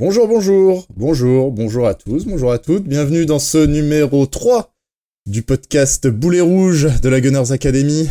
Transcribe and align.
Bonjour, 0.00 0.26
bonjour, 0.26 0.88
bonjour, 0.96 1.52
bonjour 1.52 1.86
à 1.86 1.94
tous, 1.94 2.26
bonjour 2.26 2.50
à 2.50 2.58
toutes, 2.58 2.82
bienvenue 2.82 3.26
dans 3.26 3.38
ce 3.38 3.58
numéro 3.58 4.26
3 4.26 4.74
du 5.24 5.42
podcast 5.42 6.08
Boulet 6.08 6.40
Rouge 6.40 6.88
de 7.00 7.08
la 7.08 7.20
Gunners 7.20 7.52
Academy 7.52 8.08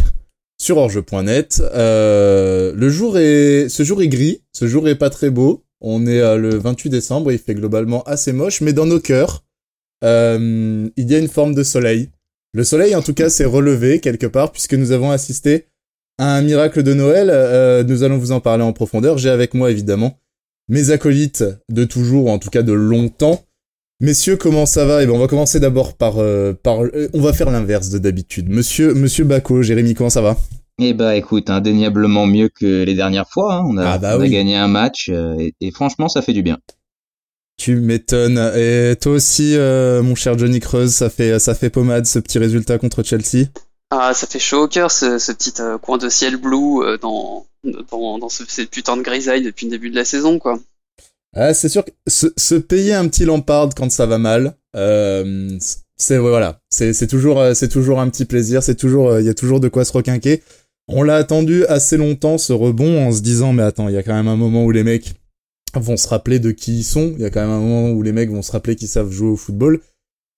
sur 0.57 0.77
orge.net. 0.77 1.61
Euh, 1.75 2.71
le 2.73 2.87
jour 2.87 3.17
est, 3.17 3.67
ce 3.67 3.83
jour 3.83 4.01
est 4.01 4.07
gris, 4.07 4.43
ce 4.53 4.65
jour 4.65 4.87
est 4.87 4.95
pas 4.95 5.09
très 5.09 5.29
beau, 5.29 5.65
on 5.81 6.07
est 6.07 6.21
euh, 6.21 6.37
le 6.37 6.55
28 6.55 6.89
décembre, 6.89 7.33
il 7.33 7.37
fait 7.37 7.53
globalement 7.53 8.01
assez 8.03 8.31
moche, 8.31 8.61
mais 8.61 8.71
dans 8.71 8.85
nos 8.85 9.01
cœurs, 9.01 9.43
euh, 10.05 10.87
il 10.95 11.11
y 11.11 11.15
a 11.15 11.19
une 11.19 11.27
forme 11.27 11.53
de 11.53 11.63
soleil. 11.63 12.11
Le 12.53 12.63
soleil 12.63 12.95
en 12.95 13.01
tout 13.01 13.13
cas 13.13 13.29
s'est 13.29 13.43
relevé 13.43 13.99
quelque 13.99 14.27
part 14.27 14.53
puisque 14.53 14.75
nous 14.75 14.93
avons 14.93 15.11
assisté 15.11 15.65
à 16.17 16.33
un 16.33 16.43
miracle 16.43 16.81
de 16.81 16.93
Noël, 16.93 17.85
nous 17.85 18.03
allons 18.03 18.19
vous 18.19 18.31
en 18.31 18.39
parler 18.39 18.63
en 18.63 18.71
profondeur, 18.71 19.17
j'ai 19.17 19.29
avec 19.29 19.53
moi 19.53 19.69
évidemment 19.69 20.17
mes 20.69 20.89
acolytes 20.91 21.43
de 21.69 21.83
toujours, 21.85 22.25
ou 22.25 22.29
en 22.29 22.39
tout 22.39 22.49
cas 22.49 22.61
de 22.63 22.73
longtemps. 22.73 23.43
Messieurs, 23.99 24.35
comment 24.37 24.65
ça 24.65 24.85
va? 24.85 25.03
Eh 25.03 25.05
ben, 25.05 25.13
on 25.13 25.19
va 25.19 25.27
commencer 25.27 25.59
d'abord 25.59 25.95
par, 25.95 26.15
euh, 26.17 26.53
par, 26.53 26.83
euh, 26.83 27.09
on 27.13 27.21
va 27.21 27.31
faire 27.31 27.49
l'inverse 27.51 27.89
de 27.89 27.99
d'habitude. 27.99 28.49
Monsieur, 28.49 28.93
Monsieur 28.93 29.23
Bako, 29.23 29.61
Jérémy, 29.61 29.93
comment 29.93 30.09
ça 30.09 30.21
va? 30.21 30.37
Eh 30.81 30.93
bah 30.93 31.15
écoute, 31.15 31.49
indéniablement 31.49 32.25
mieux 32.25 32.49
que 32.49 32.83
les 32.83 32.95
dernières 32.95 33.29
fois. 33.29 33.55
hein. 33.55 33.63
On, 33.67 33.77
a, 33.77 33.91
Ah 33.91 33.97
bah 33.99 34.15
on 34.17 34.19
a 34.19 34.23
oui. 34.23 34.29
gagné 34.31 34.55
un 34.57 34.67
match 34.67 35.09
euh, 35.09 35.35
et, 35.39 35.53
et 35.61 35.71
franchement, 35.71 36.09
ça 36.09 36.21
fait 36.21 36.33
du 36.33 36.41
bien. 36.41 36.57
Tu 37.57 37.75
m'étonnes. 37.75 38.39
Et 38.55 38.95
toi 38.99 39.13
aussi, 39.13 39.55
euh, 39.55 40.01
mon 40.01 40.15
cher 40.15 40.37
Johnny 40.37 40.59
Creuse, 40.59 40.91
ça 40.91 41.09
fait, 41.11 41.37
ça 41.39 41.53
fait 41.53 41.69
pommade 41.69 42.07
ce 42.07 42.17
petit 42.17 42.39
résultat 42.39 42.79
contre 42.79 43.03
Chelsea? 43.03 43.45
Ah, 43.91 44.13
ça 44.15 44.25
fait 44.25 44.39
chaud 44.39 44.63
au 44.63 44.67
cœur 44.67 44.89
ce, 44.89 45.19
ce 45.19 45.31
petit 45.31 45.53
euh, 45.61 45.77
coin 45.77 45.99
de 45.99 46.09
ciel 46.09 46.37
bleu 46.37 46.97
dans, 46.99 47.45
dans, 47.63 48.17
dans 48.17 48.29
ce, 48.29 48.43
cette 48.47 48.69
putain 48.69 48.97
de 48.97 49.01
grisaille 49.01 49.41
depuis 49.41 49.65
le 49.65 49.71
début 49.71 49.89
de 49.89 49.95
la 49.95 50.05
saison, 50.05 50.39
quoi. 50.39 50.59
Ah, 51.35 51.53
c'est 51.53 51.69
sûr 51.69 51.83
que 51.83 51.91
se, 52.07 52.27
se 52.37 52.55
payer 52.55 52.93
un 52.93 53.07
petit 53.07 53.25
Lampard 53.25 53.69
quand 53.75 53.91
ça 53.91 54.05
va 54.05 54.19
mal, 54.19 54.55
euh, 54.75 55.57
c'est 55.97 56.19
voilà, 56.19 56.61
c'est 56.69 56.93
c'est 56.93 57.07
toujours 57.07 57.39
euh, 57.39 57.53
c'est 57.55 57.69
toujours 57.69 57.99
un 57.99 58.09
petit 58.09 58.25
plaisir, 58.25 58.61
c'est 58.61 58.75
toujours 58.75 59.09
euh, 59.09 59.21
il 59.21 59.25
y 59.25 59.29
a 59.29 59.33
toujours 59.33 59.59
de 59.59 59.67
quoi 59.67 59.83
se 59.83 59.93
requinquer. 59.93 60.43
On 60.87 61.01
l'a 61.01 61.15
attendu 61.15 61.65
assez 61.65 61.97
longtemps 61.97 62.37
ce 62.37 62.53
rebond 62.53 63.07
en 63.07 63.11
se 63.11 63.21
disant 63.21 63.51
mais 63.51 63.63
attends, 63.63 63.89
il 63.89 63.95
y 63.95 63.97
a 63.97 64.03
quand 64.03 64.13
même 64.13 64.27
un 64.27 64.35
moment 64.35 64.63
où 64.63 64.71
les 64.71 64.83
mecs 64.83 65.15
vont 65.73 65.97
se 65.97 66.07
rappeler 66.07 66.37
de 66.37 66.51
qui 66.51 66.79
ils 66.79 66.83
sont, 66.83 67.13
il 67.15 67.21
y 67.21 67.25
a 67.25 67.31
quand 67.31 67.41
même 67.41 67.49
un 67.49 67.59
moment 67.59 67.89
où 67.91 68.03
les 68.03 68.11
mecs 68.11 68.29
vont 68.29 68.43
se 68.43 68.51
rappeler 68.51 68.75
qu'ils 68.75 68.87
savent 68.87 69.11
jouer 69.11 69.29
au 69.29 69.35
football. 69.35 69.81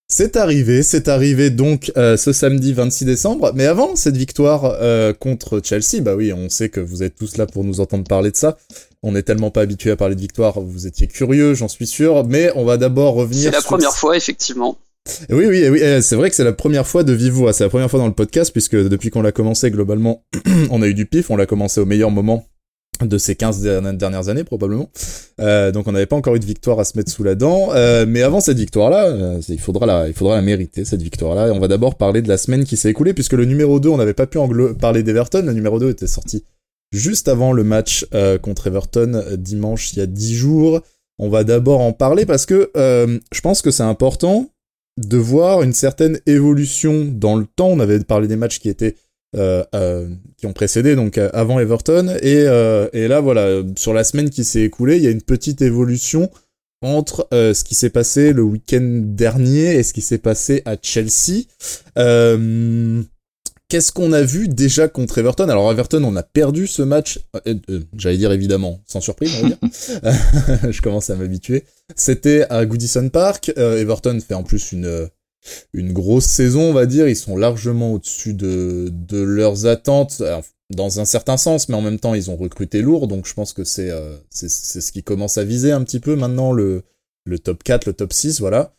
C'est 0.08 0.36
arrivé, 0.36 0.84
c'est 0.84 1.08
arrivé 1.08 1.50
donc 1.50 1.92
euh, 1.98 2.16
ce 2.16 2.32
samedi 2.32 2.74
26 2.74 3.06
décembre, 3.06 3.52
mais 3.56 3.66
avant 3.66 3.96
cette 3.96 4.16
victoire 4.16 4.64
euh, 4.80 5.14
contre 5.14 5.60
Chelsea, 5.64 6.00
bah 6.02 6.16
oui, 6.16 6.32
on 6.32 6.48
sait 6.48 6.70
que 6.70 6.80
vous 6.80 7.02
êtes 7.02 7.16
tous 7.16 7.38
là 7.38 7.48
pour 7.48 7.64
nous 7.64 7.80
entendre 7.80 8.04
parler 8.04 8.30
de 8.30 8.36
ça. 8.38 8.56
On 9.02 9.14
n'est 9.14 9.24
tellement 9.24 9.50
pas 9.50 9.62
habitué 9.62 9.90
à 9.90 9.96
parler 9.96 10.14
de 10.14 10.22
victoire, 10.22 10.60
vous 10.60 10.86
étiez 10.86 11.08
curieux, 11.08 11.56
j'en 11.56 11.68
suis 11.68 11.88
sûr, 11.88 12.24
mais 12.28 12.52
on 12.56 12.66
va 12.66 12.78
d'abord 12.78 13.16
revenir 13.16 13.46
C'est 13.46 13.52
la 13.52 13.62
sur- 13.62 13.70
première 13.70 13.94
fois, 13.96 14.16
effectivement. 14.16 14.78
Oui, 15.32 15.46
oui, 15.48 15.68
oui, 15.70 15.80
c'est 16.02 16.16
vrai 16.16 16.30
que 16.30 16.36
c'est 16.36 16.44
la 16.44 16.54
première 16.54 16.88
fois 16.88 17.04
de 17.04 17.14
vive 17.14 17.34
voix, 17.34 17.52
c'est 17.54 17.64
la 17.64 17.70
première 17.70 17.90
fois 17.90 18.00
dans 18.00 18.08
le 18.08 18.14
podcast, 18.14 18.52
puisque 18.52 18.76
depuis 18.76 19.10
qu'on 19.10 19.22
l'a 19.24 19.32
commencé, 19.32 19.72
globalement, 19.72 20.24
on 20.70 20.84
a 20.84 20.88
eu 20.88 20.94
du 20.94 21.08
pif, 21.08 21.32
on 21.32 21.36
l'a 21.36 21.46
commencé 21.48 21.80
au 21.82 21.86
meilleur 21.86 22.12
moment 22.12 22.46
de 23.04 23.18
ces 23.18 23.36
15 23.36 23.64
derni- 23.64 23.98
dernières 23.98 24.30
années, 24.30 24.44
probablement. 24.44 24.90
Euh, 25.42 25.72
donc 25.72 25.88
on 25.88 25.92
n'avait 25.92 26.06
pas 26.06 26.16
encore 26.16 26.36
eu 26.36 26.40
de 26.40 26.46
victoire 26.46 26.80
à 26.80 26.86
se 26.86 26.98
mettre 26.98 27.12
sous 27.12 27.24
la 27.24 27.36
dent, 27.36 27.70
Euh, 27.74 28.06
mais 28.08 28.22
avant 28.22 28.40
cette 28.40 28.58
victoire-là, 28.58 29.06
euh, 29.08 29.42
il, 29.50 29.60
faudra 29.60 29.86
la, 29.86 30.08
il 30.08 30.14
faudra 30.14 30.36
la 30.36 30.42
mériter, 30.42 30.86
cette 30.86 31.02
victoire-là, 31.02 31.48
et 31.48 31.52
on 31.52 31.60
va 31.60 31.68
d'abord 31.68 31.96
parler 31.96 32.22
de 32.22 32.30
la 32.30 32.38
semaine 32.38 32.64
qui 32.64 32.78
s'est 32.78 32.90
écoulée, 32.90 33.14
puisque 33.14 33.34
le 33.34 33.46
numéro 33.46 33.80
2, 33.80 33.90
on 33.90 33.98
n'avait 33.98 34.14
pas 34.14 34.28
pu 34.28 34.38
parler 34.80 35.04
d'Everton, 35.04 35.44
le 35.46 35.54
numéro 35.54 35.80
2 35.80 35.90
était 35.90 36.08
sorti 36.08 36.46
juste 36.92 37.28
avant 37.28 37.52
le 37.52 37.64
match 37.66 38.06
euh, 38.14 38.38
contre 38.38 38.68
Everton, 38.68 39.16
euh, 39.16 39.36
dimanche, 39.36 39.92
il 39.94 40.00
y 40.00 40.02
a 40.02 40.06
10 40.06 40.36
jours. 40.36 40.80
On 41.20 41.30
va 41.30 41.44
d'abord 41.44 41.82
en 41.82 41.92
parler 41.92 42.26
parce 42.26 42.46
que 42.46 42.72
je 42.76 43.42
pense 43.42 43.62
que 43.62 43.72
c'est 43.72 43.84
important 43.84 44.50
de 44.98 45.18
voir 45.18 45.62
une 45.62 45.74
certaine 45.74 46.20
évolution 46.26 47.06
dans 47.10 47.36
le 47.36 47.46
temps. 47.46 47.68
On 47.70 47.80
avait 47.80 48.00
parlé 48.00 48.28
des 48.28 48.36
matchs 48.36 48.60
qui 48.60 48.70
étaient 48.70 48.96
qui 50.38 50.46
ont 50.46 50.54
précédé, 50.54 50.96
donc 50.96 51.18
euh, 51.18 51.30
avant 51.34 51.60
Everton, 51.60 52.16
et, 52.22 52.44
euh, 52.48 52.88
et 52.94 53.08
là 53.08 53.20
voilà, 53.22 53.42
euh, 53.42 53.64
sur 53.78 53.94
la 53.94 54.04
semaine 54.04 54.30
qui 54.30 54.44
s'est 54.44 54.62
écoulée, 54.62 54.98
il 54.98 55.04
y 55.04 55.08
a 55.08 55.12
une 55.12 55.22
petite 55.22 55.62
évolution 55.62 56.30
entre 56.82 57.28
euh, 57.34 57.54
ce 57.54 57.64
qui 57.64 57.74
s'est 57.76 57.90
passé 57.90 58.32
le 58.34 58.44
week-end 58.44 59.02
dernier 59.04 59.76
et 59.76 59.84
ce 59.84 59.94
qui 59.94 60.02
s'est 60.02 60.20
passé 60.20 60.62
à 60.66 60.76
Chelsea. 60.82 61.44
Euh, 61.98 63.02
Qu'est-ce 63.68 63.92
qu'on 63.92 64.14
a 64.14 64.22
vu 64.22 64.48
déjà 64.48 64.88
contre 64.88 65.18
Everton? 65.18 65.50
Alors 65.50 65.72
Everton, 65.72 66.04
on 66.04 66.16
a 66.16 66.22
perdu 66.22 66.68
ce 66.68 66.84
match. 66.84 67.20
euh, 67.48 67.56
euh, 67.72 67.80
J'allais 67.98 68.18
dire 68.18 68.32
évidemment, 68.32 68.80
sans 68.86 69.02
surprise, 69.02 69.32
dire. 69.44 69.58
Je 70.70 70.82
commence 70.84 71.10
à 71.10 71.16
m'habituer. 71.16 71.64
C'était 71.96 72.46
à 72.52 72.64
Goodison 72.68 73.10
Park. 73.10 73.52
Euh, 73.58 73.82
Everton 73.82 74.20
fait 74.26 74.36
en 74.36 74.44
plus 74.44 74.72
une 74.72 74.86
euh, 74.86 75.08
une 75.74 75.94
grosse 75.94 76.26
saison, 76.26 76.62
on 76.70 76.74
va 76.74 76.86
dire. 76.86 77.08
Ils 77.08 77.16
sont 77.16 77.38
largement 77.38 77.94
au-dessus 77.94 78.34
de 78.34 78.90
de 78.92 79.20
leurs 79.22 79.66
attentes, 79.66 80.22
Alors, 80.22 80.44
dans 80.74 81.00
un 81.00 81.06
certain 81.06 81.38
sens, 81.38 81.70
mais 81.70 81.76
en 81.76 81.82
même 81.82 82.00
temps, 82.00 82.14
ils 82.16 82.32
ont 82.32 82.36
recruté 82.36 82.82
lourd. 82.82 83.08
Donc 83.08 83.28
je 83.28 83.34
pense 83.34 83.54
que 83.54 83.64
c'est 83.64 83.90
euh, 83.92 84.16
c'est 84.30 84.50
c'est 84.50 84.82
ce 84.82 84.92
qui 84.92 85.04
commence 85.04 85.38
à 85.38 85.44
viser 85.44 85.72
un 85.72 85.84
petit 85.84 86.00
peu 86.00 86.16
maintenant 86.16 86.52
le 86.52 86.84
le 87.26 87.40
top 87.40 87.64
4, 87.64 87.86
le 87.88 87.94
top 87.94 88.14
6, 88.14 88.40
voilà. 88.40 88.74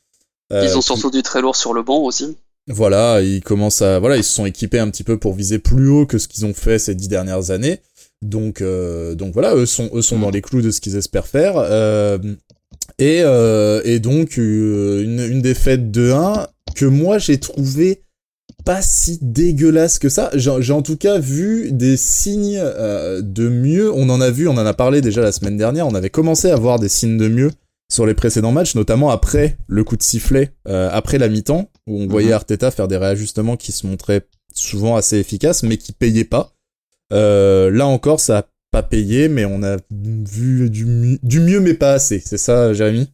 Euh, 0.53 0.65
Ils 0.65 0.77
ont 0.77 0.81
qui- 0.81 0.87
surtout 0.87 1.11
du 1.11 1.23
très 1.23 1.41
lourd 1.41 1.57
sur 1.57 1.73
le 1.75 1.83
banc 1.83 2.03
aussi. 2.05 2.37
voilà, 2.69 3.21
ils 3.21 3.43
commencent 3.43 3.83
à, 3.83 3.99
voilà, 3.99 4.17
ils 4.17 4.23
se 4.25 4.33
sont 4.33 4.47
équipés 4.47 4.79
un 4.79 4.89
petit 4.91 5.03
peu 5.05 5.19
pour 5.19 5.35
viser 5.35 5.59
plus 5.59 5.89
haut 5.89 6.07
que 6.07 6.19
ce 6.19 6.29
qu'ils 6.29 6.47
ont 6.47 6.55
fait 6.55 6.79
ces 6.79 6.95
dix 6.95 7.09
dernières 7.09 7.51
années. 7.51 7.81
Donc, 8.23 8.61
euh, 8.61 9.15
donc 9.17 9.33
voilà, 9.35 9.55
eux 9.57 9.67
sont, 9.67 9.91
eux 9.95 10.03
sont 10.03 10.19
dans 10.21 10.31
les 10.31 10.43
clous 10.43 10.63
de 10.63 10.71
ce 10.71 10.81
qu'ils 10.81 10.97
espèrent 10.97 11.27
faire. 11.27 11.55
Euh, 11.57 12.19
et, 12.99 13.23
euh, 13.23 13.81
et 13.85 13.99
donc 13.99 14.39
euh, 14.39 15.03
une, 15.03 15.19
une 15.21 15.43
défaite 15.43 15.91
de 15.91 16.13
1 16.13 16.47
que 16.77 16.85
moi 16.85 17.19
j'ai 17.19 17.39
trouvé 17.39 18.03
pas 18.65 18.83
si 18.83 19.19
dégueulasse 19.23 19.99
que 19.99 20.09
ça. 20.09 20.31
J'ai 20.35 20.73
en 20.73 20.83
tout 20.83 20.97
cas 20.97 21.19
vu 21.19 21.73
des 21.73 21.97
signes 21.97 22.61
euh, 22.61 23.21
de 23.23 23.49
mieux. 23.49 23.93
On 23.93 24.09
en 24.09 24.21
a 24.21 24.31
vu, 24.31 24.49
on 24.49 24.53
en 24.53 24.67
a 24.67 24.75
parlé 24.75 25.01
déjà 25.01 25.23
la 25.23 25.33
semaine 25.33 25.57
dernière. 25.57 25.87
On 25.87 25.95
avait 25.95 26.11
commencé 26.11 26.51
à 26.51 26.57
voir 26.57 26.79
des 26.79 26.89
signes 26.89 27.17
de 27.17 27.29
mieux 27.29 27.51
sur 27.93 28.07
les 28.07 28.15
précédents 28.15 28.53
matchs, 28.53 28.75
notamment 28.75 29.11
après 29.11 29.57
le 29.69 29.85
coup 29.85 29.97
de 29.97 30.03
sifflet, 30.03 30.51
euh, 30.69 30.89
après 30.93 31.19
la 31.19 31.29
mi-temps, 31.29 31.71
où 31.87 32.01
on 32.03 32.09
voyait 32.09 32.29
Mhm. 32.29 32.35
Arteta 32.35 32.71
faire 32.73 32.89
des 32.89 32.97
réajustements 32.97 33.57
qui 33.57 33.71
se 33.73 33.87
montraient 33.87 34.23
souvent 34.53 34.97
assez 34.97 35.19
efficaces, 35.19 35.63
mais 35.63 35.77
qui 35.77 35.93
payaient 35.93 36.25
pas. 36.25 36.53
Euh, 37.13 37.71
là 37.71 37.87
encore, 37.87 38.19
ça 38.19 38.39
a 38.39 38.45
pas 38.73 38.83
payé, 38.83 39.29
mais 39.29 39.45
on 39.45 39.63
a 39.63 39.77
vu 39.93 40.69
du, 40.71 41.19
du 41.23 41.41
mieux, 41.41 41.61
mais 41.61 41.75
pas 41.75 41.93
assez. 41.93 42.21
C'est 42.25 42.39
ça, 42.39 42.73
Jérémy? 42.73 43.09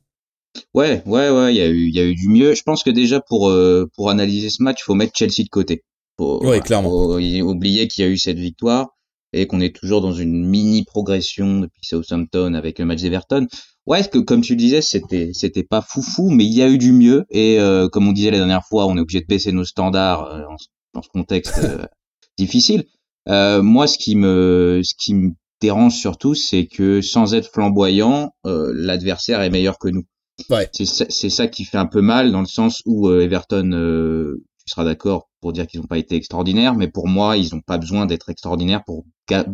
Ouais, 0.74 1.02
ouais, 1.06 1.30
ouais, 1.30 1.54
il 1.54 1.56
y 1.56 1.62
a 1.62 1.68
eu, 1.68 1.88
il 1.88 1.94
y 1.94 2.00
a 2.00 2.04
eu 2.04 2.14
du 2.14 2.28
mieux. 2.28 2.54
Je 2.54 2.62
pense 2.62 2.82
que 2.82 2.90
déjà 2.90 3.20
pour 3.20 3.48
euh, 3.48 3.88
pour 3.96 4.10
analyser 4.10 4.50
ce 4.50 4.62
match, 4.62 4.80
il 4.80 4.84
faut 4.84 4.94
mettre 4.94 5.16
Chelsea 5.16 5.44
de 5.44 5.48
côté. 5.50 5.82
Faut, 6.18 6.44
Ouais, 6.44 6.60
clairement. 6.60 6.90
Faut 6.90 7.18
oublier 7.18 7.88
qu'il 7.88 8.04
y 8.04 8.08
a 8.08 8.10
eu 8.10 8.18
cette 8.18 8.38
victoire 8.38 8.90
et 9.32 9.46
qu'on 9.46 9.60
est 9.60 9.74
toujours 9.74 10.02
dans 10.02 10.12
une 10.12 10.46
mini 10.46 10.84
progression 10.84 11.60
depuis 11.60 11.86
Southampton 11.86 12.54
avec 12.54 12.78
le 12.78 12.84
match 12.84 13.00
d'Everton. 13.00 13.46
Ouais, 13.86 14.04
que 14.04 14.18
comme 14.18 14.42
tu 14.42 14.56
disais, 14.56 14.82
c'était 14.82 15.30
c'était 15.32 15.64
pas 15.64 15.80
foufou, 15.80 16.30
mais 16.30 16.44
il 16.44 16.52
y 16.52 16.62
a 16.62 16.68
eu 16.68 16.78
du 16.78 16.92
mieux 16.92 17.24
et 17.30 17.58
euh, 17.58 17.88
comme 17.88 18.06
on 18.06 18.12
disait 18.12 18.30
la 18.30 18.38
dernière 18.38 18.64
fois, 18.64 18.86
on 18.86 18.96
est 18.96 19.00
obligé 19.00 19.20
de 19.20 19.26
baisser 19.26 19.52
nos 19.52 19.64
standards 19.64 20.24
euh, 20.26 20.44
en 20.48 20.56
dans 20.94 21.02
ce 21.02 21.08
contexte 21.08 21.58
euh, 21.58 21.84
difficile. 22.38 22.84
Euh, 23.28 23.62
moi, 23.62 23.86
ce 23.86 23.98
qui 23.98 24.16
me 24.16 24.80
ce 24.82 24.94
qui 24.98 25.14
me 25.14 25.30
dérange 25.60 25.94
surtout, 25.94 26.34
c'est 26.34 26.66
que 26.66 27.00
sans 27.00 27.34
être 27.34 27.50
flamboyant, 27.52 28.34
euh, 28.46 28.72
l'adversaire 28.74 29.40
est 29.42 29.50
meilleur 29.50 29.78
que 29.78 29.88
nous. 29.88 30.04
Ouais. 30.50 30.68
C'est 30.72 31.30
ça, 31.30 31.48
qui 31.48 31.64
fait 31.64 31.78
un 31.78 31.86
peu 31.86 32.00
mal 32.00 32.32
dans 32.32 32.40
le 32.40 32.46
sens 32.46 32.82
où 32.86 33.08
euh, 33.08 33.22
Everton, 33.22 33.72
euh, 33.72 34.42
tu 34.58 34.70
seras 34.70 34.84
d'accord 34.84 35.28
pour 35.40 35.52
dire 35.52 35.66
qu'ils 35.66 35.80
n'ont 35.80 35.86
pas 35.86 35.98
été 35.98 36.14
extraordinaires, 36.16 36.74
mais 36.74 36.88
pour 36.88 37.08
moi, 37.08 37.36
ils 37.36 37.54
n'ont 37.54 37.60
pas 37.60 37.78
besoin 37.78 38.06
d'être 38.06 38.28
extraordinaires 38.28 38.82
pour, 38.84 39.04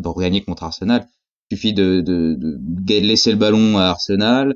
pour 0.02 0.20
gagner 0.20 0.42
contre 0.42 0.64
Arsenal. 0.64 1.06
Il 1.50 1.56
suffit 1.56 1.72
de, 1.72 2.00
de, 2.00 2.36
de 2.38 2.94
laisser 3.00 3.30
le 3.30 3.38
ballon 3.38 3.78
à 3.78 3.84
Arsenal, 3.84 4.54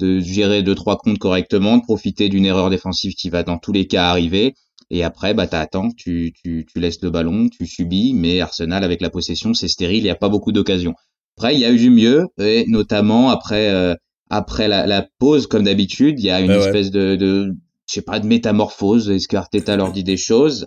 de 0.00 0.20
gérer 0.20 0.62
deux 0.62 0.74
trois 0.74 0.98
comptes 0.98 1.18
correctement, 1.18 1.78
de 1.78 1.82
profiter 1.82 2.28
d'une 2.28 2.44
erreur 2.44 2.68
défensive 2.68 3.14
qui 3.14 3.30
va 3.30 3.42
dans 3.42 3.58
tous 3.58 3.72
les 3.72 3.86
cas 3.86 4.10
arriver. 4.10 4.54
Et 4.90 5.02
après, 5.02 5.32
bah 5.32 5.46
t'attends, 5.46 5.90
tu, 5.96 6.32
tu, 6.34 6.66
tu 6.70 6.78
laisses 6.78 7.00
le 7.02 7.10
ballon, 7.10 7.48
tu 7.48 7.66
subis, 7.66 8.12
mais 8.14 8.40
Arsenal 8.40 8.84
avec 8.84 9.00
la 9.00 9.10
possession, 9.10 9.54
c'est 9.54 9.68
stérile, 9.68 10.00
il 10.00 10.04
n'y 10.04 10.10
a 10.10 10.14
pas 10.14 10.28
beaucoup 10.28 10.52
d'occasions. 10.52 10.94
Après, 11.36 11.54
il 11.54 11.60
y 11.60 11.64
a 11.64 11.72
eu 11.72 11.78
du 11.78 11.90
mieux, 11.90 12.26
et 12.38 12.64
notamment 12.68 13.30
après 13.30 13.68
euh, 13.70 13.94
après 14.30 14.68
la, 14.68 14.86
la 14.86 15.06
pause, 15.18 15.46
comme 15.46 15.64
d'habitude, 15.64 16.18
il 16.20 16.26
y 16.26 16.30
a 16.30 16.40
une 16.40 16.50
ouais. 16.50 16.56
espèce 16.56 16.90
de, 16.90 17.16
de 17.16 17.54
je 17.88 17.94
sais 17.94 18.02
pas, 18.02 18.20
de 18.20 18.26
métamorphose. 18.26 19.10
Est-ce 19.10 19.28
qu'Arteta 19.28 19.76
leur 19.76 19.92
dit 19.92 20.04
des 20.04 20.16
choses? 20.16 20.66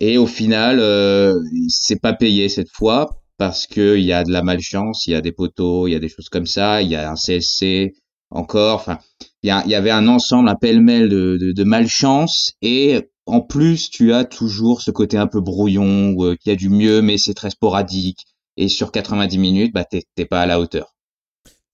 Et 0.00 0.18
au 0.18 0.26
final, 0.26 0.78
euh, 0.80 1.34
c'est 1.68 2.00
pas 2.00 2.12
payé 2.12 2.48
cette 2.48 2.70
fois 2.72 3.20
parce 3.36 3.66
que 3.66 3.96
il 3.96 4.04
y 4.04 4.12
a 4.12 4.24
de 4.24 4.32
la 4.32 4.42
malchance, 4.42 5.06
il 5.06 5.12
y 5.12 5.14
a 5.14 5.20
des 5.20 5.32
poteaux, 5.32 5.86
il 5.88 5.92
y 5.92 5.94
a 5.94 5.98
des 6.00 6.08
choses 6.08 6.28
comme 6.28 6.46
ça, 6.46 6.82
il 6.82 6.88
y 6.88 6.96
a 6.96 7.10
un 7.10 7.16
CSC 7.16 7.94
encore. 8.30 8.76
Enfin, 8.76 8.98
il 9.42 9.48
y, 9.48 9.50
a- 9.50 9.62
il 9.64 9.70
y 9.70 9.74
avait 9.74 9.90
un 9.90 10.08
ensemble, 10.08 10.48
un 10.48 10.54
pêle-mêle 10.56 11.08
de, 11.08 11.36
de, 11.40 11.52
de 11.52 11.64
malchance 11.64 12.52
et 12.62 13.00
en 13.26 13.40
plus, 13.40 13.90
tu 13.90 14.12
as 14.14 14.24
toujours 14.24 14.80
ce 14.82 14.90
côté 14.90 15.18
un 15.18 15.26
peu 15.26 15.40
brouillon 15.40 16.10
où 16.16 16.24
euh, 16.24 16.36
qu'il 16.36 16.50
y 16.50 16.54
a 16.54 16.56
du 16.56 16.70
mieux, 16.70 17.02
mais 17.02 17.18
c'est 17.18 17.34
très 17.34 17.50
sporadique. 17.50 18.24
Et 18.56 18.68
sur 18.68 18.90
90 18.90 19.38
minutes, 19.38 19.72
bah 19.74 19.84
t'es 19.84 20.24
pas 20.26 20.40
à 20.42 20.46
la 20.46 20.58
hauteur. 20.60 20.94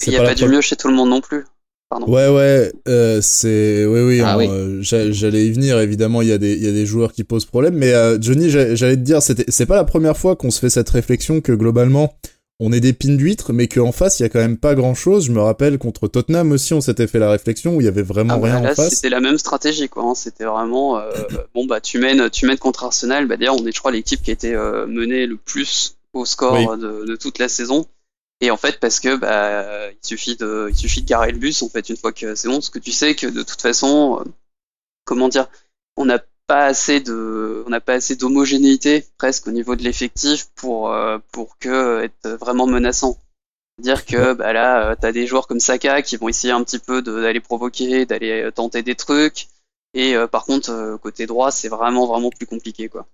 Il 0.07 0.11
n'y 0.11 0.17
a 0.17 0.23
pas 0.23 0.35
du 0.35 0.47
mieux 0.47 0.61
chez 0.61 0.77
tout 0.77 0.89
le 0.89 0.95
monde 0.95 1.11
non 1.11 1.21
plus. 1.21 1.45
Pardon. 1.91 2.07
Ouais, 2.11 2.29
ouais, 2.29 2.73
euh, 2.89 3.21
c'est, 3.23 3.85
oui, 3.85 4.01
oui, 4.01 4.21
Ah 4.25 4.37
oui. 4.39 4.49
euh, 4.49 4.79
j'a- 4.83 5.13
j'allais 5.13 5.47
y 5.47 5.53
venir. 5.53 5.79
Évidemment, 5.79 6.23
il 6.23 6.29
y 6.29 6.33
a 6.33 6.39
des, 6.39 6.55
il 6.55 6.65
y 6.65 6.69
a 6.69 6.73
des 6.73 6.87
joueurs 6.87 7.13
qui 7.13 7.25
posent 7.25 7.45
problème, 7.45 7.75
mais 7.75 7.93
euh, 7.93 8.19
Johnny, 8.21 8.49
j'a- 8.51 8.75
j'allais 8.75 8.97
te 8.97 9.03
dire, 9.03 9.21
c'est 9.23 9.67
pas 9.67 9.77
la 9.77 9.85
première 9.85 10.17
fois 10.17 10.35
qu'on 10.35 10.51
se 10.51 10.59
fait 10.61 10.71
cette 10.71 10.89
réflexion 10.91 11.41
que 11.41 11.53
globalement, 11.53 12.15
on 12.59 12.73
est 12.73 12.81
des 12.81 12.95
pins 12.95 13.15
d'huîtres, 13.15 13.53
mais 13.53 13.69
qu'en 13.69 13.93
face, 13.93 14.19
il 14.19 14.23
y 14.23 14.27
a 14.27 14.29
quand 14.29 14.39
même 14.39 14.57
pas 14.57 14.75
grand 14.75 14.95
chose. 14.95 15.27
Je 15.27 15.33
me 15.33 15.41
rappelle 15.41 15.77
contre 15.79 16.09
Tottenham 16.09 16.53
aussi, 16.53 16.73
on 16.73 16.81
s'était 16.81 17.07
fait 17.07 17.19
la 17.19 17.31
réflexion 17.31 17.77
où 17.77 17.81
il 17.81 17.85
y 17.85 17.89
avait 17.89 18.03
vraiment 18.03 18.35
Ah 18.35 18.39
bah, 18.39 18.47
rien 18.47 18.61
là, 18.63 18.73
en 18.73 18.75
face. 18.75 18.95
c'était 18.95 19.11
la 19.11 19.21
même 19.21 19.39
stratégie, 19.39 19.89
quoi. 19.89 20.05
hein. 20.05 20.15
C'était 20.15 20.45
vraiment, 20.45 20.99
euh, 20.99 21.11
bon 21.55 21.67
bah 21.67 21.81
tu 21.81 21.99
mènes, 21.99 22.31
tu 22.31 22.47
mènes 22.47 22.59
contre 22.59 22.85
Arsenal. 22.85 23.27
Bah 23.27 23.37
d'ailleurs, 23.37 23.57
on 23.61 23.67
est, 23.67 23.73
je 23.73 23.79
crois, 23.79 23.93
l'équipe 23.93 24.23
qui 24.23 24.31
a 24.31 24.35
été 24.35 24.53
menée 24.89 25.27
le 25.27 25.37
plus 25.37 25.97
au 26.15 26.25
score 26.25 26.55
Oui. 26.55 26.81
de, 26.81 27.05
de 27.07 27.17
toute 27.17 27.39
la 27.39 27.49
saison. 27.49 27.87
Et 28.41 28.51
en 28.51 28.57
fait, 28.57 28.81
parce 28.81 29.01
que 29.01 29.17
bah 29.17 29.91
il 29.91 30.07
suffit 30.07 30.37
de, 30.37 30.69
il 30.71 30.77
suffit 30.77 31.03
de 31.03 31.09
garer 31.09 31.33
le 31.33 31.39
bus 31.39 31.63
en 31.63 31.69
fait 31.69 31.89
une 31.89 31.97
fois 31.97 32.13
que 32.13 32.35
c'est 32.35 32.49
bon, 32.49 32.55
parce 32.55 32.69
que 32.69 32.79
tu 32.79 32.93
sais 32.93 33.15
que 33.15 33.27
de 33.27 33.43
toute 33.43 33.61
façon, 33.61 34.21
euh, 34.21 34.25
comment 35.05 35.29
dire, 35.29 35.49
on 35.97 36.05
n'a 36.05 36.21
pas 36.47 36.67
assez 36.67 37.01
de, 37.01 37.63
on 37.67 37.71
n'a 37.71 37.81
pas 37.81 37.95
assez 37.95 38.17
d'homogénéité 38.17 39.07
presque 39.19 39.47
au 39.47 39.51
niveau 39.51 39.77
de 39.77 39.83
l'effectif 39.83 40.49
pour 40.57 40.93
euh, 40.93 41.19
pour 41.33 41.59
que 41.59 42.03
être 42.03 42.29
vraiment 42.29 42.67
menaçant. 42.67 43.19
Dire 43.81 44.05
que 44.05 44.35
bah 44.35 44.53
là, 44.53 44.91
euh, 44.91 44.97
t'as 45.01 45.13
des 45.13 45.27
joueurs 45.27 45.47
comme 45.47 45.61
Saka 45.61 46.03
qui 46.03 46.17
vont 46.17 46.29
essayer 46.29 46.53
un 46.53 46.63
petit 46.63 46.79
peu 46.79 47.03
d'aller 47.03 47.41
provoquer, 47.41 48.05
d'aller 48.05 48.51
tenter 48.55 48.83
des 48.83 48.95
trucs. 48.95 49.49
Et 49.95 50.17
euh, 50.17 50.27
par 50.27 50.45
contre, 50.45 50.99
côté 51.03 51.27
droit, 51.27 51.51
c'est 51.51 51.69
vraiment 51.69 52.07
vraiment 52.07 52.31
plus 52.31 52.47
compliqué 52.47 52.89
quoi. 52.89 53.07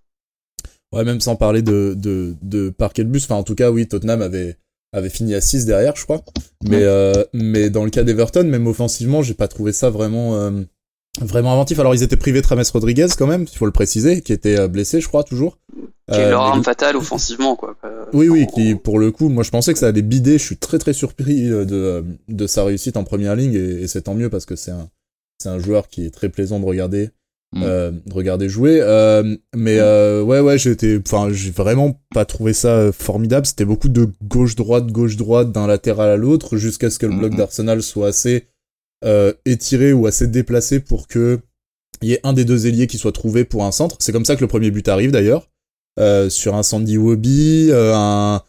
Ouais, 0.92 1.04
même 1.04 1.20
sans 1.20 1.36
parler 1.36 1.62
de, 1.62 1.94
de, 1.96 2.34
de 2.42 2.70
parquet 2.70 3.04
de 3.04 3.08
bus. 3.10 3.24
Enfin, 3.24 3.36
en 3.36 3.44
tout 3.44 3.54
cas, 3.54 3.70
oui, 3.70 3.86
Tottenham 3.86 4.22
avait, 4.22 4.56
avait 4.92 5.08
fini 5.10 5.34
à 5.34 5.40
6 5.40 5.66
derrière, 5.66 5.94
je 5.96 6.04
crois. 6.04 6.22
Mais, 6.64 6.76
Ouais. 6.78 6.82
euh, 6.84 7.24
mais 7.32 7.70
dans 7.70 7.84
le 7.84 7.90
cas 7.90 8.02
d'Everton, 8.02 8.44
même 8.44 8.66
offensivement, 8.66 9.22
j'ai 9.22 9.34
pas 9.34 9.48
trouvé 9.48 9.72
ça 9.72 9.90
vraiment, 9.90 10.36
euh, 10.36 10.50
vraiment 11.20 11.52
inventif. 11.52 11.78
Alors, 11.78 11.94
ils 11.94 12.02
étaient 12.02 12.16
privés 12.16 12.40
de 12.42 12.46
Rames 12.46 12.62
Rodriguez 12.72 13.06
quand 13.16 13.26
même, 13.26 13.46
il 13.50 13.56
faut 13.56 13.66
le 13.66 13.72
préciser, 13.72 14.20
qui 14.22 14.32
était 14.32 14.58
euh, 14.58 14.68
blessé, 14.68 15.00
je 15.00 15.08
crois, 15.08 15.24
toujours. 15.24 15.58
Qui 16.12 16.18
est 16.18 16.28
leur 16.30 16.42
arme 16.42 16.64
fatale 16.64 16.96
offensivement 16.96 17.54
quoi. 17.54 17.76
Euh, 17.84 18.04
Oui, 18.12 18.28
oui, 18.28 18.42
en- 18.42 18.52
qui, 18.52 18.74
pour 18.74 18.98
le 18.98 19.12
coup, 19.12 19.28
moi 19.28 19.44
je 19.44 19.50
pensais 19.50 19.72
que 19.72 19.78
ça 19.78 19.86
allait 19.86 20.02
bider. 20.02 20.38
Je 20.38 20.42
suis 20.44 20.56
très 20.56 20.78
très 20.78 20.92
surpris 20.92 21.48
euh, 21.48 21.64
de, 21.64 22.04
de 22.26 22.46
sa 22.48 22.64
réussite 22.64 22.96
en 22.96 23.04
première 23.04 23.36
ligne 23.36 23.54
et, 23.54 23.82
et 23.82 23.86
c'est 23.86 24.02
tant 24.02 24.14
mieux 24.14 24.28
parce 24.28 24.44
que 24.44 24.56
c'est 24.56 24.72
un, 24.72 24.88
c'est 25.38 25.50
un 25.50 25.60
joueur 25.60 25.86
qui 25.86 26.04
est 26.04 26.10
très 26.10 26.28
plaisant 26.28 26.58
de 26.58 26.64
regarder, 26.64 27.10
Mm. 27.52 27.62
euh, 27.64 27.90
de 28.06 28.14
regarder 28.14 28.48
jouer. 28.48 28.78
Euh, 28.80 29.36
mais 29.56 29.78
euh, 29.80 30.22
ouais, 30.22 30.38
ouais, 30.38 30.56
j'ai 30.56 30.70
été, 30.70 31.00
enfin, 31.04 31.30
j'ai 31.32 31.50
vraiment 31.50 32.00
pas 32.14 32.24
trouvé 32.24 32.52
ça 32.52 32.68
euh, 32.76 32.92
formidable. 32.92 33.44
C'était 33.44 33.64
beaucoup 33.64 33.88
de 33.88 34.08
gauche-droite, 34.22 34.86
gauche-droite, 34.92 35.50
d'un 35.50 35.66
latéral 35.66 36.10
à 36.10 36.16
l'autre, 36.16 36.56
jusqu'à 36.56 36.90
ce 36.90 36.98
que 37.00 37.06
le 37.06 37.16
bloc 37.16 37.32
Mhm. 37.32 37.38
d'Arsenal 37.38 37.82
soit 37.82 38.08
assez 38.08 38.46
euh, 39.04 39.32
étiré 39.46 39.92
ou 39.92 40.06
assez 40.06 40.26
déplacé 40.28 40.78
pour 40.78 41.08
que 41.08 41.40
il 42.02 42.08
y 42.10 42.12
ait 42.12 42.20
un 42.22 42.32
des 42.34 42.44
deux 42.44 42.66
ailiers 42.66 42.86
qui 42.86 42.98
soit 42.98 43.12
trouvé 43.12 43.44
pour 43.44 43.64
un 43.64 43.72
centre. 43.72 43.96
C'est 43.98 44.12
comme 44.12 44.24
ça 44.24 44.36
que 44.36 44.40
le 44.42 44.46
premier 44.46 44.70
but 44.70 44.86
arrive 44.88 45.10
d'ailleurs. 45.10 45.48
Euh, 45.98 46.30
sur 46.30 46.54
un 46.54 46.62
Sandy 46.62 46.98
Wobby, 46.98 47.68
euh, 47.70 47.92
un, 47.94 48.42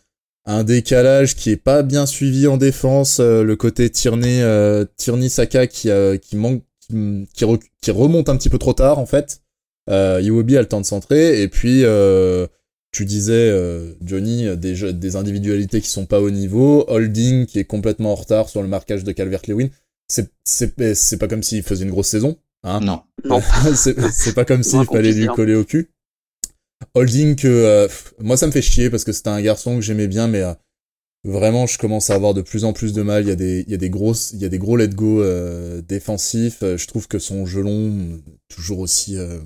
un 0.45 0.63
décalage 0.63 1.36
qui 1.36 1.50
est 1.50 1.57
pas 1.57 1.81
bien 1.81 2.06
suivi 2.06 2.47
en 2.47 2.57
défense, 2.57 3.19
euh, 3.19 3.44
le 3.44 3.56
côté 3.56 3.89
Tierney, 3.89 4.42
euh, 4.42 4.86
Tierney 4.95 5.27
Saka 5.27 5.68
qui, 5.68 5.89
euh, 5.89 6.18
qui 6.18 6.36
manque, 6.36 6.62
qui, 6.92 7.28
qui, 7.34 7.46
re- 7.46 7.62
qui 7.82 7.92
remonte 7.92 8.30
un 8.30 8.38
petit 8.38 8.50
peu 8.50 8.58
trop 8.58 8.74
tard 8.74 9.00
en 9.00 9.06
fait. 9.06 9.42
Euh, 9.90 10.22
Iwobi 10.22 10.58
a 10.58 10.62
le 10.62 10.68
temps 10.68 10.82
de 10.82 10.86
centrer 10.86 11.42
et 11.42 11.48
puis 11.48 11.84
euh, 11.84 12.46
tu 12.92 13.06
disais 13.06 13.34
euh, 13.50 13.94
Johnny 14.04 14.56
des, 14.58 14.76
jeux- 14.76 14.94
des 14.94 15.16
individualités 15.16 15.82
qui 15.82 15.90
sont 15.90 16.06
pas 16.06 16.22
au 16.22 16.30
niveau, 16.30 16.86
Holding 16.88 17.46
qui 17.46 17.58
est 17.60 17.66
complètement 17.66 18.12
en 18.12 18.16
retard 18.16 18.48
sur 18.50 18.62
le 18.62 18.68
marquage 18.68 19.04
de 19.04 19.12
Calvert-Lewin. 19.12 19.70
C'est 20.08 20.30
c'est 20.44 20.94
c'est 20.94 21.18
pas 21.18 21.28
comme 21.28 21.42
s'il 21.42 21.64
faisait 21.64 21.86
une 21.86 21.92
grosse 21.92 22.10
saison, 22.10 22.38
hein. 22.64 22.80
Non. 22.82 23.02
Non. 23.24 23.42
c'est 23.76 24.00
c'est 24.12 24.34
pas 24.34 24.46
comme 24.46 24.62
s'il 24.62 24.86
fallait 24.86 25.14
lui 25.14 25.22
dire. 25.22 25.34
coller 25.34 25.56
au 25.56 25.64
cul. 25.64 25.90
Holding 26.96 27.36
que 27.36 27.48
euh, 27.48 27.88
moi 28.20 28.38
ça 28.38 28.48
me 28.48 28.52
fait 28.52 28.62
chier 28.62 28.90
parce 28.90 29.04
que 29.04 29.12
c'était 29.12 29.30
un 29.30 29.42
garçon 29.42 29.76
que 29.76 29.82
j'aimais 29.82 30.08
bien 30.08 30.28
mais 30.28 30.42
euh, 30.42 30.54
vraiment 31.23 31.68
je 31.68 31.77
commence 31.77 32.09
à 32.09 32.15
avoir 32.15 32.33
de 32.33 32.41
plus 32.41 32.63
en 32.65 32.73
plus 32.73 32.94
de 32.94 33.01
mal, 33.01 33.23
il 33.23 33.29
y 33.29 33.31
a 33.31 33.35
des 33.35 33.63
il 33.68 33.71
y 33.71 33.75
a 33.75 33.77
des 33.77 33.89
grosses 33.89 34.31
il 34.33 34.41
y 34.41 34.45
a 34.45 34.50
des 34.50 34.57
gros 34.57 34.75
let 34.77 34.89
go 34.89 35.21
euh, 35.21 35.81
défensifs, 35.81 36.63
Euh, 36.63 36.77
je 36.77 36.88
trouve 36.88 37.07
que 37.07 37.19
son 37.19 37.45
gelon 37.45 37.89
euh, 37.89 38.18
toujours 38.50 38.79
aussi 38.79 39.18
euh, 39.18 39.39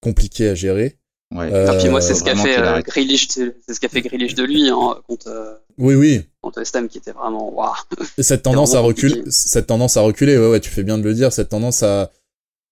compliqué 0.00 0.48
à 0.48 0.54
gérer. 0.54 0.96
Ouais. 1.32 1.48
Euh, 1.52 1.72
Et 1.74 1.78
puis 1.78 1.88
moi, 1.88 2.00
c'est 2.00 2.14
ce 2.14 2.24
qu'a 2.24 2.34
fait 2.34 2.58
euh. 2.58 2.80
Grealish, 2.82 3.28
c'est 3.28 3.54
ce 3.72 3.78
qu'a 3.78 3.88
fait 3.88 4.00
Grealish 4.02 4.34
de 4.34 4.42
lui 4.42 4.68
hein, 4.68 4.96
contre 5.06 5.28
euh, 5.28 5.54
Oui 5.78 5.94
oui, 5.94 6.22
contre 6.42 6.58
West 6.58 6.74
Ham, 6.74 6.88
qui 6.88 6.98
était 6.98 7.12
vraiment 7.12 7.54
waouh. 7.54 7.72
Et 8.18 8.24
cette 8.24 8.42
tendance 8.48 8.74
à 8.74 8.80
reculer, 8.80 9.22
cette 9.28 9.68
tendance 9.68 9.96
à 9.96 10.00
reculer, 10.00 10.36
ouais, 10.36 10.48
ouais, 10.50 10.60
tu 10.60 10.70
fais 10.70 10.82
bien 10.82 10.98
de 10.98 11.04
le 11.04 11.14
dire, 11.14 11.32
cette 11.32 11.50
tendance 11.50 11.84
à. 11.84 12.10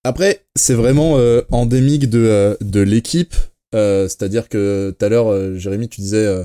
Après, 0.03 0.43
c'est 0.57 0.73
vraiment 0.73 1.17
euh, 1.17 1.41
endémique 1.51 2.09
de 2.09 2.19
euh, 2.19 2.55
de 2.59 2.81
l'équipe, 2.81 3.35
euh, 3.75 4.09
c'est-à-dire 4.09 4.49
que 4.49 4.93
tout 4.97 5.05
à 5.05 5.09
l'heure, 5.09 5.55
Jérémy, 5.57 5.87
tu 5.87 6.01
disais, 6.01 6.25
euh, 6.25 6.43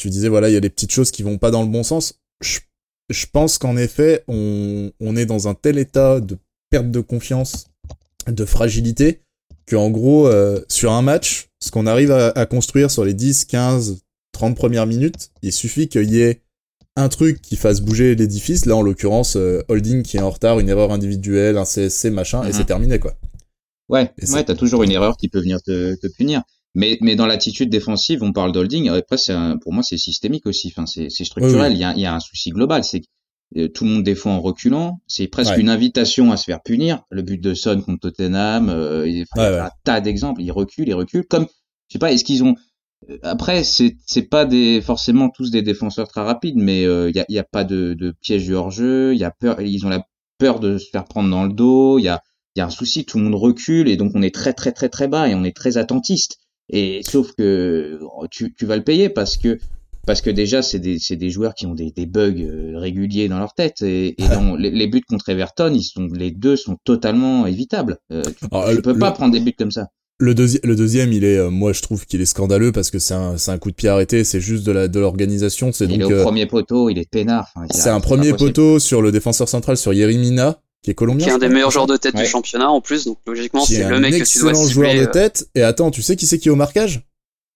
tu 0.00 0.10
disais, 0.10 0.28
voilà, 0.28 0.48
il 0.48 0.52
y 0.52 0.56
a 0.56 0.60
des 0.60 0.70
petites 0.70 0.92
choses 0.92 1.10
qui 1.10 1.22
vont 1.22 1.38
pas 1.38 1.50
dans 1.50 1.62
le 1.62 1.68
bon 1.68 1.82
sens. 1.82 2.14
Je, 2.40 2.58
je 3.10 3.26
pense 3.32 3.58
qu'en 3.58 3.76
effet, 3.76 4.24
on 4.28 4.90
on 5.00 5.16
est 5.16 5.26
dans 5.26 5.48
un 5.48 5.54
tel 5.54 5.78
état 5.78 6.20
de 6.20 6.36
perte 6.70 6.90
de 6.90 7.00
confiance, 7.00 7.66
de 8.26 8.44
fragilité, 8.44 9.20
que 9.66 9.76
en 9.76 9.90
gros, 9.90 10.26
euh, 10.28 10.60
sur 10.68 10.92
un 10.92 11.02
match, 11.02 11.48
ce 11.62 11.70
qu'on 11.70 11.86
arrive 11.86 12.10
à, 12.12 12.28
à 12.30 12.46
construire 12.46 12.90
sur 12.90 13.04
les 13.04 13.14
10, 13.14 13.44
15, 13.46 13.98
30 14.32 14.56
premières 14.56 14.86
minutes, 14.86 15.30
il 15.42 15.52
suffit 15.52 15.88
qu'il 15.88 16.10
y 16.10 16.20
ait 16.22 16.42
un 16.96 17.08
truc 17.08 17.40
qui 17.40 17.56
fasse 17.56 17.80
bouger 17.80 18.14
l'édifice, 18.14 18.66
là 18.66 18.76
en 18.76 18.82
l'occurrence 18.82 19.36
euh, 19.36 19.62
Holding 19.68 20.02
qui 20.02 20.16
est 20.16 20.20
en 20.20 20.30
retard, 20.30 20.58
une 20.60 20.68
erreur 20.68 20.92
individuelle, 20.92 21.56
un 21.56 21.64
CSC 21.64 22.10
machin, 22.10 22.42
et 22.44 22.48
Mhm. 22.48 22.52
c'est 22.52 22.64
terminé 22.64 22.98
quoi. 22.98 23.14
Ouais, 23.88 24.12
ouais, 24.32 24.44
t'as 24.44 24.54
toujours 24.54 24.82
une 24.84 24.92
erreur 24.92 25.16
qui 25.16 25.28
peut 25.28 25.40
venir 25.40 25.60
te, 25.62 25.94
te 25.96 26.06
punir. 26.06 26.42
Mais, 26.74 26.98
mais 27.00 27.16
dans 27.16 27.26
l'attitude 27.26 27.68
défensive, 27.70 28.22
on 28.22 28.32
parle 28.32 28.52
d'holding. 28.52 28.88
Après, 28.90 29.16
c'est 29.16 29.32
un- 29.32 29.56
pour 29.58 29.72
moi, 29.72 29.82
c'est 29.82 29.98
systémique 29.98 30.46
aussi. 30.46 30.68
Enfin, 30.68 30.86
c'est, 30.86 31.10
structurel. 31.10 31.72
Oui, 31.72 31.72
oui. 31.72 31.74
Il 31.78 31.80
y 31.80 31.84
a, 31.84 31.94
il 31.94 32.00
y 32.00 32.06
a 32.06 32.14
un 32.14 32.20
souci 32.20 32.50
global. 32.50 32.84
C'est 32.84 33.00
que 33.00 33.06
euh, 33.56 33.68
tout 33.68 33.84
le 33.84 33.90
monde 33.90 34.04
défend 34.04 34.32
en 34.36 34.40
reculant. 34.40 35.00
C'est 35.08 35.26
presque 35.28 35.52
Ouais. 35.52 35.60
une 35.60 35.68
invitation 35.68 36.30
à 36.32 36.36
se 36.36 36.44
faire 36.44 36.62
punir. 36.62 37.02
Le 37.10 37.22
but 37.22 37.38
de 37.40 37.54
Son 37.54 37.80
contre 37.80 38.00
Tottenham, 38.02 38.68
euh, 38.68 39.08
il 39.08 39.24
enfin, 39.32 39.42
il 39.42 39.52
y 39.54 39.56
a 39.58 39.62
Ouais, 39.62 39.66
un 39.66 39.70
tas 39.84 40.00
d'exemples. 40.00 40.42
Ils 40.42 40.52
reculent, 40.52 40.88
ils 40.88 40.94
reculent. 40.94 41.26
Comme, 41.26 41.46
je 41.88 41.94
sais 41.94 41.98
pas, 41.98 42.12
est-ce 42.12 42.24
qu'ils 42.24 42.44
ont 42.44 42.54
euh, 43.10 43.18
après, 43.22 43.64
c'est 43.64 43.96
c'est 44.06 44.22
pas 44.28 44.44
des 44.44 44.80
forcément 44.82 45.30
tous 45.30 45.50
des 45.50 45.62
défenseurs 45.62 46.06
très 46.08 46.20
rapides, 46.22 46.56
mais 46.56 46.84
euh, 46.84 47.10
il 47.10 47.16
y, 47.16 47.20
a, 47.20 47.24
il 47.28 47.34
y 47.34 47.38
a 47.38 47.44
pas 47.44 47.64
de, 47.64 47.94
de 47.94 48.12
piège 48.20 48.44
du 48.44 48.54
hors-jeu. 48.54 49.14
Il 49.14 49.18
y 49.18 49.24
a 49.24 49.30
peur, 49.30 49.60
ils 49.60 49.84
ont 49.86 49.88
la 49.88 50.04
peur 50.38 50.60
de 50.60 50.78
se 50.78 50.88
faire 50.90 51.04
prendre 51.04 51.30
dans 51.30 51.44
le 51.44 51.52
dos. 51.52 51.98
Il 51.98 52.02
y 52.04 52.08
a 52.08 52.22
il 52.56 52.58
y 52.58 52.62
a 52.62 52.66
un 52.66 52.70
souci, 52.70 53.04
tout 53.04 53.18
le 53.18 53.24
monde 53.24 53.36
recule 53.36 53.88
et 53.88 53.96
donc 53.96 54.10
on 54.16 54.22
est 54.22 54.34
très 54.34 54.52
très 54.52 54.72
très 54.72 54.88
très 54.88 55.06
bas 55.08 55.28
et 55.28 55.34
on 55.36 55.44
est 55.44 55.56
très 55.56 55.76
attentiste. 55.78 56.38
Et 56.72 57.00
sauf 57.08 57.32
que 57.36 57.98
tu, 58.30 58.54
tu 58.54 58.66
vas 58.66 58.76
le 58.76 58.84
payer 58.84 59.08
parce 59.08 59.36
que 59.36 59.58
parce 60.06 60.22
que 60.22 60.30
déjà 60.30 60.62
c'est 60.62 60.78
des 60.78 60.98
c'est 60.98 61.16
des 61.16 61.30
joueurs 61.30 61.54
qui 61.54 61.66
ont 61.66 61.74
des, 61.74 61.90
des 61.90 62.06
bugs 62.06 62.34
euh, 62.40 62.78
réguliers 62.78 63.28
dans 63.28 63.38
leur 63.38 63.54
tête 63.54 63.82
et, 63.82 64.14
et 64.22 64.28
dans 64.34 64.56
les, 64.56 64.70
les 64.70 64.86
buts 64.86 65.02
contre 65.08 65.28
Everton, 65.28 65.72
ils 65.74 65.82
sont 65.82 66.06
les 66.12 66.30
deux 66.30 66.56
sont 66.56 66.76
totalement 66.84 67.46
évitables. 67.46 67.98
Euh, 68.12 68.22
tu, 68.22 68.46
tu 68.48 68.74
le- 68.76 68.82
peux 68.82 68.98
pas 68.98 69.12
prendre 69.12 69.32
des 69.32 69.40
buts 69.40 69.54
comme 69.58 69.70
ça. 69.70 69.88
Le, 70.22 70.34
deuxi- 70.34 70.60
le 70.64 70.76
deuxième, 70.76 71.14
il 71.14 71.24
est, 71.24 71.38
euh, 71.38 71.48
moi 71.50 71.72
je 71.72 71.80
trouve 71.80 72.04
qu'il 72.06 72.20
est 72.20 72.26
scandaleux 72.26 72.72
parce 72.72 72.90
que 72.90 72.98
c'est 72.98 73.14
un, 73.14 73.36
un 73.46 73.58
coup 73.58 73.70
de 73.70 73.74
pied 73.76 73.88
arrêté, 73.88 74.22
c'est 74.22 74.40
juste 74.40 74.64
de 74.66 74.72
la 74.72 74.86
de 74.86 75.00
l'organisation, 75.00 75.72
c'est 75.72 75.86
Il 75.86 75.92
est 75.94 75.98
donc 75.98 76.10
au 76.12 76.14
euh, 76.14 76.22
premier 76.22 76.44
poteau, 76.46 76.88
il 76.90 76.98
est 76.98 77.08
peinard. 77.10 77.48
Enfin, 77.56 77.66
c'est 77.70 77.88
un 77.90 78.00
premier 78.00 78.32
poteau 78.34 78.78
sur 78.78 79.00
le 79.02 79.12
défenseur 79.12 79.48
central 79.48 79.76
sur 79.78 79.92
Yerimina 79.94 80.60
qui 80.82 80.90
est 80.90 80.94
colombien. 80.94 81.26
qui 81.26 81.30
est 81.30 81.34
un 81.34 81.38
des 81.38 81.48
meilleurs 81.48 81.70
joueurs 81.70 81.86
de 81.86 81.96
tête 81.96 82.14
Ouais. 82.14 82.22
du 82.22 82.28
championnat 82.28 82.70
en 82.70 82.80
plus, 82.80 83.04
donc 83.04 83.18
logiquement 83.26 83.64
c'est 83.64 83.88
le 83.88 84.00
mec 84.00 84.12
que 84.12 84.28
tu 84.28 84.38
dois 84.38 84.50
excellent 84.50 84.68
joueur 84.68 84.94
de 84.94 85.00
euh, 85.00 85.06
tête. 85.06 85.48
Et 85.54 85.62
attends, 85.62 85.90
tu 85.90 86.02
sais 86.02 86.16
qui 86.16 86.26
c'est 86.26 86.38
qui 86.38 86.48
est 86.48 86.52
au 86.52 86.56
marquage? 86.56 87.02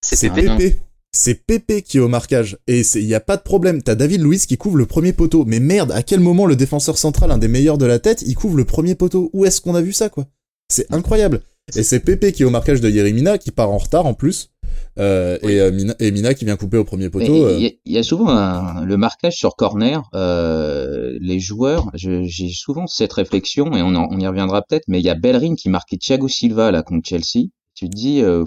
C'est 0.03 0.31
Pépé. 0.31 0.77
Ah. 0.77 0.81
C'est 1.13 1.47
Pépé 1.47 1.83
qui 1.83 1.99
est 1.99 2.01
au 2.01 2.09
marquage. 2.09 2.59
Et 2.67 2.81
il 2.97 3.05
y 3.05 3.15
a 3.15 3.21
pas 3.21 3.37
de 3.37 3.43
problème. 3.43 3.83
T'as 3.83 3.95
David 3.95 4.21
Luiz 4.21 4.47
qui 4.47 4.57
couvre 4.59 4.77
le 4.77 4.85
premier 4.85 5.13
poteau. 5.13 5.45
Mais 5.47 5.61
merde, 5.61 5.93
à 5.93 6.03
quel 6.03 6.21
moment 6.21 6.45
le 6.45 6.57
défenseur 6.57 6.99
central, 6.99 7.31
un 7.31 7.39
des 7.39 7.47
meilleurs 7.49 7.79
de 7.79 7.87
la 7.87 8.01
tête, 8.01 8.23
il 8.27 8.35
couvre 8.35 8.57
le 8.57 8.65
premier 8.65 8.97
poteau? 8.97 9.31
Où 9.33 9.45
est-ce 9.47 9.61
qu'on 9.61 9.77
a 9.77 9.81
vu 9.81 9.93
ça, 9.93 10.09
quoi? 10.09 10.27
C'est 10.69 10.93
incroyable. 10.93 11.41
Et 11.77 11.83
c'est 11.85 12.01
Pépé 12.01 12.33
qui 12.33 12.43
est 12.43 12.47
au 12.47 12.51
marquage 12.51 12.81
de 12.81 12.91
Yerimina, 12.91 13.39
qui 13.39 13.53
part 13.53 13.71
en 13.71 13.79
retard 13.79 14.07
en 14.07 14.13
plus. 14.15 14.51
Euh, 14.99 15.39
et, 15.43 15.61
euh, 15.61 15.73
Mina, 15.73 15.95
et 15.99 16.11
Mina 16.13 16.35
qui 16.35 16.45
vient 16.45 16.57
couper 16.57 16.77
au 16.77 16.85
premier 16.85 17.11
poteau. 17.11 17.47
euh, 17.47 17.57
Il 17.59 17.63
y, 17.65 17.67
a- 17.67 17.71
il 17.85 17.93
y 17.93 17.99
a 17.99 18.03
souvent 18.05 18.29
un- 18.29 18.85
le 18.85 18.97
marquage 18.97 19.35
sur 19.37 19.57
corner. 19.57 20.03
Euh, 20.15 21.19
les 21.21 21.41
joueurs, 21.41 21.91
je- 21.95 22.23
j'ai 22.25 22.49
souvent 22.51 22.87
cette 22.87 23.13
réflexion 23.13 23.73
et 23.75 23.83
on, 23.83 23.95
en- 23.97 24.09
on 24.11 24.19
y 24.21 24.27
reviendra 24.27 24.63
peut-être. 24.63 24.85
Mais 24.87 25.01
il 25.01 25.05
y 25.05 25.11
a 25.11 25.15
Bellerin 25.17 25.57
qui 25.57 25.69
marquait 25.69 25.97
Thiago 25.97 26.29
Silva 26.29 26.71
là 26.71 26.83
contre 26.83 27.09
Chelsea. 27.09 27.49
Tu 27.75 27.89
te 27.89 27.95
dis, 27.97 28.21
euh, 28.23 28.45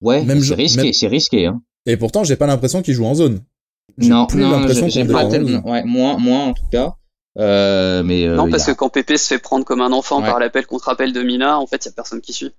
ouais, 0.00 0.24
c'est 0.42 0.54
risqué, 0.54 0.82
même- 0.84 0.92
c'est 0.94 1.08
risqué. 1.08 1.46
Hein. 1.46 1.60
Et 1.84 1.96
pourtant, 1.98 2.24
j'ai 2.24 2.36
pas 2.36 2.46
l'impression 2.46 2.80
qu'il 2.80 2.94
joue 2.94 3.04
en 3.04 3.14
zone. 3.14 3.40
J'ai 3.98 4.08
Non, 4.08 4.24
plus 4.26 4.40
non, 4.40 4.50
l'impression 4.52 4.88
j'ai- 4.88 5.04
pas 5.04 5.26
tellement, 5.26 5.60
zone. 5.60 5.70
ouais, 5.70 5.84
moins, 5.84 6.16
moins 6.16 6.44
en 6.46 6.54
tout 6.54 6.66
cas. 6.72 6.94
Euh, 7.38 8.02
mais 8.02 8.26
euh, 8.26 8.36
Non, 8.36 8.48
parce 8.50 8.68
a- 8.68 8.72
que 8.72 8.78
quand 8.78 8.88
Pépé 8.90 9.16
se 9.16 9.26
fait 9.26 9.38
prendre 9.38 9.64
comme 9.64 9.80
un 9.80 9.92
enfant 9.92 10.20
Ouais. 10.20 10.26
par 10.26 10.38
l'appel 10.38 10.66
contre 10.66 10.88
appel 10.90 11.12
de 11.12 11.22
Mina, 11.22 11.58
en 11.58 11.66
fait, 11.66 11.84
il 11.84 11.88
y 11.88 11.90
a 11.90 11.92
personne 11.92 12.20
qui 12.20 12.32
suit. 12.32 12.52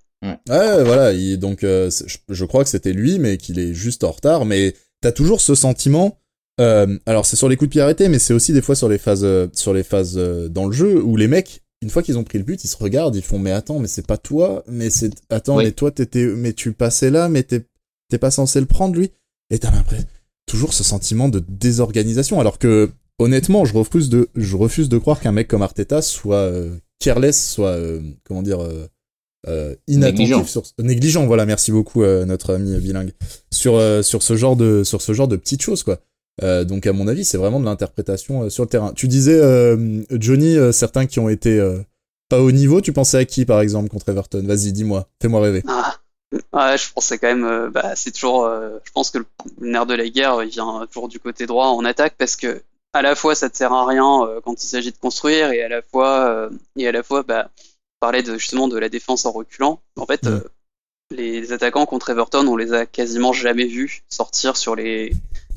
Ouais, 0.48 0.84
voilà. 0.84 1.12
Il, 1.12 1.38
donc, 1.38 1.64
euh, 1.64 1.90
je, 2.06 2.16
je 2.28 2.44
crois 2.44 2.64
que 2.64 2.70
c'était 2.70 2.92
lui, 2.92 3.18
mais 3.18 3.36
qu'il 3.36 3.58
est 3.58 3.74
juste 3.74 4.04
en 4.04 4.10
retard. 4.10 4.44
Mais 4.44 4.74
t'as 5.00 5.12
toujours 5.12 5.40
ce 5.40 5.54
sentiment 5.54 6.18
Euh, 6.60 6.98
alors 7.04 7.26
c'est 7.26 7.34
sur 7.34 7.48
les 7.48 7.56
coups 7.56 7.68
de 7.68 7.72
pied 7.72 7.80
arrêtés, 7.80 8.08
mais 8.08 8.20
c'est 8.20 8.32
aussi 8.32 8.52
des 8.52 8.62
fois 8.62 8.76
sur 8.76 8.88
les 8.88 8.98
phases, 8.98 9.24
euh, 9.24 9.48
sur 9.54 9.74
les 9.74 9.82
phases 9.82 10.14
euh, 10.16 10.48
dans 10.48 10.66
le 10.66 10.72
jeu 10.72 11.02
où 11.02 11.16
les 11.16 11.26
mecs, 11.26 11.62
une 11.82 11.90
fois 11.90 12.00
qu'ils 12.00 12.16
ont 12.16 12.22
pris 12.22 12.38
le 12.38 12.44
but, 12.44 12.62
ils 12.62 12.68
se 12.68 12.76
regardent, 12.76 13.16
ils 13.16 13.22
font 13.24 13.40
mais 13.40 13.50
attends, 13.50 13.80
mais 13.80 13.88
c'est 13.88 14.06
pas 14.06 14.18
toi, 14.18 14.62
mais 14.68 14.88
c'est 14.88 15.10
attends, 15.30 15.56
Oui. 15.56 15.64
mais 15.64 15.72
toi 15.72 15.90
t'étais, 15.90 16.26
mais 16.26 16.52
tu 16.52 16.72
passais 16.72 17.10
là, 17.10 17.28
mais 17.28 17.42
t'es 17.42 17.66
t'es 18.08 18.18
pas 18.18 18.30
censé 18.30 18.60
le 18.60 18.66
prendre 18.66 18.94
lui. 18.94 19.10
Et 19.50 19.58
t'as 19.58 19.72
l'impression 19.72 20.06
toujours 20.46 20.74
ce 20.74 20.84
sentiment 20.84 21.28
de 21.28 21.42
désorganisation, 21.48 22.38
alors 22.38 22.60
que 22.60 22.88
honnêtement, 23.18 23.64
je 23.64 23.74
refuse 23.74 24.08
de, 24.08 24.28
je 24.36 24.56
refuse 24.56 24.88
de 24.88 24.98
croire 24.98 25.18
qu'un 25.20 25.32
mec 25.32 25.48
comme 25.48 25.62
Arteta 25.62 26.02
soit 26.02 26.36
euh, 26.36 26.76
careless, 27.00 27.50
soit 27.50 27.70
euh, 27.70 28.00
comment 28.22 28.42
dire. 28.42 28.60
Euh, 29.46 29.74
inattentif 29.86 30.30
Négligent. 30.30 30.44
sur 30.44 30.62
négligent 30.78 31.26
voilà 31.26 31.46
merci 31.46 31.72
beaucoup 31.72 32.02
euh, 32.02 32.24
notre 32.24 32.54
ami 32.54 32.78
bilingue 32.78 33.12
sur 33.52 33.76
euh, 33.76 34.02
sur 34.02 34.22
ce 34.22 34.36
genre 34.36 34.56
de 34.56 34.84
sur 34.84 35.02
ce 35.02 35.12
genre 35.12 35.28
de 35.28 35.36
petites 35.36 35.62
choses 35.62 35.82
quoi 35.82 35.98
euh, 36.42 36.64
donc 36.64 36.86
à 36.86 36.92
mon 36.92 37.06
avis, 37.06 37.24
c'est 37.24 37.38
vraiment 37.38 37.60
de 37.60 37.64
l'interprétation 37.64 38.44
euh, 38.44 38.50
sur 38.50 38.64
le 38.64 38.68
terrain. 38.68 38.92
Tu 38.94 39.06
disais 39.06 39.38
euh, 39.40 40.02
Johnny, 40.10 40.56
euh, 40.56 40.72
certains 40.72 41.06
qui 41.06 41.20
ont 41.20 41.28
été 41.28 41.60
euh, 41.60 41.78
pas 42.28 42.40
au 42.40 42.50
niveau. 42.50 42.80
Tu 42.80 42.92
pensais 42.92 43.18
à 43.18 43.24
qui 43.24 43.44
par 43.44 43.60
exemple 43.60 43.88
contre 43.88 44.08
Everton? 44.08 44.42
Vas-y, 44.44 44.72
dis-moi, 44.72 45.06
fais-moi 45.22 45.40
rêver. 45.40 45.62
Ah, 46.52 46.72
ouais, 46.72 46.78
je 46.78 46.92
pensais 46.92 47.18
quand 47.18 47.28
même, 47.28 47.44
euh, 47.44 47.70
bah, 47.70 47.94
c'est 47.94 48.10
toujours, 48.10 48.46
euh, 48.46 48.78
je 48.82 48.90
pense 48.90 49.10
que 49.10 49.18
le, 49.18 49.26
nerf 49.60 49.86
de 49.86 49.94
la 49.94 50.08
guerre, 50.08 50.42
il 50.42 50.50
vient 50.50 50.84
toujours 50.88 51.08
du 51.08 51.20
côté 51.20 51.46
droit 51.46 51.66
en 51.68 51.84
attaque 51.84 52.14
parce 52.18 52.34
que 52.34 52.62
à 52.92 53.02
la 53.02 53.14
fois 53.14 53.36
ça 53.36 53.48
te 53.50 53.56
sert 53.56 53.72
à 53.72 53.86
rien 53.86 54.22
euh, 54.22 54.40
quand 54.44 54.60
il 54.60 54.66
s'agit 54.66 54.90
de 54.90 54.96
construire 54.96 55.52
et 55.52 55.62
à 55.62 55.68
la 55.68 55.82
fois, 55.82 56.26
euh, 56.28 56.50
et 56.76 56.88
à 56.88 56.92
la 56.92 57.04
fois, 57.04 57.22
bah, 57.22 57.50
parlait 58.04 58.22
de, 58.22 58.36
justement 58.38 58.68
de 58.68 58.78
la 58.78 58.88
défense 58.88 59.24
en 59.26 59.32
reculant. 59.32 59.80
En 59.96 60.06
fait, 60.06 60.22
Ouais. 60.24 60.32
euh, 60.32 60.40
les 61.10 61.52
attaquants 61.52 61.86
contre 61.86 62.10
Everton, 62.10 62.46
on 62.46 62.56
les 62.56 62.72
a 62.72 62.86
quasiment 62.86 63.32
jamais 63.32 63.66
vus 63.66 64.02
sortir 64.08 64.56
sur 64.56 64.74
les, 64.76 65.12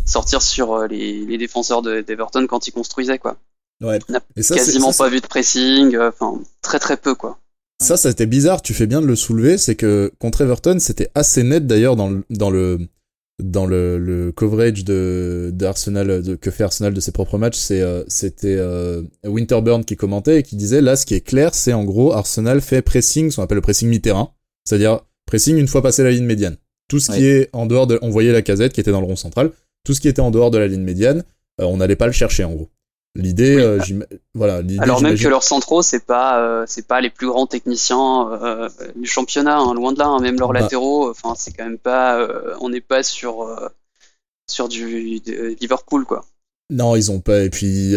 sortir 0.06 0.42
sur 0.42 0.74
euh, 0.74 0.88
les, 0.88 1.26
les 1.26 1.38
défenseurs 1.38 1.82
de- 1.82 2.02
d'Everton 2.02 2.46
quand 2.48 2.68
ils 2.68 2.72
construisaient 2.72 3.20
quoi. 3.20 3.38
Ouais. 3.84 4.00
On 4.10 4.20
quasiment 4.56 4.92
ça, 4.92 5.04
pas 5.04 5.10
vu 5.10 5.20
de 5.22 5.28
pressing, 5.28 5.96
euh, 5.96 6.10
enfin 6.10 6.40
très 6.62 6.80
très 6.80 6.98
peu 6.98 7.14
quoi. 7.16 7.38
Ça, 7.80 7.96
c'était 7.96 8.26
bizarre. 8.26 8.62
Tu 8.64 8.74
fais 8.74 8.88
bien 8.88 9.02
de 9.02 9.06
le 9.06 9.16
soulever. 9.16 9.58
C'est 9.60 9.76
que 9.76 10.12
contre 10.20 10.42
Everton, 10.42 10.78
c'était 10.80 11.12
assez 11.14 11.44
net 11.44 11.68
d'ailleurs 11.68 11.96
dans 11.96 12.10
le 12.10 12.24
dans 12.32 12.50
le 12.50 12.80
dans 13.44 13.66
le, 13.66 13.98
le 14.00 14.32
coverage 14.32 14.84
de 14.84 15.52
d'Arsenal 15.54 16.24
de, 16.24 16.36
que 16.36 16.50
fait 16.50 16.64
Arsenal 16.64 16.94
de 16.94 17.00
ses 17.00 17.12
propres 17.12 17.38
matchs. 17.38 17.58
C'est 17.58 17.82
euh, 17.82 18.04
c'était 18.08 18.56
euh, 18.58 19.04
Winterburn 19.24 19.86
qui 19.86 19.96
commentait 19.96 20.40
et 20.40 20.44
qui 20.44 20.56
disait 20.56 20.82
là, 20.82 20.96
ce 20.96 21.06
qui 21.06 21.14
est 21.14 21.22
clair, 21.22 21.54
c'est 21.54 21.74
en 21.74 21.84
gros 21.84 22.14
Arsenal 22.14 22.62
fait 22.62 22.82
pressing, 22.82 23.30
ce 23.30 23.36
qu'on 23.36 23.44
appelle 23.44 23.58
le 23.58 23.62
pressing 23.62 23.90
mi-terrain, 23.90 24.32
c'est-à-dire 24.66 25.02
pressing 25.26 25.58
une 25.58 25.68
fois 25.68 25.82
passé 25.82 26.04
la 26.04 26.12
ligne 26.12 26.26
médiane. 26.26 26.58
Tout 26.90 27.00
ce 27.00 27.12
qui 27.12 27.26
est 27.26 27.50
en 27.52 27.66
dehors 27.66 27.86
de, 27.86 28.00
on 28.02 28.10
voyait 28.10 28.32
la 28.32 28.42
casette 28.42 28.72
qui 28.72 28.80
était 28.80 28.92
dans 28.92 29.02
le 29.02 29.08
rond 29.08 29.18
central. 29.18 29.52
Tout 29.84 29.94
ce 29.94 30.00
qui 30.00 30.08
était 30.08 30.22
en 30.22 30.32
dehors 30.32 30.52
de 30.52 30.58
la 30.58 30.68
ligne 30.68 30.84
médiane, 30.84 31.24
euh, 31.62 31.66
on 31.66 31.78
n'allait 31.78 31.98
pas 31.98 32.08
le 32.08 32.14
chercher 32.14 32.44
en 32.44 32.54
gros. 32.54 32.70
L'idée, 33.18 33.56
Oui. 33.58 33.62
euh, 33.62 33.80
voilà. 34.36 34.62
Alors 34.80 35.02
même 35.02 35.18
que 35.18 35.28
leurs 35.28 35.44
centraux, 35.44 35.82
c'est 35.82 36.06
pas, 36.06 36.40
euh, 36.40 36.66
c'est 36.68 36.88
pas 36.88 37.02
les 37.02 37.10
plus 37.10 37.28
grands 37.28 37.48
techniciens 37.48 38.30
euh, 38.32 38.70
du 38.96 39.08
championnat, 39.08 39.58
hein, 39.58 39.74
loin 39.74 39.92
de 39.92 40.00
là. 40.00 40.06
hein, 40.08 40.20
même 40.20 40.38
leurs 40.40 40.54
Bah. 40.54 40.62
latéraux, 40.62 41.10
enfin 41.10 41.34
c'est 41.36 41.52
quand 41.52 41.66
même 41.66 41.78
pas, 41.80 42.28
on 42.62 42.70
n'est 42.70 42.82
pas 42.82 43.04
sur 43.04 43.48
sur 44.50 44.70
du 44.70 45.20
Liverpool 45.60 46.06
quoi. 46.06 46.24
Non, 46.70 46.96
ils 46.98 47.12
ont 47.12 47.22
pas. 47.22 47.44
Et 47.44 47.50
puis, 47.50 47.96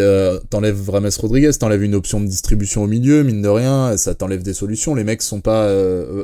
t'enlèves 0.49 0.89
Rames 0.89 1.09
Rodriguez, 1.19 1.51
t'enlèves 1.59 1.83
une 1.83 1.93
option 1.95 2.19
de 2.19 2.25
distribution 2.25 2.83
au 2.83 2.87
milieu, 2.87 3.21
mine 3.23 3.41
de 3.41 3.49
rien, 3.49 3.97
ça 3.97 4.15
t'enlève 4.15 4.43
des 4.43 4.53
solutions. 4.53 4.95
Les 4.95 5.03
mecs 5.03 5.21
sont 5.21 5.41
pas, 5.41 5.69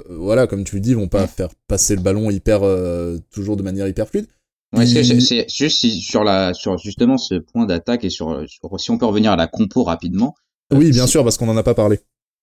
voilà, 0.09 0.47
comme 0.47 0.63
tu 0.63 0.75
le 0.75 0.81
dis, 0.81 0.93
vont 0.93 1.07
pas 1.09 1.27
faire 1.27 1.49
passer 1.67 1.95
le 1.95 2.01
ballon 2.01 2.29
hyper, 2.31 2.61
toujours 3.31 3.57
de 3.57 3.63
manière 3.63 3.87
hyper 3.87 4.07
fluide. 4.07 4.27
Ouais, 4.75 4.85
c'est- 4.85 5.03
juste 5.49 5.77
si- 5.79 6.01
sur 6.01 6.23
la 6.23 6.53
sur 6.53 6.77
justement 6.77 7.17
ce 7.17 7.35
point 7.35 7.65
d'attaque 7.65 8.03
et 8.03 8.09
sur, 8.09 8.43
sur 8.47 8.79
si 8.79 8.91
on 8.91 8.97
peut 8.97 9.05
revenir 9.05 9.31
à 9.31 9.35
la 9.35 9.47
compo 9.47 9.83
rapidement. 9.83 10.35
Oui, 10.73 10.91
bien 10.91 11.07
sûr, 11.07 11.23
parce 11.23 11.37
qu'on 11.37 11.47
en 11.49 11.57
a 11.57 11.63
pas 11.63 11.73
parlé. 11.73 11.99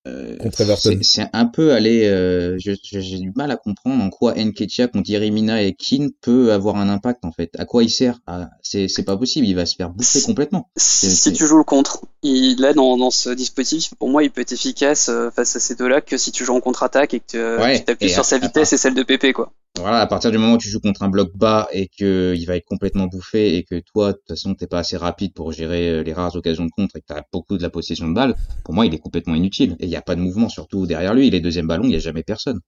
euh, 0.07 0.37
Contre 0.37 0.61
Everton. 0.63 0.99
c'est- 1.03 1.29
un 1.33 1.47
peu 1.47 1.73
aller. 1.73 2.05
euh, 2.07 2.57
J'ai 2.59 2.77
du 3.19 3.33
mal 3.37 3.51
à 3.51 3.57
comprendre 3.57 4.03
en 4.05 4.11
quoi 4.11 4.35
Nketiah 4.35 4.89
contre 4.89 5.09
Yerimina 5.09 5.63
et 5.63 5.73
Keane 5.75 6.11
peut 6.21 6.53
avoir 6.53 6.77
un 6.77 6.91
impact 6.91 7.25
en 7.25 7.33
fait. 7.33 7.51
À 7.59 7.65
quoi 7.65 7.83
il 7.83 7.89
sert? 7.91 8.21
Ah, 8.27 8.51
C'est 8.63 8.87
c'est 8.89 9.03
pas 9.05 9.17
possible. 9.17 9.47
Il 9.47 9.55
va 9.55 9.65
se 9.65 9.77
faire 9.77 9.89
bouffer 9.91 10.21
complètement. 10.23 10.71
Si, 10.77 11.11
si 11.11 11.33
tu 11.33 11.47
joues 11.47 11.57
le 11.59 11.65
contre, 11.65 12.03
il, 12.25 12.61
là 12.61 12.73
dans, 12.73 12.97
dans 12.97 13.11
ce 13.11 13.31
dispositif, 13.31 13.95
pour 13.99 14.09
moi, 14.09 14.25
il 14.25 14.31
peut 14.31 14.41
être 14.41 14.53
efficace 14.53 15.09
euh, 15.11 15.31
face 15.31 15.55
à 15.57 15.61
ces 15.61 15.75
deux-là 15.75 16.01
que 16.01 16.17
si 16.17 16.33
tu 16.33 16.45
joues 16.45 16.55
en 16.55 16.61
contre-attaque 16.61 17.15
et 17.15 17.21
que 17.21 17.61
Ouais, 17.61 17.79
tu 17.79 17.85
t'appuies 17.85 18.07
et 18.07 18.09
sur 18.09 18.25
sa 18.25 18.39
vitesse 18.39 18.73
et 18.73 18.77
celle 18.79 18.95
de 18.95 19.03
Pépé 19.03 19.33
quoi. 19.33 19.53
Voilà, 19.79 20.01
à 20.01 20.07
partir 20.07 20.31
du 20.31 20.39
moment 20.39 20.55
où 20.55 20.59
tu 20.59 20.69
joues 20.69 20.81
contre 20.81 21.03
un 21.03 21.09
bloc 21.09 21.37
bas 21.37 21.69
et 21.73 21.89
que 21.99 22.35
il 22.37 22.47
va 22.47 22.57
être 22.57 22.65
complètement 22.65 23.07
bouffé 23.07 23.57
et 23.57 23.65
que 23.65 23.81
toi, 23.93 24.13
de 24.13 24.17
toute 24.17 24.29
façon, 24.29 24.55
t'es 24.55 24.67
pas 24.67 24.79
assez 24.79 24.97
rapide 24.97 25.35
pour 25.35 25.53
gérer 25.53 25.89
euh, 25.91 26.03
les 26.03 26.13
rares 26.13 26.35
occasions 26.37 26.65
de 26.65 26.71
contre 26.71 26.97
et 26.97 27.01
que 27.01 27.07
t'as 27.09 27.23
beaucoup 27.33 27.59
de 27.59 27.63
la 27.63 27.71
possession 27.71 28.09
de 28.09 28.15
balle, 28.15 28.37
pour 28.65 28.73
moi, 28.73 28.87
il 28.87 28.95
est 28.95 28.99
complètement 28.99 29.35
inutile. 29.35 29.77
Et 29.81 29.85
il 29.85 29.89
n'y 29.89 29.97
a 29.97 30.03
pas 30.03 30.15
de 30.15 30.21
mouvement, 30.21 30.49
surtout 30.49 30.87
derrière 30.87 31.13
lui. 31.13 31.29
Les 31.29 31.41
deuxièmes 31.41 31.67
ballons, 31.67 31.85
il 31.85 31.91
n'y 31.91 31.97
a 31.97 32.01
jamais 32.01 32.23
personne. 32.23 32.61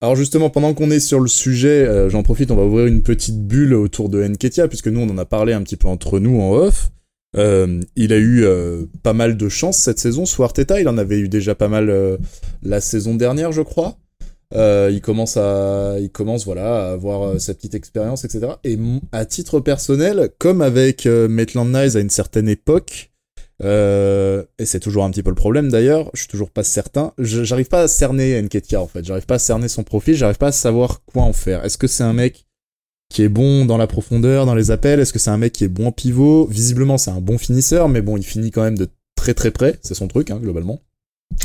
Alors 0.00 0.16
justement, 0.16 0.50
pendant 0.50 0.74
qu'on 0.74 0.90
est 0.90 1.00
sur 1.00 1.20
le 1.20 1.28
sujet, 1.28 1.86
euh, 1.86 2.10
j'en 2.10 2.22
profite, 2.22 2.50
on 2.50 2.56
va 2.56 2.64
ouvrir 2.64 2.86
une 2.86 3.02
petite 3.02 3.46
bulle 3.46 3.74
autour 3.74 4.08
de 4.08 4.26
Nketia, 4.26 4.66
puisque 4.66 4.88
nous, 4.88 5.00
on 5.00 5.08
en 5.10 5.18
a 5.18 5.24
parlé 5.24 5.52
un 5.52 5.62
petit 5.62 5.76
peu 5.76 5.88
entre 5.88 6.18
nous 6.18 6.40
en 6.40 6.50
off. 6.52 6.90
Euh, 7.36 7.80
il 7.96 8.12
a 8.12 8.16
eu 8.16 8.44
euh, 8.44 8.84
pas 9.02 9.12
mal 9.12 9.36
de 9.36 9.48
chance 9.48 9.78
cette 9.78 9.98
saison. 9.98 10.26
Sous 10.26 10.42
Arteta, 10.42 10.80
il 10.80 10.88
en 10.88 10.98
avait 10.98 11.18
eu 11.18 11.28
déjà 11.28 11.54
pas 11.54 11.68
mal 11.68 11.90
euh, 11.90 12.16
la 12.62 12.80
saison 12.80 13.14
dernière, 13.14 13.52
je 13.52 13.62
crois. 13.62 13.96
Il 14.56 15.00
commence 15.02 15.36
à, 15.36 15.96
il 15.98 16.10
commence 16.10 16.44
voilà 16.44 16.90
à 16.90 16.92
avoir 16.92 17.40
sa 17.40 17.54
petite 17.54 17.74
expérience, 17.74 18.24
etc. 18.24 18.52
Et 18.62 18.78
à 19.10 19.24
titre 19.24 19.58
personnel, 19.58 20.30
comme 20.38 20.62
avec 20.62 21.06
Maitland 21.06 21.66
Niles 21.66 21.96
à 21.96 22.00
une 22.00 22.10
certaine 22.10 22.48
époque, 22.48 23.10
et 23.60 24.64
c'est 24.64 24.78
toujours 24.78 25.02
un 25.02 25.10
petit 25.10 25.24
peu 25.24 25.30
le 25.30 25.34
problème 25.34 25.72
d'ailleurs, 25.72 26.08
je 26.14 26.20
suis 26.20 26.28
toujours 26.28 26.50
pas 26.50 26.62
certain. 26.62 27.14
J'arrive 27.18 27.66
pas 27.66 27.82
à 27.82 27.88
cerner 27.88 28.40
Nketiah 28.40 28.80
en 28.80 28.86
fait. 28.86 29.04
J'arrive 29.04 29.26
pas 29.26 29.36
à 29.36 29.40
cerner 29.40 29.66
son 29.66 29.82
profil. 29.82 30.14
J'arrive 30.14 30.38
pas 30.38 30.48
à 30.48 30.52
savoir 30.52 31.02
quoi 31.04 31.22
en 31.22 31.32
faire. 31.32 31.64
Est-ce 31.64 31.76
que 31.76 31.88
c'est 31.88 32.04
un 32.04 32.12
mec 32.12 32.46
qui 33.08 33.22
est 33.22 33.28
bon 33.28 33.64
dans 33.64 33.76
la 33.76 33.86
profondeur, 33.86 34.46
dans 34.46 34.54
les 34.54 34.70
appels 34.70 35.00
Est-ce 35.00 35.12
que 35.12 35.18
c'est 35.18 35.30
un 35.30 35.36
mec 35.36 35.52
qui 35.52 35.64
est 35.64 35.68
bon 35.68 35.88
en 35.88 35.92
pivot? 35.92 36.46
Visiblement, 36.46 36.98
c'est 36.98 37.10
un 37.10 37.20
bon 37.20 37.38
finisseur, 37.38 37.88
mais 37.88 38.02
bon, 38.02 38.16
il 38.16 38.24
finit 38.24 38.50
quand 38.50 38.62
même 38.62 38.78
de 38.78 38.88
très 39.16 39.34
très 39.34 39.50
près. 39.50 39.78
C'est 39.82 39.94
son 39.94 40.08
truc, 40.08 40.30
hein, 40.30 40.38
globalement. 40.40 40.80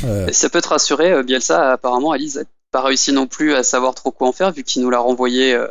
Euh, 0.04 0.28
Ça 0.32 0.48
peut 0.48 0.60
te 0.60 0.68
rassurer, 0.68 1.12
euh, 1.12 1.22
Bielsa 1.22 1.72
apparemment, 1.72 2.12
Alice 2.12 2.36
a 2.36 2.44
pas 2.70 2.82
réussi 2.82 3.12
non 3.12 3.26
plus 3.26 3.54
à 3.54 3.62
savoir 3.62 3.94
trop 3.94 4.12
quoi 4.12 4.28
en 4.28 4.32
faire 4.32 4.52
vu 4.52 4.62
qu'il 4.62 4.82
nous 4.82 4.90
l'a 4.90 5.00
renvoyé, 5.00 5.54
euh, 5.54 5.66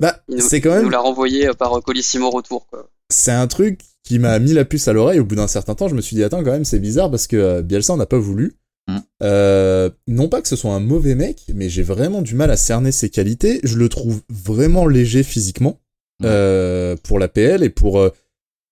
bah, 0.00 0.18
c'est 0.38 0.60
quand 0.60 0.70
il 0.70 0.76
nous 0.76 0.82
même, 0.82 0.90
l'a 0.90 1.00
renvoyé 1.00 1.48
par 1.58 1.80
Colissimo 1.82 2.30
retour 2.30 2.66
c'est 3.10 3.32
un 3.32 3.46
truc 3.46 3.80
qui 4.02 4.18
m'a 4.18 4.38
mis 4.38 4.52
la 4.52 4.64
puce 4.64 4.88
à 4.88 4.92
l'oreille. 4.92 5.20
Au 5.20 5.24
bout 5.24 5.36
d'un 5.36 5.46
certain 5.46 5.74
temps, 5.74 5.88
je 5.88 5.94
me 5.94 6.00
suis 6.00 6.16
dit 6.16 6.24
attends, 6.24 6.42
quand 6.42 6.50
même, 6.50 6.64
c'est 6.64 6.78
bizarre 6.78 7.10
parce 7.10 7.26
que 7.26 7.60
Bielsa 7.60 7.96
n'a 7.96 8.06
pas 8.06 8.18
voulu. 8.18 8.56
Mm. 8.88 8.98
Euh, 9.22 9.90
non 10.06 10.28
pas 10.28 10.42
que 10.42 10.48
ce 10.48 10.56
soit 10.56 10.72
un 10.72 10.80
mauvais 10.80 11.14
mec, 11.14 11.44
mais 11.54 11.68
j'ai 11.68 11.82
vraiment 11.82 12.22
du 12.22 12.34
mal 12.34 12.50
à 12.50 12.56
cerner 12.56 12.92
ses 12.92 13.10
qualités. 13.10 13.60
Je 13.64 13.78
le 13.78 13.88
trouve 13.88 14.20
vraiment 14.28 14.86
léger 14.86 15.22
physiquement 15.22 15.80
euh, 16.22 16.96
pour 17.02 17.18
la 17.18 17.28
PL 17.28 17.62
et 17.62 17.70
pour 17.70 17.98
euh, 17.98 18.10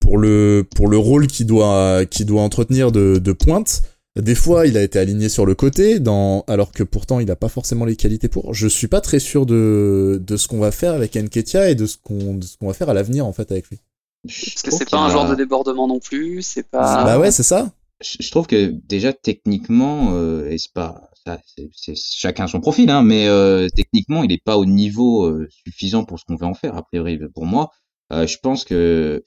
pour 0.00 0.18
le 0.18 0.66
pour 0.74 0.88
le 0.88 0.98
rôle 0.98 1.26
qu'il 1.26 1.46
doit 1.46 2.04
qu'il 2.06 2.26
doit 2.26 2.42
entretenir 2.42 2.92
de, 2.92 3.18
de 3.18 3.32
pointe. 3.32 3.82
Des 4.20 4.34
fois, 4.34 4.66
il 4.66 4.76
a 4.76 4.82
été 4.82 4.98
aligné 4.98 5.30
sur 5.30 5.46
le 5.46 5.54
côté, 5.54 5.98
dans 5.98 6.44
alors 6.46 6.72
que 6.72 6.82
pourtant 6.82 7.18
il 7.18 7.30
a 7.30 7.36
pas 7.36 7.48
forcément 7.48 7.86
les 7.86 7.96
qualités 7.96 8.28
pour. 8.28 8.52
Je 8.52 8.68
suis 8.68 8.88
pas 8.88 9.00
très 9.00 9.18
sûr 9.18 9.46
de 9.46 10.20
de 10.22 10.36
ce 10.36 10.48
qu'on 10.48 10.58
va 10.58 10.70
faire 10.70 10.92
avec 10.92 11.16
Nketia 11.16 11.70
et 11.70 11.74
de 11.74 11.86
ce 11.86 11.96
qu'on 11.96 12.34
de 12.34 12.44
ce 12.44 12.58
qu'on 12.58 12.66
va 12.66 12.74
faire 12.74 12.90
à 12.90 12.94
l'avenir 12.94 13.26
en 13.26 13.32
fait 13.32 13.50
avec 13.50 13.70
lui. 13.70 13.78
Parce 14.24 14.62
que 14.62 14.70
c'est 14.70 14.88
pas 14.88 14.98
un 14.98 15.10
genre 15.10 15.28
de 15.28 15.34
débordement 15.34 15.88
non 15.88 15.98
plus, 15.98 16.42
c'est 16.42 16.62
pas. 16.62 17.04
Bah 17.04 17.18
ouais, 17.18 17.30
c'est 17.30 17.42
ça. 17.42 17.72
Je 18.02 18.30
trouve 18.30 18.46
que 18.46 18.72
déjà 18.88 19.12
techniquement, 19.12 20.14
euh, 20.14 20.48
et 20.50 20.58
c'est 20.58 20.72
pas 20.72 21.08
ça, 21.24 21.40
c'est 21.46 21.68
c'est 21.74 21.94
chacun 21.96 22.46
son 22.48 22.60
profil, 22.60 22.90
hein, 22.90 23.02
mais 23.02 23.26
euh, 23.28 23.68
techniquement, 23.74 24.24
il 24.24 24.32
est 24.32 24.42
pas 24.44 24.56
au 24.58 24.64
niveau 24.66 25.24
euh, 25.26 25.48
suffisant 25.66 26.04
pour 26.04 26.18
ce 26.18 26.24
qu'on 26.26 26.36
veut 26.36 26.46
en 26.46 26.54
faire. 26.54 26.76
A 26.76 26.82
priori, 26.84 27.18
pour 27.34 27.46
moi, 27.46 27.70
Euh, 28.12 28.26
je 28.26 28.36
pense 28.42 28.64
que 28.64 29.22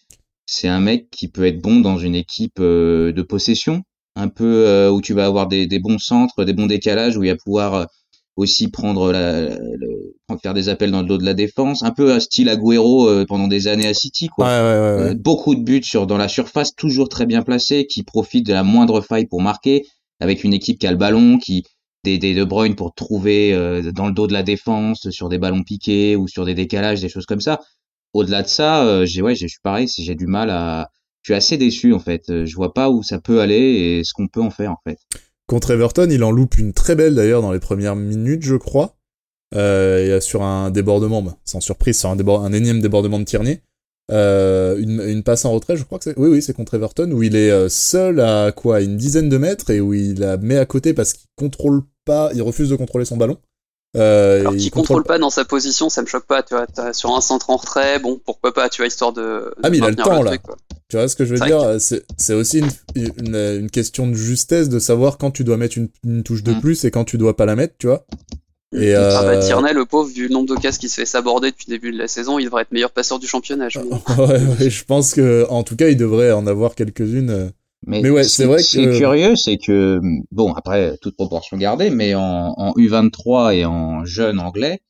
c'est 0.45 0.67
un 0.67 0.79
mec 0.79 1.09
qui 1.09 1.27
peut 1.27 1.45
être 1.45 1.61
bon 1.61 1.79
dans 1.81 1.97
une 1.97 2.15
équipe 2.15 2.59
euh, 2.59 3.11
de 3.13 3.21
possession, 3.23 3.83
un 4.15 4.27
peu 4.29 4.67
euh, 4.67 4.91
où 4.91 5.01
tu 5.01 5.13
vas 5.13 5.25
avoir 5.25 5.47
des, 5.47 5.65
des 5.67 5.79
bons 5.79 5.97
centres, 5.99 6.43
des 6.45 6.53
bons 6.53 6.67
décalages, 6.67 7.17
où 7.17 7.23
il 7.23 7.31
va 7.31 7.37
pouvoir 7.37 7.87
aussi 8.35 8.69
prendre 8.69 9.11
la, 9.11 9.49
le- 9.57 10.15
faire 10.41 10.53
des 10.53 10.69
appels 10.69 10.91
dans 10.91 11.01
le 11.01 11.07
dos 11.07 11.17
de 11.17 11.23
la 11.25 11.33
défense, 11.33 11.83
un 11.83 11.91
peu 11.91 12.11
à 12.11 12.19
style 12.19 12.49
Agüero 12.49 13.07
euh, 13.07 13.25
pendant 13.27 13.47
des 13.47 13.67
années 13.67 13.87
à 13.87 13.93
City, 13.93 14.27
quoi. 14.27 14.45
Ouais, 14.45 14.51
ouais, 14.51 14.61
ouais. 14.61 15.03
ouais. 15.03 15.11
Euh, 15.11 15.13
beaucoup 15.15 15.55
de 15.55 15.61
buts 15.61 15.83
sur 15.83 16.07
dans 16.07 16.17
la 16.17 16.27
surface, 16.27 16.75
toujours 16.75 17.07
très 17.09 17.25
bien 17.25 17.43
placés, 17.43 17.85
qui 17.85 18.03
profitent 18.03 18.45
de 18.45 18.53
la 18.53 18.63
moindre 18.63 19.01
faille 19.01 19.27
pour 19.27 19.41
marquer, 19.41 19.85
avec 20.19 20.43
une 20.43 20.53
équipe 20.53 20.79
qui 20.79 20.87
a 20.87 20.91
le 20.91 20.97
ballon, 20.97 21.37
qui 21.37 21.63
des, 22.03 22.17
des 22.17 22.35
De 22.35 22.43
Bruyne 22.43 22.75
pour 22.75 22.93
trouver 22.93 23.53
euh, 23.53 23.91
dans 23.91 24.07
le 24.07 24.13
dos 24.13 24.27
de 24.27 24.33
la 24.33 24.43
défense, 24.43 25.09
sur 25.09 25.29
des 25.29 25.37
ballons 25.37 25.63
piqués 25.63 26.15
ou 26.15 26.27
sur 26.27 26.45
des 26.45 26.53
décalages, 26.53 27.01
des 27.01 27.09
choses 27.09 27.25
comme 27.25 27.41
ça. 27.41 27.59
Au-delà 28.13 28.43
de 28.43 28.47
ça, 28.47 28.85
euh, 28.85 29.05
j'ai 29.05 29.21
ouais, 29.21 29.35
je 29.35 29.47
suis 29.47 29.59
pareil, 29.63 29.87
si 29.89 30.03
j'ai 30.03 30.15
du 30.15 30.27
mal 30.27 30.49
à, 30.49 30.89
je 31.23 31.31
suis 31.31 31.35
assez 31.35 31.57
déçu 31.57 31.93
en 31.93 31.99
fait. 31.99 32.29
Euh, 32.29 32.45
Je 32.45 32.55
vois 32.55 32.73
pas 32.73 32.89
où 32.89 33.01
ça 33.01 33.19
peut 33.19 33.41
aller 33.41 33.55
et 33.99 34.03
ce 34.03 34.13
qu'on 34.13 34.27
peut 34.27 34.41
en 34.41 34.51
faire 34.51 34.71
en 34.71 34.79
fait. 34.87 34.99
Contre 35.47 35.71
Everton, 35.71 36.07
il 36.09 36.23
en 36.23 36.31
loupe 36.31 36.57
une 36.57 36.73
très 36.73 36.95
belle 36.95 37.15
d'ailleurs 37.15 37.41
dans 37.41 37.51
les 37.51 37.59
premières 37.59 37.95
minutes, 37.95 38.43
je 38.43 38.55
crois. 38.55 38.95
Euh, 39.55 40.17
et 40.17 40.21
sur 40.21 40.41
un 40.43 40.71
débordement, 40.71 41.21
bah, 41.21 41.37
sans 41.45 41.59
surprise, 41.61 41.99
sur 41.99 42.09
un, 42.09 42.15
débord- 42.15 42.43
un 42.43 42.51
énième 42.51 42.81
débordement 42.81 43.19
de 43.19 43.25
Tierney. 43.25 43.61
euh, 44.11 44.77
une, 44.77 45.01
une 45.01 45.23
passe 45.23 45.45
en 45.45 45.51
retrait, 45.51 45.77
je 45.77 45.83
crois 45.83 45.97
que 45.99 46.03
c'est. 46.05 46.17
Oui, 46.17 46.29
oui, 46.29 46.41
c'est 46.41 46.53
contre 46.53 46.73
Everton, 46.73 47.11
où 47.11 47.23
il 47.23 47.35
est 47.35 47.51
euh, 47.51 47.69
seul 47.69 48.19
à 48.19 48.51
quoi 48.51 48.81
Une 48.81 48.97
dizaine 48.97 49.29
de 49.29 49.37
mètres 49.37 49.69
et 49.69 49.79
où 49.79 49.93
il 49.93 50.19
la 50.19 50.37
met 50.37 50.57
à 50.57 50.65
côté 50.65 50.93
parce 50.93 51.13
qu'il 51.13 51.27
contrôle 51.35 51.83
pas, 52.05 52.31
il 52.33 52.41
refuse 52.41 52.69
de 52.69 52.75
contrôler 52.75 53.05
son 53.05 53.17
ballon. 53.17 53.37
Euh, 53.97 54.41
Alors 54.41 54.55
qu'il 54.55 54.71
contrôle 54.71 55.03
pas 55.03 55.17
dans 55.19 55.29
sa 55.29 55.45
position, 55.45 55.89
ça 55.89 56.01
me 56.01 56.07
choque 56.07 56.25
pas, 56.25 56.43
tu 56.43 56.53
vois. 56.53 56.67
sur 56.93 57.15
un 57.15 57.21
centre 57.21 57.49
en 57.49 57.55
retrait, 57.55 57.97
bon, 57.99 58.19
pourquoi 58.25 58.53
pas, 58.53 58.67
tu 58.69 58.81
vois, 58.81 58.87
histoire 58.87 59.13
de. 59.13 59.53
ah, 59.63 59.69
mais 59.69 59.77
il 59.77 59.83
a 59.83 59.89
le 59.89 59.95
temps, 59.95 60.21
là. 60.21 60.33
Tu 60.89 60.97
vois 60.97 61.07
ce 61.07 61.15
que 61.15 61.25
je 61.25 61.35
veux 61.35 61.45
dire 61.45 61.77
C'est 61.79 62.33
aussi 62.33 62.59
une, 62.59 62.69
une, 62.95 63.35
une, 63.35 63.71
question 63.71 64.07
de 64.07 64.13
justesse 64.13 64.69
de 64.69 64.77
savoir 64.79 65.17
quand 65.17 65.31
tu 65.31 65.43
dois 65.43 65.57
mettre 65.57 65.77
une, 65.77 65.89
une 66.03 66.23
touche 66.23 66.43
de 66.43 66.53
mm. 66.53 66.61
plus 66.61 66.85
et 66.85 66.91
quand 66.91 67.05
tu 67.05 67.17
dois 67.17 67.35
pas 67.35 67.45
la 67.45 67.55
mettre, 67.55 67.73
tu 67.79 67.87
vois. 67.87 68.05
Et 68.73 68.93
euh... 68.95 69.09
bah, 69.21 69.37
Tierney, 69.39 69.73
le 69.73 69.85
pauvre, 69.85 70.09
vu 70.09 70.27
le 70.27 70.33
nombre 70.33 70.53
de 70.53 70.59
cases 70.59 70.77
qui 70.77 70.89
se 70.89 70.95
fait 70.95 71.05
s'aborder 71.05 71.51
depuis 71.51 71.65
le 71.69 71.77
début 71.77 71.91
de 71.91 71.97
la 71.97 72.07
saison, 72.07 72.39
il 72.39 72.45
devrait 72.45 72.63
être 72.63 72.71
meilleur 72.71 72.91
passeur 72.91 73.19
du 73.19 73.27
championnat. 73.27 73.69
Je, 73.69 73.79
ouais, 74.19 74.59
ouais, 74.59 74.69
je 74.69 74.83
pense 74.85 75.13
que, 75.13 75.47
en 75.49 75.63
tout 75.63 75.75
cas, 75.75 75.87
il 75.87 75.97
devrait 75.97 76.31
en 76.31 76.45
avoir 76.45 76.75
quelques-unes. 76.75 77.29
Euh. 77.29 77.49
Mais, 77.87 78.07
ouais, 78.09 78.23
c'est 78.23 78.45
vrai 78.45 78.57
que. 78.57 78.63
C'est 78.63 78.91
curieux, 78.97 79.35
c'est 79.35 79.57
que, 79.57 79.99
bon, 80.31 80.53
après, 80.53 80.97
toute 81.01 81.15
proportion 81.15 81.57
gardée, 81.57 81.89
mais 81.89 82.15
en, 82.15 82.53
en 82.57 82.73
U23 82.73 83.55
et 83.55 83.65
en 83.65 84.03
jeune 84.05 84.39
anglais, 84.39 84.81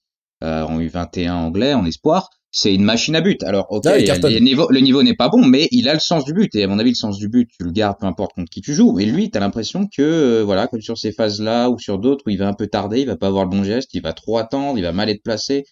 euh, 0.43 0.63
en 0.63 0.79
U21 0.79 1.31
anglais, 1.31 1.73
en 1.73 1.85
espoir, 1.85 2.29
c'est 2.55 2.73
une 2.73 2.83
machine 2.83 3.15
à 3.17 3.21
but. 3.21 3.43
Alors, 3.43 3.67
ok, 3.69 3.83
le 3.85 4.79
niveau 4.79 5.03
n'est 5.03 5.13
pas 5.13 5.27
bon, 5.27 5.45
mais 5.45 5.67
il 5.71 5.89
a 5.89 5.93
le 5.93 5.99
sens 5.99 6.23
du 6.23 6.33
but. 6.33 6.55
Et 6.55 6.63
à 6.63 6.67
mon 6.67 6.79
avis, 6.79 6.91
le 6.91 6.95
sens 6.95 7.17
du 7.17 7.27
but, 7.27 7.49
tu 7.49 7.65
le 7.65 7.71
gardes 7.71 7.97
peu 7.99 8.05
importe 8.05 8.33
contre 8.33 8.49
qui 8.49 8.61
tu 8.61 8.73
joues. 8.73 8.97
Et 8.99 9.05
lui, 9.05 9.29
t'as 9.29 9.41
l'impression 9.41 9.87
que, 9.87 10.01
euh, 10.01 10.43
voilà, 10.43 10.67
comme 10.67 10.79
sur 10.79 10.97
ces 10.97 11.11
phases-là 11.11 11.69
ou 11.69 11.77
sur 11.79 11.99
d'autres 11.99 12.23
où 12.25 12.29
il 12.29 12.37
va 12.37 12.47
un 12.47 12.53
peu 12.53 12.67
tarder, 12.67 13.01
il 13.01 13.07
va 13.07 13.17
pas 13.17 13.27
avoir 13.27 13.43
le 13.43 13.49
bon 13.49 13.63
geste, 13.65 13.93
il 13.93 14.01
va 14.01 14.13
trop 14.13 14.37
attendre, 14.37 14.77
il 14.77 14.83
va 14.83 14.93
mal 14.93 15.09
être 15.09 15.21
placé. 15.21 15.65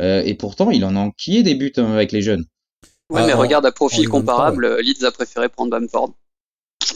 Euh, 0.00 0.22
et 0.24 0.34
pourtant, 0.34 0.72
il 0.72 0.84
en 0.84 0.96
a 0.96 0.98
enquillé 0.98 1.44
des 1.44 1.54
buts 1.54 1.72
hein, 1.76 1.92
avec 1.92 2.10
les 2.10 2.20
jeunes. 2.20 2.44
Ouais, 3.10 3.24
mais 3.26 3.32
ah, 3.32 3.36
regarde 3.36 3.64
à 3.64 3.70
profil 3.70 4.08
comparable, 4.08 4.80
Leeds 4.80 5.04
a 5.04 5.12
préféré 5.12 5.48
prendre 5.48 5.70
Bamford 5.70 6.14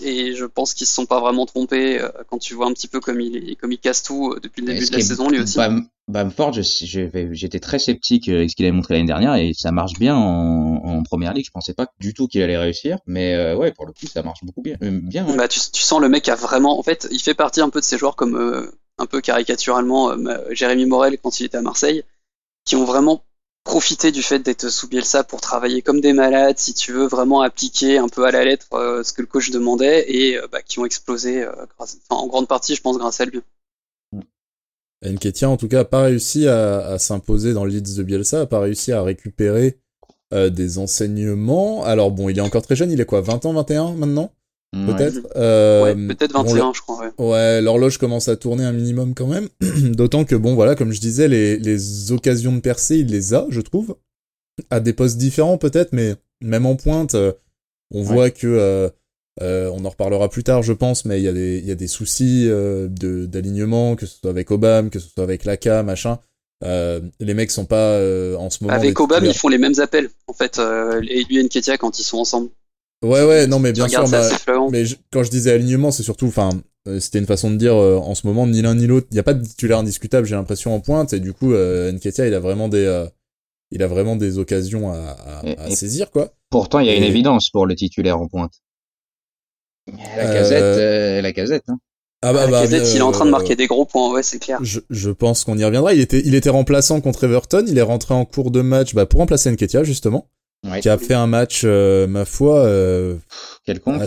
et 0.02 0.34
je 0.34 0.44
pense 0.44 0.74
qu'ils 0.74 0.86
se 0.86 0.94
sont 0.94 1.06
pas 1.06 1.20
vraiment 1.20 1.46
trompés 1.46 2.00
euh, 2.00 2.08
quand 2.28 2.38
tu 2.38 2.54
vois 2.54 2.66
un 2.66 2.72
petit 2.72 2.88
peu 2.88 3.00
comme 3.00 3.20
il, 3.20 3.56
comme 3.56 3.72
il 3.72 3.78
casse 3.78 4.02
tout 4.02 4.32
euh, 4.32 4.40
depuis 4.40 4.62
le 4.62 4.72
début 4.72 4.86
de 4.86 4.92
la 4.92 5.00
saison 5.00 5.28
lui 5.28 5.40
aussi. 5.40 5.58
Bamford, 6.08 6.52
j'étais 6.52 7.60
très 7.60 7.78
sceptique 7.78 8.28
avec 8.28 8.50
ce 8.50 8.56
qu'il 8.56 8.64
avait 8.64 8.72
montré 8.72 8.94
l'année 8.94 9.06
dernière 9.06 9.34
et 9.34 9.52
ça 9.52 9.72
marche 9.72 9.92
bien 9.98 10.16
en, 10.16 11.02
première 11.02 11.34
ligue. 11.34 11.44
Je 11.44 11.50
pensais 11.50 11.74
pas 11.74 11.86
du 12.00 12.14
tout 12.14 12.28
qu'il 12.28 12.42
allait 12.42 12.56
réussir, 12.56 12.98
mais 13.06 13.34
euh, 13.34 13.54
ouais, 13.56 13.72
pour 13.72 13.86
le 13.86 13.92
coup, 13.92 14.06
ça 14.06 14.22
marche 14.22 14.42
beaucoup 14.42 14.62
bien. 14.62 14.76
bien 14.80 15.24
Bah, 15.36 15.48
tu, 15.48 15.60
sens 15.60 16.00
le 16.00 16.08
mec 16.08 16.28
a 16.28 16.34
vraiment, 16.34 16.78
en 16.78 16.82
fait, 16.82 17.08
il 17.10 17.20
fait 17.20 17.34
partie 17.34 17.60
un 17.60 17.68
peu 17.68 17.80
de 17.80 17.84
ces 17.84 17.98
joueurs 17.98 18.16
comme 18.16 18.70
un 18.98 19.06
peu 19.06 19.20
caricaturalement 19.20 20.12
Jérémy 20.50 20.86
Morel 20.86 21.18
quand 21.22 21.40
il 21.40 21.46
était 21.46 21.58
à 21.58 21.62
Marseille, 21.62 22.04
qui 22.64 22.74
ont 22.74 22.84
vraiment 22.84 23.22
profiter 23.68 24.12
du 24.12 24.22
fait 24.22 24.38
d'être 24.38 24.70
sous 24.70 24.88
Bielsa 24.88 25.24
pour 25.24 25.42
travailler 25.42 25.82
comme 25.82 26.00
des 26.00 26.14
malades, 26.14 26.58
si 26.58 26.72
tu 26.72 26.92
veux 26.92 27.06
vraiment 27.06 27.42
appliquer 27.42 27.98
un 27.98 28.08
peu 28.08 28.24
à 28.24 28.30
la 28.30 28.42
lettre 28.42 28.72
euh, 28.72 29.02
ce 29.02 29.12
que 29.12 29.20
le 29.20 29.26
coach 29.26 29.50
demandait 29.50 30.06
et 30.08 30.38
euh, 30.38 30.46
bah, 30.50 30.62
qui 30.62 30.78
ont 30.78 30.86
explosé 30.86 31.42
euh, 31.42 31.52
en 32.08 32.26
grande 32.28 32.48
partie, 32.48 32.74
je 32.74 32.80
pense, 32.80 32.96
grâce 32.96 33.20
à 33.20 33.26
lui. 33.26 33.42
Nketiah, 35.04 35.50
en 35.50 35.58
tout 35.58 35.68
cas, 35.68 35.76
n'a 35.76 35.84
pas 35.84 36.00
réussi 36.00 36.48
à, 36.48 36.98
s'imposer 36.98 37.52
dans 37.52 37.66
le 37.66 37.70
Leeds 37.70 37.94
de 37.94 38.02
Bielsa, 38.02 38.38
n'a 38.38 38.46
pas 38.46 38.58
réussi 38.58 38.90
à 38.90 39.02
récupérer 39.02 39.78
des 40.32 40.78
enseignements. 40.78 41.84
Alors 41.84 42.10
bon, 42.10 42.28
il 42.28 42.38
est 42.38 42.42
encore 42.42 42.62
très 42.62 42.74
jeune, 42.74 42.90
il 42.90 43.00
est 43.00 43.04
quoi, 43.04 43.20
20 43.20 43.46
ans, 43.46 43.52
21 43.52 43.92
maintenant? 43.92 44.32
Peut-être. 44.72 45.26
Euh, 45.36 45.94
peut-être 46.08 46.32
21, 46.32 46.72
je 46.74 46.82
crois. 46.82 47.00
Ouais, 47.00 47.12
ouais 47.18 47.62
l'horloge 47.62 47.96
commence 47.96 48.28
à 48.28 48.36
tourner 48.36 48.64
un 48.64 48.72
minimum 48.72 49.14
quand 49.14 49.26
même. 49.26 49.48
D'autant 49.94 50.24
que, 50.24 50.34
bon, 50.34 50.54
voilà, 50.54 50.74
comme 50.74 50.92
je 50.92 51.00
disais, 51.00 51.26
les, 51.26 51.56
les 51.58 52.12
occasions 52.12 52.52
de 52.52 52.60
percer, 52.60 52.98
il 52.98 53.06
les 53.06 53.34
a, 53.34 53.46
je 53.48 53.60
trouve. 53.60 53.96
À 54.70 54.80
des 54.80 54.92
postes 54.92 55.16
différents, 55.16 55.56
peut-être, 55.56 55.92
mais 55.92 56.16
même 56.42 56.66
en 56.66 56.76
pointe, 56.76 57.14
euh, 57.14 57.32
on 57.92 58.02
voit 58.02 58.30
que. 58.30 58.46
Euh, 58.46 58.90
euh, 59.40 59.70
on 59.72 59.84
en 59.84 59.88
reparlera 59.88 60.28
plus 60.28 60.42
tard, 60.42 60.62
je 60.62 60.72
pense, 60.72 61.04
mais 61.04 61.20
il 61.20 61.24
y 61.24 61.28
a 61.28 61.32
des, 61.32 61.58
il 61.58 61.66
y 61.66 61.70
a 61.70 61.76
des 61.76 61.86
soucis 61.86 62.46
euh, 62.48 62.88
de 62.88 63.24
d'alignement, 63.26 63.94
que 63.94 64.04
ce 64.04 64.18
soit 64.18 64.30
avec 64.30 64.50
Obama, 64.50 64.90
que 64.90 64.98
ce 64.98 65.08
soit 65.08 65.22
avec 65.22 65.44
Laka, 65.44 65.82
machin. 65.82 66.18
Euh, 66.64 67.00
les 67.20 67.34
mecs 67.34 67.52
sont 67.52 67.64
pas 67.64 67.98
en 68.36 68.50
ce 68.50 68.64
moment. 68.64 68.74
Avec 68.74 68.98
Obama, 68.98 69.26
ils 69.26 69.34
font 69.34 69.48
les 69.48 69.58
mêmes 69.58 69.78
appels, 69.78 70.10
en 70.26 70.32
fait, 70.32 70.58
et 70.58 71.24
lui 71.24 71.38
et 71.38 71.44
Nketia 71.44 71.78
quand 71.78 72.00
ils 72.00 72.04
sont 72.04 72.18
ensemble. 72.18 72.50
Ouais, 73.02 73.24
ouais, 73.24 73.46
non, 73.46 73.58
mais 73.60 73.72
bien 73.72 73.88
sûr. 73.88 74.08
Bah, 74.08 74.28
mais 74.70 74.84
quand 75.12 75.22
je 75.22 75.30
disais 75.30 75.52
alignement, 75.52 75.90
c'est 75.90 76.02
surtout, 76.02 76.26
enfin, 76.26 76.50
euh, 76.88 76.98
c'était 76.98 77.18
une 77.18 77.26
façon 77.26 77.50
de 77.50 77.56
dire 77.56 77.76
euh, 77.76 77.96
en 77.96 78.14
ce 78.14 78.26
moment 78.26 78.46
ni 78.46 78.60
l'un 78.60 78.74
ni 78.74 78.86
l'autre. 78.86 79.06
Il 79.10 79.14
n'y 79.14 79.20
a 79.20 79.24
pas 79.24 79.34
de 79.34 79.44
titulaire 79.44 79.78
indiscutable, 79.78 80.26
j'ai 80.26 80.34
l'impression 80.34 80.74
en 80.74 80.80
pointe, 80.80 81.12
et 81.12 81.20
du 81.20 81.32
coup, 81.32 81.52
euh, 81.52 81.92
Nketia, 81.92 82.26
il 82.26 82.34
a 82.34 82.40
vraiment 82.40 82.68
des, 82.68 82.84
euh, 82.84 83.06
il 83.70 83.82
a 83.82 83.86
vraiment 83.86 84.16
des 84.16 84.38
occasions 84.38 84.90
à, 84.92 85.16
à, 85.58 85.70
saisir, 85.70 86.10
quoi. 86.10 86.32
Pourtant, 86.50 86.80
il 86.80 86.86
y 86.86 86.90
a 86.90 86.94
une 86.94 87.04
évidence 87.04 87.50
pour 87.50 87.66
le 87.66 87.76
titulaire 87.76 88.20
en 88.20 88.26
pointe. 88.26 88.54
La 90.16 90.24
casette, 90.24 91.22
la 91.22 91.32
casette, 91.32 91.64
hein. 91.68 91.78
Ah 92.20 92.32
bah, 92.32 92.48
bah 92.48 92.62
casette, 92.62 92.92
il 92.92 92.96
est 92.96 93.02
en 93.02 93.12
train 93.12 93.26
de 93.26 93.30
marquer 93.30 93.54
des 93.54 93.68
gros 93.68 93.84
points, 93.84 94.12
ouais, 94.12 94.24
c'est 94.24 94.40
clair. 94.40 94.58
Je, 94.60 94.80
je 94.90 95.10
pense 95.10 95.44
qu'on 95.44 95.56
y 95.56 95.64
reviendra. 95.64 95.94
Il 95.94 96.00
était, 96.00 96.20
il 96.24 96.34
était 96.34 96.50
remplaçant 96.50 97.00
contre 97.00 97.22
Everton. 97.22 97.64
Il 97.68 97.78
est 97.78 97.82
rentré 97.82 98.12
en 98.12 98.24
cours 98.24 98.50
de 98.50 98.60
match, 98.60 98.92
bah, 98.92 99.06
pour 99.06 99.20
remplacer 99.20 99.52
Nketia, 99.52 99.84
justement 99.84 100.28
qui 100.80 100.88
a 100.88 100.98
fait 100.98 101.14
un 101.14 101.26
match, 101.26 101.62
euh, 101.64 102.06
ma 102.06 102.24
foi, 102.24 102.58
euh, 102.60 103.16
quelconque. 103.64 104.02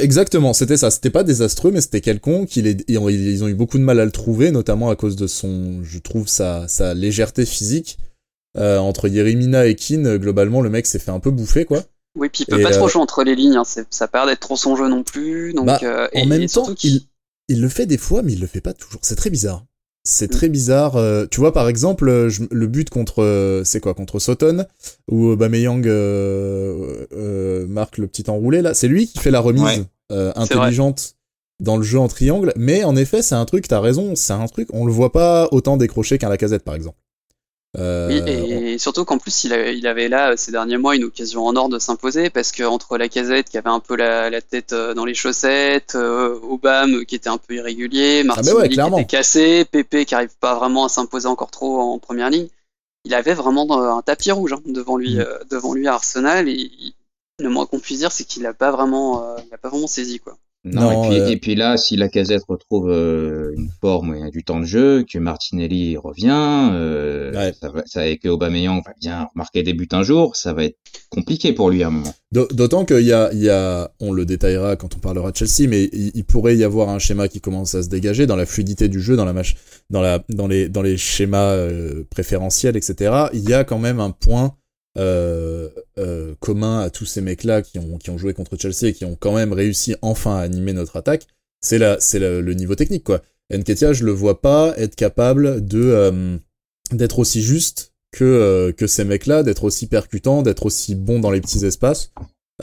Exactement, 0.00 0.52
c'était 0.52 0.76
ça. 0.76 0.90
C'était 0.90 1.10
pas 1.10 1.22
désastreux, 1.22 1.70
mais 1.70 1.80
c'était 1.80 2.00
quelconque. 2.00 2.56
Il 2.56 2.66
est... 2.66 2.84
Ils 2.88 2.98
ont 3.44 3.48
eu 3.48 3.54
beaucoup 3.54 3.78
de 3.78 3.84
mal 3.84 4.00
à 4.00 4.04
le 4.04 4.10
trouver, 4.10 4.50
notamment 4.50 4.90
à 4.90 4.96
cause 4.96 5.16
de 5.16 5.26
son, 5.26 5.82
je 5.84 5.98
trouve, 5.98 6.26
sa, 6.26 6.66
sa 6.68 6.94
légèreté 6.94 7.46
physique. 7.46 7.98
Euh, 8.56 8.78
entre 8.78 9.08
Yerimina 9.08 9.66
et 9.66 9.76
Keane, 9.76 10.16
globalement, 10.16 10.62
le 10.62 10.70
mec 10.70 10.86
s'est 10.86 10.98
fait 10.98 11.12
un 11.12 11.20
peu 11.20 11.30
bouffer, 11.30 11.64
quoi. 11.64 11.84
Oui, 12.16 12.28
puis 12.28 12.44
il 12.48 12.50
peut 12.50 12.62
pas 12.62 12.70
trop 12.70 12.88
jouer 12.88 13.02
entre 13.02 13.22
les 13.22 13.36
lignes. 13.36 13.56
Hein. 13.56 13.84
Ça 13.90 14.08
perd 14.08 14.28
d'être 14.28 14.40
trop 14.40 14.56
son 14.56 14.74
jeu 14.74 14.88
non 14.88 15.04
plus. 15.04 15.52
Donc, 15.52 15.66
bah, 15.66 16.10
en 16.14 16.26
même 16.26 16.46
temps, 16.48 16.74
il, 16.82 17.02
il 17.48 17.60
le 17.60 17.68
fait 17.68 17.86
des 17.86 17.98
fois, 17.98 18.22
mais 18.22 18.32
il 18.32 18.40
le 18.40 18.48
fait 18.48 18.60
pas 18.60 18.72
toujours. 18.72 19.00
C'est 19.04 19.14
très 19.14 19.30
bizarre. 19.30 19.64
C'est 20.10 20.28
très 20.28 20.48
bizarre. 20.48 20.96
Euh, 20.96 21.26
tu 21.30 21.38
vois, 21.38 21.52
par 21.52 21.68
exemple, 21.68 22.08
euh, 22.08 22.30
le 22.50 22.66
but 22.66 22.88
contre, 22.88 23.22
euh, 23.22 23.62
c'est 23.62 23.78
quoi, 23.78 23.92
contre 23.92 24.18
Soton, 24.18 24.64
où 25.10 25.26
Aubameyang 25.26 25.86
euh, 25.86 27.66
marque 27.68 27.98
le 27.98 28.06
petit 28.06 28.28
enroulé 28.30 28.62
là. 28.62 28.72
C'est 28.72 28.88
lui 28.88 29.06
qui 29.06 29.18
fait 29.18 29.30
la 29.30 29.40
remise 29.40 29.84
intelligente 30.10 31.16
dans 31.60 31.76
le 31.76 31.82
jeu 31.82 31.98
en 31.98 32.08
triangle. 32.08 32.54
Mais 32.56 32.84
en 32.84 32.96
effet, 32.96 33.20
c'est 33.20 33.34
un 33.34 33.44
truc. 33.44 33.68
T'as 33.68 33.80
raison. 33.80 34.14
C'est 34.14 34.32
un 34.32 34.46
truc. 34.46 34.68
On 34.72 34.86
le 34.86 34.92
voit 34.92 35.12
pas 35.12 35.46
autant 35.52 35.76
décrocher 35.76 36.16
qu'un 36.16 36.30
Lacazette, 36.30 36.64
par 36.64 36.74
exemple. 36.74 36.96
Euh, 37.76 38.08
oui, 38.08 38.22
et, 38.26 38.78
surtout 38.78 39.04
qu'en 39.04 39.18
plus, 39.18 39.44
il, 39.44 39.52
il, 39.52 39.86
avait 39.86 40.08
là, 40.08 40.36
ces 40.36 40.52
derniers 40.52 40.78
mois, 40.78 40.96
une 40.96 41.04
occasion 41.04 41.46
en 41.46 41.54
or 41.54 41.68
de 41.68 41.78
s'imposer, 41.78 42.30
parce 42.30 42.50
que 42.50 42.62
entre 42.62 42.96
la 42.96 43.08
casette 43.08 43.50
qui 43.50 43.58
avait 43.58 43.68
un 43.68 43.80
peu 43.80 43.94
la, 43.94 44.30
la 44.30 44.40
tête 44.40 44.72
euh, 44.72 44.94
dans 44.94 45.04
les 45.04 45.14
chaussettes, 45.14 45.94
euh, 45.94 46.38
Obama 46.48 47.04
qui 47.04 47.14
était 47.14 47.28
un 47.28 47.36
peu 47.36 47.54
irrégulier, 47.54 48.20
ah, 48.22 48.28
Martinelli 48.28 48.76
qui 48.76 48.80
était 48.80 49.04
cassé, 49.04 49.64
Pépé 49.66 50.06
qui 50.06 50.14
arrive 50.14 50.34
pas 50.40 50.54
vraiment 50.54 50.86
à 50.86 50.88
s'imposer 50.88 51.28
encore 51.28 51.50
trop 51.50 51.78
en 51.80 51.98
première 51.98 52.30
ligne, 52.30 52.48
il 53.04 53.14
avait 53.14 53.34
vraiment 53.34 53.70
un 53.96 54.02
tapis 54.02 54.32
rouge 54.32 54.54
hein, 54.54 54.62
devant 54.64 54.96
lui, 54.96 55.16
mm. 55.16 55.20
euh, 55.20 55.38
devant 55.50 55.74
lui 55.74 55.86
à 55.88 55.94
Arsenal, 55.94 56.48
et 56.48 56.70
le 57.38 57.50
moins 57.50 57.66
qu'on 57.66 57.80
puisse 57.80 57.98
dire, 57.98 58.12
c'est 58.12 58.24
qu'il 58.24 58.46
a 58.46 58.54
pas 58.54 58.70
vraiment, 58.70 59.36
il 59.46 59.54
a 59.54 59.58
pas 59.58 59.68
vraiment 59.68 59.86
saisi 59.86 60.20
quoi. 60.20 60.38
Non, 60.72 61.04
et, 61.04 61.08
puis, 61.08 61.20
euh, 61.20 61.28
et, 61.28 61.36
puis, 61.36 61.54
là, 61.54 61.76
si 61.76 61.96
la 61.96 62.08
casette 62.08 62.42
retrouve 62.48 62.90
euh, 62.90 63.52
une 63.56 63.70
forme 63.80 64.14
et 64.14 64.30
du 64.30 64.44
temps 64.44 64.60
de 64.60 64.64
jeu, 64.64 65.04
que 65.10 65.18
Martinelli 65.18 65.96
revient, 65.96 66.70
euh, 66.72 67.52
ça, 67.60 67.70
va, 67.70 67.82
ça, 67.86 68.06
et 68.06 68.18
que 68.18 68.28
Aubameyang 68.28 68.82
va 68.84 68.92
bien 69.00 69.28
marquer 69.34 69.62
des 69.62 69.74
buts 69.74 69.88
un 69.92 70.02
jour, 70.02 70.36
ça 70.36 70.52
va 70.52 70.64
être 70.64 70.76
compliqué 71.10 71.52
pour 71.52 71.70
lui 71.70 71.82
à 71.82 71.88
un 71.88 71.90
moment. 71.90 72.14
D'autant 72.32 72.84
qu'il 72.84 73.06
y 73.06 73.12
a, 73.12 73.30
il 73.32 73.42
y 73.42 73.48
a, 73.48 73.90
on 74.00 74.12
le 74.12 74.26
détaillera 74.26 74.76
quand 74.76 74.94
on 74.96 74.98
parlera 74.98 75.30
de 75.32 75.36
Chelsea, 75.36 75.68
mais 75.68 75.84
il, 75.92 76.24
pourrait 76.24 76.56
y 76.56 76.64
avoir 76.64 76.90
un 76.90 76.98
schéma 76.98 77.28
qui 77.28 77.40
commence 77.40 77.74
à 77.74 77.82
se 77.82 77.88
dégager 77.88 78.26
dans 78.26 78.36
la 78.36 78.44
fluidité 78.44 78.88
du 78.88 79.00
jeu, 79.00 79.16
dans 79.16 79.24
la 79.24 79.32
match, 79.32 79.56
dans 79.88 80.02
la, 80.02 80.22
dans 80.28 80.46
les, 80.46 80.68
dans 80.68 80.82
les 80.82 80.98
schémas 80.98 81.56
préférentiels, 82.10 82.76
etc. 82.76 83.28
Il 83.32 83.48
y 83.48 83.54
a 83.54 83.64
quand 83.64 83.78
même 83.78 84.00
un 84.00 84.10
point 84.10 84.57
euh, 84.98 85.68
euh, 85.98 86.34
commun 86.40 86.80
à 86.80 86.90
tous 86.90 87.06
ces 87.06 87.20
mecs-là 87.20 87.62
qui 87.62 87.78
ont, 87.78 87.98
qui 87.98 88.10
ont 88.10 88.18
joué 88.18 88.34
contre 88.34 88.56
Chelsea 88.56 88.88
et 88.88 88.92
qui 88.92 89.04
ont 89.04 89.16
quand 89.18 89.34
même 89.34 89.52
réussi 89.52 89.94
enfin 90.02 90.36
à 90.36 90.40
animer 90.40 90.72
notre 90.72 90.96
attaque, 90.96 91.26
c'est 91.60 91.78
la, 91.78 91.98
c'est 92.00 92.18
le 92.18 92.54
niveau 92.54 92.74
technique 92.74 93.04
quoi. 93.04 93.22
Nketia, 93.50 93.92
je 93.92 94.04
le 94.04 94.12
vois 94.12 94.40
pas 94.40 94.74
être 94.76 94.94
capable 94.94 95.66
de 95.66 95.82
euh, 95.82 96.36
d'être 96.92 97.18
aussi 97.18 97.42
juste 97.42 97.92
que 98.12 98.24
euh, 98.24 98.72
que 98.72 98.86
ces 98.86 99.04
mecs-là, 99.04 99.42
d'être 99.42 99.64
aussi 99.64 99.86
percutant, 99.86 100.42
d'être 100.42 100.66
aussi 100.66 100.94
bon 100.94 101.18
dans 101.18 101.30
les 101.30 101.40
petits 101.40 101.64
espaces. 101.64 102.12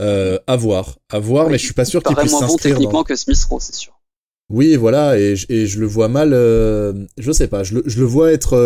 Euh, 0.02 0.38
à 0.46 0.58
voir, 0.58 0.98
à 1.10 1.20
voir, 1.20 1.50
mais 1.50 1.58
je 1.58 1.64
suis 1.64 1.74
pas 1.74 1.86
sûr 1.86 2.04
qu'il 2.04 2.18
puisse 2.18 2.32
s'inscrire. 2.32 2.74
bon 2.76 2.80
techniquement 2.80 3.04
que 3.06 3.16
Smith 3.16 3.42
Rowe, 3.50 3.62
c'est 3.62 3.74
sûr. 3.74 3.94
Oui, 4.52 4.76
voilà, 4.76 5.18
et, 5.18 5.36
et 5.48 5.68
je 5.68 5.80
le 5.80 5.86
vois 5.86 6.10
mal. 6.10 6.32
je 6.32 7.32
sais 7.32 7.48
pas, 7.48 7.64
je 7.64 7.76
le, 7.76 7.84
je 7.86 8.00
le 8.00 8.06
vois 8.06 8.34
être 8.34 8.58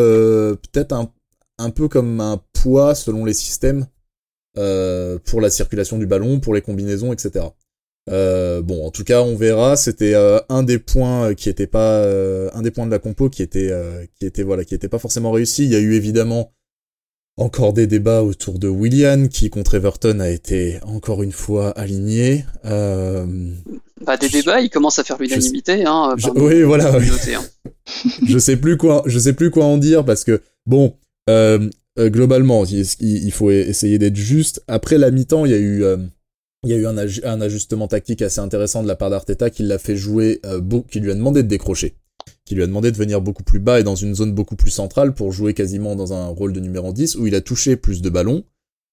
peut-être 0.55 0.91
un 0.91 1.11
un 1.59 1.69
peu 1.69 1.87
comme 1.87 2.19
un 2.21 2.41
poids 2.61 2.95
selon 2.95 3.25
les 3.25 3.33
systèmes 3.33 3.87
euh, 4.57 5.19
pour 5.25 5.41
la 5.41 5.49
circulation 5.49 5.97
du 5.97 6.07
ballon, 6.07 6.39
pour 6.39 6.53
les 6.53 6.61
combinaisons, 6.61 7.13
etc. 7.13 7.45
Euh, 8.09 8.61
bon, 8.61 8.85
en 8.85 8.91
tout 8.91 9.03
cas, 9.03 9.21
on 9.21 9.35
verra. 9.35 9.75
C'était 9.75 10.15
euh, 10.15 10.39
un 10.49 10.63
des 10.63 10.79
points 10.79 11.33
qui 11.35 11.49
était 11.49 11.67
pas 11.67 12.03
un 12.53 12.61
des 12.61 12.71
points 12.71 12.85
de 12.85 12.91
la 12.91 12.99
compo 12.99 13.29
qui 13.29 13.43
était 13.43 13.71
qui 14.19 14.25
était 14.25 14.43
voilà 14.43 14.65
qui 14.65 14.73
était 14.73 14.89
pas 14.89 14.99
forcément 14.99 15.31
réussi. 15.31 15.65
Il 15.65 15.71
y 15.71 15.75
a 15.75 15.79
eu 15.79 15.93
évidemment 15.93 16.51
encore 17.37 17.71
des 17.71 17.87
débats 17.87 18.23
autour 18.23 18.59
de 18.59 18.67
Willian, 18.67 19.27
qui 19.27 19.49
contre 19.49 19.75
Everton 19.75 20.19
a 20.19 20.29
été 20.29 20.79
encore 20.83 21.23
une 21.23 21.31
fois 21.31 21.69
aligné. 21.71 22.45
Bah, 22.63 24.17
des 24.17 24.29
débats, 24.29 24.61
il 24.61 24.69
commence 24.69 24.97
à 24.99 25.03
faire 25.03 25.17
l'unanimité. 25.19 25.85
Hein, 25.85 26.15
oui, 26.35 26.63
voilà. 26.63 26.95
Hein. 26.95 27.43
je 28.27 28.37
sais 28.39 28.57
plus 28.57 28.77
quoi, 28.77 29.03
je 29.05 29.19
sais 29.19 29.33
plus 29.33 29.51
quoi 29.51 29.65
en 29.65 29.77
dire 29.77 30.05
parce 30.05 30.23
que 30.23 30.41
bon, 30.65 30.95
euh, 31.29 31.69
euh 31.99 32.09
globalement, 32.09 32.65
il, 32.65 32.85
il, 32.99 33.31
faut 33.31 33.51
essayer 33.51 33.99
d'être 33.99 34.15
juste. 34.15 34.63
Après 34.67 34.97
la 34.97 35.11
mi-temps, 35.11 35.45
il 35.45 35.51
y 35.51 35.55
a 35.55 35.57
eu, 35.57 35.83
euh, 35.83 35.97
il 36.63 36.69
y 36.69 36.73
a 36.73 36.77
eu 36.77 36.85
un, 36.85 36.97
un, 36.97 37.41
ajustement 37.41 37.87
tactique 37.87 38.21
assez 38.21 38.39
intéressant 38.39 38.83
de 38.83 38.87
la 38.87 38.95
part 38.95 39.09
d'Arteta 39.09 39.49
qui 39.49 39.63
l'a 39.63 39.77
fait 39.77 39.95
jouer, 39.95 40.39
euh, 40.45 40.61
qui 40.89 40.99
lui 40.99 41.11
a 41.11 41.15
demandé 41.15 41.43
de 41.43 41.47
décrocher 41.47 41.95
qui 42.45 42.55
lui 42.55 42.63
a 42.63 42.67
demandé 42.67 42.91
de 42.91 42.97
venir 42.97 43.21
beaucoup 43.21 43.43
plus 43.43 43.59
bas 43.59 43.79
et 43.79 43.83
dans 43.83 43.95
une 43.95 44.15
zone 44.15 44.33
beaucoup 44.33 44.55
plus 44.55 44.71
centrale 44.71 45.13
pour 45.13 45.31
jouer 45.31 45.53
quasiment 45.53 45.95
dans 45.95 46.13
un 46.13 46.27
rôle 46.27 46.51
de 46.51 46.59
numéro 46.59 46.91
10 46.91 47.15
où 47.15 47.27
il 47.27 47.35
a 47.35 47.41
touché 47.41 47.75
plus 47.75 48.01
de 48.01 48.09
ballons, 48.09 48.43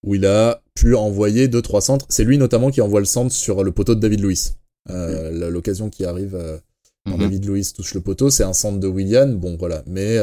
où 0.04 0.14
il 0.14 0.26
a 0.26 0.62
pu 0.74 0.94
envoyer 0.94 1.48
deux 1.48 1.62
trois 1.62 1.80
centres. 1.80 2.04
C'est 2.10 2.24
lui 2.24 2.36
notamment 2.36 2.70
qui 2.70 2.82
envoie 2.82 3.00
le 3.00 3.06
centre 3.06 3.32
sur 3.32 3.64
le 3.64 3.72
poteau 3.72 3.94
de 3.94 4.00
David 4.00 4.20
Luiz. 4.20 4.56
Euh, 4.90 5.50
L'occasion 5.50 5.88
qui 5.88 6.04
arrive 6.04 6.34
euh, 6.34 6.58
quand 7.06 7.16
mhm. 7.16 7.22
David 7.22 7.46
Luiz 7.46 7.72
touche 7.72 7.94
le 7.94 8.02
poteau, 8.02 8.28
c'est 8.28 8.44
un 8.44 8.52
centre 8.52 8.78
de 8.78 8.88
Willian. 8.88 9.28
Bon 9.28 9.56
voilà, 9.56 9.82
mais 9.86 10.18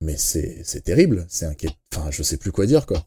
mais 0.00 0.16
c'est 0.16 0.62
c'est 0.64 0.82
terrible, 0.82 1.26
c'est 1.28 1.46
inquiétant. 1.46 1.76
Enfin, 1.94 2.10
je 2.10 2.22
sais 2.22 2.36
plus 2.36 2.52
quoi 2.52 2.66
dire 2.66 2.86
quoi. 2.86 3.04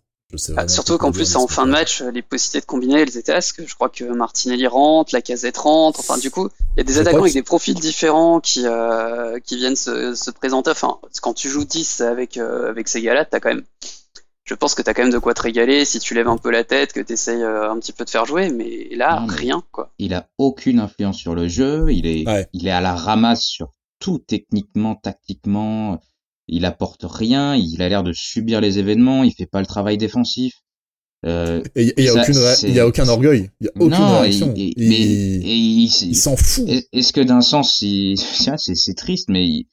Ah, 0.55 0.67
surtout 0.67 0.97
qu'en 0.97 1.11
plus, 1.11 1.35
en 1.35 1.47
fin 1.47 1.65
de 1.65 1.71
match, 1.71 2.01
les 2.01 2.21
possibilités 2.21 2.61
de 2.61 2.65
combiner, 2.65 3.01
elles 3.01 3.17
étaient 3.17 3.37
que 3.55 3.65
Je 3.65 3.75
crois 3.75 3.89
que 3.89 4.03
Martinelli 4.05 4.67
rentre, 4.67 5.13
la 5.13 5.21
casette 5.21 5.57
rentre. 5.57 5.99
Enfin, 5.99 6.17
du 6.17 6.31
coup, 6.31 6.49
il 6.75 6.77
y 6.77 6.81
a 6.81 6.83
des 6.83 6.99
attaquants 6.99 7.21
avec 7.21 7.33
des 7.33 7.43
profils 7.43 7.75
différents 7.75 8.39
qui, 8.39 8.65
euh, 8.65 9.39
qui 9.39 9.57
viennent 9.57 9.75
se, 9.75 10.15
se, 10.15 10.31
présenter. 10.31 10.71
Enfin, 10.71 10.99
quand 11.21 11.33
tu 11.33 11.49
joues 11.49 11.65
10 11.65 12.01
avec, 12.01 12.37
euh, 12.37 12.69
avec 12.69 12.87
ces 12.87 13.01
gars-là, 13.01 13.25
t'as 13.25 13.39
quand 13.39 13.49
même, 13.49 13.63
je 14.45 14.55
pense 14.55 14.73
que 14.73 14.81
t'as 14.81 14.93
quand 14.93 15.03
même 15.03 15.11
de 15.11 15.19
quoi 15.19 15.33
te 15.33 15.41
régaler 15.41 15.85
si 15.85 15.99
tu 15.99 16.13
lèves 16.13 16.29
un 16.29 16.37
peu 16.37 16.49
la 16.49 16.63
tête, 16.63 16.93
que 16.93 17.01
t'essayes 17.01 17.43
euh, 17.43 17.69
un 17.69 17.77
petit 17.79 17.93
peu 17.93 18.05
de 18.05 18.09
faire 18.09 18.25
jouer. 18.25 18.51
Mais 18.51 18.89
là, 18.95 19.25
rien, 19.27 19.63
quoi. 19.71 19.91
Il 19.99 20.13
a 20.13 20.29
aucune 20.37 20.79
influence 20.79 21.17
sur 21.17 21.35
le 21.35 21.47
jeu. 21.47 21.87
Il 21.89 22.07
est, 22.07 22.25
il 22.53 22.67
est 22.67 22.71
à 22.71 22.81
la 22.81 22.95
ramasse 22.95 23.43
sur 23.43 23.71
tout 23.99 24.17
techniquement, 24.17 24.95
tactiquement 24.95 25.99
il 26.51 26.65
apporte 26.65 27.03
rien, 27.03 27.55
il 27.55 27.81
a 27.81 27.89
l'air 27.89 28.03
de 28.03 28.13
subir 28.13 28.61
les 28.61 28.77
événements, 28.77 29.23
il 29.23 29.33
fait 29.33 29.47
pas 29.47 29.61
le 29.61 29.65
travail 29.65 29.97
défensif. 29.97 30.53
Euh, 31.25 31.63
et 31.75 31.93
il 31.97 32.03
y 32.03 32.09
a 32.09 32.13
aucune, 32.13 32.35
il 32.63 32.73
y 32.73 32.79
a 32.79 32.87
aucun 32.87 33.07
orgueil, 33.07 33.49
il 33.61 33.65
y 33.65 33.69
a 33.69 33.71
aucune 33.75 33.93
réaction. 33.93 34.53
il, 34.55 34.73
mais 34.77 34.99
il 34.99 36.15
s'en 36.15 36.35
fout. 36.35 36.67
Est-ce 36.91 37.13
que 37.13 37.21
d'un 37.21 37.41
sens, 37.41 37.77
c'est 37.79 38.15
c'est 38.57 38.93
triste, 38.95 39.29
mais 39.29 39.65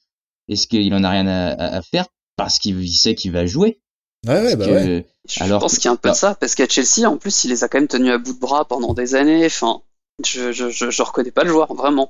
est-ce 0.47 0.67
qu'il 0.67 0.93
en 0.93 1.03
a 1.03 1.09
rien 1.09 1.27
à, 1.27 1.49
à 1.51 1.81
faire 1.81 2.07
parce 2.37 2.59
qu'il 2.59 2.89
sait 2.89 3.15
qu'il 3.15 3.31
va 3.31 3.45
jouer? 3.45 3.81
Ouais, 4.27 4.41
ouais, 4.41 4.55
bah 4.55 4.67
ouais. 4.67 5.05
Je 5.27 5.43
Alors, 5.43 5.61
pense 5.61 5.75
qu'il 5.77 5.85
y 5.85 5.87
a 5.87 5.91
un 5.91 5.95
peu 5.95 6.09
de 6.09 6.15
ça, 6.15 6.35
parce 6.35 6.55
qu'à 6.55 6.67
Chelsea, 6.67 7.09
en 7.09 7.17
plus, 7.17 7.43
il 7.43 7.49
les 7.49 7.63
a 7.63 7.67
quand 7.67 7.77
même 7.77 7.87
tenus 7.87 8.11
à 8.11 8.17
bout 8.17 8.33
de 8.33 8.39
bras 8.39 8.65
pendant 8.65 8.93
des 8.93 9.15
années. 9.15 9.45
Enfin, 9.45 9.81
je, 10.25 10.51
je, 10.51 10.69
je, 10.69 10.89
je 10.89 11.01
reconnais 11.01 11.31
pas 11.31 11.43
le 11.43 11.51
joueur, 11.51 11.73
vraiment. 11.73 12.09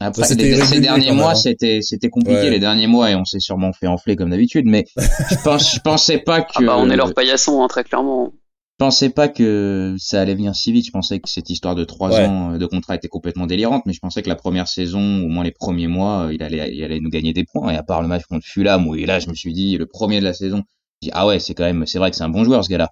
Après, 0.00 0.24
ces 0.24 0.36
derniers 0.36 1.12
mois, 1.12 1.30
hein. 1.30 1.34
c'était 1.34 1.80
c'était 1.80 2.10
compliqué 2.10 2.50
les 2.50 2.58
derniers 2.58 2.86
mois 2.86 3.10
et 3.10 3.14
on 3.14 3.24
s'est 3.24 3.40
sûrement 3.40 3.72
fait 3.72 3.86
enfler 3.86 4.16
comme 4.16 4.30
d'habitude. 4.30 4.66
Mais 4.66 4.86
je 4.96 5.42
pense, 5.42 5.74
je 5.74 5.80
pensais 5.80 6.18
pas 6.18 6.42
que. 6.42 6.52
Ah 6.56 6.62
bah, 6.62 6.76
on 6.78 6.90
est 6.90 6.96
leur 6.96 7.14
paillasson 7.14 7.62
hein, 7.62 7.68
très 7.68 7.84
clairement. 7.84 8.32
Je 8.80 8.84
pensais 8.84 9.08
pas 9.08 9.28
que 9.28 9.94
ça 9.98 10.20
allait 10.20 10.34
venir 10.34 10.56
si 10.56 10.72
vite. 10.72 10.84
Je 10.86 10.90
pensais 10.90 11.20
que 11.20 11.28
cette 11.28 11.48
histoire 11.48 11.76
de 11.76 11.84
trois 11.84 12.18
ans 12.18 12.58
de 12.58 12.66
contrat 12.66 12.96
était 12.96 13.06
complètement 13.06 13.46
délirante, 13.46 13.84
mais 13.86 13.92
je 13.92 14.00
pensais 14.00 14.20
que 14.20 14.28
la 14.28 14.34
première 14.34 14.66
saison, 14.66 14.98
au 14.98 15.28
moins 15.28 15.44
les 15.44 15.52
premiers 15.52 15.86
mois, 15.86 16.28
il 16.32 16.42
allait, 16.42 16.74
il 16.74 16.82
allait 16.82 16.98
nous 16.98 17.08
gagner 17.08 17.32
des 17.32 17.44
points. 17.44 17.70
Et 17.72 17.76
à 17.76 17.84
part 17.84 18.02
le 18.02 18.08
match 18.08 18.24
contre 18.24 18.44
Fulham, 18.44 18.88
où 18.88 18.94
là, 18.94 19.20
je 19.20 19.28
me 19.28 19.34
suis 19.34 19.52
dit, 19.52 19.78
le 19.78 19.86
premier 19.86 20.18
de 20.18 20.24
la 20.24 20.34
saison, 20.34 20.64
je 21.00 21.06
dis, 21.06 21.10
ah 21.14 21.24
ouais, 21.24 21.38
c'est 21.38 21.54
quand 21.54 21.62
même, 21.62 21.86
c'est 21.86 21.98
vrai 21.98 22.10
que 22.10 22.16
c'est 22.16 22.24
un 22.24 22.28
bon 22.28 22.42
joueur, 22.42 22.64
ce 22.64 22.68
gars-là. 22.68 22.88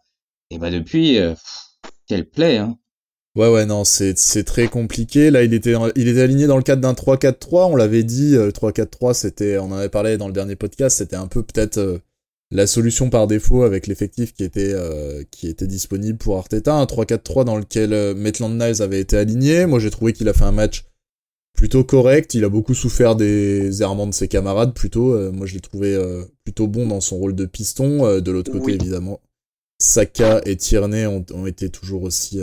Et 0.51 0.59
bah, 0.59 0.71
depuis, 0.71 1.19
euh, 1.19 1.35
quelle 2.07 2.29
plaie, 2.29 2.59
hein. 2.59 2.79
Ouais, 3.35 3.49
ouais, 3.49 3.65
non, 3.65 3.85
c'est, 3.85 4.19
c'est 4.19 4.45
très 4.45 4.69
compliqué. 4.69 5.31
Là, 5.31 5.43
il 5.43 5.55
était, 5.55 5.75
il 5.97 6.09
était 6.09 6.21
aligné 6.21 6.47
dans 6.47 6.59
le 6.59 6.63
cadre 6.63 6.83
d'un 6.83 6.93
3-4-3. 6.93 7.71
On 7.71 7.77
l'avait 7.77 8.05
dit, 8.05 8.37
euh, 8.37 8.47
le 8.47 8.53
3-4-3, 8.53 9.15
c'était, 9.15 9.57
on 9.57 9.65
en 9.67 9.73
avait 9.73 9.89
parlé 9.89 10.19
dans 10.19 10.27
le 10.27 10.35
dernier 10.35 10.55
podcast, 10.55 10.99
c'était 10.99 11.17
un 11.17 11.29
peu 11.29 11.43
peut-être 11.43 11.79
euh, 11.79 11.99
la 12.51 12.67
solution 12.67 13.09
par 13.09 13.27
défaut 13.27 13.63
avec 13.63 13.87
l'effectif 13.87 14.35
qui 14.35 14.45
était, 14.45 14.75
euh, 14.75 15.25
qui 15.31 15.49
était 15.49 15.67
disponible 15.67 16.19
pour 16.19 16.37
Arteta. 16.37 16.75
Un 16.75 16.85
3-4-3 16.85 17.45
dans 17.45 17.57
lequel 17.57 18.15
Maitland 18.15 18.53
Niles 18.53 18.83
avait 18.83 19.01
été 19.01 19.17
aligné. 19.17 19.65
Moi, 19.65 19.79
j'ai 19.79 19.91
trouvé 19.91 20.13
qu'il 20.13 20.29
a 20.29 20.35
fait 20.35 20.45
un 20.45 20.53
match 20.53 20.85
plutôt 21.55 21.85
correct. 21.85 22.35
Il 22.35 22.45
a 22.45 22.51
beaucoup 22.51 22.75
souffert 22.75 23.17
des 23.17 23.81
errements 23.81 24.07
de 24.07 24.13
ses 24.13 24.29
camarades, 24.29 24.75
plutôt. 24.75 25.33
moi, 25.33 25.47
je 25.47 25.55
l'ai 25.55 25.61
trouvé 25.61 25.99
plutôt 26.45 26.67
bon 26.67 26.87
dans 26.87 27.01
son 27.01 27.17
rôle 27.17 27.35
de 27.35 27.47
piston. 27.47 28.21
de 28.21 28.31
l'autre 28.31 28.53
côté, 28.53 28.75
évidemment, 28.75 29.21
Saka 29.79 30.43
et 30.45 30.57
Tierney 30.57 31.07
ont, 31.07 31.25
ont 31.33 31.47
été 31.47 31.71
toujours 31.71 32.03
aussi 32.03 32.39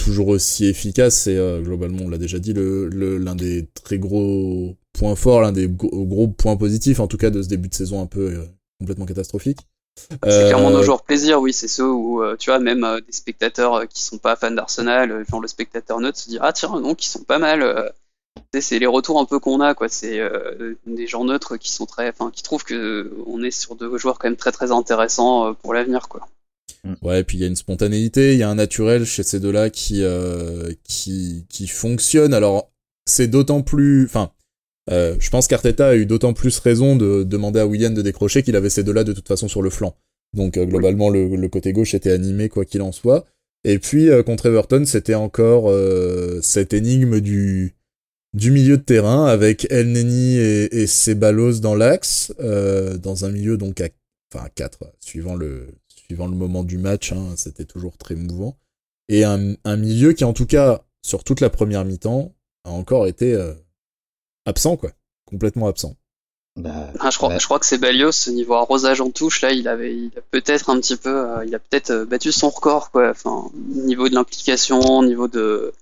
toujours 0.00 0.28
aussi 0.28 0.66
efficace 0.66 1.26
et 1.26 1.36
euh, 1.36 1.60
globalement 1.60 2.04
on 2.04 2.08
l'a 2.08 2.16
déjà 2.16 2.38
dit 2.38 2.54
le 2.54 2.88
l'un 3.18 3.34
des 3.34 3.68
très 3.84 3.98
gros 3.98 4.74
points 4.94 5.14
forts 5.14 5.42
l'un 5.42 5.52
des 5.52 5.68
gros, 5.68 6.26
points 6.26 6.56
positifs 6.56 7.00
en 7.00 7.06
tout 7.06 7.18
cas 7.18 7.28
de 7.28 7.42
ce 7.42 7.48
début 7.48 7.68
de 7.68 7.74
saison 7.74 8.00
un 8.00 8.06
peu 8.06 8.32
euh, 8.32 8.44
complètement 8.78 9.04
catastrophique 9.04 9.60
c'est 9.98 10.46
clairement 10.46 10.70
nos 10.70 10.78
euh, 10.78 10.82
joueurs 10.82 11.02
plaisir 11.02 11.40
oui 11.42 11.52
c'est 11.52 11.68
ceux 11.68 11.88
où 11.88 12.22
tu 12.38 12.48
vois 12.48 12.60
même 12.60 12.86
des 13.06 13.12
spectateurs 13.12 13.86
qui 13.88 14.02
sont 14.02 14.16
pas 14.16 14.36
fans 14.36 14.50
d'Arsenal 14.50 15.24
genre 15.28 15.40
le 15.40 15.48
spectateur 15.48 16.00
neutre 16.00 16.18
se 16.18 16.30
dit 16.30 16.38
ah 16.40 16.54
tiens 16.54 16.80
non 16.80 16.94
qui 16.94 17.08
sont 17.08 17.22
pas 17.22 17.38
mal 17.38 17.92
c'est 18.58 18.78
les 18.78 18.86
retours 18.86 19.20
un 19.20 19.26
peu 19.26 19.38
qu'on 19.38 19.60
a 19.60 19.74
quoi 19.74 19.90
c'est 19.90 20.18
des 20.86 21.06
gens 21.06 21.24
neutres 21.24 21.58
qui 21.58 21.70
sont 21.70 21.84
très 21.84 22.08
enfin 22.08 22.30
qui 22.32 22.42
trouvent 22.42 22.64
que 22.64 23.12
on 23.26 23.42
est 23.42 23.50
sur 23.50 23.74
deux 23.74 23.98
joueurs 23.98 24.18
quand 24.18 24.28
même 24.28 24.36
très 24.36 24.52
très 24.52 24.72
intéressants 24.72 25.52
pour 25.54 25.74
l'avenir 25.74 26.08
quoi. 26.08 26.26
Ouais, 27.02 27.20
et 27.20 27.24
puis 27.24 27.36
il 27.36 27.40
y 27.40 27.44
a 27.44 27.46
une 27.46 27.56
spontanéité, 27.56 28.32
il 28.32 28.38
y 28.38 28.42
a 28.42 28.48
un 28.48 28.54
naturel 28.54 29.04
chez 29.04 29.22
ces 29.22 29.40
deux-là 29.40 29.70
qui, 29.70 30.02
euh, 30.02 30.72
qui, 30.84 31.46
qui 31.48 31.66
fonctionne. 31.66 32.32
Alors, 32.34 32.72
c'est 33.06 33.28
d'autant 33.28 33.62
plus. 33.62 34.04
Enfin, 34.04 34.32
euh, 34.90 35.16
je 35.18 35.30
pense 35.30 35.46
qu'Arteta 35.46 35.88
a 35.88 35.94
eu 35.96 36.06
d'autant 36.06 36.32
plus 36.32 36.58
raison 36.58 36.96
de 36.96 37.22
demander 37.22 37.60
à 37.60 37.66
William 37.66 37.92
de 37.92 38.02
décrocher 38.02 38.42
qu'il 38.42 38.56
avait 38.56 38.70
ces 38.70 38.82
deux-là 38.82 39.04
de 39.04 39.12
toute 39.12 39.28
façon 39.28 39.48
sur 39.48 39.62
le 39.62 39.70
flanc. 39.70 39.94
Donc, 40.34 40.56
euh, 40.56 40.64
globalement, 40.64 41.10
le, 41.10 41.36
le, 41.36 41.48
côté 41.48 41.72
gauche 41.72 41.94
était 41.94 42.12
animé, 42.12 42.48
quoi 42.48 42.64
qu'il 42.64 42.82
en 42.82 42.92
soit. 42.92 43.26
Et 43.64 43.78
puis, 43.78 44.08
euh, 44.08 44.22
contre 44.22 44.46
Everton, 44.46 44.84
c'était 44.86 45.14
encore 45.14 45.68
euh, 45.68 46.40
cette 46.42 46.72
énigme 46.72 47.20
du, 47.20 47.74
du 48.32 48.50
milieu 48.50 48.78
de 48.78 48.82
terrain 48.82 49.26
avec 49.26 49.66
El 49.70 49.92
Neni 49.92 50.36
et, 50.36 50.82
et 50.82 50.86
Ceballos 50.86 51.60
dans 51.60 51.74
l'axe, 51.74 52.32
dans 52.38 53.24
un 53.24 53.30
milieu 53.30 53.56
donc 53.56 53.80
à, 53.80 53.88
enfin 54.32 54.46
à 54.46 54.48
4, 54.48 54.92
suivant 55.00 55.34
le, 55.34 55.66
suivant 56.10 56.26
le 56.26 56.34
moment 56.34 56.64
du 56.64 56.76
match, 56.76 57.12
hein, 57.12 57.34
c'était 57.36 57.64
toujours 57.64 57.96
très 57.96 58.16
mouvant. 58.16 58.58
Et 59.08 59.22
un, 59.22 59.76
milieu 59.76 60.12
qui, 60.12 60.24
en 60.24 60.32
tout 60.32 60.46
cas, 60.46 60.82
sur 61.02 61.22
toute 61.22 61.40
la 61.40 61.50
première 61.50 61.84
mi-temps, 61.84 62.34
a 62.64 62.70
encore 62.70 63.06
été 63.06 63.32
euh, 63.32 63.54
absent, 64.44 64.76
quoi. 64.76 64.90
Complètement 65.24 65.68
absent. 65.68 65.94
Bah, 66.56 66.92
ah, 66.98 67.10
je, 67.10 67.16
crois, 67.16 67.38
je 67.38 67.44
crois 67.44 67.60
que 67.60 67.66
c'est 67.66 67.78
Balios, 67.78 68.28
niveau 68.32 68.54
arrosage 68.54 69.00
en 69.00 69.10
touche, 69.10 69.40
là, 69.40 69.52
il 69.52 69.68
avait, 69.68 69.94
il 69.94 70.10
a 70.18 70.20
peut-être 70.32 70.68
un 70.68 70.80
petit 70.80 70.96
peu, 70.96 71.14
euh, 71.14 71.44
il 71.46 71.54
a 71.54 71.60
peut-être 71.60 71.90
euh, 71.90 72.04
battu 72.04 72.32
son 72.32 72.50
record, 72.50 72.90
quoi. 72.90 73.10
Enfin, 73.10 73.48
niveau 73.54 74.08
de 74.08 74.14
l'implication, 74.14 75.04
niveau 75.04 75.28
de, 75.28 75.72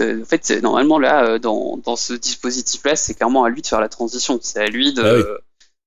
en 0.00 0.24
fait, 0.24 0.50
normalement 0.62 0.98
là, 0.98 1.38
dans, 1.38 1.76
dans 1.76 1.94
ce 1.94 2.12
dispositif-là, 2.12 2.96
c'est 2.96 3.14
clairement 3.14 3.44
à 3.44 3.50
lui 3.50 3.62
de 3.62 3.68
faire 3.68 3.80
la 3.80 3.88
transition. 3.88 4.40
C'est 4.42 4.58
à 4.58 4.66
lui 4.66 4.92
de, 4.92 5.02
ah 5.02 5.40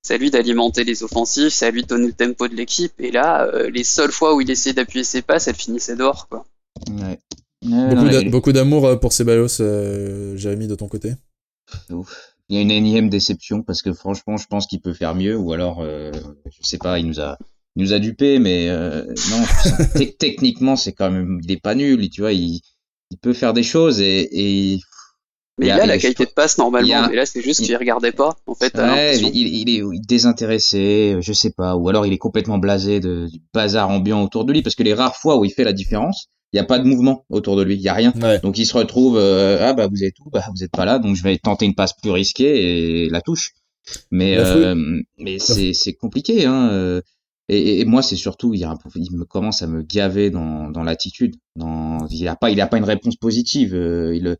c'est 0.03 0.15
à 0.15 0.17
lui 0.17 0.29
d'alimenter 0.29 0.83
les 0.83 1.01
offensifs, 1.03 1.53
c'est 1.53 1.65
à 1.65 1.71
lui 1.71 1.83
de 1.83 1.87
donner 1.87 2.07
le 2.07 2.13
tempo 2.13 2.47
de 2.47 2.55
l'équipe. 2.55 2.93
Et 2.99 3.09
là, 3.09 3.45
euh, 3.45 3.69
les 3.69 3.85
seules 3.85 4.11
fois 4.11 4.35
où 4.35 4.41
il 4.41 4.51
essayait 4.51 4.73
d'appuyer 4.73 5.05
ses 5.05 5.21
passes, 5.21 5.47
elles 5.47 5.55
finissaient 5.55 5.95
dehors. 5.95 6.27
Quoi. 6.27 6.45
beaucoup, 8.29 8.51
d'amour 8.51 8.85
euh, 8.85 8.95
pour 8.97 9.13
Ceballos, 9.13 9.61
euh, 9.61 10.35
Jérémy, 10.35 10.67
de 10.67 10.75
ton 10.75 10.89
côté? 10.89 11.13
Il 11.89 12.55
y 12.55 12.57
a 12.57 12.61
une 12.61 12.71
énième 12.71 13.09
déception 13.09 13.63
parce 13.63 13.81
que 13.81 13.93
franchement, 13.93 14.35
je 14.35 14.45
pense 14.47 14.67
qu'il 14.67 14.81
peut 14.81 14.93
faire 14.93 15.15
mieux. 15.15 15.37
Ou 15.37 15.53
alors, 15.53 15.79
euh, 15.79 16.11
je 16.45 16.67
sais 16.67 16.77
pas, 16.77 16.99
il 16.99 17.07
nous 17.07 17.21
a, 17.21 17.37
il 17.77 17.83
nous 17.83 17.93
a 17.93 17.99
dupé, 17.99 18.39
mais 18.39 18.67
non, 19.29 19.43
techniquement, 20.19 20.75
c'est 20.75 20.91
quand 20.91 21.11
même, 21.11 21.39
il 21.41 21.51
est 21.51 21.61
pas 21.61 21.75
nul. 21.75 22.09
Tu 22.09 22.19
vois, 22.19 22.33
il, 22.33 22.59
il 23.09 23.17
peut 23.17 23.33
faire 23.33 23.53
des 23.53 23.63
choses 23.63 24.01
et, 24.01 24.27
et 24.31 24.79
mais 25.59 25.67
il, 25.67 25.71
a, 25.71 25.85
la 25.85 25.97
qualité 25.97 26.25
de 26.25 26.31
passe 26.31 26.57
normalement, 26.57 27.07
mais 27.09 27.15
là 27.15 27.25
c'est 27.25 27.41
juste 27.41 27.63
qu'il 27.63 27.75
regardait 27.75 28.11
pas. 28.11 28.35
En 28.47 28.55
fait, 28.55 28.75
ouais, 28.75 29.17
il, 29.19 29.69
il, 29.69 29.69
est 29.69 29.99
désintéressé, 30.07 31.17
je 31.21 31.33
sais 31.33 31.51
pas, 31.51 31.75
ou 31.75 31.89
alors 31.89 32.05
il 32.05 32.13
est 32.13 32.17
complètement 32.17 32.57
blasé 32.57 32.99
de, 32.99 33.27
du 33.27 33.39
bazar 33.53 33.89
ambiant 33.89 34.23
autour 34.23 34.45
de 34.45 34.53
lui, 34.53 34.63
parce 34.63 34.75
que 34.75 34.83
les 34.83 34.93
rares 34.93 35.15
fois 35.15 35.37
où 35.37 35.45
il 35.45 35.51
fait 35.51 35.63
la 35.63 35.73
différence, 35.73 36.29
il 36.53 36.57
y 36.57 36.59
a 36.59 36.63
pas 36.63 36.79
de 36.79 36.85
mouvement 36.85 37.25
autour 37.29 37.55
de 37.55 37.63
lui, 37.63 37.75
il 37.75 37.81
y 37.81 37.89
a 37.89 37.93
rien. 37.93 38.13
Donc 38.41 38.57
il 38.57 38.65
se 38.65 38.77
retrouve, 38.77 39.17
euh, 39.17 39.57
ah 39.61 39.73
bah 39.73 39.87
vous 39.87 40.03
êtes 40.03 40.19
où, 40.19 40.29
bah 40.29 40.45
vous 40.55 40.63
êtes 40.63 40.71
pas 40.71 40.85
là, 40.85 40.99
donc 40.99 41.15
je 41.15 41.23
vais 41.23 41.37
tenter 41.37 41.65
une 41.65 41.75
passe 41.75 41.93
plus 41.93 42.11
risquée 42.11 43.05
et 43.05 43.09
la 43.09 43.21
touche. 43.21 43.53
Mais 44.11 44.37
euh, 44.37 45.01
mais 45.17 45.39
c'est 45.39 45.73
c'est 45.73 45.93
compliqué, 45.93 46.45
hein. 46.45 46.69
Euh, 46.71 47.01
et, 47.49 47.81
et 47.81 47.85
moi 47.85 48.01
c'est 48.01 48.15
surtout, 48.15 48.53
il, 48.53 48.61
y 48.61 48.63
a 48.63 48.69
un, 48.69 48.77
il 48.95 49.17
me 49.17 49.25
commence 49.25 49.61
à 49.61 49.67
me 49.67 49.81
gaver 49.81 50.29
dans 50.29 50.69
dans 50.69 50.83
l'attitude. 50.83 51.35
Dans, 51.55 52.07
il 52.09 52.27
a 52.27 52.35
pas 52.35 52.49
il 52.49 52.61
a 52.61 52.67
pas 52.67 52.77
une 52.77 52.85
réponse 52.85 53.17
positive. 53.17 53.73
il 53.73 54.37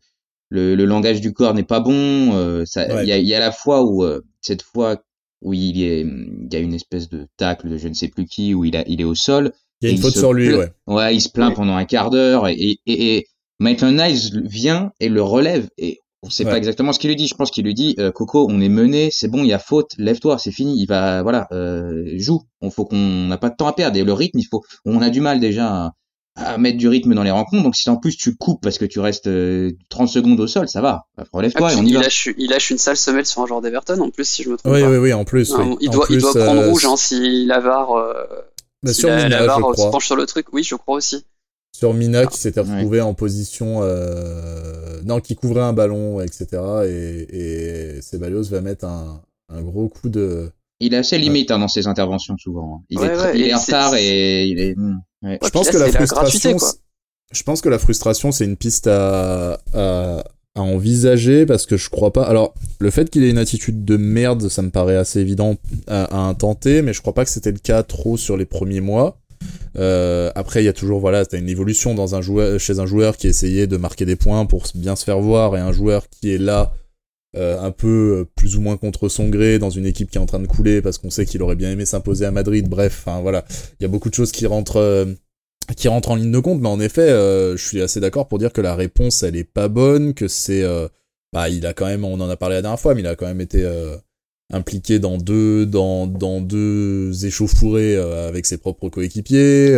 le, 0.50 0.74
le 0.74 0.84
langage 0.84 1.20
du 1.20 1.32
corps 1.32 1.54
n'est 1.54 1.62
pas 1.64 1.80
bon. 1.80 2.34
Euh, 2.36 2.64
il 2.76 3.08
y, 3.08 3.12
a, 3.12 3.18
y, 3.18 3.34
a, 3.34 3.40
la 3.40 3.52
fois 3.52 3.82
où 3.84 4.04
euh, 4.04 4.20
cette 4.40 4.62
fois 4.62 5.02
où 5.42 5.52
il, 5.52 5.82
est, 5.82 6.00
il 6.02 6.48
y 6.52 6.56
a 6.56 6.58
une 6.60 6.74
espèce 6.74 7.08
de 7.08 7.26
tacle 7.36 7.68
de 7.68 7.76
je 7.76 7.88
ne 7.88 7.94
sais 7.94 8.08
plus 8.08 8.24
qui, 8.26 8.54
où 8.54 8.64
il, 8.64 8.76
a, 8.76 8.84
il 8.86 9.00
est 9.00 9.04
au 9.04 9.14
sol. 9.14 9.52
Il 9.82 9.88
y 9.88 9.92
a 9.92 9.94
une 9.94 10.00
faute 10.00 10.16
sur 10.16 10.32
lui, 10.32 10.48
plaint- 10.48 10.58
ouais. 10.58 10.94
Ouais, 10.94 11.14
il 11.16 11.20
se 11.20 11.28
plaint 11.28 11.50
Oui. 11.50 11.54
pendant 11.56 11.76
un 11.76 11.84
quart 11.84 12.10
d'heure 12.10 12.48
et, 12.48 12.54
et, 12.54 12.78
et, 12.86 13.16
et 13.16 13.26
Maitland 13.58 13.94
Niles 13.94 14.42
vient 14.46 14.92
et 15.00 15.08
le 15.08 15.22
relève 15.22 15.68
et 15.76 15.98
on 16.22 16.30
sait 16.30 16.44
Ouais. 16.46 16.52
pas 16.52 16.56
exactement 16.56 16.94
ce 16.94 16.98
qu'il 16.98 17.10
lui 17.10 17.16
dit. 17.16 17.26
Je 17.28 17.34
pense 17.34 17.50
qu'il 17.50 17.64
lui 17.66 17.74
dit 17.74 17.94
euh, 17.98 18.10
Coco, 18.10 18.46
on 18.48 18.60
est 18.62 18.70
mené, 18.70 19.10
c'est 19.10 19.28
bon, 19.28 19.42
il 19.42 19.48
y 19.48 19.52
a 19.52 19.58
faute, 19.58 19.90
lève-toi, 19.98 20.38
c'est 20.38 20.52
fini, 20.52 20.80
il 20.80 20.86
va 20.86 21.22
voilà, 21.22 21.46
euh, 21.52 22.04
joue. 22.16 22.40
On 22.62 22.70
faut 22.70 22.86
qu'on 22.86 23.26
n'a 23.26 23.36
pas 23.36 23.50
de 23.50 23.56
temps 23.56 23.66
à 23.66 23.74
perdre 23.74 23.98
et 23.98 24.04
le 24.04 24.12
rythme, 24.14 24.38
il 24.38 24.46
faut 24.50 24.62
on 24.86 25.02
a 25.02 25.10
du 25.10 25.20
mal 25.20 25.38
déjà 25.40 25.66
à, 25.68 25.92
à 26.36 26.58
mettre 26.58 26.78
du 26.78 26.88
rythme 26.88 27.14
dans 27.14 27.22
les 27.22 27.30
rencontres. 27.30 27.62
Donc 27.62 27.76
si 27.76 27.88
en 27.90 27.96
plus 27.96 28.16
tu 28.16 28.34
coupes 28.36 28.60
parce 28.62 28.78
que 28.78 28.84
tu 28.84 28.98
restes 29.00 29.26
euh, 29.28 29.70
30 29.88 30.08
secondes 30.08 30.40
au 30.40 30.46
sol, 30.46 30.68
ça 30.68 30.80
va. 30.80 31.06
Bah, 31.16 31.24
relève-toi 31.32 31.68
Ah, 31.68 31.72
et 31.72 31.74
puis 31.76 31.82
on 31.82 31.86
y 31.86 31.90
il, 31.90 31.94
va. 31.94 32.02
lâche, 32.02 32.28
il 32.36 32.50
lâche 32.50 32.70
une 32.70 32.78
sale 32.78 32.96
semelle 32.96 33.26
sur 33.26 33.42
un 33.42 33.46
joueur 33.46 33.60
d'Everton 33.62 33.98
en 34.00 34.10
plus, 34.10 34.24
si 34.28 34.42
je 34.42 34.50
me 34.50 34.56
trompe 34.56 34.72
Oui, 34.72 34.82
pas. 34.82 34.90
oui, 34.90 34.96
oui, 34.96 35.12
en 35.12 35.24
plus. 35.24 35.50
Non, 35.52 35.70
oui. 35.72 35.76
il, 35.80 35.88
En 35.90 35.92
doit, 35.92 36.06
il 36.10 36.16
plus, 36.16 36.22
doit 36.22 36.34
prendre 36.44 36.60
euh, 36.62 36.70
rouge 36.70 36.84
hein, 36.86 36.96
si 36.96 37.46
l'avare 37.46 37.92
euh, 37.92 38.12
bah, 38.82 38.92
si 38.92 39.02
la, 39.02 39.42
euh, 39.42 39.48
se 39.54 39.60
crois. 39.60 39.90
penche 39.92 40.06
sur 40.06 40.16
le 40.16 40.26
truc. 40.26 40.46
Oui, 40.52 40.62
je 40.64 40.74
crois 40.74 40.96
aussi. 40.96 41.24
Sur 41.72 41.92
Mina 41.94 42.22
qui 42.26 42.34
Ah, 42.34 42.36
s'était 42.38 42.60
retrouvé 42.60 43.00
en 43.00 43.14
position 43.14 43.80
euh, 43.82 45.00
non 45.04 45.20
qui 45.20 45.34
couvrait 45.34 45.62
un 45.62 45.72
ballon 45.72 46.20
etc 46.20 46.46
et, 46.86 47.96
et 47.96 48.00
Ceballos 48.02 48.44
va 48.44 48.60
mettre 48.60 48.84
un, 48.84 49.22
un 49.48 49.60
gros 49.60 49.88
coup 49.88 50.08
de 50.08 50.50
Il 50.78 50.94
est 50.94 50.98
assez 50.98 51.18
limite 51.18 51.50
hein, 51.50 51.58
dans 51.58 51.66
ses 51.68 51.88
interventions 51.88 52.36
souvent. 52.38 52.84
Il 52.90 53.00
Ouais, 53.00 53.06
est, 53.08 53.38
il 53.38 53.46
est 53.48 53.54
en 53.54 53.58
retard 53.58 53.94
et 53.96 54.46
il 54.46 54.60
est. 54.60 54.76
ouais. 55.24 55.38
Je 55.42 55.48
pense 55.50 55.66
là, 55.66 55.72
que 55.72 55.78
la 55.78 55.86
c'est 55.86 55.98
la 56.00 56.04
gratuité, 56.06 56.50
frustration 56.50 56.58
c'est- 56.58 56.78
je 57.38 57.42
pense 57.42 57.60
que 57.60 57.68
la 57.68 57.78
frustration 57.78 58.30
c'est 58.32 58.44
une 58.44 58.56
piste 58.56 58.86
à, 58.86 59.58
à 59.74 60.24
à 60.56 60.60
envisager 60.60 61.46
parce 61.46 61.66
que 61.66 61.76
je 61.76 61.90
crois 61.90 62.12
pas. 62.12 62.22
Alors 62.22 62.54
le 62.78 62.90
fait 62.92 63.10
qu'il 63.10 63.24
ait 63.24 63.30
une 63.30 63.38
attitude 63.38 63.84
de 63.84 63.96
merde 63.96 64.48
ça 64.48 64.62
me 64.62 64.70
paraît 64.70 64.94
assez 64.96 65.18
évident 65.18 65.56
à, 65.88 66.04
à 66.04 66.18
intenter 66.18 66.80
mais 66.80 66.92
je 66.92 67.00
crois 67.00 67.12
pas 67.12 67.24
que 67.24 67.30
c'était 67.30 67.50
le 67.50 67.58
cas 67.58 67.82
trop 67.82 68.16
sur 68.16 68.36
les 68.36 68.44
premiers 68.46 68.80
mois. 68.80 69.18
Euh, 69.76 70.30
après, 70.36 70.62
il 70.62 70.66
y 70.66 70.68
a 70.68 70.72
toujours, 70.72 71.00
voilà, 71.00 71.26
t'as 71.26 71.38
une 71.38 71.48
évolution 71.48 71.94
dans 71.94 72.14
un 72.14 72.20
joueur, 72.22 72.58
chez 72.60 72.78
un 72.78 72.86
joueur 72.86 73.16
qui 73.16 73.26
essayait 73.26 73.66
de 73.66 73.76
marquer 73.76 74.06
des 74.06 74.16
points 74.16 74.46
pour 74.46 74.64
bien 74.74 74.94
se 74.96 75.04
faire 75.04 75.18
voir 75.20 75.56
et 75.56 75.60
un 75.60 75.72
joueur 75.72 76.08
qui 76.08 76.32
est 76.32 76.38
là, 76.38 76.72
euh, 77.36 77.60
un 77.60 77.70
peu 77.70 78.20
euh, 78.20 78.24
plus 78.36 78.56
ou 78.56 78.60
moins 78.60 78.76
contre 78.76 79.08
son 79.08 79.28
gré 79.28 79.58
dans 79.58 79.70
une 79.70 79.86
équipe 79.86 80.10
qui 80.10 80.18
est 80.18 80.20
en 80.20 80.26
train 80.26 80.40
de 80.40 80.46
couler 80.46 80.82
parce 80.82 80.98
qu'on 80.98 81.10
sait 81.10 81.26
qu'il 81.26 81.42
aurait 81.42 81.56
bien 81.56 81.70
aimé 81.70 81.84
s'imposer 81.84 82.26
à 82.26 82.30
Madrid. 82.30 82.68
Bref, 82.68 83.06
voilà, 83.22 83.44
il 83.80 83.82
y 83.82 83.86
a 83.86 83.88
beaucoup 83.88 84.08
de 84.08 84.14
choses 84.14 84.32
qui 84.32 84.46
rentrent, 84.46 84.76
euh, 84.76 85.06
qui 85.76 85.88
rentrent 85.88 86.10
en 86.10 86.16
ligne 86.16 86.30
de 86.30 86.38
compte, 86.38 86.60
mais 86.60 86.68
en 86.68 86.80
effet, 86.80 87.08
euh, 87.08 87.56
je 87.56 87.66
suis 87.66 87.80
assez 87.80 88.00
d'accord 88.00 88.28
pour 88.28 88.38
dire 88.38 88.52
que 88.52 88.60
la 88.60 88.74
réponse, 88.74 89.22
elle 89.22 89.36
est 89.36 89.44
pas 89.44 89.68
bonne, 89.68 90.14
que 90.14 90.28
c'est, 90.28 90.62
euh, 90.62 90.88
bah, 91.32 91.48
il 91.48 91.66
a 91.66 91.72
quand 91.72 91.86
même, 91.86 92.04
on 92.04 92.20
en 92.20 92.28
a 92.28 92.36
parlé 92.36 92.56
la 92.56 92.62
dernière 92.62 92.80
fois, 92.80 92.94
mais 92.94 93.00
il 93.00 93.06
a 93.06 93.16
quand 93.16 93.26
même 93.26 93.40
été 93.40 93.64
euh, 93.64 93.96
impliqué 94.52 94.98
dans 94.98 95.16
deux 95.16 95.64
dans 95.66 96.06
dans 96.06 96.40
deux 96.40 97.24
échauffourées 97.24 97.96
avec 97.96 98.46
ses 98.46 98.58
propres 98.58 98.88
coéquipiers. 98.90 99.74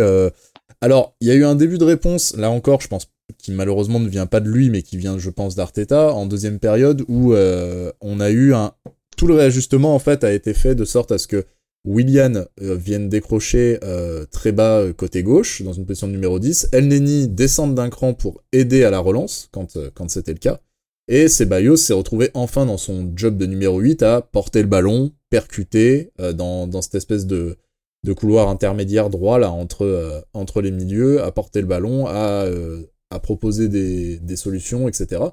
alors, 0.81 1.15
il 1.21 1.27
y 1.27 1.31
a 1.31 1.35
eu 1.35 1.45
un 1.45 1.55
début 1.55 1.77
de 1.77 1.85
réponse 1.85 2.35
là 2.35 2.51
encore, 2.51 2.81
je 2.81 2.87
pense 2.89 3.07
qui 3.37 3.51
malheureusement 3.51 3.99
ne 3.99 4.07
vient 4.07 4.25
pas 4.25 4.39
de 4.39 4.49
lui 4.49 4.69
mais 4.69 4.81
qui 4.81 4.97
vient 4.97 5.17
je 5.17 5.29
pense 5.29 5.55
d'Arteta 5.55 6.13
en 6.13 6.25
deuxième 6.25 6.59
période 6.59 7.03
où 7.07 7.33
euh, 7.33 7.91
on 8.01 8.19
a 8.19 8.29
eu 8.29 8.53
un 8.53 8.73
tout 9.17 9.27
le 9.27 9.33
réajustement 9.33 9.93
en 9.95 9.99
fait 9.99 10.23
a 10.23 10.31
été 10.31 10.53
fait 10.53 10.75
de 10.75 10.85
sorte 10.85 11.11
à 11.11 11.17
ce 11.17 11.27
que 11.27 11.45
Willian 11.85 12.45
euh, 12.61 12.75
vienne 12.75 13.09
décrocher 13.09 13.79
euh, 13.83 14.25
très 14.31 14.51
bas 14.51 14.79
euh, 14.79 14.93
côté 14.93 15.23
gauche 15.23 15.61
dans 15.61 15.73
une 15.73 15.85
position 15.85 16.07
de 16.07 16.11
numéro 16.11 16.37
10, 16.37 16.69
El 16.73 16.89
Neni 16.89 17.29
descende 17.29 17.75
d'un 17.75 17.89
cran 17.89 18.13
pour 18.13 18.43
aider 18.51 18.83
à 18.83 18.89
la 18.89 18.99
relance 18.99 19.47
quand 19.51 19.77
euh, 19.77 19.89
quand 19.93 20.09
c'était 20.09 20.33
le 20.33 20.39
cas. 20.39 20.59
Et 21.07 21.29
Ceballos 21.29 21.77
s'est 21.77 21.93
retrouvé 21.93 22.29
enfin 22.33 22.65
dans 22.65 22.75
son 22.77 23.13
job 23.15 23.37
de 23.37 23.45
numéro 23.45 23.79
8 23.79 24.03
à 24.03 24.21
porter 24.21 24.61
le 24.61 24.67
ballon, 24.67 25.13
percuter 25.29 26.11
dans, 26.35 26.67
dans 26.67 26.81
cette 26.81 26.95
espèce 26.95 27.25
de, 27.25 27.57
de 28.03 28.13
couloir 28.13 28.49
intermédiaire 28.49 29.09
droit 29.09 29.39
là 29.39 29.51
entre, 29.51 29.83
euh, 29.85 30.21
entre 30.33 30.61
les 30.61 30.71
milieux, 30.71 31.21
à 31.21 31.31
porter 31.31 31.61
le 31.61 31.67
ballon, 31.67 32.07
à, 32.07 32.45
euh, 32.45 32.83
à 33.09 33.19
proposer 33.19 33.69
des, 33.69 34.19
des 34.19 34.35
solutions, 34.35 34.87
etc. 34.87 35.23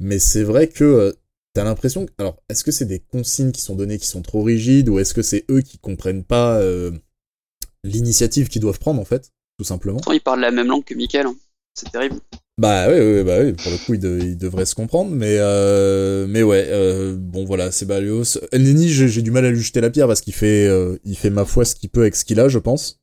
Mais 0.00 0.18
c'est 0.18 0.42
vrai 0.44 0.68
que 0.68 0.84
euh, 0.84 1.12
t'as 1.54 1.64
l'impression... 1.64 2.06
que- 2.06 2.12
Alors, 2.18 2.42
est-ce 2.48 2.64
que 2.64 2.70
c'est 2.72 2.84
des 2.86 3.00
consignes 3.00 3.52
qui 3.52 3.60
sont 3.60 3.74
données 3.76 3.98
qui 3.98 4.06
sont 4.06 4.22
trop 4.22 4.42
rigides 4.42 4.88
ou 4.88 4.98
est-ce 4.98 5.14
que 5.14 5.22
c'est 5.22 5.44
eux 5.50 5.60
qui 5.60 5.78
comprennent 5.78 6.24
pas 6.24 6.58
euh, 6.60 6.90
l'initiative 7.84 8.48
qu'ils 8.48 8.60
doivent 8.62 8.78
prendre 8.78 9.00
en 9.00 9.04
fait, 9.04 9.30
tout 9.58 9.64
simplement? 9.64 9.98
Pourtant, 9.98 10.12
il 10.12 10.20
parle 10.20 10.40
la 10.40 10.50
même 10.50 10.68
langue 10.68 10.84
que 10.84 10.94
Michael. 10.94 11.26
hein. 11.26 11.36
C'est 11.74 11.90
terrible. 11.92 12.16
bah 12.60 12.88
oui, 12.90 12.98
oui, 12.98 13.22
bah 13.22 13.38
oui, 13.40 13.52
pour 13.52 13.70
le 13.70 13.78
coup, 13.78 13.94
il, 13.94 14.00
de- 14.00 14.18
il 14.20 14.36
devrait 14.36 14.66
se 14.66 14.74
comprendre, 14.74 15.12
mais 15.12 15.36
euh, 15.38 16.26
mais 16.28 16.42
ouais, 16.42 16.66
euh, 16.68 17.14
bon 17.16 17.44
voilà, 17.44 17.70
c'est 17.70 17.86
Balios. 17.86 18.36
El 18.50 18.64
Neni, 18.64 18.88
j'ai 18.88 19.06
j'ai 19.08 19.22
du 19.22 19.30
mal 19.30 19.44
à 19.44 19.50
lui 19.50 19.60
jeter 19.60 19.80
la 19.80 19.90
pierre 19.90 20.08
parce 20.08 20.20
qu'il 20.20 20.32
fait, 20.34 20.66
euh, 20.66 20.96
il 21.04 21.16
fait 21.16 21.30
ma 21.30 21.44
foi 21.44 21.64
ce 21.64 21.76
qu'il 21.76 21.88
peut 21.90 22.00
avec 22.00 22.16
ce 22.16 22.24
qu'il 22.24 22.40
a, 22.40 22.48
je 22.48 22.58
pense. 22.58 22.97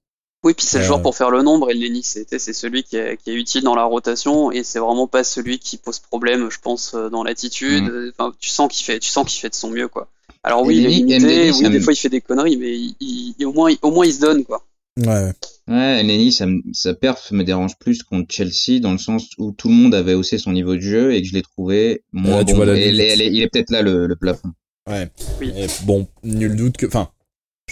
Oui, 0.45 0.53
puis 0.53 0.65
c'est 0.65 0.77
le 0.77 0.83
Euh, 0.83 0.87
joueur 0.87 1.01
pour 1.01 1.17
faire 1.17 1.31
le 1.31 1.41
nombre, 1.41 1.71
et 1.71 1.73
Lenny, 1.73 2.03
c'était 2.03 2.37
c'est 2.39 2.53
celui 2.53 2.83
qui 2.83 2.95
est, 2.97 3.17
qui 3.21 3.31
est 3.31 3.33
utile 3.33 3.63
dans 3.63 3.75
la 3.75 3.83
rotation, 3.83 4.51
et 4.51 4.63
c'est 4.63 4.79
vraiment 4.79 5.07
pas 5.07 5.23
celui 5.23 5.57
qui 5.59 5.77
pose 5.77 5.99
problème, 5.99 6.49
je 6.51 6.59
pense, 6.61 6.93
euh, 6.93 7.09
dans 7.09 7.23
l'attitude. 7.23 7.83
Mm. 7.85 8.11
Enfin, 8.17 8.31
tu 8.39 8.49
sens 8.49 8.71
qu'il 8.71 8.85
fait, 8.85 8.99
tu 8.99 9.09
sens 9.09 9.25
qu'il 9.27 9.41
fait 9.41 9.49
de 9.49 9.55
son 9.55 9.71
mieux, 9.71 9.87
quoi. 9.87 10.07
Alors 10.43 10.61
oui, 10.63 10.77
il 10.77 10.85
est 10.85 10.89
Lenny- 10.89 10.97
limité, 11.15 11.19
Lenny, 11.47 11.51
oui, 11.57 11.63
des 11.63 11.69
me- 11.69 11.79
fois 11.79 11.93
il 11.93 11.95
fait 11.95 12.09
des 12.09 12.21
conneries, 12.21 12.57
mais 12.57 12.77
il, 12.77 12.95
il- 12.99 13.33
il- 13.39 13.45
au 13.47 13.53
moins, 13.53 13.71
il- 13.71 13.79
au 13.81 13.89
moins 13.89 14.05
il 14.05 14.13
se 14.13 14.19
donne, 14.21 14.45
quoi. 14.45 14.63
Ouais. 14.97 15.31
Ouais, 15.67 16.29
ça, 16.31 16.45
me- 16.45 16.61
sa 16.73 16.93
perf 16.93 17.31
me 17.31 17.43
dérange 17.43 17.75
plus 17.79 18.03
contre 18.03 18.31
Chelsea 18.31 18.79
dans 18.79 18.91
le 18.91 18.99
sens 18.99 19.27
où 19.39 19.51
tout 19.51 19.67
le 19.69 19.73
monde 19.73 19.95
avait 19.95 20.13
haussé 20.13 20.37
son 20.37 20.51
niveau 20.51 20.75
de 20.75 20.79
jeu 20.81 21.13
et 21.15 21.23
que 21.23 21.27
je 21.27 21.33
l'ai 21.33 21.41
trouvé 21.41 22.03
moins 22.13 22.45
tu 22.45 22.53
bon. 22.53 22.63
vois 22.63 22.77
Et 22.77 22.89
est- 22.89 23.27
il 23.27 23.41
est 23.41 23.47
peut-être 23.49 23.71
là 23.71 23.81
le, 23.81 24.05
le 24.05 24.15
plafond. 24.15 24.49
Ouais. 24.87 25.09
Oui. 25.41 25.51
Et 25.57 25.65
bon, 25.85 26.07
nul 26.23 26.55
doute 26.55 26.77
que, 26.77 26.85
enfin, 26.85 27.09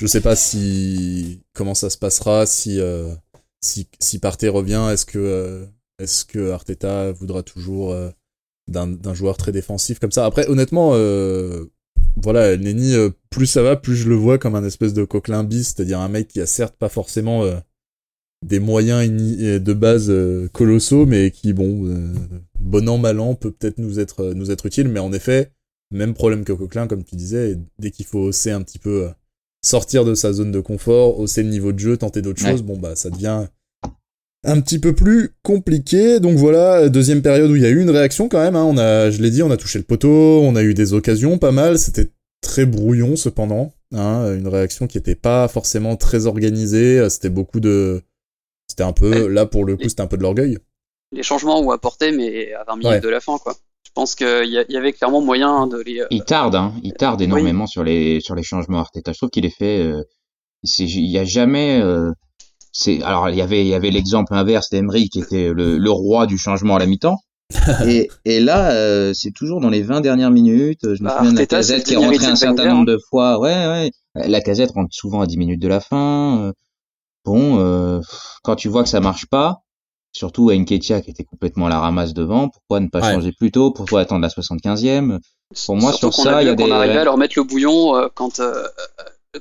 je 0.03 0.07
sais 0.07 0.19
pas 0.19 0.35
si 0.35 1.39
comment 1.53 1.75
ça 1.75 1.89
se 1.89 1.97
passera, 1.97 2.45
si 2.45 2.81
euh, 2.81 3.15
si 3.61 3.87
si 4.01 4.19
Partey 4.19 4.49
revient, 4.49 4.89
est-ce 4.91 5.05
que 5.05 5.17
euh, 5.17 5.65
est-ce 5.97 6.25
que 6.25 6.51
Arteta 6.51 7.13
voudra 7.13 7.41
toujours 7.41 7.93
euh, 7.93 8.09
d'un 8.67 9.13
joueur 9.13 9.37
très 9.37 9.53
défensif 9.53 9.99
comme 9.99 10.11
ça? 10.11 10.25
Après, 10.25 10.45
honnêtement, 10.49 10.91
euh, 10.95 11.71
voilà, 12.21 12.57
Nenny, 12.57 12.95
euh, 12.95 13.11
plus 13.29 13.45
ça 13.45 13.63
va, 13.63 13.77
plus 13.77 13.95
je 13.95 14.09
le 14.09 14.15
vois 14.15 14.37
comme 14.37 14.55
un 14.55 14.65
espèce 14.65 14.93
de 14.93 15.05
coquelin 15.05 15.45
bis, 15.45 15.69
c'est-à-dire 15.69 16.01
un 16.01 16.09
mec 16.09 16.27
qui 16.27 16.41
a 16.41 16.47
certes 16.47 16.75
pas 16.75 16.89
forcément 16.89 17.49
des 18.45 18.59
moyens 18.59 19.09
de 19.09 19.73
base 19.73 20.11
colossaux, 20.51 21.05
mais 21.05 21.31
qui, 21.31 21.53
bon, 21.53 22.13
bon 22.59 22.89
an, 22.89 22.97
mal 22.97 23.21
an, 23.21 23.35
peut 23.35 23.51
peut-être 23.51 23.77
nous 23.77 24.01
être, 24.01 24.33
nous 24.33 24.51
être 24.51 24.65
utile, 24.65 24.89
mais 24.89 24.99
en 24.99 25.13
effet, 25.13 25.53
même 25.91 26.13
problème 26.13 26.43
que 26.43 26.51
Coquelin, 26.51 26.87
comme 26.87 27.05
tu 27.05 27.15
disais, 27.15 27.57
dès 27.79 27.91
qu'il 27.91 28.05
faut 28.05 28.19
hausser 28.19 28.51
un 28.51 28.61
petit 28.63 28.79
peu, 28.79 29.09
sortir 29.63 30.05
de 30.05 30.13
sa 30.13 30.33
zone 30.33 30.51
de 30.51 30.59
confort, 30.59 31.19
hausser 31.19 31.41
le 31.43 31.49
niveau 31.49 31.71
de 31.71 31.79
jeu, 31.79 31.97
tenter 31.97 32.21
d'autres 32.21 32.43
Ouais. 32.43 32.51
choses, 32.51 32.61
bon, 32.63 32.77
bah, 32.77 32.95
ça 32.95 33.09
devient 33.09 33.47
un 34.45 34.59
petit 34.61 34.77
peu 34.79 34.93
plus 34.93 35.31
compliqué. 35.41 36.19
Donc 36.19 36.37
voilà, 36.37 36.89
deuxième 36.89 37.21
période 37.21 37.49
où 37.49 37.55
il 37.55 37.61
y 37.61 37.65
a 37.65 37.69
eu 37.69 37.81
une 37.81 37.89
réaction 37.89 38.27
quand 38.29 38.39
même, 38.41 38.55
hein, 38.55 38.65
on 38.65 38.77
a, 38.77 39.09
je 39.09 39.21
l'ai 39.21 39.31
dit, 39.31 39.41
on 39.41 39.51
a 39.51 39.57
touché 39.57 39.79
le 39.79 39.85
poteau, 39.85 40.41
on 40.41 40.55
a 40.55 40.63
eu 40.63 40.73
des 40.73 40.93
occasions 40.93 41.37
pas 41.37 41.51
mal, 41.51 41.79
c'était 41.79 42.09
très 42.41 42.65
brouillon 42.65 43.15
cependant, 43.15 43.73
hein, 43.95 44.35
une 44.37 44.49
réaction 44.49 44.85
qui 44.87 44.97
était 44.97 45.15
pas 45.15 45.47
forcément 45.47 45.95
très 45.95 46.25
organisée, 46.25 47.09
c'était 47.09 47.29
beaucoup 47.29 47.61
de, 47.61 48.01
c'était 48.67 48.83
un 48.83 48.91
peu, 48.91 49.27
là 49.27 49.45
pour 49.45 49.63
le 49.63 49.77
coup, 49.77 49.87
c'était 49.87 50.01
un 50.01 50.07
peu 50.07 50.17
de 50.17 50.23
l'orgueil. 50.23 50.57
Les 51.13 51.23
changements 51.23 51.61
ont 51.61 51.69
apporté, 51.71 52.11
mais 52.11 52.51
à 52.53 52.63
20 52.65 52.75
minutes 52.77 52.91
Ouais. 52.91 52.99
de 52.99 53.07
la 53.09 53.21
fin, 53.21 53.37
quoi. 53.37 53.55
Je 53.95 54.01
pense 54.01 54.15
qu'il 54.15 54.45
y, 54.47 54.73
y 54.73 54.77
avait 54.77 54.91
clairement 54.91 55.21
moyen 55.21 55.67
de 55.67 55.77
les. 55.85 55.99
euh, 56.01 56.07
Il 56.09 56.23
tarde, 56.23 56.55
hein. 56.55 56.73
Il 56.81 56.93
tarde 56.93 57.21
énormément 57.21 57.67
sur 57.67 57.83
les 57.83 58.19
sur 58.21 58.33
les 58.33 58.41
changements 58.41 58.79
Arteta. 58.79 59.11
Je 59.13 59.19
trouve 59.19 59.29
qu'il 59.29 59.45
est 59.45 59.55
fait. 59.55 59.79
Euh, 59.83 60.01
il 60.79 61.09
y 61.11 61.19
a 61.19 61.23
jamais. 61.25 61.79
euh, 61.79 62.11
c'est 62.71 63.03
alors 63.03 63.29
il 63.29 63.35
y 63.35 63.41
avait 63.41 63.61
il 63.61 63.67
y 63.67 63.75
avait 63.75 63.91
l'exemple 63.91 64.33
inverse 64.33 64.69
d'Emery 64.71 65.09
qui 65.09 65.19
était 65.19 65.53
le, 65.53 65.77
le 65.77 65.91
roi 65.91 66.25
du 66.25 66.39
changement 66.39 66.75
à 66.77 66.79
la 66.79 66.87
mi-temps. 66.87 67.17
et, 67.85 68.09
et 68.25 68.39
là, 68.39 68.71
euh, 68.71 69.13
c'est 69.13 69.29
toujours 69.31 69.59
dans 69.61 69.69
les 69.69 69.83
20 69.83 70.01
dernières 70.01 70.31
minutes. 70.31 70.79
Je 70.83 71.03
me 71.03 71.07
Bah, 71.07 71.17
souviens 71.17 71.33
de 71.33 71.37
la 71.37 71.45
casette 71.45 71.83
qui 71.83 71.93
est 71.93 71.97
rentrée 71.97 72.25
un 72.25 72.35
certain 72.35 72.65
nombre 72.73 72.87
de 72.87 72.97
fois. 73.11 73.39
Ouais, 73.39 73.67
ouais. 73.67 73.91
La 74.15 74.41
casette 74.41 74.71
rentre 74.71 74.89
souvent 74.91 75.21
à 75.21 75.27
10 75.27 75.37
minutes 75.37 75.61
de 75.61 75.67
la 75.67 75.79
fin. 75.79 76.51
Bon, 77.25 77.59
euh, 77.59 77.99
quand 78.43 78.55
tu 78.55 78.69
vois 78.69 78.81
que 78.83 78.89
ça 78.89 78.99
marche 79.01 79.27
pas, 79.27 79.62
surtout 80.13 80.49
à 80.49 80.55
Nketiah 80.55 81.01
qui 81.01 81.09
était 81.11 81.23
complètement 81.25 81.65
à 81.65 81.69
la 81.69 81.79
ramasse 81.79 82.13
devant, 82.13 82.47
pourquoi 82.49 82.79
ne 82.79 82.87
pas 82.87 83.01
Ouais. 83.01 83.13
changer 83.13 83.31
plus 83.31 83.51
tôt? 83.51 83.71
Pourquoi 83.71 84.01
attendre 84.01 84.21
la 84.21 84.29
75e 84.29 85.19
Pour 85.65 85.75
moi, 85.75 85.91
Surtout 85.91 86.11
sur 86.13 86.23
ça, 86.23 86.41
il 86.41 86.47
y 86.47 86.49
a 86.49 86.55
des- 86.55 86.63
arrivait 86.71 86.93
ouais. 86.93 86.99
à 86.99 87.03
leur 87.03 87.17
mettre 87.17 87.33
le 87.37 87.43
bouillon 87.43 87.95
euh, 87.95 88.07
quand, 88.13 88.39
euh, 88.39 88.65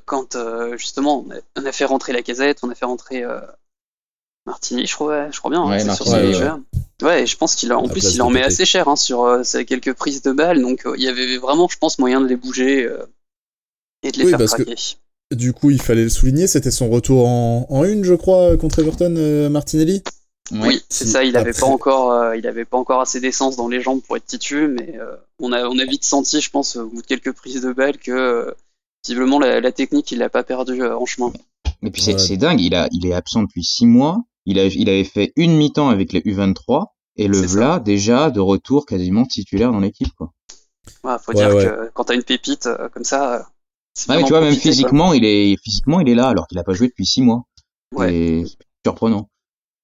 quand 0.07 0.35
euh, 0.35 0.77
justement, 0.77 1.25
on 1.27 1.31
a, 1.31 1.69
on 1.69 1.73
fait 1.73 1.85
rentrer 1.85 2.13
la 2.13 2.23
casette, 2.23 2.59
on 2.63 2.71
a 2.71 2.75
fait 2.75 2.87
rentrer 2.87 3.23
euh, 3.23 3.41
Martini, 4.47 4.87
je 4.87 4.95
crois, 4.95 5.31
je 5.31 5.39
crois 5.39 5.51
bien. 5.51 5.63
hein, 5.63 5.69
Ouais, 5.71 5.85
Martini, 5.85 5.97
sur 5.97 6.07
ce 6.07 6.13
ouais, 6.13 6.33
jeu. 6.35 6.51
Ouais, 7.03 7.23
et 7.23 7.27
je 7.27 7.37
pense 7.37 7.55
qu'il 7.55 7.73
en 7.73 7.83
la 7.83 7.89
plus, 7.89 8.15
il 8.15 8.23
en 8.23 8.31
met 8.31 8.43
assez 8.43 8.65
cher 8.65 8.89
hein, 8.89 8.97
sur 8.97 9.25
euh, 9.25 9.43
ses 9.43 9.65
quelques 9.65 9.93
prises 9.95 10.23
de 10.23 10.33
balles, 10.33 10.61
donc 10.63 10.87
euh, 10.87 10.95
il 10.97 11.03
y 11.05 11.09
avait 11.09 11.37
vraiment, 11.39 11.69
je 11.69 11.77
pense, 11.79 11.99
moyen 11.99 12.21
de 12.21 12.27
les 12.27 12.37
bouger 12.37 12.85
euh, 12.85 13.05
et 14.03 14.11
de 14.11 14.19
les 14.19 14.25
Oui, 14.25 14.31
faire 14.31 14.39
parce 14.39 14.55
que- 14.55 14.63
craquer. 14.63 14.81
Du 15.33 15.53
coup, 15.55 15.71
il 15.71 15.81
fallait 15.81 16.03
le 16.03 16.11
souligner, 16.11 16.47
c'était 16.47 16.71
son 16.71 16.91
retour 16.91 17.27
en, 17.27 17.67
en 17.71 17.85
une, 17.85 18.05
je 18.05 18.13
crois, 18.15 18.55
contre 18.59 18.81
Everton, 18.81 19.15
euh, 19.17 19.49
Martinelli? 19.49 20.03
Oui, 20.51 20.83
c'est 20.89 21.07
ça. 21.07 21.25
Il 21.25 21.37
avait 21.37 21.51
après- 21.51 21.61
pas 21.61 21.67
encore, 21.67 22.13
euh, 22.13 22.37
il 22.37 22.47
avait 22.47 22.65
pas 22.65 22.77
encore 22.77 23.01
assez 23.01 23.21
d'essence 23.21 23.57
dans 23.57 23.69
les 23.69 23.81
jambes 23.81 24.03
pour 24.03 24.17
être 24.17 24.27
titu, 24.27 24.69
mais 24.69 24.99
euh, 24.99 25.17
on 25.39 25.53
a, 25.53 25.67
on 25.67 25.79
a 25.79 25.85
vite 25.85 26.05
senti, 26.05 26.41
je 26.41 26.51
pense, 26.51 26.77
au 26.77 26.89
bout 26.89 27.01
de 27.01 27.07
quelques 27.07 27.33
prises 27.33 27.63
de 27.63 27.73
balles 27.73 27.97
que 27.99 28.11
euh, 28.13 28.51
visiblement 29.05 29.39
la, 29.39 29.61
la 29.61 29.73
technique, 29.73 30.11
il 30.13 30.19
l'a 30.19 30.29
pas 30.29 30.43
perdu 30.43 30.83
en 30.85 31.07
chemin. 31.07 31.33
Et 31.85 31.91
puis 31.91 32.03
c'est 32.03 32.15
Ouais. 32.31 32.37
dingue, 32.37 32.61
il 32.61 32.75
a 32.75 32.89
il 32.93 33.07
est 33.07 33.15
absent 33.15 33.43
depuis 33.43 33.65
six 33.65 33.87
mois. 33.87 34.19
Il 34.45 34.59
a 34.59 34.67
il 34.67 34.89
avait 34.91 35.05
fait 35.05 35.33
une 35.37 35.57
mi-temps 35.57 35.89
avec 35.89 36.13
les 36.13 36.21
U23 36.21 36.87
et 37.17 37.29
le 37.29 37.39
voilà 37.39 37.79
déjà 37.81 38.31
de 38.31 38.41
retour 38.41 38.87
quasiment 38.87 39.25
titulaire 39.25 39.73
dans 39.73 39.81
l'équipe 39.81 40.13
quoi. 40.17 40.33
Ouais, 41.05 41.15
faut 41.21 41.33
Ouais, 41.33 41.39
dire 41.39 41.55
ouais. 41.55 41.65
que 41.65 41.91
quand 41.95 42.05
t'as 42.05 42.15
une 42.15 42.23
pépite 42.25 42.67
euh, 42.67 42.89
comme 42.89 43.05
ça, 43.05 43.35
euh, 43.35 43.39
Ouais, 44.09 44.17
mais 44.19 44.23
tu 44.25 44.31
vois 44.31 44.41
même 44.41 44.55
physiquement 44.55 45.13
il 45.13 45.25
est 45.25 45.57
physiquement 45.63 46.01
il 46.01 46.09
est 46.09 46.15
là 46.15 46.29
alors 46.29 46.47
qu'il 46.47 46.59
a 46.59 46.65
pas 46.65 46.73
joué 46.75 46.89
depuis 46.89 47.07
six 47.07 47.23
mois. 47.23 47.43
Ouais. 47.95 48.15
Et 48.15 48.45
c'est 48.47 48.57
surprenant. 48.87 49.29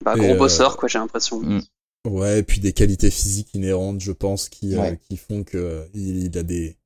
Bah, 0.04 0.14
gros 0.16 0.34
euh, 0.34 0.36
bosseur, 0.36 0.76
quoi, 0.76 0.88
j'ai 0.88 0.98
l'impression. 0.98 1.40
Mm. 1.40 1.60
Ouais, 2.08 2.38
et 2.38 2.42
puis 2.42 2.60
des 2.60 2.72
qualités 2.72 3.10
physiques 3.10 3.52
inhérentes, 3.54 4.00
je 4.00 4.12
pense, 4.12 4.48
qui, 4.48 4.76
euh, 4.76 4.94
qui 5.08 5.16
font 5.16 5.42
que 5.44 5.58
euh, 5.58 5.84
il, 5.94 6.24
il 6.26 6.38
a 6.38 6.42
des, 6.42 6.76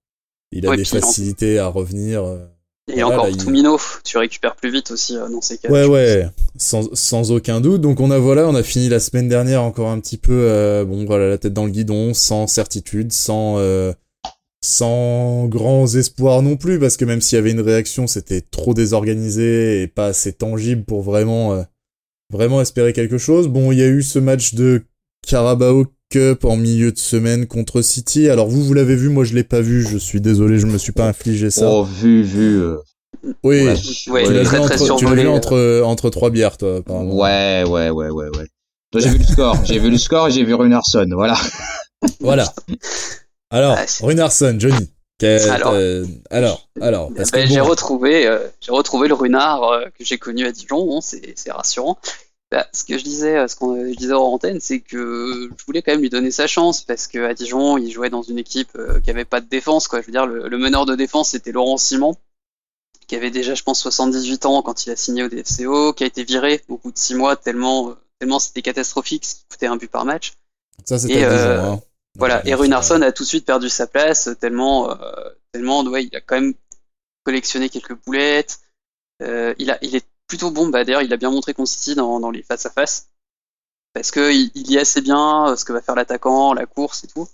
il 0.50 0.66
a 0.66 0.70
Ouais, 0.70 0.76
des 0.76 0.82
en- 0.82 1.00
facilités 1.00 1.58
à 1.58 1.68
revenir. 1.68 2.24
euh. 2.24 2.46
Et 2.88 2.94
voilà, 3.02 3.08
encore 3.14 3.24
là, 3.26 3.30
il- 3.30 3.36
Toumino, 3.36 3.78
tu 4.04 4.18
récupères 4.18 4.56
plus 4.56 4.72
vite 4.72 4.90
aussi 4.90 5.16
euh, 5.16 5.28
dans 5.28 5.40
ces 5.40 5.58
cas. 5.58 5.70
Ouais, 5.70 5.84
ouais, 5.86 6.26
sans, 6.56 6.92
sans 6.94 7.30
aucun 7.30 7.60
doute. 7.60 7.80
Donc 7.80 8.00
on 8.00 8.10
a 8.10 8.18
voilà, 8.18 8.48
on 8.48 8.54
a 8.56 8.62
fini 8.64 8.88
la 8.88 8.98
semaine 8.98 9.28
dernière 9.28 9.62
encore 9.62 9.88
un 9.90 10.00
petit 10.00 10.16
peu, 10.18 10.32
euh, 10.48 10.84
bon 10.84 11.04
voilà, 11.04 11.28
la 11.28 11.38
tête 11.38 11.52
dans 11.52 11.66
le 11.66 11.70
guidon, 11.70 12.12
sans 12.14 12.46
certitude, 12.48 13.12
sans, 13.12 13.58
euh, 13.58 13.92
sans 14.64 15.46
grands 15.46 15.86
espoirs 15.94 16.42
non 16.42 16.56
plus, 16.56 16.78
parce 16.78 16.96
que 16.96 17.04
même 17.04 17.20
s'il 17.20 17.36
y 17.36 17.38
avait 17.38 17.52
une 17.52 17.60
réaction, 17.60 18.06
c'était 18.06 18.40
trop 18.40 18.74
désorganisé 18.74 19.82
et 19.82 19.86
pas 19.86 20.06
assez 20.06 20.32
tangible 20.32 20.84
pour 20.84 21.02
vraiment, 21.02 21.52
euh, 21.54 21.62
vraiment 22.32 22.60
espérer 22.60 22.92
quelque 22.92 23.18
chose. 23.18 23.48
Bon, 23.48 23.70
il 23.72 23.78
y 23.78 23.82
a 23.82 23.86
eu 23.88 24.02
ce 24.02 24.18
match 24.18 24.54
de 24.54 24.82
Carabao 25.26 25.86
Cup 26.10 26.44
en 26.44 26.56
milieu 26.56 26.90
de 26.92 26.98
semaine 26.98 27.46
contre 27.46 27.82
City. 27.82 28.28
Alors 28.28 28.48
vous, 28.48 28.64
vous 28.64 28.74
l'avez 28.74 28.96
vu, 28.96 29.08
moi 29.08 29.24
je 29.24 29.34
l'ai 29.34 29.44
pas 29.44 29.60
vu. 29.60 29.86
Je 29.86 29.98
suis 29.98 30.20
désolé, 30.20 30.58
je 30.58 30.66
me 30.66 30.78
suis 30.78 30.92
pas 30.92 31.06
infligé 31.08 31.50
ça. 31.50 31.70
Oh 31.70 31.84
vu 31.84 32.22
vu 32.22 32.60
euh, 32.60 32.76
oui, 33.44 33.62
ouais, 33.64 33.74
Ouais, 34.10 34.24
tu 34.24 34.32
l'as 34.32 34.42
vu, 34.42 34.46
très 34.46 34.58
entre, 34.58 34.96
tu 34.96 35.06
vu 35.06 35.20
euh. 35.20 35.30
entre, 35.30 35.82
entre 35.84 36.10
trois 36.10 36.30
bières, 36.30 36.56
toi, 36.56 36.76
apparemment. 36.78 37.14
ouais 37.14 37.62
ouais 37.68 37.90
ouais 37.90 38.08
ouais 38.10 38.28
ouais. 38.36 38.46
Toi 38.90 39.00
j'ai 39.00 39.10
vu 39.10 39.18
le 39.18 39.24
score, 39.24 39.64
j'ai 39.64 39.78
vu 39.78 39.90
le 39.90 39.98
score 39.98 40.28
et 40.28 40.30
j'ai 40.32 40.44
vu 40.44 40.54
Runarsson, 40.54 41.06
voilà. 41.12 41.36
Voilà. 42.20 42.52
Alors, 43.50 43.76
Ah, 43.78 43.84
Runarsson, 44.00 44.56
Johnny. 44.58 44.90
Alors. 45.24 45.72
euh, 45.74 46.04
alors, 46.30 46.68
alors, 46.80 47.12
parce 47.14 47.30
Ben, 47.30 47.44
que 47.44 47.52
j'ai 47.52 47.60
bon, 47.60 47.66
retrouvé, 47.66 48.26
euh, 48.26 48.46
j'ai 48.60 48.72
retrouvé 48.72 49.08
le 49.08 49.14
runard 49.14 49.64
euh, 49.64 49.84
que 49.98 50.04
j'ai 50.04 50.18
connu 50.18 50.46
à 50.46 50.52
Dijon. 50.52 50.84
Bon, 50.84 51.00
c'est, 51.00 51.34
rassurant. 51.50 51.98
Bah, 52.50 52.66
ce 52.72 52.84
que 52.84 52.98
je 52.98 53.04
disais, 53.04 53.48
ce 53.48 53.56
qu'on 53.56 53.76
je 53.76 53.96
disais 53.96 54.12
hors 54.12 54.32
antenne, 54.32 54.60
c'est 54.60 54.80
que 54.80 55.48
je 55.56 55.64
voulais 55.64 55.80
quand 55.80 55.92
même 55.92 56.02
lui 56.02 56.10
donner 56.10 56.30
sa 56.30 56.46
chance 56.46 56.82
parce 56.82 57.06
que 57.06 57.24
à 57.24 57.32
Dijon, 57.32 57.78
il 57.78 57.90
jouait 57.90 58.10
dans 58.10 58.22
une 58.22 58.38
équipe 58.38 58.76
qui 59.02 59.10
avait 59.10 59.24
pas 59.24 59.40
de 59.40 59.48
défense. 59.48 59.88
Quoi. 59.88 60.02
Je 60.02 60.06
veux 60.06 60.12
dire, 60.12 60.26
le, 60.26 60.48
le 60.48 60.58
meneur 60.58 60.84
de 60.84 60.94
défense 60.94 61.30
c'était 61.30 61.52
Laurent 61.52 61.78
Simon, 61.78 62.14
qui 63.06 63.16
avait 63.16 63.30
déjà, 63.30 63.54
je 63.54 63.62
pense, 63.62 63.80
78 63.80 64.46
ans 64.46 64.62
quand 64.62 64.86
il 64.86 64.90
a 64.90 64.96
signé 64.96 65.22
au 65.22 65.28
DFCO, 65.28 65.92
qui 65.94 66.04
a 66.04 66.06
été 66.06 66.24
viré 66.24 66.60
au 66.68 66.76
bout 66.78 66.92
de 66.92 66.98
six 66.98 67.14
mois 67.14 67.36
tellement, 67.36 67.94
tellement 68.18 68.38
c'était 68.38 68.62
catastrophique, 68.62 69.24
ce 69.24 69.34
qui 69.34 69.44
coûtait 69.50 69.66
un 69.66 69.76
but 69.76 69.90
par 69.90 70.04
match. 70.04 70.32
ça 70.84 70.98
c'était 70.98 71.14
Dijon, 71.14 71.26
euh, 71.28 71.60
hein. 71.72 71.80
Voilà, 72.18 72.46
et 72.46 72.54
Runarsson 72.54 73.00
a 73.00 73.12
tout 73.12 73.22
de 73.22 73.28
suite 73.28 73.46
perdu 73.46 73.70
sa 73.70 73.86
place 73.86 74.30
tellement, 74.38 74.90
euh, 74.90 75.30
tellement, 75.52 75.82
ouais, 75.84 76.04
il 76.04 76.14
a 76.14 76.20
quand 76.20 76.34
même 76.34 76.54
collectionné 77.24 77.68
quelques 77.70 77.94
boulettes. 78.04 78.60
Euh, 79.22 79.54
il 79.58 79.70
a, 79.70 79.78
il 79.82 79.96
est 79.96 80.06
plutôt 80.26 80.50
bon. 80.50 80.68
Bah 80.68 80.84
d'ailleurs, 80.84 81.02
il 81.02 81.12
a 81.12 81.16
bien 81.16 81.30
montré 81.30 81.54
City 81.64 81.94
dans, 81.94 82.20
dans 82.20 82.30
les 82.30 82.42
face 82.42 82.66
à 82.66 82.70
face, 82.70 83.08
parce 83.94 84.10
que 84.10 84.32
il, 84.32 84.50
il 84.54 84.64
lit 84.64 84.78
assez 84.78 85.00
bien 85.00 85.48
euh, 85.48 85.56
ce 85.56 85.64
que 85.64 85.72
va 85.72 85.80
faire 85.80 85.94
l'attaquant, 85.94 86.52
la 86.52 86.66
course 86.66 87.04
et 87.04 87.08
tout. 87.08 87.28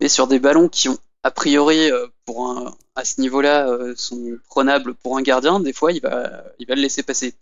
Mais 0.00 0.08
sur 0.08 0.26
des 0.26 0.38
ballons 0.38 0.68
qui 0.68 0.88
ont 0.88 0.98
a 1.22 1.30
priori 1.30 1.90
pour 2.24 2.48
un 2.48 2.74
à 2.94 3.04
ce 3.04 3.20
niveau-là 3.20 3.68
sont 3.94 4.38
prenables 4.48 4.94
pour 4.94 5.18
un 5.18 5.22
gardien, 5.22 5.60
des 5.60 5.74
fois 5.74 5.92
il 5.92 6.00
va, 6.00 6.44
il 6.58 6.66
va 6.66 6.74
le 6.74 6.80
laisser 6.80 7.02
passer. 7.02 7.34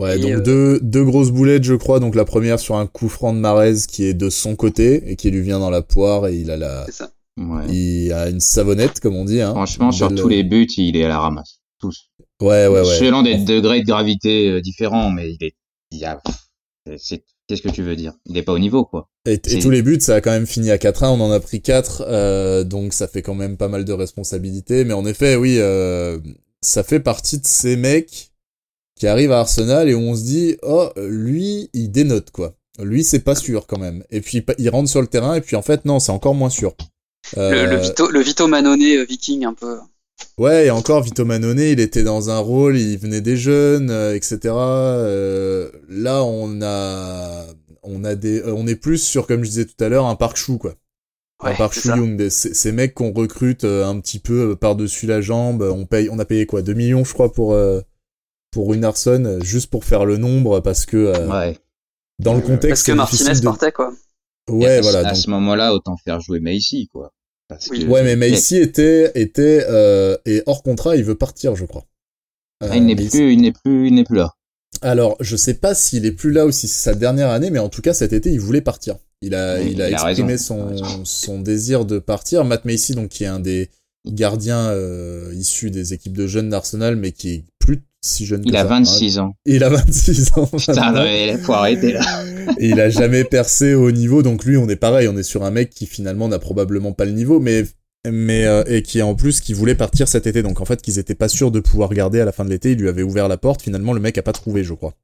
Ouais, 0.00 0.18
Et, 0.18 0.20
donc 0.22 0.30
euh, 0.32 0.40
deux, 0.40 0.80
deux 0.80 1.04
grosses 1.04 1.30
boulettes, 1.30 1.64
je 1.64 1.74
crois. 1.74 2.00
Donc 2.00 2.14
la 2.14 2.24
première 2.24 2.58
sur 2.58 2.76
un 2.76 2.86
coup 2.86 3.08
franc 3.08 3.32
de 3.34 3.38
Marez 3.38 3.74
qui 3.88 4.04
est 4.04 4.14
de 4.14 4.30
son 4.30 4.56
côté 4.56 5.10
et 5.10 5.16
qui 5.16 5.30
lui 5.30 5.42
vient 5.42 5.58
dans 5.58 5.70
la 5.70 5.82
poire 5.82 6.28
et 6.28 6.36
il 6.36 6.50
a 6.50 6.56
la, 6.56 6.84
C'est 6.86 6.92
ça. 6.92 7.12
Ouais. 7.38 7.66
il 7.70 8.12
a 8.12 8.28
une 8.28 8.40
savonnette 8.40 9.00
comme 9.00 9.16
on 9.16 9.24
dit. 9.24 9.40
Hein. 9.40 9.50
Franchement 9.52 9.92
sur 9.92 10.08
belle- 10.08 10.18
tous 10.18 10.28
les 10.28 10.44
buts 10.44 10.66
il 10.76 10.96
est 10.96 11.04
à 11.04 11.08
la 11.08 11.18
ramasse, 11.18 11.60
tous. 11.78 12.10
Ouais, 12.40 12.66
ouais, 12.66 12.80
ouais. 12.80 12.84
Selon 12.84 13.22
des 13.22 13.36
degrés 13.36 13.80
de 13.82 13.86
gravité 13.86 14.48
euh, 14.48 14.60
différents, 14.60 15.10
mais 15.10 15.30
il 15.30 15.44
est, 15.46 15.54
il 15.92 15.98
y 15.98 16.04
a, 16.04 16.20
c'est, 16.96 17.22
qu'est-ce 17.46 17.62
que 17.62 17.68
tu 17.68 17.82
veux 17.82 17.94
dire? 17.94 18.14
Il 18.26 18.36
est 18.36 18.42
pas 18.42 18.52
au 18.52 18.58
niveau, 18.58 18.84
quoi. 18.84 19.08
Et, 19.26 19.34
et 19.34 19.58
tous 19.60 19.70
les 19.70 19.82
buts, 19.82 20.00
ça 20.00 20.16
a 20.16 20.20
quand 20.20 20.32
même 20.32 20.46
fini 20.46 20.70
à 20.72 20.76
4-1. 20.78 21.06
On 21.10 21.20
en 21.20 21.30
a 21.30 21.38
pris 21.38 21.62
4, 21.62 22.02
euh, 22.08 22.64
donc 22.64 22.94
ça 22.94 23.06
fait 23.06 23.22
quand 23.22 23.34
même 23.36 23.56
pas 23.56 23.68
mal 23.68 23.84
de 23.84 23.92
responsabilités. 23.92 24.84
Mais 24.84 24.94
en 24.94 25.06
effet, 25.06 25.36
oui, 25.36 25.58
euh, 25.60 26.18
ça 26.62 26.82
fait 26.82 26.98
partie 26.98 27.38
de 27.38 27.46
ces 27.46 27.76
mecs 27.76 28.31
qui 28.98 29.06
arrivent 29.06 29.32
à 29.32 29.40
Arsenal 29.40 29.88
et 29.88 29.94
où 29.94 30.00
on 30.00 30.14
se 30.14 30.22
dit, 30.22 30.56
oh, 30.62 30.90
lui, 30.96 31.70
il 31.72 31.90
dénote 31.90 32.30
quoi. 32.30 32.54
Lui, 32.82 33.04
c'est 33.04 33.18
pas 33.20 33.34
sûr 33.34 33.66
quand 33.66 33.78
même. 33.78 34.02
Et 34.10 34.20
puis 34.20 34.44
il 34.58 34.68
rentre 34.70 34.88
sur 34.88 35.00
le 35.00 35.06
terrain 35.06 35.34
et 35.34 35.40
puis 35.40 35.56
en 35.56 35.62
fait, 35.62 35.84
non, 35.84 36.00
c'est 36.00 36.12
encore 36.12 36.34
moins 36.34 36.50
sûr. 36.50 36.74
Le, 37.36 37.66
le 37.66 37.72
Euh, 37.72 37.76
Vito, 37.78 38.10
le 38.10 38.20
Vito 38.20 38.46
Manone 38.48 38.82
euh, 38.82 39.04
Viking 39.04 39.44
un 39.44 39.54
peu. 39.54 39.78
Ouais, 40.38 40.66
et 40.66 40.70
encore 40.70 41.02
Vito 41.02 41.24
Manone, 41.24 41.58
il 41.60 41.80
était 41.80 42.02
dans 42.02 42.30
un 42.30 42.38
rôle, 42.38 42.76
il 42.78 42.96
venait 42.98 43.20
des 43.20 43.36
jeunes, 43.36 43.90
euh, 43.90 44.14
etc. 44.14 44.38
Euh, 44.54 45.70
là, 45.88 46.24
on 46.24 46.60
a, 46.62 47.44
on 47.82 48.04
a 48.04 48.14
des, 48.14 48.40
euh, 48.40 48.54
on 48.54 48.66
est 48.66 48.76
plus 48.76 48.98
sur, 48.98 49.26
comme 49.26 49.44
je 49.44 49.48
disais 49.50 49.64
tout 49.64 49.82
à 49.84 49.88
l'heure, 49.88 50.06
un 50.06 50.16
parc 50.16 50.36
chou 50.36 50.58
quoi. 50.58 50.74
un 51.40 51.50
Ouais. 51.50 51.56
Young, 51.84 52.16
des- 52.16 52.30
ces, 52.30 52.72
mecs 52.72 52.94
qu'on 52.94 53.12
recrute 53.12 53.64
un 53.64 53.98
petit 54.00 54.20
peu 54.20 54.54
par-dessus 54.56 55.06
la 55.06 55.20
jambe. 55.20 55.62
On 55.62 55.86
paye, 55.86 56.08
on 56.10 56.18
a 56.20 56.24
payé 56.24 56.46
quoi, 56.46 56.62
2 56.62 56.74
millions, 56.74 57.04
je 57.04 57.12
crois, 57.12 57.32
pour 57.32 57.52
euh, 57.54 57.80
pour 58.52 58.72
une 58.74 58.84
Arson, 58.84 59.24
euh, 59.24 59.40
juste 59.42 59.68
pour 59.70 59.84
faire 59.84 60.04
le 60.04 60.16
nombre, 60.18 60.60
parce 60.60 60.86
que 60.86 60.96
euh, 60.96 61.26
Ouais. 61.28 61.58
dans 62.20 62.34
le 62.34 62.40
Parce 62.40 62.50
contexte, 62.52 62.82
que 62.86 62.92
c'est 62.92 62.94
Martinez 62.96 63.34
de. 63.40 63.44
partait 63.44 63.72
quoi. 63.72 63.92
Et 64.48 64.52
Ouais, 64.52 64.76
à, 64.78 64.80
voilà. 64.82 64.98
À 65.00 65.04
donc- 65.04 65.16
ce 65.16 65.30
moment-là, 65.30 65.74
autant 65.74 65.96
faire 65.96 66.20
jouer 66.20 66.38
Macy, 66.38 66.88
quoi. 66.92 67.12
Parce 67.48 67.68
Oui. 67.70 67.84
que- 67.84 67.90
Ouais, 67.90 68.02
mais 68.04 68.14
Macy 68.16 68.56
était 68.58 69.10
était 69.14 69.64
euh, 69.68 70.16
est 70.26 70.42
hors 70.46 70.62
contrat, 70.62 70.96
il 70.96 71.04
veut 71.04 71.14
partir, 71.16 71.56
je 71.56 71.64
crois. 71.64 71.84
Ah, 72.60 72.66
Euh, 72.66 72.76
il 72.76 72.86
n'est 72.86 72.94
Macy- 72.94 73.08
plus, 73.10 73.32
il 73.32 73.40
n'est 73.40 73.52
plus, 73.52 73.88
il 73.88 73.94
n'est 73.94 74.04
plus 74.04 74.16
là. 74.16 74.34
Alors, 74.80 75.16
je 75.20 75.36
sais 75.36 75.54
pas 75.54 75.74
s'il 75.74 76.06
est 76.06 76.12
plus 76.12 76.30
là 76.32 76.46
ou 76.46 76.50
si 76.50 76.66
c'est 76.68 76.80
sa 76.82 76.94
dernière 76.94 77.30
année, 77.30 77.50
mais 77.50 77.58
en 77.58 77.68
tout 77.68 77.82
cas 77.82 77.92
cet 77.94 78.12
été, 78.12 78.30
il 78.30 78.40
voulait 78.40 78.60
partir. 78.62 78.96
Il 79.20 79.34
a, 79.34 79.58
Oui, 79.60 79.72
il 79.72 79.82
a 79.82 79.88
il 79.88 79.92
exprimé 79.94 80.32
a 80.34 80.38
son, 80.38 81.04
son 81.04 81.40
désir 81.40 81.84
de 81.84 81.98
partir. 81.98 82.44
Matt 82.44 82.64
Macy, 82.64 82.94
donc 82.94 83.10
qui 83.10 83.24
est 83.24 83.28
un 83.28 83.38
des 83.40 83.70
gardiens 84.06 84.70
euh, 84.70 85.32
issus 85.34 85.70
des 85.70 85.92
équipes 85.94 86.16
de 86.16 86.26
jeunes 86.26 86.48
d'Arsenal, 86.48 86.96
mais 86.96 87.12
qui 87.12 87.28
est 87.34 87.44
plus 87.60 87.82
si 88.04 88.26
jeune 88.26 88.42
que 88.44 88.48
Il 88.48 88.56
a 88.56 88.60
ça. 88.62 88.66
26 88.66 89.18
ans. 89.20 89.34
Il 89.46 89.62
a 89.64 89.68
26 89.68 90.32
ans. 90.36 90.46
Putain, 90.56 90.92
non, 90.92 91.02
mais 91.04 91.36
faut 91.38 91.52
arrêter 91.52 91.92
là. 91.92 92.00
Et 92.58 92.68
il 92.70 92.80
a 92.80 92.90
jamais 92.90 93.24
percé 93.24 93.74
au 93.74 93.90
niveau, 93.92 94.22
donc 94.22 94.44
lui, 94.44 94.56
on 94.56 94.68
est 94.68 94.76
pareil, 94.76 95.08
on 95.08 95.16
est 95.16 95.22
sur 95.22 95.44
un 95.44 95.50
mec 95.50 95.70
qui 95.70 95.86
finalement 95.86 96.28
n'a 96.28 96.38
probablement 96.40 96.92
pas 96.92 97.04
le 97.04 97.12
niveau, 97.12 97.38
mais 97.40 97.64
mais 98.10 98.44
euh, 98.46 98.64
et 98.66 98.82
qui 98.82 99.00
en 99.00 99.14
plus 99.14 99.40
qui 99.40 99.52
voulait 99.52 99.76
partir 99.76 100.08
cet 100.08 100.26
été, 100.26 100.42
donc 100.42 100.60
en 100.60 100.64
fait 100.64 100.82
qu'ils 100.82 100.98
étaient 100.98 101.14
pas 101.14 101.28
sûrs 101.28 101.52
de 101.52 101.60
pouvoir 101.60 101.90
garder 101.94 102.20
à 102.20 102.24
la 102.24 102.32
fin 102.32 102.44
de 102.44 102.50
l'été, 102.50 102.72
il 102.72 102.78
lui 102.78 102.88
avait 102.88 103.04
ouvert 103.04 103.28
la 103.28 103.36
porte, 103.36 103.62
finalement 103.62 103.92
le 103.92 104.00
mec 104.00 104.18
a 104.18 104.22
pas 104.22 104.32
trouvé, 104.32 104.64
je 104.64 104.74
crois. 104.74 104.94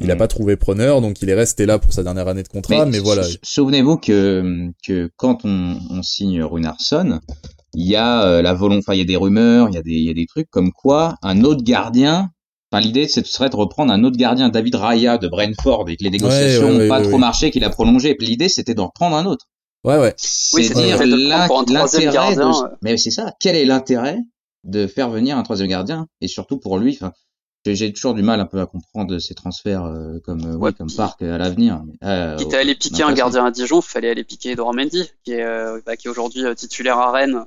Il 0.00 0.10
a 0.10 0.14
Mm. 0.14 0.18
pas 0.18 0.28
trouvé 0.28 0.54
preneur, 0.56 1.00
donc 1.00 1.22
il 1.22 1.30
est 1.30 1.34
resté 1.34 1.66
là 1.66 1.78
pour 1.80 1.92
sa 1.92 2.02
dernière 2.04 2.28
année 2.28 2.42
de 2.44 2.48
contrat, 2.48 2.84
mais, 2.86 2.98
voilà. 3.00 3.24
sou- 3.24 3.38
Souvenez-vous 3.42 3.96
que, 3.96 4.68
que 4.86 5.10
quand 5.16 5.38
on, 5.44 5.78
on 5.90 6.02
signe 6.04 6.42
Runarsson, 6.44 7.18
il 7.74 7.86
y 7.88 7.96
a 7.96 8.22
euh, 8.24 8.42
la 8.42 8.52
volonté, 8.54 8.84
enfin, 8.86 8.94
il 8.94 8.98
y 8.98 9.02
a 9.02 9.06
des 9.06 9.16
rumeurs, 9.16 9.68
il 9.70 9.74
y 9.74 9.78
a 9.78 9.82
des, 9.82 9.90
il 9.92 10.04
y 10.06 10.10
a 10.10 10.14
des 10.14 10.26
trucs 10.26 10.48
comme 10.50 10.70
quoi 10.70 11.16
un 11.22 11.42
autre 11.44 11.64
gardien, 11.64 12.30
enfin, 12.76 12.86
l'idée, 12.86 13.08
ce 13.08 13.22
serait 13.24 13.48
de 13.50 13.56
reprendre 13.56 13.92
un 13.92 14.04
autre 14.04 14.16
gardien, 14.16 14.48
David 14.48 14.74
Raya 14.74 15.18
de 15.18 15.28
Brentford, 15.28 15.88
et 15.88 15.96
que 15.96 16.04
les 16.04 16.10
négociations 16.10 16.62
Ouais, 16.62 16.66
ouais, 16.68 16.72
n'ont 16.74 16.78
ouais, 16.80 16.88
pas 16.88 16.96
ouais, 16.98 17.02
trop 17.04 17.12
ouais. 17.14 17.18
marché, 17.18 17.50
qu'il 17.50 17.64
a 17.64 17.70
prolongé. 17.70 18.10
Et 18.10 18.14
puis 18.14 18.26
l'idée, 18.26 18.48
c'était 18.48 18.74
d'en 18.74 18.86
reprendre 18.86 19.16
un 19.16 19.26
autre. 19.26 19.46
Ouais, 19.84 19.98
ouais. 19.98 20.14
C'est 20.16 20.56
Oui, 20.56 20.62
dire 20.68 20.98
l'intérêt 21.04 22.34
de, 22.34 22.42
euh. 22.42 22.68
mais 22.82 22.96
c'est 22.96 23.10
ça. 23.10 23.32
Quel 23.40 23.54
est 23.56 23.64
l'intérêt 23.64 24.18
de 24.64 24.86
faire 24.86 25.10
venir 25.10 25.38
un 25.38 25.42
troisième 25.42 25.68
gardien? 25.68 26.06
Et 26.20 26.26
surtout 26.28 26.58
pour 26.58 26.78
lui, 26.78 26.98
enfin, 27.00 27.12
j'ai- 27.66 27.92
toujours 27.92 28.14
du 28.14 28.22
mal 28.22 28.40
un 28.40 28.46
peu 28.46 28.60
à 28.60 28.66
comprendre 28.66 29.18
ces 29.18 29.34
transferts 29.34 29.84
euh, 29.84 30.18
comme 30.24 30.40
euh, 30.44 30.56
Ouais, 30.56 30.70
oui, 30.70 30.74
comme 30.74 30.88
puis- 30.88 30.96
Park 30.96 31.22
à 31.22 31.38
l'avenir. 31.38 31.82
euh, 32.04 32.36
Quitte 32.36 32.54
à 32.54 32.58
aller 32.58 32.74
piquer 32.74 33.04
un 33.04 33.12
gardien 33.12 33.44
à 33.46 33.50
Dijon, 33.52 33.80
il 33.80 33.84
fallait 33.84 34.10
aller 34.10 34.24
piquer 34.24 34.50
Edouard 34.52 34.74
Mendy, 34.74 35.08
qui 35.24 35.32
est, 35.32 35.42
euh, 35.44 35.80
bah, 35.86 35.92
est 35.94 36.08
aujourd'hui 36.08 36.44
euh, 36.44 36.54
titulaire 36.54 36.98
à 36.98 37.12
Rennes. 37.12 37.44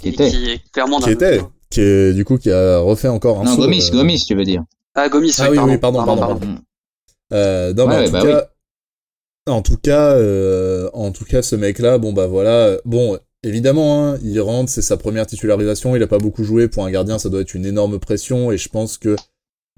Qui 0.00 0.08
était. 0.10 0.30
qui 0.30 0.50
est 0.50 0.70
clairement 0.72 1.00
Qui 1.00 1.10
était, 1.10 1.40
qui 1.70 1.80
est 1.80 2.14
du 2.14 2.24
coup 2.24 2.38
qui 2.38 2.50
a 2.50 2.78
refait 2.78 3.08
encore 3.08 3.40
un 3.40 3.44
Non, 3.44 3.54
saut, 3.56 3.62
Gomis, 3.62 3.88
euh, 3.92 3.96
Gomis, 3.96 4.24
tu 4.26 4.34
veux 4.34 4.44
dire. 4.44 4.64
Ah, 4.94 5.08
Gomis, 5.08 5.34
Ah 5.38 5.50
oui, 5.50 5.58
oui, 5.58 5.78
pardon, 5.78 6.04
pardon. 6.04 6.38
Euh, 7.32 7.74
non, 7.74 7.86
Ouais, 7.86 7.88
mais 7.88 7.94
en 7.94 7.98
ouais, 7.98 8.06
tout 8.06 8.12
bah 8.12 8.22
cas, 9.46 9.52
en 9.52 9.62
tout 9.62 9.76
cas, 9.76 10.12
euh, 10.12 10.90
en 10.92 11.12
tout 11.12 11.24
cas, 11.24 11.42
ce 11.42 11.56
mec-là, 11.56 11.98
bon 11.98 12.12
bah 12.12 12.26
voilà, 12.26 12.78
bon, 12.84 13.18
évidemment, 13.42 14.04
hein, 14.12 14.18
il 14.22 14.40
rentre, 14.40 14.70
c'est 14.70 14.82
sa 14.82 14.96
première 14.96 15.26
titularisation, 15.26 15.94
il 15.96 16.02
a 16.02 16.06
pas 16.06 16.18
beaucoup 16.18 16.44
joué 16.44 16.68
pour 16.68 16.84
un 16.84 16.90
gardien, 16.90 17.18
ça 17.18 17.28
doit 17.28 17.40
être 17.40 17.54
une 17.54 17.66
énorme 17.66 17.98
pression, 17.98 18.50
et 18.52 18.58
je 18.58 18.68
pense 18.68 18.98
que 18.98 19.16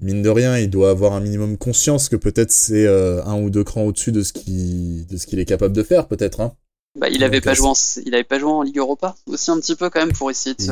mine 0.01 0.21
de 0.21 0.29
rien, 0.29 0.57
il 0.57 0.69
doit 0.69 0.89
avoir 0.91 1.13
un 1.13 1.19
minimum 1.19 1.57
conscience 1.57 2.07
que 2.09 2.15
peut-être 2.15 2.51
c'est 2.51 2.85
euh, 2.87 3.23
un 3.25 3.39
ou 3.41 3.49
deux 3.49 3.63
crans 3.63 3.83
au-dessus 3.83 4.11
de 4.11 4.23
ce 4.23 4.33
qui, 4.33 5.05
de 5.09 5.17
ce 5.17 5.27
qu'il 5.27 5.39
est 5.39 5.45
capable 5.45 5.75
de 5.75 5.83
faire, 5.83 6.07
peut-être. 6.07 6.39
Hein. 6.41 6.53
Bah, 6.99 7.07
il 7.09 7.23
avait 7.23 7.37
Donc, 7.37 7.43
pas 7.45 7.51
euh, 7.51 7.55
joué 7.55 7.67
en, 7.67 7.73
il 8.05 8.13
avait 8.13 8.23
pas 8.23 8.39
joué 8.39 8.49
en 8.51 8.61
Ligue 8.61 8.77
Europa 8.77 9.15
aussi 9.25 9.51
un 9.51 9.59
petit 9.59 9.75
peu 9.75 9.89
quand 9.89 9.99
même 10.01 10.11
pour 10.13 10.29
essayer 10.29 10.53
de 10.55 10.61
se 10.61 10.71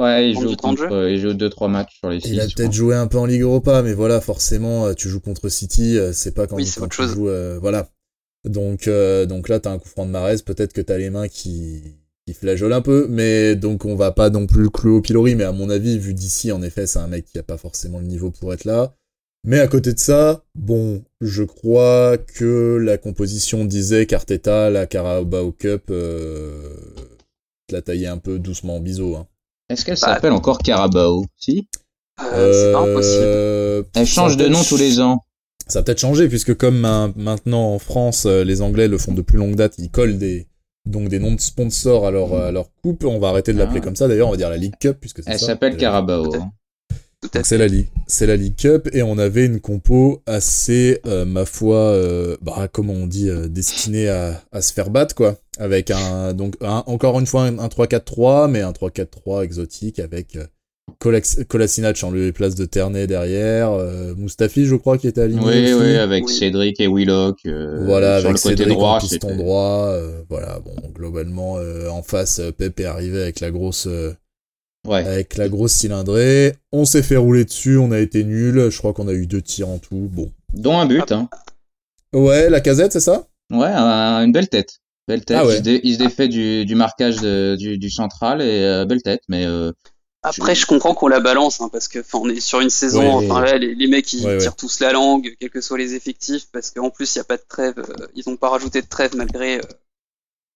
Ouais, 0.00 0.30
il 0.30 0.32
prendre 0.32 0.48
joue, 0.48 0.48
du 0.48 0.56
temps 0.56 0.72
de 0.72 0.78
jeu. 0.78 0.90
euh, 0.90 1.10
il 1.10 1.20
joue 1.20 1.34
deux 1.34 1.50
trois 1.50 1.68
matchs 1.68 1.98
sur 1.98 2.10
les 2.10 2.20
six. 2.20 2.30
Il 2.30 2.40
a 2.40 2.46
peut-être 2.46 2.72
joué 2.72 2.94
un 2.96 3.06
peu 3.06 3.18
en 3.18 3.26
Ligue 3.26 3.42
Europa, 3.42 3.82
mais 3.82 3.92
voilà, 3.94 4.20
forcément, 4.20 4.86
euh, 4.86 4.94
tu 4.94 5.08
joues 5.08 5.20
contre 5.20 5.48
City, 5.48 5.96
euh, 5.98 6.12
c'est 6.12 6.32
pas 6.32 6.46
quand, 6.46 6.56
Oui, 6.56 6.66
c'est 6.66 6.80
quand 6.80 6.86
autre 6.86 6.96
tu 6.96 7.02
chose. 7.02 7.12
joues, 7.14 7.28
euh, 7.28 7.58
voilà. 7.60 7.88
Donc, 8.44 8.88
euh, 8.88 9.26
donc 9.26 9.48
là, 9.48 9.60
t'as 9.60 9.70
un 9.72 9.78
coup 9.78 9.88
franc 9.88 10.06
de 10.06 10.10
Marez, 10.10 10.38
peut-être 10.44 10.72
que 10.72 10.80
t'as 10.80 10.98
les 10.98 11.10
mains 11.10 11.28
qui, 11.28 11.82
qui 12.26 12.34
flageolent 12.34 12.72
un 12.72 12.82
peu, 12.82 13.06
mais 13.08 13.56
donc 13.56 13.84
on 13.84 13.94
va 13.96 14.10
pas 14.12 14.30
non 14.30 14.46
plus 14.46 14.62
le 14.62 14.70
clouer 14.70 14.94
au 14.96 15.00
pilori, 15.00 15.34
mais 15.34 15.44
à 15.44 15.52
mon 15.52 15.70
avis, 15.70 15.98
vu 15.98 16.14
d'ici, 16.14 16.52
en 16.52 16.62
effet, 16.62 16.86
c'est 16.86 16.98
un 17.00 17.08
mec 17.08 17.24
qui 17.26 17.38
a 17.38 17.42
pas 17.42 17.56
forcément 17.56 17.98
le 18.00 18.06
niveau 18.06 18.30
pour 18.30 18.52
être 18.52 18.64
là. 18.64 18.94
Mais 19.44 19.60
à 19.60 19.68
côté 19.68 19.92
de 19.94 19.98
ça, 19.98 20.42
bon, 20.54 21.02
je 21.20 21.42
crois 21.44 22.18
que 22.18 22.76
la 22.82 22.98
composition 22.98 23.64
disait 23.64 24.06
qu'Arteta, 24.06 24.68
la 24.70 24.86
Carabao 24.86 25.52
Cup, 25.52 25.84
euh, 25.90 26.74
la 27.70 27.80
taillait 27.82 28.06
un 28.08 28.18
peu 28.18 28.38
doucement 28.38 28.76
en 28.76 28.80
biseau. 28.80 29.16
Hein. 29.16 29.26
Est-ce 29.70 29.84
qu'elle 29.84 29.94
Bah, 30.00 30.14
s'appelle 30.14 30.32
encore 30.32 30.58
Carabao? 30.58 31.24
Si? 31.36 31.68
Euh, 32.20 32.52
c'est 32.52 32.72
pas 32.72 32.80
impossible. 32.80 33.22
Euh, 33.24 33.82
Elle 33.94 34.06
change 34.06 34.36
de 34.36 34.48
nom 34.48 34.62
tous 34.64 34.76
les 34.76 35.00
ans. 35.00 35.24
Ça 35.68 35.80
a 35.80 35.82
peut-être 35.82 36.00
changé 36.00 36.28
puisque 36.28 36.54
comme 36.56 36.78
ma- 36.78 37.12
maintenant 37.14 37.74
en 37.74 37.78
France, 37.78 38.24
euh, 38.26 38.42
les 38.42 38.60
Anglais 38.62 38.88
le 38.88 38.98
font 38.98 39.12
de 39.12 39.20
plus 39.22 39.38
longue 39.38 39.54
date, 39.54 39.74
ils 39.78 39.90
collent 39.90 40.18
des 40.18 40.46
donc 40.86 41.10
des 41.10 41.18
noms 41.18 41.34
de 41.34 41.40
sponsors 41.40 42.06
à 42.06 42.10
leur 42.10 42.34
à 42.34 42.50
leur 42.50 42.70
coupe. 42.82 43.04
On 43.04 43.18
va 43.18 43.28
arrêter 43.28 43.52
de 43.52 43.58
l'appeler 43.58 43.80
Ah. 43.82 43.84
comme 43.84 43.94
ça. 43.96 44.08
D'ailleurs, 44.08 44.28
on 44.28 44.30
va 44.30 44.36
dire 44.38 44.48
la 44.48 44.56
League 44.56 44.74
Cup 44.80 44.96
puisque 44.98 45.22
c'est 45.22 45.30
Elle 45.30 45.38
ça. 45.38 45.46
s'appelle 45.46 45.74
Euh, 45.74 45.76
Carabao. 45.76 46.34
hein. 46.34 46.50
C'est 47.42 47.58
la 47.58 47.66
Ligue, 47.66 47.88
c'est 48.06 48.26
la 48.26 48.36
League 48.36 48.54
Cup 48.56 48.88
et 48.92 49.02
on 49.02 49.18
avait 49.18 49.44
une 49.46 49.60
compo 49.60 50.22
assez, 50.26 51.00
euh, 51.06 51.24
ma 51.24 51.44
foi, 51.44 51.76
euh, 51.76 52.36
bah 52.42 52.68
comment 52.72 52.92
on 52.92 53.06
dit, 53.06 53.28
euh, 53.28 53.48
destinée 53.48 54.08
à, 54.08 54.40
à 54.52 54.62
se 54.62 54.72
faire 54.72 54.90
battre 54.90 55.14
quoi, 55.14 55.36
avec 55.58 55.90
un 55.90 56.32
donc 56.32 56.54
un- 56.60 56.84
encore 56.86 57.18
une 57.18 57.26
fois 57.26 57.42
un, 57.42 57.58
un 57.58 57.66
3-4-3 57.68 58.48
mais 58.48 58.60
un 58.60 58.72
3-4-3 58.72 59.42
exotique 59.42 59.98
avec 59.98 60.36
euh, 60.36 60.44
Kolasinac 61.48 62.02
en 62.02 62.10
lieu 62.10 62.26
et 62.28 62.32
place 62.32 62.54
de 62.54 62.64
Ternay 62.64 63.06
derrière, 63.06 63.72
euh, 63.72 64.14
Mustafi 64.16 64.64
je 64.66 64.74
crois 64.76 64.96
qui 64.96 65.06
était 65.08 65.20
aligné 65.20 65.44
Oui, 65.44 65.72
aussi. 65.74 65.82
oui, 65.84 65.96
avec 65.96 66.26
Oui. 66.26 66.32
Cédric 66.34 66.80
et 66.80 66.86
Willock. 66.88 67.40
euh, 67.46 67.84
Voilà, 67.84 68.20
sur 68.20 68.30
avec 68.30 68.42
le 68.42 68.42
côté 68.50 68.56
Cédric 68.56 68.78
droit, 68.78 68.96
en 68.96 69.00
piston 69.00 69.36
droit. 69.36 69.88
euh, 69.90 70.22
voilà, 70.30 70.60
bon, 70.60 70.74
globalement, 70.94 71.58
euh, 71.58 71.88
en 71.90 72.02
face, 72.02 72.40
Pep 72.56 72.80
est 72.80 72.84
arrivé 72.86 73.20
avec 73.20 73.40
la 73.40 73.50
grosse, 73.50 73.86
euh, 73.86 74.12
Ouais. 74.88 75.04
avec 75.06 75.36
la 75.36 75.48
grosse 75.48 75.72
cylindrée. 75.72 76.54
On 76.72 76.84
s'est 76.84 77.02
fait 77.02 77.16
rouler 77.16 77.44
dessus, 77.44 77.76
on 77.78 77.90
a 77.92 77.98
été 77.98 78.24
nul. 78.24 78.70
Je 78.70 78.78
crois 78.78 78.92
qu'on 78.92 79.08
a 79.08 79.12
eu 79.12 79.26
deux 79.26 79.42
tirs 79.42 79.68
en 79.68 79.78
tout. 79.78 80.08
Bon. 80.10 80.32
Dont 80.54 80.78
un 80.78 80.86
but, 80.86 81.12
hein. 81.12 81.28
Ouais, 82.12 82.48
la 82.48 82.60
casette, 82.60 82.92
c'est 82.92 83.00
ça? 83.00 83.26
Ouais, 83.52 83.66
un- 83.68 84.24
une 84.24 84.32
belle 84.32 84.48
tête. 84.48 84.80
Belle 85.06 85.24
tête. 85.24 85.36
Ah 85.40 85.46
ouais. 85.46 85.54
il, 85.54 85.56
se 85.58 85.62
dé- 85.62 85.80
il 85.84 85.94
se 85.94 85.98
défait 85.98 86.28
du, 86.28 86.64
du 86.64 86.74
marquage 86.74 87.16
de- 87.16 87.56
du, 87.58 87.78
du 87.78 87.90
central 87.90 88.42
et 88.42 88.62
euh, 88.64 88.84
belle 88.84 89.02
tête, 89.02 89.22
mais 89.28 89.44
euh, 89.46 89.72
Après, 90.22 90.54
je 90.54 90.66
comprends 90.66 90.94
qu'on 90.94 91.08
la 91.08 91.20
balance, 91.20 91.60
hein, 91.60 91.68
parce 91.72 91.88
que, 91.88 92.00
enfin, 92.00 92.18
on 92.22 92.28
est 92.28 92.40
sur 92.40 92.60
une 92.60 92.68
saison, 92.70 93.18
Ouais, 93.20 93.30
enfin, 93.30 93.40
là, 93.42 93.56
les, 93.56 93.74
les 93.74 93.86
mecs, 93.86 94.12
ils 94.12 94.24
Ouais, 94.26 94.32
ouais. 94.32 94.38
tirent 94.38 94.56
tous 94.56 94.80
la 94.80 94.92
langue, 94.92 95.34
quels 95.40 95.48
que 95.50 95.60
soient 95.62 95.78
les 95.78 95.94
effectifs, 95.94 96.48
parce 96.52 96.70
qu'en 96.70 96.90
plus, 96.90 97.14
il 97.14 97.18
n'y 97.18 97.22
a 97.22 97.24
pas 97.24 97.36
de 97.36 97.44
trêve, 97.48 97.74
euh, 97.78 98.06
ils 98.14 98.28
ont 98.28 98.36
pas 98.36 98.48
rajouté 98.50 98.82
de 98.82 98.86
trêve 98.86 99.14
malgré, 99.16 99.58
euh, 99.58 99.62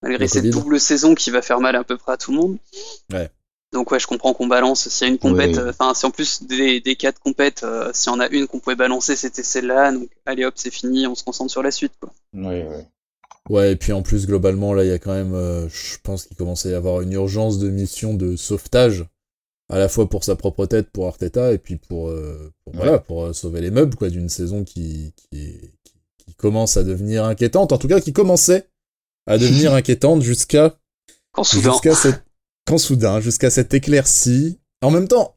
malgré 0.03 0.25
Le 0.25 0.27
cette 0.27 0.41
Covid. 0.43 0.51
double 0.51 0.79
saison 0.79 1.15
qui 1.15 1.31
va 1.31 1.41
faire 1.41 1.59
mal 1.59 1.75
à 1.75 1.83
peu 1.83 1.97
près 1.97 2.11
à 2.13 2.17
tout 2.17 2.31
le 2.31 2.37
monde. 2.37 2.57
Ouais. 3.11 3.29
Donc, 3.73 3.91
ouais, 3.91 3.99
je 3.99 4.07
comprends 4.07 4.33
qu'on 4.33 4.47
balance. 4.47 4.87
S'il 4.87 5.07
y 5.07 5.09
a 5.09 5.13
une 5.13 5.19
compète, 5.19 5.57
euh, 5.57 5.71
enfin, 5.71 5.93
si 5.93 6.05
en 6.05 6.11
plus 6.11 6.43
des, 6.43 6.79
des 6.79 6.95
quatre 6.95 7.19
compètes, 7.19 7.63
euh, 7.63 7.89
s'il 7.93 8.11
y 8.11 8.15
en 8.15 8.19
a 8.19 8.27
une 8.29 8.47
qu'on 8.47 8.59
pouvait 8.59 8.75
balancer, 8.75 9.15
c'était 9.15 9.43
celle-là, 9.43 9.91
donc, 9.91 10.09
allez 10.25 10.45
hop, 10.45 10.53
c'est 10.57 10.71
fini, 10.71 11.07
on 11.07 11.15
se 11.15 11.23
concentre 11.23 11.51
sur 11.51 11.63
la 11.63 11.71
suite, 11.71 11.93
quoi. 11.99 12.13
ouais, 12.33 12.65
ouais. 12.67 12.87
Ouais, 13.49 13.73
et 13.73 13.75
puis 13.75 13.91
en 13.91 14.03
plus, 14.03 14.25
globalement, 14.25 14.73
là, 14.73 14.85
il 14.85 14.89
y 14.89 14.93
a 14.93 14.99
quand 14.99 15.13
même, 15.13 15.33
euh, 15.33 15.67
je 15.67 15.97
pense 16.01 16.25
qu'il 16.25 16.37
commence 16.37 16.65
à 16.65 16.69
y 16.69 16.73
avoir 16.75 17.01
une 17.01 17.11
urgence 17.11 17.59
de 17.59 17.69
mission 17.69 18.13
de 18.13 18.37
sauvetage, 18.37 19.03
à 19.69 19.77
la 19.79 19.89
fois 19.89 20.07
pour 20.09 20.23
sa 20.23 20.35
propre 20.37 20.65
tête, 20.65 20.89
pour 20.91 21.07
Arteta, 21.07 21.51
et 21.51 21.57
puis 21.57 21.75
pour, 21.75 22.07
euh, 22.07 22.53
pour, 22.63 22.73
Ouais. 22.73 22.79
voilà, 22.83 22.99
pour 22.99 23.23
euh, 23.25 23.33
sauver 23.33 23.59
les 23.59 23.71
meubles, 23.71 23.95
quoi, 23.97 24.09
d'une 24.09 24.29
saison 24.29 24.63
qui, 24.63 25.13
qui, 25.17 25.57
qui, 25.83 25.93
qui 26.25 26.35
commence 26.35 26.77
à 26.77 26.83
devenir 26.83 27.25
inquiétante, 27.25 27.73
en 27.73 27.77
tout 27.77 27.89
cas, 27.89 27.99
qui 27.99 28.13
commençait 28.13 28.69
à 29.27 29.37
devenir 29.37 29.73
inquiétante 29.73 30.21
jusqu'à 30.21 30.77
jusqu'à 31.43 31.95
cette 31.95 32.23
quand 32.65 32.77
soudain 32.77 33.19
jusqu'à 33.21 33.49
cette 33.49 33.73
éclaircie 33.73 34.59
en 34.81 34.91
même 34.91 35.07
temps 35.07 35.35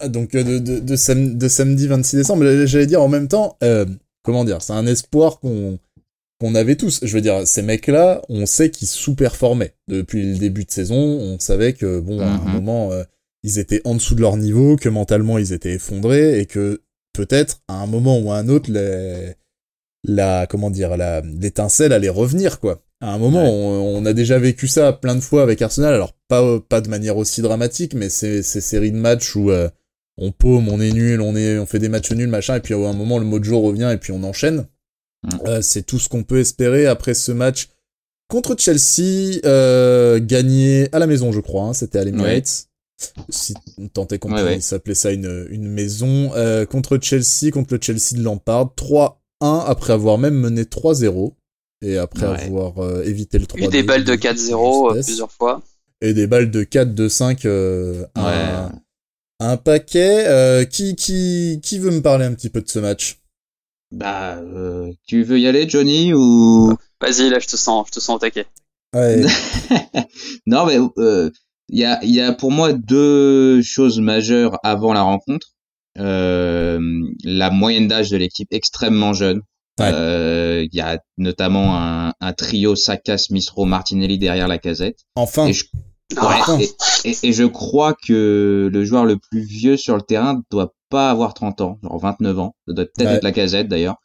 ah, 0.00 0.08
donc 0.08 0.34
euh, 0.34 0.42
de, 0.42 0.58
de, 0.58 0.78
de, 0.80 0.96
sam- 0.96 1.38
de 1.38 1.48
samedi 1.48 1.86
26 1.86 2.16
décembre 2.16 2.44
j'allais 2.66 2.86
dire 2.86 3.02
en 3.02 3.08
même 3.08 3.28
temps 3.28 3.56
euh, 3.62 3.86
comment 4.22 4.44
dire 4.44 4.60
c'est 4.62 4.72
un 4.72 4.86
espoir 4.86 5.38
qu'on 5.40 5.78
qu'on 6.40 6.56
avait 6.56 6.74
tous. 6.74 6.98
Je 7.04 7.14
veux 7.14 7.20
dire 7.20 7.46
ces 7.46 7.62
mecs 7.62 7.86
là 7.86 8.20
on 8.28 8.44
sait 8.44 8.70
qu'ils 8.70 8.88
sous-performaient. 8.88 9.74
Depuis 9.86 10.32
le 10.32 10.36
début 10.36 10.64
de 10.64 10.70
saison 10.72 10.96
on 10.96 11.38
savait 11.38 11.74
que 11.74 12.00
bon 12.00 12.18
à 12.20 12.26
un 12.26 12.38
Mhm. 12.38 12.52
moment 12.54 12.90
euh, 12.92 13.04
ils 13.44 13.58
étaient 13.60 13.80
en 13.84 13.94
dessous 13.94 14.16
de 14.16 14.20
leur 14.20 14.36
niveau 14.36 14.74
que 14.76 14.88
mentalement 14.88 15.38
ils 15.38 15.52
étaient 15.52 15.74
effondrés 15.74 16.40
et 16.40 16.46
que 16.46 16.82
peut-être 17.12 17.60
à 17.68 17.74
un 17.74 17.86
moment 17.86 18.18
ou 18.18 18.32
à 18.32 18.36
un 18.38 18.48
autre 18.48 18.70
les 18.72 19.34
la 20.02 20.46
comment 20.48 20.70
dire 20.70 20.96
la 20.96 21.20
l'étincelle 21.20 21.92
allait 21.92 22.08
revenir 22.08 22.58
quoi 22.58 22.82
à 23.04 23.12
un 23.14 23.18
moment 23.18 23.42
Ouais. 23.42 23.48
on, 23.50 23.96
on 23.98 24.06
a 24.06 24.12
déjà 24.12 24.38
vécu 24.38 24.66
ça 24.68 24.92
plein 24.92 25.14
de 25.14 25.20
fois 25.20 25.42
avec 25.42 25.60
Arsenal. 25.62 25.94
Alors 25.94 26.12
pas 26.28 26.58
pas 26.60 26.80
de 26.80 26.88
manière 26.88 27.16
aussi 27.16 27.42
dramatique 27.42 27.94
mais 27.94 28.08
c'est 28.08 28.42
ces 28.42 28.60
séries 28.60 28.92
de 28.92 28.96
matchs 28.96 29.36
où 29.36 29.50
euh, 29.50 29.68
on 30.16 30.32
paume 30.32 30.68
on 30.68 30.80
est 30.80 30.92
nul 30.92 31.20
on 31.20 31.36
est 31.36 31.58
on 31.58 31.66
fait 31.66 31.78
des 31.78 31.88
matchs 31.88 32.12
nuls 32.12 32.28
machin 32.28 32.56
et 32.56 32.60
puis 32.60 32.72
à 32.74 32.76
un 32.78 32.92
moment 32.92 33.18
le 33.18 33.24
mojo 33.24 33.60
revient 33.60 33.90
et 33.92 33.98
puis 33.98 34.12
on 34.12 34.22
enchaîne. 34.22 34.66
Mm. 35.22 35.28
Euh, 35.46 35.62
c'est 35.62 35.82
tout 35.82 35.98
ce 35.98 36.08
qu'on 36.08 36.22
peut 36.22 36.38
espérer 36.40 36.86
après 36.86 37.14
ce 37.14 37.32
match 37.32 37.68
contre 38.28 38.56
Chelsea 38.58 39.38
euh, 39.44 40.18
gagné 40.20 40.88
à 40.92 40.98
la 40.98 41.06
maison 41.06 41.30
je 41.32 41.40
crois 41.40 41.64
hein, 41.64 41.72
c'était 41.74 41.98
à 41.98 42.04
l'Emirates. 42.04 42.68
Si 43.28 43.54
tant 43.92 44.06
est 44.08 44.18
qu'on 44.18 44.32
Ouais, 44.32 44.42
ouais. 44.42 44.60
s'appeler 44.60 44.94
ça 44.94 45.10
une, 45.10 45.46
une 45.50 45.68
maison. 45.68 46.30
Euh, 46.36 46.64
contre 46.64 46.98
Chelsea 47.02 47.50
contre 47.52 47.74
le 47.74 47.80
Chelsea 47.82 48.14
de 48.16 48.22
Lampard 48.22 48.72
3-1 48.78 49.10
après 49.66 49.92
avoir 49.92 50.16
même 50.16 50.34
mené 50.36 50.62
3-0 50.62 51.32
et 51.84 51.98
après 51.98 52.26
Ouais. 52.28 52.44
avoir 52.46 52.78
euh, 52.82 53.02
évité 53.04 53.38
le 53.38 53.46
3 53.46 53.60
eu 53.60 53.68
des 53.68 53.82
balles 53.82 54.04
de 54.04 54.14
4-0 54.14 54.90
euh, 54.96 55.02
plusieurs 55.02 55.30
fois. 55.30 55.62
et 56.00 56.14
des 56.14 56.26
balles 56.26 56.50
de 56.50 56.62
4 56.64 56.94
de 56.94 57.08
5 57.08 57.44
euh, 57.44 58.04
un, 58.14 58.24
Ouais. 58.70 58.72
un 59.40 59.56
paquet 59.56 60.24
euh, 60.26 60.64
qui 60.64 60.96
qui 60.96 61.60
qui 61.62 61.78
veut 61.78 61.90
me 61.90 62.00
parler 62.02 62.24
un 62.24 62.34
petit 62.34 62.50
peu 62.50 62.60
de 62.62 62.68
ce 62.68 62.78
match? 62.78 63.18
Bah, 63.92 64.36
euh, 64.38 64.90
tu 65.06 65.22
veux 65.22 65.38
y 65.38 65.46
aller, 65.46 65.68
Johnny, 65.68 66.12
ou 66.14 66.74
Vas-y, 67.00 67.28
là, 67.30 67.38
je 67.38 67.46
te 67.46 67.56
sens, 67.56 67.86
je 67.88 67.92
te 67.92 68.00
sens 68.00 68.16
au 68.16 68.18
taquet. 68.18 68.46
ouais, 68.94 69.22
Non, 70.46 70.66
mais 70.66 70.78
euh, 70.98 71.30
il 71.68 71.78
y 71.78 71.84
a, 71.84 72.02
il 72.02 72.10
y 72.10 72.20
a 72.20 72.32
pour 72.32 72.50
moi 72.50 72.72
deux 72.72 73.62
choses 73.62 74.00
majeures 74.00 74.58
avant 74.64 74.92
la 74.92 75.02
rencontre. 75.02 75.48
Euh, 75.98 76.80
la 77.22 77.50
moyenne 77.50 77.86
d'âge 77.86 78.10
de 78.10 78.16
l'équipe 78.16 78.48
extrêmement 78.52 79.12
jeune. 79.12 79.42
Ouais. 79.80 79.90
Euh, 79.92 80.66
Il 80.70 80.76
y 80.76 80.80
a 80.80 81.00
notamment 81.18 81.76
un, 81.76 82.12
un 82.20 82.32
trio 82.32 82.76
Saka, 82.76 83.18
Smith 83.18 83.48
Rowe, 83.50 83.66
Martinelli 83.66 84.18
derrière 84.18 84.48
la 84.48 84.58
casette. 84.58 85.00
enfin 85.16 85.46
Et 85.46 85.52
je, 85.52 85.64
Ah, 86.16 86.44
ouais, 86.56 86.64
et, 87.04 87.10
et- 87.10 87.16
et 87.28 87.32
je 87.32 87.44
crois 87.44 87.94
que 87.94 88.70
le 88.72 88.84
joueur 88.84 89.04
le 89.04 89.16
plus 89.18 89.40
vieux 89.42 89.76
sur 89.76 89.96
le 89.96 90.02
terrain 90.02 90.40
doit 90.50 90.74
pas 90.90 91.10
avoir 91.10 91.34
30 91.34 91.60
ans, 91.60 91.78
genre 91.82 91.98
29 91.98 92.38
ans. 92.38 92.54
Ça 92.68 92.74
doit 92.74 92.84
peut-être 92.84 93.08
Ouais. 93.08 93.16
être 93.16 93.24
la 93.24 93.32
casette 93.32 93.68
d'ailleurs. 93.68 93.96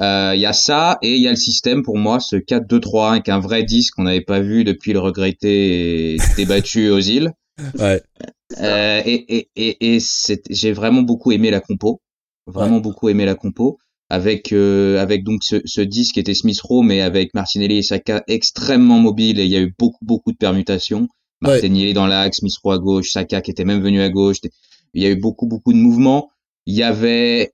Euh, 0.00 0.32
Il 0.34 0.40
y 0.40 0.46
a 0.46 0.52
ça 0.52 0.98
et 1.02 1.14
il 1.16 1.20
y 1.22 1.26
a 1.26 1.30
le 1.30 1.36
système 1.36 1.82
pour 1.82 1.98
moi, 1.98 2.20
ce 2.20 2.36
4-2-3 2.36 3.10
avec 3.12 3.28
un 3.28 3.40
vrai 3.40 3.64
10 3.64 3.90
qu'on 3.90 4.04
n'avait 4.04 4.20
pas 4.20 4.40
vu 4.40 4.64
depuis 4.64 4.92
le 4.92 5.00
regretté 5.00 6.14
et 6.14 6.18
débattu 6.36 6.88
aux 6.90 7.00
îles. 7.00 7.32
ouais 7.78 8.00
Euh, 8.60 9.02
et 9.04 9.36
et, 9.38 9.48
et, 9.56 9.94
et 9.94 10.00
c'est- 10.00 10.42
j'ai 10.50 10.72
vraiment 10.72 11.02
beaucoup 11.02 11.32
aimé 11.32 11.50
la 11.50 11.60
compo, 11.60 12.00
vraiment 12.46 12.78
beaucoup 12.78 13.08
aimé 13.08 13.24
la 13.24 13.34
compo 13.34 13.78
avec 14.10 14.52
euh, 14.52 15.00
avec 15.00 15.24
donc 15.24 15.42
ce, 15.42 15.56
ce 15.64 15.80
10 15.80 16.12
qui 16.12 16.20
était 16.20 16.34
Smith 16.34 16.60
Rowe 16.60 16.82
mais 16.82 17.00
avec 17.00 17.32
Martinelli 17.32 17.78
et 17.78 17.82
Saka 17.82 18.22
extrêmement 18.28 18.98
mobiles 18.98 19.40
et 19.40 19.44
il 19.44 19.50
y 19.50 19.56
a 19.56 19.60
eu 19.60 19.72
beaucoup 19.78 20.04
beaucoup 20.04 20.32
de 20.32 20.36
permutations. 20.36 21.08
Ouais. 21.42 21.52
Martinelli 21.52 21.94
dans 21.94 22.06
l'axe, 22.06 22.38
Smith 22.38 22.52
Rowe 22.62 22.72
à 22.72 22.78
gauche, 22.78 23.10
Saka 23.12 23.40
qui 23.40 23.50
était 23.50 23.64
même 23.64 23.80
venu 23.82 24.02
à 24.02 24.10
gauche. 24.10 24.38
Il 24.92 25.02
y 25.02 25.06
a 25.06 25.10
eu 25.10 25.16
beaucoup 25.16 25.46
beaucoup 25.46 25.72
de 25.72 25.78
mouvements. 25.78 26.30
Il 26.66 26.74
y 26.74 26.82
avait 26.82 27.52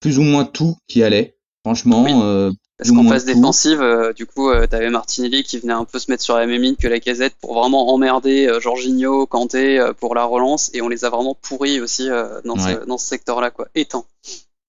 plus 0.00 0.18
ou 0.18 0.22
moins 0.22 0.44
tout 0.44 0.76
qui 0.88 1.02
allait. 1.02 1.36
Franchement, 1.64 2.04
Oui. 2.04 2.12
euh, 2.14 2.50
Parce 2.78 2.92
qu'en 2.92 3.04
phase 3.08 3.24
défensive, 3.24 3.80
euh, 3.82 4.12
du 4.12 4.26
coup, 4.26 4.48
euh, 4.48 4.66
t'avais 4.66 4.90
Martinelli 4.90 5.42
qui 5.42 5.58
venait 5.58 5.72
un 5.72 5.84
peu 5.84 5.98
se 5.98 6.10
mettre 6.10 6.22
sur 6.22 6.36
la 6.36 6.46
même 6.46 6.62
ligne 6.62 6.76
que 6.76 6.86
la 6.88 7.00
casette 7.00 7.34
pour 7.40 7.54
vraiment 7.54 7.88
emmerder 7.92 8.46
euh, 8.46 8.60
Jorginho, 8.60 9.26
Kanté 9.26 9.78
euh, 9.78 9.92
pour 9.92 10.14
la 10.14 10.24
relance, 10.24 10.70
et 10.72 10.80
on 10.82 10.88
les 10.88 11.04
a 11.04 11.10
vraiment 11.10 11.34
pourris 11.34 11.80
aussi 11.80 12.08
euh, 12.08 12.40
dans, 12.44 12.54
Ouais. 12.54 12.74
ce, 12.80 12.86
dans 12.86 12.96
ce 12.96 13.06
secteur-là, 13.06 13.50
quoi. 13.50 13.66
Étant. 13.74 14.06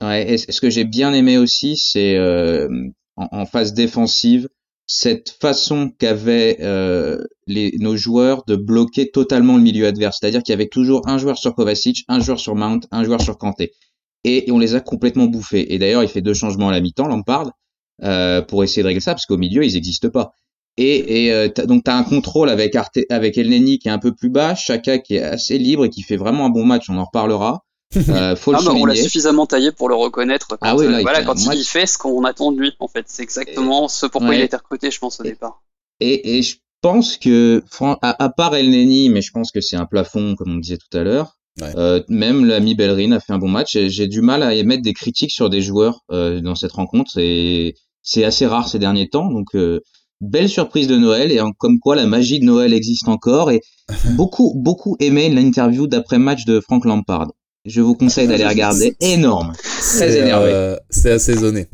Ouais, 0.02 0.32
et 0.32 0.38
ce 0.38 0.62
que 0.62 0.70
j'ai 0.70 0.86
bien 0.86 1.14
aimé 1.14 1.38
aussi, 1.38 1.76
c'est 1.78 2.16
euh, 2.16 2.70
en, 3.18 3.28
en 3.32 3.46
phase 3.46 3.74
défensive, 3.74 4.48
cette 4.92 5.38
façon 5.40 5.92
qu'avaient 6.00 6.58
euh, 6.62 7.24
nos 7.48 7.96
joueurs 7.96 8.44
de 8.48 8.56
bloquer 8.56 9.12
totalement 9.12 9.56
le 9.56 9.62
milieu 9.62 9.86
adverse. 9.86 10.18
C'est-à-dire 10.20 10.42
qu'il 10.42 10.52
y 10.52 10.56
avait 10.56 10.68
toujours 10.68 11.08
un 11.08 11.20
joueur 11.20 11.38
sur 11.38 11.54
Kovacic, 11.54 12.06
un 12.08 12.20
joueur 12.20 12.40
sur 12.40 12.56
Mount, 12.56 12.80
un 12.90 13.04
joueur 13.04 13.22
sur 13.22 13.38
Kanté. 13.38 13.74
Et, 14.24 14.52
on 14.52 14.58
les 14.58 14.74
a 14.74 14.80
complètement 14.80 15.28
bouffés. 15.28 15.74
Et 15.74 15.78
d'ailleurs, 15.78 16.02
il 16.02 16.10
fait 16.10 16.22
deux 16.22 16.34
changements 16.34 16.70
à 16.70 16.72
la 16.72 16.82
mi-temps, 16.82 17.08
Lampard, 17.08 17.52
euh, 18.04 18.42
pour 18.42 18.64
essayer 18.64 18.82
de 18.82 18.88
régler 18.88 19.00
ça, 19.00 19.14
parce 19.14 19.28
qu'au 19.28 19.38
milieu, 19.38 19.64
ils 19.64 19.74
n'existent 19.74 20.10
pas. 20.10 20.34
Et, 20.78 21.26
et 21.26 21.34
euh, 21.34 21.50
donc 21.68 21.84
tu 21.84 21.92
as 21.92 21.96
un 21.96 22.04
contrôle 22.04 22.50
avec 22.50 22.76
Arte, 22.76 23.00
avec 23.10 23.38
Elneny 23.38 23.78
qui 23.78 23.90
est 23.90 23.92
un 23.92 24.00
peu 24.00 24.16
plus 24.16 24.30
bas, 24.30 24.56
Chaka 24.56 24.98
qui 24.98 25.16
est 25.16 25.22
assez 25.22 25.60
libre 25.60 25.86
et 25.86 25.90
qui 25.90 26.02
fait 26.02 26.16
vraiment 26.18 26.46
un 26.46 26.50
bon 26.50 26.66
match, 26.66 26.90
on 26.90 26.98
en 26.98 27.06
reparlera. 27.06 27.64
Euh, 27.96 28.36
faut 28.36 28.54
Ah, 28.54 28.60
le 28.60 28.66
bah, 28.66 28.72
on 28.76 28.86
l'a 28.86 28.96
suffisamment 28.96 29.46
taillé 29.48 29.72
pour 29.72 29.90
le 29.90 29.96
reconnaître. 29.96 30.48
Quand, 30.50 30.58
Ah 30.62 30.76
oui, 30.76 30.86
là, 30.86 30.98
euh, 30.98 31.00
il 31.00 31.02
voilà, 31.04 31.20
fait 31.20 31.26
quand 31.26 31.42
il 31.42 31.48
match. 31.48 31.64
fait 31.66 31.86
ce 31.88 31.98
qu'on 31.98 32.24
attend 32.24 32.52
de 32.52 32.60
lui, 32.60 32.72
en 32.80 32.88
fait. 32.88 33.06
C'est 33.08 33.24
exactement 33.24 33.88
ce 33.88 34.06
pourquoi 34.06 34.30
Ouais. 34.30 34.38
il 34.38 34.42
a 34.42 34.46
été 34.46 34.56
recruté, 34.56 34.92
je 34.92 35.00
pense, 35.00 35.20
au 35.20 35.24
Et- 35.24 35.30
départ. 35.30 35.64
Et, 36.00 36.38
et 36.38 36.42
je 36.44 36.58
pense 36.82 37.18
que, 37.18 37.64
à, 37.82 38.24
à 38.24 38.30
part 38.30 38.56
Elneny, 38.56 39.10
mais 39.10 39.22
je 39.22 39.32
pense 39.32 39.52
que 39.52 39.60
c'est 39.60 39.76
un 39.76 39.86
plafond, 39.86 40.36
comme 40.36 40.54
on 40.54 40.58
disait 40.58 40.78
tout 40.78 40.96
à 40.98 41.04
l'heure, 41.04 41.36
Ouais. 41.62 41.74
euh, 41.76 42.02
même 42.08 42.46
l'ami 42.46 42.74
Bellerin 42.76 43.12
a 43.12 43.20
fait 43.20 43.34
un 43.34 43.38
bon 43.40 43.50
match. 43.50 43.76
J'ai 43.78 44.08
du 44.08 44.22
mal 44.22 44.44
à 44.44 44.54
émettre 44.54 44.84
des 44.84 44.94
critiques 44.94 45.32
sur 45.32 45.50
des 45.50 45.62
joueurs 45.62 46.02
euh, 46.12 46.40
dans 46.42 46.56
cette 46.56 46.72
rencontre. 46.74 47.18
Et 47.18 47.76
c'est 48.04 48.24
assez 48.24 48.46
rare 48.46 48.70
ces 48.70 48.80
derniers 48.80 49.10
temps. 49.10 49.30
Donc, 49.30 49.48
euh, 49.56 49.82
belle 50.22 50.48
surprise 50.48 50.88
de 50.88 50.96
Noël. 50.96 51.32
Et 51.34 51.42
en- 51.42 51.52
comme 51.52 51.80
quoi, 51.80 51.96
la 51.98 52.06
magie 52.06 52.40
de 52.40 52.46
Noël 52.46 52.72
existe 52.74 53.08
encore. 53.10 53.52
Et 53.52 53.62
beaucoup, 54.16 54.54
beaucoup 54.56 54.96
aimé 55.00 55.28
l'interview 55.30 55.88
d'après-match 55.88 56.46
de 56.46 56.62
Frank 56.62 56.86
Lampard. 56.86 57.28
Je 57.70 57.82
vous 57.82 57.94
conseille 57.96 58.28
d'aller 58.28 58.48
regarder. 58.48 58.96
Énorme. 59.00 59.54
C'est 59.82 60.18
énervé. 60.20 60.50
euh, 60.52 60.76
c'est 60.90 61.12
assaisonné. 61.12 61.68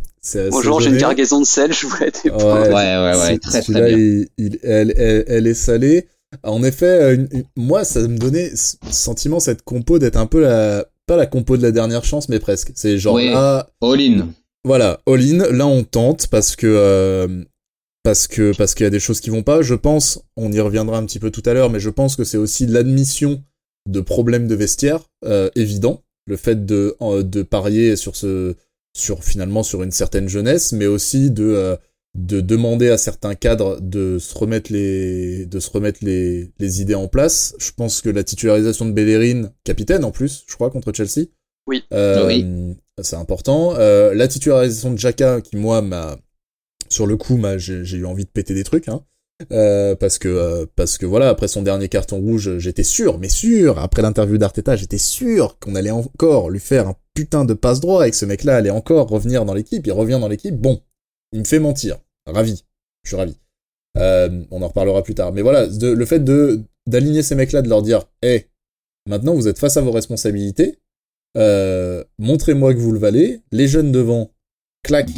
Bonjour, 0.52 0.82
j'ai 0.82 0.90
une 0.90 0.98
cargaison 0.98 1.40
de 1.40 1.46
sel, 1.46 1.72
je 1.80 1.86
voulais 1.88 2.12
des 2.24 2.30
Ouais. 2.32 2.44
Ouais, 2.44 2.70
ouais, 2.70 3.14
ouais. 3.22 3.38
Très, 3.38 3.62
très 3.62 3.74
bien. 3.74 3.88
il- 3.98 4.28
il- 4.38 4.60
elle, 4.64 4.94
elle, 4.98 5.24
elle 5.28 5.48
est 5.48 5.54
salée. 5.54 6.08
En 6.44 6.64
effet, 6.64 6.86
euh, 6.88 7.16
une- 7.16 7.28
une- 7.32 7.44
moi, 7.56 7.84
ça 7.86 8.02
me 8.02 8.18
donnait 8.18 8.52
ce 8.56 8.76
sentiment, 8.92 9.40
cette 9.40 9.62
compo, 9.62 10.00
d'être 10.00 10.18
un 10.18 10.26
peu 10.26 10.42
la, 10.42 10.84
pas 11.08 11.16
la 11.16 11.28
compo 11.28 11.56
de 11.58 11.62
la 11.62 11.72
dernière 11.72 12.04
chance, 12.04 12.28
mais 12.28 12.40
presque. 12.40 12.72
C'est 12.76 12.98
genre 12.98 13.14
Ouais. 13.16 13.30
là, 13.32 13.70
All 13.82 14.02
in. 14.02 14.28
voilà, 14.66 15.00
all-in, 15.08 15.46
là 15.52 15.66
on 15.68 15.84
tente 15.84 16.28
parce 16.28 16.56
que, 16.56 16.66
euh, 16.68 17.28
parce 18.04 18.28
que, 18.28 18.52
parce 18.58 18.74
qu'il 18.74 18.84
y 18.84 18.88
a 18.88 18.90
des 18.92 19.00
choses 19.00 19.20
qui 19.22 19.30
vont 19.30 19.44
pas. 19.44 19.62
Je 19.62 19.76
pense, 19.76 20.20
on 20.36 20.52
y 20.52 20.60
reviendra 20.60 20.98
un 20.98 21.06
petit 21.06 21.20
peu 21.20 21.30
tout 21.32 21.44
à 21.46 21.54
l'heure, 21.54 21.70
mais 21.70 21.80
je 21.80 21.90
pense 21.92 22.16
que 22.16 22.24
c'est 22.24 22.38
aussi 22.38 22.66
l'admission 22.66 23.42
de 23.88 24.02
problèmes 24.02 24.48
de 24.48 24.56
vestiaire, 24.56 25.10
euh, 25.26 25.50
évident. 25.56 26.02
Le 26.28 26.38
fait 26.38 26.66
de, 26.66 26.96
de 27.22 27.44
parier 27.44 27.96
sur 27.96 28.16
ce, 28.16 28.56
sur 28.96 29.24
finalement 29.24 29.62
sur 29.62 29.84
une 29.84 29.92
certaine 29.92 30.28
jeunesse, 30.28 30.72
mais 30.72 30.88
aussi 30.88 31.30
de, 31.30 31.44
euh, 31.44 31.76
de 32.18 32.42
demander 32.42 32.90
à 32.90 32.98
certains 32.98 33.36
cadres 33.36 33.80
de 33.80 34.18
se 34.18 34.36
remettre 34.36 34.72
les, 34.72 35.46
de 35.46 35.60
se 35.60 35.70
remettre 35.70 36.00
les, 36.02 36.52
les 36.58 36.82
idées 36.82 36.96
en 36.96 37.08
place. 37.08 37.56
Je 37.60 37.72
pense 37.76 38.02
que 38.02 38.10
la 38.10 38.24
titularisation 38.24 38.86
de 38.86 38.92
Bellerin, 38.92 39.52
capitaine 39.64 40.04
en 40.04 40.12
plus, 40.12 40.46
je 40.48 40.56
crois, 40.56 40.72
contre 40.72 40.92
Chelsea. 40.94 41.28
Oui. 41.68 41.84
Euh, 41.94 42.26
Oui. 42.26 42.76
C'est 43.02 43.18
important. 43.18 43.76
Euh, 43.76 44.14
la 44.14 44.28
titularisation 44.28 44.94
de 44.94 44.98
Jaka, 44.98 45.42
qui 45.42 45.58
moi 45.58 45.82
m'a, 45.82 46.18
sur 46.90 47.06
le 47.06 47.18
coup, 47.18 47.36
m'a, 47.36 47.58
j'ai 47.58 47.84
j'ai 47.84 47.98
eu 47.98 48.06
envie 48.06 48.24
de 48.24 48.30
péter 48.30 48.54
des 48.54 48.64
trucs, 48.64 48.88
hein. 48.88 49.04
Euh, 49.52 49.96
parce 49.96 50.18
que 50.18 50.30
euh, 50.30 50.66
parce 50.78 50.98
que 50.98 51.06
voilà 51.06 51.28
après 51.28 51.50
son 51.50 51.62
dernier 51.62 51.90
carton 51.90 52.22
rouge 52.22 52.58
j'étais 52.58 52.86
sûr 52.86 53.20
mais 53.20 53.28
sûr 53.28 53.80
après 53.80 54.02
l'interview 54.02 54.38
d'Arteta 54.38 54.78
j'étais 54.78 54.98
sûr 54.98 55.60
qu'on 55.60 55.76
allait 55.76 55.92
encore 55.92 56.50
lui 56.50 56.62
faire 56.62 56.88
un 56.88 56.96
putain 57.16 57.46
de 57.46 57.56
passe 57.56 57.80
droit 57.80 58.08
et 58.08 58.12
que 58.12 58.18
ce 58.18 58.26
mec 58.26 58.44
là 58.44 58.58
allait 58.58 58.70
encore 58.70 59.10
revenir 59.10 59.46
dans 59.46 59.56
l'équipe. 59.56 59.88
Il 59.88 59.92
revient 59.94 60.20
dans 60.22 60.28
l'équipe 60.28 60.56
bon. 60.56 60.82
Il 61.32 61.40
me 61.40 61.46
fait 61.46 61.60
mentir. 61.60 61.98
Ravi. 62.28 62.64
Je 63.04 63.10
suis 63.10 63.18
ravi. 63.18 63.40
Euh, 63.98 64.44
on 64.52 64.62
en 64.62 64.68
reparlera 64.68 65.02
plus 65.02 65.16
tard. 65.16 65.34
Mais 65.34 65.42
voilà 65.42 65.66
le 65.66 66.06
fait 66.06 66.20
de 66.20 66.62
d'aligner 66.86 67.24
ces 67.24 67.34
mecs 67.34 67.52
là 67.52 67.64
de 67.64 67.70
leur 67.70 67.82
dire 67.82 68.08
hé 68.22 68.50
maintenant 69.08 69.34
vous 69.34 69.48
êtes 69.48 69.58
face 69.58 69.78
à 69.78 69.82
vos 69.82 69.92
responsabilités. 69.92 70.80
Euh, 71.38 72.04
montrez-moi 72.20 72.74
que 72.74 72.80
vous 72.80 72.92
le 72.92 73.00
valez. 73.00 73.42
Les 73.52 73.68
jeunes 73.68 73.92
devant 73.92 74.32
clac. 74.84 75.10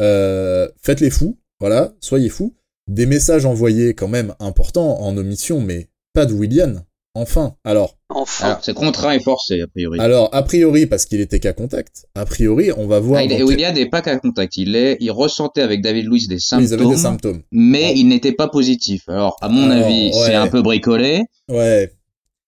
Euh, 0.00 0.68
faites 0.82 1.00
les 1.00 1.10
fous. 1.10 1.38
Voilà 1.60 1.94
soyez 2.00 2.28
fous 2.28 2.56
des 2.88 3.06
messages 3.06 3.46
envoyés 3.46 3.94
quand 3.94 4.08
même 4.08 4.34
importants 4.40 5.00
en 5.00 5.16
omission, 5.16 5.60
mais 5.60 5.88
pas 6.12 6.26
de 6.26 6.32
Willian. 6.34 6.84
Enfin. 7.16 7.54
Alors, 7.64 7.96
Enfin. 8.08 8.46
Alors, 8.46 8.58
c'est 8.64 8.74
contraint 8.74 9.12
et 9.12 9.20
forcé, 9.20 9.60
a 9.60 9.68
priori. 9.68 10.00
alors 10.00 10.28
a 10.32 10.42
priori 10.42 10.86
parce 10.86 11.04
qu'il 11.06 11.20
était 11.20 11.38
qu'à 11.38 11.52
contact. 11.52 12.06
A 12.16 12.24
priori, 12.24 12.70
on 12.76 12.86
va 12.88 12.98
voir. 12.98 13.20
Ah, 13.20 13.24
il 13.24 13.30
est- 13.32 13.42
William 13.42 13.72
n'est 13.74 13.88
pas 13.88 14.02
qu'à 14.02 14.16
contact. 14.18 14.56
Il 14.56 14.74
est, 14.74 14.96
il 15.00 15.10
ressentait 15.12 15.60
avec 15.62 15.80
David 15.80 16.06
Luiz 16.06 16.26
des 16.26 16.34
Oui, 16.36 16.40
symptômes, 16.40 16.66
ils 16.68 16.74
avaient 16.74 16.88
des 16.94 17.00
symptômes. 17.00 17.42
mais 17.52 17.92
il 17.96 18.08
n'était 18.08 18.32
pas 18.32 18.48
positif. 18.48 19.08
Alors, 19.08 19.36
à 19.40 19.48
mon 19.48 19.70
Alors, 19.70 19.86
avis, 19.86 20.06
ouais. 20.06 20.12
c'est 20.26 20.34
un 20.34 20.48
peu 20.48 20.60
bricolé. 20.62 21.22
Ouais. 21.48 21.92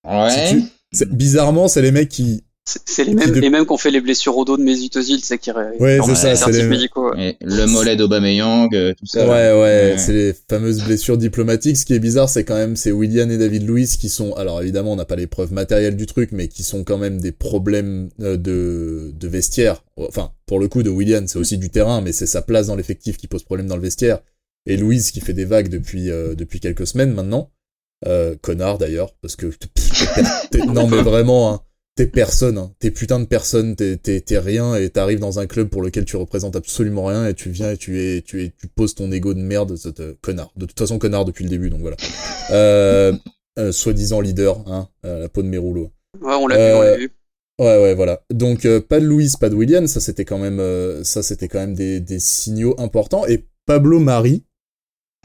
Ouais. 0.05 0.31
Si 0.31 0.55
tu- 0.55 0.63
c'est- 0.93 1.11
Bizarrement, 1.13 1.69
c'est 1.69 1.83
les 1.83 1.93
mecs 1.93 2.09
qui. 2.09 2.43
C'est 2.69 3.05
les 3.05 3.15
mêmes, 3.15 3.31
de- 3.31 3.39
les 3.39 3.49
mêmes 3.49 3.65
qu'on 3.65 3.77
fait 3.79 3.93
les 3.93 4.01
blessures 4.01 4.37
au 4.37 4.45
dos 4.45 4.57
de 4.57 4.63
Mesut 4.65 4.91
Özil, 4.97 5.21
c'est 5.21 5.39
qui 5.39 5.53
Ouais, 5.53 6.01
c'est 6.05 6.15
ça, 6.17 6.35
c'est 6.35 6.51
les- 6.51 6.65
médicaux. 6.65 7.13
ouais. 7.15 7.37
Le 7.41 7.65
mollet 7.67 7.95
d'Aubameyang, 7.95 8.75
euh, 8.75 8.93
tout 8.99 9.07
ça. 9.07 9.21
Ouais, 9.25 9.53
ouais, 9.53 9.93
Ouais. 9.93 9.95
c'est 9.99 10.13
les 10.13 10.35
fameuses 10.51 10.83
blessures 10.83 11.17
diplomatiques. 11.17 11.77
Ce 11.77 11.85
qui 11.87 11.95
est 11.95 12.01
bizarre, 12.01 12.29
c'est 12.29 12.43
quand 12.43 12.57
même, 12.57 12.75
c'est 12.75 12.91
Willian 12.91 13.31
et 13.31 13.39
David 13.39 13.69
Luiz 13.69 13.97
qui 13.97 14.09
sont, 14.09 14.33
alors 14.35 14.61
évidemment, 14.63 14.93
on 14.93 14.97
n'a 14.97 15.05
pas 15.05 15.15
les 15.15 15.29
preuves 15.29 15.53
matérielles 15.53 15.97
du 15.97 16.07
truc, 16.07 16.31
mais 16.33 16.49
qui 16.49 16.65
sont 16.65 16.83
quand 16.83 16.99
même 16.99 17.21
des 17.21 17.31
problèmes 17.31 18.09
euh, 18.21 18.37
de, 18.37 19.13
de 19.15 19.29
vestiaire. 19.29 19.85
Enfin, 19.97 20.33
pour 20.47 20.59
le 20.59 20.67
coup, 20.67 20.83
de 20.83 20.91
Willian, 20.91 21.23
c'est 21.29 21.39
aussi 21.39 21.59
du 21.59 21.71
terrain, 21.71 22.01
mais 22.01 22.11
c'est 22.11 22.27
sa 22.27 22.43
place 22.43 22.67
dans 22.67 22.75
l'effectif 22.75 23.17
qui 23.17 23.29
pose 23.29 23.45
problème 23.45 23.69
dans 23.69 23.77
le 23.77 23.83
vestiaire. 23.83 24.19
Et 24.69 24.77
Louise 24.77 25.13
qui 25.13 25.21
fait 25.21 25.35
des 25.35 25.45
vagues 25.45 25.69
depuis, 25.69 26.11
euh, 26.11 26.35
depuis 26.35 26.59
quelques 26.59 26.89
semaines 26.89 27.13
maintenant. 27.15 27.51
Euh, 28.07 28.35
connard 28.43 28.77
d'ailleurs, 28.79 29.15
parce 29.23 29.37
que 29.37 29.47
pff, 29.47 30.17
non 30.67 30.89
mais 30.89 31.01
vraiment, 31.03 31.53
hein, 31.55 31.61
t'es 31.97 32.07
personne, 32.07 32.59
hein, 32.59 32.73
t'es 32.79 32.91
putain 32.91 33.19
de 33.19 33.25
personne, 33.25 33.75
t'es 33.75 33.97
t'es- 33.97 34.21
t'es 34.21 34.39
rien 34.39 34.77
et 34.77 34.91
t'arrives 34.91 35.19
dans 35.19 35.39
un 35.41 35.47
club 35.47 35.69
pour 35.69 35.83
lequel 35.83 36.05
tu 36.05 36.17
représentes 36.17 36.55
absolument 36.55 37.07
rien 37.07 37.27
et 37.27 37.35
tu 37.35 37.51
viens 37.51 37.73
et 37.73 37.77
tu 37.77 38.01
es 38.01 38.23
tu 38.23 38.45
es 38.45 38.53
tu 38.57 38.69
poses 38.69 38.95
ton 38.95 39.11
ego 39.11 39.35
de 39.35 39.41
merde, 39.41 39.77
ce 39.77 39.89
te- 39.89 40.13
connard. 40.21 40.53
De 40.57 40.67
toute 40.67 40.79
façon 40.79 40.99
connard 40.99 41.25
depuis 41.25 41.43
le 41.45 41.51
début 41.51 41.71
donc 41.71 41.81
voilà. 41.81 41.97
Euh, 42.51 43.13
euh, 43.59 43.73
soi-disant 43.73 44.21
leader, 44.21 44.63
hein, 44.71 44.89
euh, 45.07 45.19
la 45.21 45.29
peau 45.29 45.43
de 45.43 45.49
mes 45.49 45.57
rouleaux. 45.59 45.91
Ouais, 46.21 46.35
on 46.35 46.47
l'a 46.47 46.57
vu, 46.57 46.63
on 46.75 46.83
Euh, 46.83 46.91
l'a 46.91 46.97
vu. 46.99 47.11
Ouais 47.59 47.83
ouais 47.83 47.95
voilà. 47.95 48.23
Donc 48.31 48.67
euh, 48.67 48.81
pas 48.81 49.01
de 49.01 49.07
Louise, 49.07 49.37
pas 49.37 49.49
de 49.49 49.55
William, 49.55 49.87
ça 49.87 49.99
c'était 50.01 50.27
quand 50.27 50.39
même 50.39 50.61
euh, 50.61 51.03
ça 51.05 51.23
c'était 51.23 51.49
quand 51.49 51.59
même 51.61 51.75
des, 51.75 52.01
des 52.01 52.21
signaux 52.21 52.75
importants 52.79 53.27
et 53.27 53.47
Pablo 53.65 53.99
Mari 53.99 54.45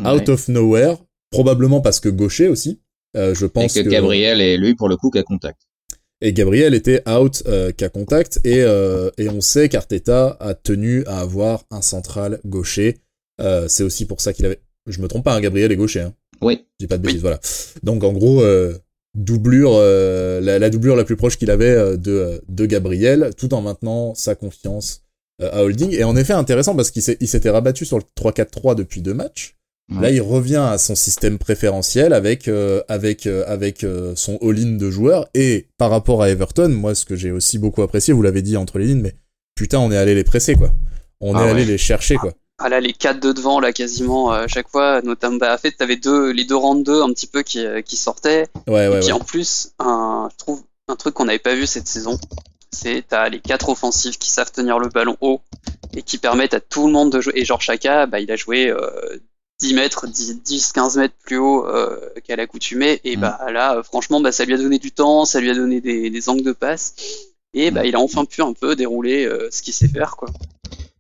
Ouais. 0.01 0.09
out 0.21 0.29
of 0.29 0.47
nowhere, 0.47 0.95
probablement 1.29 1.81
parce 1.81 1.99
que 1.99 2.09
gaucher 2.09 2.47
aussi. 2.47 2.79
Euh, 3.17 3.35
je 3.35 3.45
Et 3.45 3.49
pense 3.49 3.73
que, 3.73 3.81
que, 3.81 3.89
Gabriel 3.89 4.39
est 4.41 4.57
lui 4.57 4.73
pour 4.73 4.87
le 4.89 4.95
coup 4.95 5.09
qu'à 5.11 5.21
contact. 5.21 5.61
Et 6.21 6.33
Gabriel 6.33 6.73
était 6.73 7.01
out 7.09 7.43
euh, 7.47 7.71
qu'à 7.71 7.89
contact 7.89 8.39
et 8.43 8.61
euh, 8.63 9.09
et 9.17 9.29
on 9.29 9.41
sait 9.41 9.69
qu'Arteta 9.69 10.37
a 10.39 10.53
tenu 10.53 11.03
à 11.05 11.19
avoir 11.19 11.63
un 11.71 11.81
central 11.81 12.39
gaucher. 12.45 12.97
Euh, 13.41 13.67
c'est 13.67 13.83
aussi 13.83 14.05
pour 14.05 14.21
ça 14.21 14.33
qu'il 14.33 14.45
avait. 14.45 14.59
Je 14.87 15.01
me 15.01 15.07
trompe 15.07 15.25
pas, 15.25 15.35
hein, 15.35 15.41
Gabriel 15.41 15.71
est 15.71 15.75
gaucher. 15.75 16.01
Hein. 16.01 16.13
Oui. 16.41 16.65
Dis 16.79 16.87
pas 16.87 16.97
de 16.97 17.03
bêtises, 17.03 17.21
voilà. 17.21 17.39
Donc 17.83 18.03
en 18.03 18.13
gros, 18.13 18.41
euh, 18.43 18.73
doublure, 19.15 19.71
euh, 19.75 20.39
la, 20.41 20.57
la 20.59 20.69
doublure 20.69 20.95
la 20.95 21.03
plus 21.03 21.15
proche 21.15 21.37
qu'il 21.37 21.51
avait 21.51 21.69
euh, 21.69 21.97
de, 21.97 22.41
de 22.47 22.65
Gabriel, 22.65 23.31
tout 23.37 23.53
en 23.53 23.61
maintenant 23.61 24.13
sa 24.15 24.35
confiance 24.35 25.03
euh, 25.41 25.49
à 25.51 25.63
Holding. 25.63 25.91
Et 25.93 26.03
en 26.03 26.15
effet, 26.15 26.33
intéressant 26.33 26.75
parce 26.75 26.91
qu'il 26.91 27.01
s'est- 27.01 27.17
il 27.19 27.27
s'était 27.27 27.49
rabattu 27.49 27.85
sur 27.85 27.97
le 27.97 28.03
3-4-3 28.15 28.75
depuis 28.75 29.01
deux 29.01 29.13
matchs. 29.13 29.55
Ouais. 29.89 30.01
Là, 30.01 30.11
il 30.11 30.21
revient 30.21 30.55
à 30.71 30.77
son 30.77 30.95
système 30.95 31.37
préférentiel 31.37 32.13
avec 32.13 32.47
euh, 32.47 32.81
avec 32.87 33.25
euh, 33.25 33.43
avec 33.47 33.83
euh, 33.83 34.13
son 34.15 34.37
all-in 34.41 34.77
de 34.77 34.89
joueurs. 34.89 35.27
Et 35.33 35.67
par 35.77 35.89
rapport 35.89 36.21
à 36.21 36.29
Everton, 36.29 36.69
moi, 36.69 36.95
ce 36.95 37.03
que 37.05 37.15
j'ai 37.15 37.31
aussi 37.31 37.57
beaucoup 37.57 37.81
apprécié, 37.81 38.13
vous 38.13 38.21
l'avez 38.21 38.41
dit 38.41 38.55
entre 38.55 38.79
les 38.79 38.85
lignes, 38.85 39.01
mais 39.01 39.15
putain, 39.55 39.79
on 39.79 39.91
est 39.91 39.97
allé 39.97 40.15
les 40.15 40.23
presser 40.23 40.55
quoi. 40.55 40.71
On 41.19 41.35
Ah 41.35 41.45
est 41.45 41.49
allé 41.49 41.61
ouais. 41.61 41.67
les 41.67 41.77
chercher 41.77 42.15
quoi. 42.15 42.33
Ah 42.63 42.69
là, 42.69 42.79
les 42.79 42.93
quatre 42.93 43.19
de 43.19 43.31
devant, 43.31 43.59
là, 43.59 43.73
quasiment, 43.73 44.31
euh, 44.31 44.43
à 44.43 44.47
chaque 44.47 44.69
fois, 44.69 45.01
notamment, 45.01 45.37
bah, 45.37 45.53
en 45.53 45.57
fait, 45.57 45.71
t'avais 45.71 45.95
deux, 45.95 46.29
les 46.31 46.45
deux 46.45 46.55
rangs 46.55 46.75
de 46.75 46.83
deux, 46.83 47.01
un 47.01 47.09
petit 47.11 47.25
peu, 47.25 47.41
qui, 47.41 47.65
qui 47.83 47.97
sortaient. 47.97 48.49
Ouais 48.67 48.87
ouais 48.87 48.97
et 48.97 48.99
puis, 48.99 49.07
ouais. 49.07 49.11
en 49.13 49.19
plus, 49.19 49.71
un, 49.79 50.29
je 50.31 50.37
trouve, 50.37 50.61
un 50.87 50.95
truc 50.95 51.15
qu'on 51.15 51.25
n'avait 51.25 51.39
pas 51.39 51.55
vu 51.55 51.65
cette 51.65 51.87
saison, 51.87 52.19
c'est, 52.71 53.03
t'as 53.07 53.29
les 53.29 53.39
quatre 53.39 53.69
offensifs 53.69 54.19
qui 54.19 54.29
savent 54.29 54.51
tenir 54.51 54.77
le 54.77 54.89
ballon 54.89 55.17
haut 55.21 55.41
et 55.95 56.03
qui 56.03 56.19
permettent 56.19 56.53
à 56.53 56.59
tout 56.59 56.85
le 56.85 56.93
monde 56.93 57.11
de 57.11 57.19
jouer. 57.19 57.33
Et 57.35 57.45
genre, 57.45 57.61
Chaka, 57.61 58.05
bah, 58.05 58.19
il 58.19 58.31
a 58.31 58.35
joué, 58.35 58.69
euh, 58.69 59.17
10 59.61 59.73
mètres, 59.75 60.07
10, 60.07 60.41
10, 60.43 60.71
15 60.73 60.97
mètres 60.97 61.13
plus 61.23 61.37
haut, 61.37 61.65
euh, 61.67 61.97
qu'à 62.23 62.35
l'accoutumée. 62.35 62.99
Et 63.03 63.15
Mm. 63.15 63.21
bah, 63.21 63.39
là, 63.51 63.77
euh, 63.77 63.83
franchement, 63.83 64.19
bah, 64.19 64.31
ça 64.31 64.43
lui 64.45 64.53
a 64.53 64.57
donné 64.57 64.79
du 64.79 64.91
temps, 64.91 65.25
ça 65.25 65.39
lui 65.39 65.49
a 65.49 65.55
donné 65.55 65.81
des, 65.81 66.09
des 66.09 66.29
angles 66.29 66.43
de 66.43 66.51
passe. 66.51 66.95
Et 67.53 67.69
bah, 67.71 67.85
il 67.85 67.95
a 67.95 67.99
enfin 67.99 68.25
pu 68.25 68.41
un 68.41 68.53
peu 68.53 68.75
dérouler, 68.75 69.25
euh, 69.25 69.49
ce 69.51 69.61
qu'il 69.61 69.73
sait 69.73 69.87
faire, 69.89 70.15
quoi. 70.17 70.29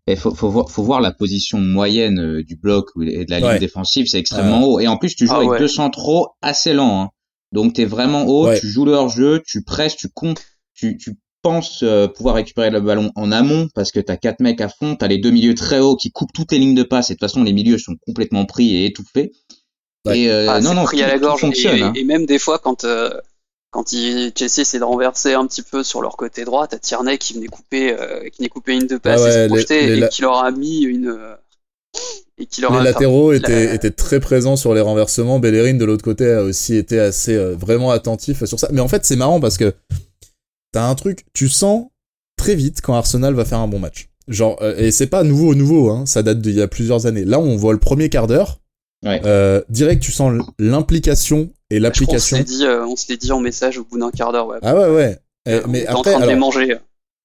Il 0.07 0.17
faut, 0.17 0.33
faut, 0.35 0.49
voir, 0.49 0.69
faut 0.69 0.83
voir 0.83 0.99
la 0.99 1.11
position 1.13 1.59
moyenne 1.59 2.41
du 2.41 2.55
bloc 2.55 2.89
et 3.01 3.23
de 3.23 3.31
la 3.31 3.39
ligne 3.39 3.49
Ouais. 3.49 3.59
défensive, 3.59 4.07
c'est 4.07 4.19
extrêmement 4.19 4.63
haut. 4.65 4.79
Et 4.79 4.87
en 4.87 4.97
plus, 4.97 5.15
tu 5.15 5.25
joues 5.25 5.33
Ah 5.33 5.37
avec 5.37 5.49
ouais. 5.51 5.59
deux 5.59 5.67
centraux 5.69 6.29
assez 6.41 6.73
lents. 6.73 7.01
Hein. 7.03 7.09
Donc, 7.53 7.73
t'es 7.73 7.85
vraiment 7.85 8.25
haut, 8.25 8.47
Ouais. 8.47 8.59
tu 8.59 8.67
joues 8.67 8.85
leur 8.85 9.09
jeu, 9.09 9.41
tu 9.45 9.63
presses, 9.63 9.95
tu 9.95 10.09
comptes, 10.09 10.41
tu, 10.73 10.97
tu 10.97 11.15
penses 11.41 11.79
euh, 11.83 12.07
pouvoir 12.07 12.35
récupérer 12.35 12.69
le 12.69 12.79
ballon 12.81 13.11
en 13.15 13.31
amont 13.31 13.67
parce 13.73 13.91
que 13.91 13.99
t'as 13.99 14.17
quatre 14.17 14.39
mecs 14.41 14.61
à 14.61 14.69
fond, 14.69 14.95
t'as 14.95 15.07
les 15.07 15.17
deux 15.17 15.31
milieux 15.31 15.55
très 15.55 15.79
hauts 15.79 15.95
qui 15.95 16.11
coupent 16.11 16.33
toutes 16.33 16.51
les 16.51 16.59
lignes 16.59 16.75
de 16.75 16.83
passe 16.83 17.09
et 17.09 17.13
de 17.13 17.19
toute 17.19 17.27
façon, 17.29 17.43
les 17.43 17.53
milieux 17.53 17.77
sont 17.77 17.95
complètement 18.05 18.45
pris 18.45 18.75
et 18.75 18.85
étouffés. 18.85 19.31
Ouais. 20.05 20.19
Et 20.19 20.31
euh, 20.31 20.47
Ah, 20.49 20.61
non, 20.61 20.73
non, 20.73 20.83
pris 20.85 21.01
à 21.03 21.17
tout- 21.19 21.25
la. 21.25 21.33
Et, 21.35 21.37
fonctionne. 21.37 21.81
hein. 21.83 21.93
et 21.95 22.03
même 22.03 22.25
des 22.25 22.39
fois, 22.39 22.59
quand, 22.59 22.83
euh, 22.85 23.09
quand 23.71 23.93
il, 23.93 24.31
Chelsea 24.37 24.61
essaie 24.61 24.79
de 24.79 24.83
renverser 24.83 25.33
un 25.33 25.45
petit 25.47 25.61
peu 25.61 25.83
sur 25.83 26.01
leur 26.01 26.17
côté 26.17 26.43
droit, 26.43 26.67
t'as 26.67 26.77
Tierney 26.79 27.17
qui 27.17 27.33
venait 27.33 27.47
couper, 27.47 27.93
euh, 27.99 28.23
qui 28.29 28.39
venait 28.39 28.49
couper 28.49 28.73
une 28.73 28.87
de 28.87 28.97
passe 28.97 29.21
Ouais, 29.21 29.29
et 29.29 29.43
se 29.43 29.47
projeter 29.47 29.81
les- 29.81 29.87
les 29.87 29.97
et 29.97 29.99
la- 30.01 30.07
qui 30.07 30.21
leur 30.23 30.43
a 30.43 30.51
mis 30.51 30.81
une, 30.81 31.07
euh, 31.07 31.35
et 32.37 32.45
qui 32.47 32.61
leur 32.61 32.71
les 32.73 32.79
a 32.79 32.83
latéraux 32.83 33.31
la- 33.31 33.37
étaient, 33.37 33.75
étaient 33.75 33.91
très 33.91 34.19
présents 34.19 34.55
sur 34.55 34.73
les 34.73 34.81
renversements. 34.81 35.39
Bellerin 35.39 35.75
de 35.75 35.85
l'autre 35.85 36.03
côté 36.03 36.31
a 36.31 36.41
aussi 36.43 36.75
été 36.75 36.99
assez 36.99 37.35
euh, 37.35 37.55
vraiment 37.55 37.91
attentif 37.91 38.43
sur 38.45 38.59
ça. 38.59 38.67
Mais 38.71 38.81
en 38.81 38.87
fait, 38.87 39.05
c'est 39.05 39.15
marrant 39.15 39.39
parce 39.39 39.57
que 39.57 39.73
t'as 40.71 40.87
un 40.87 40.95
truc, 40.95 41.25
tu 41.33 41.49
sens 41.49 41.87
très 42.37 42.55
vite 42.55 42.81
quand 42.81 42.93
Arsenal 42.95 43.33
va 43.33 43.45
faire 43.45 43.59
un 43.59 43.67
bon 43.67 43.79
match. 43.79 44.09
Genre, 44.27 44.57
euh, 44.61 44.75
et 44.77 44.91
c'est 44.91 45.07
pas 45.07 45.23
nouveau 45.23 45.55
nouveau, 45.55 45.89
hein, 45.89 46.05
ça 46.05 46.23
date 46.23 46.41
d'il 46.41 46.55
y 46.55 46.61
a 46.61 46.67
plusieurs 46.67 47.05
années. 47.05 47.25
Là, 47.25 47.39
on 47.39 47.55
voit 47.55 47.73
le 47.73 47.79
premier 47.79 48.09
quart 48.09 48.27
d'heure. 48.27 48.59
Ouais. 49.03 49.19
Euh, 49.25 49.61
direct, 49.69 50.01
tu 50.03 50.11
sens 50.11 50.31
l'implication 50.59 51.49
et 51.69 51.79
l'application. 51.79 52.37
euh, 52.61 52.85
on 52.85 52.95
se 52.95 53.05
l'est 53.09 53.17
dit 53.17 53.31
en 53.31 53.39
message 53.39 53.77
au 53.77 53.83
bout 53.83 53.99
d'un 53.99 54.11
quart 54.11 54.31
d'heure. 54.31 54.47
Ouais. 54.47 54.59
Ah 54.61 54.75
ouais, 54.75 54.89
ouais. 54.95 55.17
Eh, 55.47 55.59
mais 55.67 55.85
après, 55.87 55.99
en 55.99 56.01
train 56.03 56.19
de 56.19 56.25
les 56.25 56.33
alors, 56.33 56.39
manger. 56.39 56.77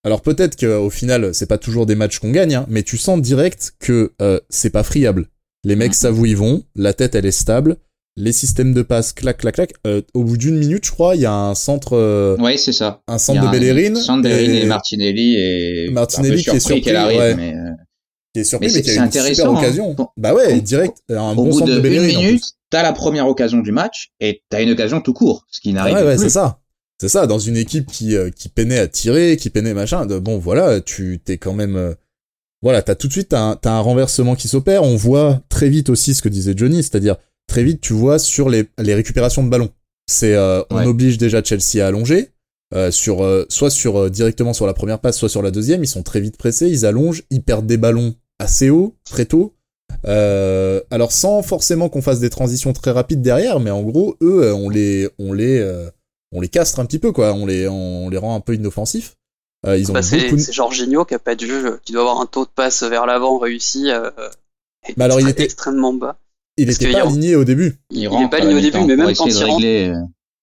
alors 0.04 0.22
peut-être 0.22 0.56
qu'au 0.58 0.88
final, 0.90 1.34
c'est 1.34 1.46
pas 1.46 1.58
toujours 1.58 1.84
des 1.86 1.94
matchs 1.94 2.18
qu'on 2.18 2.30
gagne, 2.30 2.54
hein, 2.54 2.66
mais 2.68 2.82
tu 2.82 2.96
sens 2.96 3.20
direct 3.20 3.74
que 3.78 4.12
euh, 4.22 4.40
c'est 4.48 4.70
pas 4.70 4.82
friable. 4.82 5.28
Les 5.64 5.76
mecs 5.76 5.88
Mhm. 5.90 5.94
savent 5.94 6.18
où 6.20 6.26
ils 6.26 6.36
vont, 6.36 6.64
la 6.76 6.94
tête 6.94 7.14
elle 7.14 7.26
est 7.26 7.30
stable, 7.30 7.76
les 8.16 8.32
systèmes 8.32 8.72
de 8.74 8.82
passe 8.82 9.12
clac 9.12 9.38
clac 9.38 9.54
clac. 9.54 9.72
Euh, 9.86 10.00
au 10.14 10.24
bout 10.24 10.36
d'une 10.36 10.56
minute, 10.56 10.84
je 10.86 10.90
crois, 10.90 11.16
il 11.16 11.22
y 11.22 11.26
a 11.26 11.32
un 11.32 11.54
centre, 11.54 11.92
euh, 11.96 12.36
Ouais, 12.38 12.56
c'est 12.56 12.72
ça. 12.72 13.02
un 13.08 13.18
centre 13.18 13.44
de 13.44 13.50
Bellerin, 13.50 13.94
centre 13.96 14.22
de 14.22 14.28
Bellerin 14.28 14.52
et- 14.54 14.62
et 14.62 14.66
Martinelli 14.66 15.36
et 15.36 15.88
Martinelli 15.90 16.42
qui 16.42 16.50
est 16.50 16.60
surpris, 16.60 16.80
qu'elle 16.80 16.96
arrive, 16.96 17.18
ouais. 17.18 17.34
mais 17.34 17.54
euh, 17.54 17.70
qui 18.34 18.40
est 18.40 18.44
surpris 18.44 18.68
Mais 18.68 18.72
mais, 18.72 18.78
c'est- 18.78 18.82
qui 18.84 18.90
a 18.90 18.94
une 18.94 19.00
intéressant, 19.02 19.34
super 19.34 19.50
hein. 19.50 19.58
occasion. 19.58 19.94
Bon. 19.94 20.08
Bah 20.16 20.34
ouais, 20.34 20.60
direct, 20.60 20.98
un 21.10 21.32
au 21.32 21.34
bon 21.34 21.44
bout 21.46 21.52
centre 21.58 21.66
de 21.66 21.72
de 21.72 21.76
une 21.76 21.82
Bellerin. 21.82 22.16
en 22.18 22.22
minute, 22.22 22.44
t'as 22.70 22.82
la 22.82 22.92
première 22.92 23.28
occasion 23.28 23.58
du 23.58 23.72
match 23.72 24.12
et 24.20 24.42
t'as 24.48 24.62
une 24.62 24.70
occasion 24.70 25.00
tout 25.00 25.12
court, 25.12 25.44
ce 25.50 25.60
qui 25.60 25.70
Ah 25.70 25.72
n'arrive 25.74 25.94
ouais, 25.96 26.02
ouais, 26.04 26.18
c'est 26.18 26.30
ça. 26.30 26.60
C'est 26.98 27.10
ça, 27.10 27.26
dans 27.26 27.38
une 27.38 27.58
équipe 27.58 27.90
qui, 27.92 28.16
euh, 28.16 28.30
qui 28.30 28.48
peinait 28.48 28.78
à 28.78 28.88
tirer, 28.88 29.36
qui 29.36 29.50
peinait 29.50 29.74
machin, 29.74 30.06
de, 30.06 30.18
bon 30.18 30.38
voilà, 30.38 30.80
tu 30.80 31.20
t'es 31.22 31.36
quand 31.36 31.52
même... 31.52 31.76
euh, 31.76 31.92
voilà, 32.62 32.80
t'as 32.80 32.94
tout 32.94 33.06
de 33.06 33.12
suite, 33.12 33.28
t'as 33.28 33.40
un, 33.42 33.56
t'as 33.56 33.72
un 33.72 33.80
renversement 33.80 34.34
qui 34.34 34.48
s'opère, 34.48 34.82
on 34.82 34.96
voit 34.96 35.42
très 35.50 35.68
vite 35.68 35.90
aussi 35.90 36.14
ce 36.14 36.22
que 36.22 36.30
disait 36.30 36.54
Johnny, 36.56 36.82
c'est-à-dire 36.82 37.16
très 37.46 37.62
vite 37.64 37.80
tu 37.80 37.92
vois 37.92 38.18
sur 38.18 38.48
les, 38.48 38.66
les 38.78 38.94
récupérations 38.94 39.42
de 39.44 39.48
ballons. 39.48 39.70
C'est, 40.08 40.34
euh, 40.34 40.62
on 40.70 40.76
Ouais. 40.78 40.86
oblige 40.86 41.18
déjà 41.18 41.42
Chelsea 41.42 41.82
à 41.82 41.86
allonger, 41.88 42.30
euh, 42.74 42.90
sur, 42.90 43.24
euh, 43.24 43.44
soit 43.48 43.70
sur, 43.70 43.96
euh, 43.98 44.10
directement 44.10 44.52
sur 44.52 44.66
la 44.66 44.74
première 44.74 45.00
passe, 45.00 45.18
soit 45.18 45.28
sur 45.28 45.42
la 45.42 45.50
deuxième, 45.50 45.82
ils 45.82 45.88
sont 45.88 46.02
très 46.02 46.20
vite 46.20 46.36
pressés, 46.36 46.68
ils 46.68 46.86
allongent, 46.86 47.22
ils 47.30 47.42
perdent 47.42 47.66
des 47.66 47.76
ballons 47.76 48.14
assez 48.38 48.70
haut, 48.70 48.94
très 49.04 49.24
tôt, 49.26 49.54
euh, 50.06 50.80
alors 50.90 51.12
sans 51.12 51.42
forcément 51.42 51.88
qu'on 51.88 52.02
fasse 52.02 52.20
des 52.20 52.30
transitions 52.30 52.72
très 52.72 52.90
rapides 52.90 53.22
derrière, 53.22 53.60
mais 53.60 53.70
en 53.70 53.82
gros, 53.82 54.16
eux, 54.22 54.42
euh, 54.44 54.54
on 54.54 54.68
les, 54.68 55.08
on 55.18 55.32
les, 55.32 55.58
euh, 55.58 55.88
on 56.32 56.40
les 56.40 56.48
castre 56.48 56.80
un 56.80 56.84
petit 56.86 56.98
peu, 56.98 57.12
quoi. 57.12 57.32
On 57.32 57.46
les, 57.46 57.66
on 57.68 58.08
les 58.10 58.18
rend 58.18 58.34
un 58.36 58.40
peu 58.40 58.54
inoffensifs. 58.54 59.16
Euh, 59.66 59.78
ils 59.78 59.90
ont 59.90 59.94
Bah, 59.94 60.02
c'est 60.02 60.20
beaucoup 60.20 60.36
de... 60.36 60.40
c'est 60.40 60.52
Jorginho 60.52 61.04
qui 61.04 61.14
a 61.14 61.18
pas 61.18 61.34
dû, 61.34 61.50
qui 61.84 61.92
doit 61.92 62.02
avoir 62.02 62.20
un 62.20 62.26
taux 62.26 62.44
de 62.44 62.50
passe 62.54 62.82
vers 62.82 63.06
l'avant 63.06 63.38
réussi. 63.38 63.90
Euh, 63.90 64.10
Bah 64.96 65.06
alors, 65.06 65.20
il 65.20 65.28
était- 65.28 65.44
extrêmement 65.44 65.94
bas. 65.94 66.18
Il 66.56 66.66
parce 66.66 66.76
était 66.76 66.86
qu'il 66.86 66.94
pas 66.94 67.00
a- 67.02 67.06
aligné 67.06 67.36
au 67.36 67.44
début. 67.44 67.76
Il, 67.90 67.98
il 68.00 68.08
rentre 68.08 68.24
est 68.26 68.28
pas 68.30 68.36
aligné 68.38 68.54
la 68.54 68.58
au 68.60 68.62
début, 68.62 68.84
mais 68.86 68.96
même 68.96 69.14
quand 69.14 69.26
il 69.26 69.36
rentre, 69.44 69.54
régler, 69.56 69.88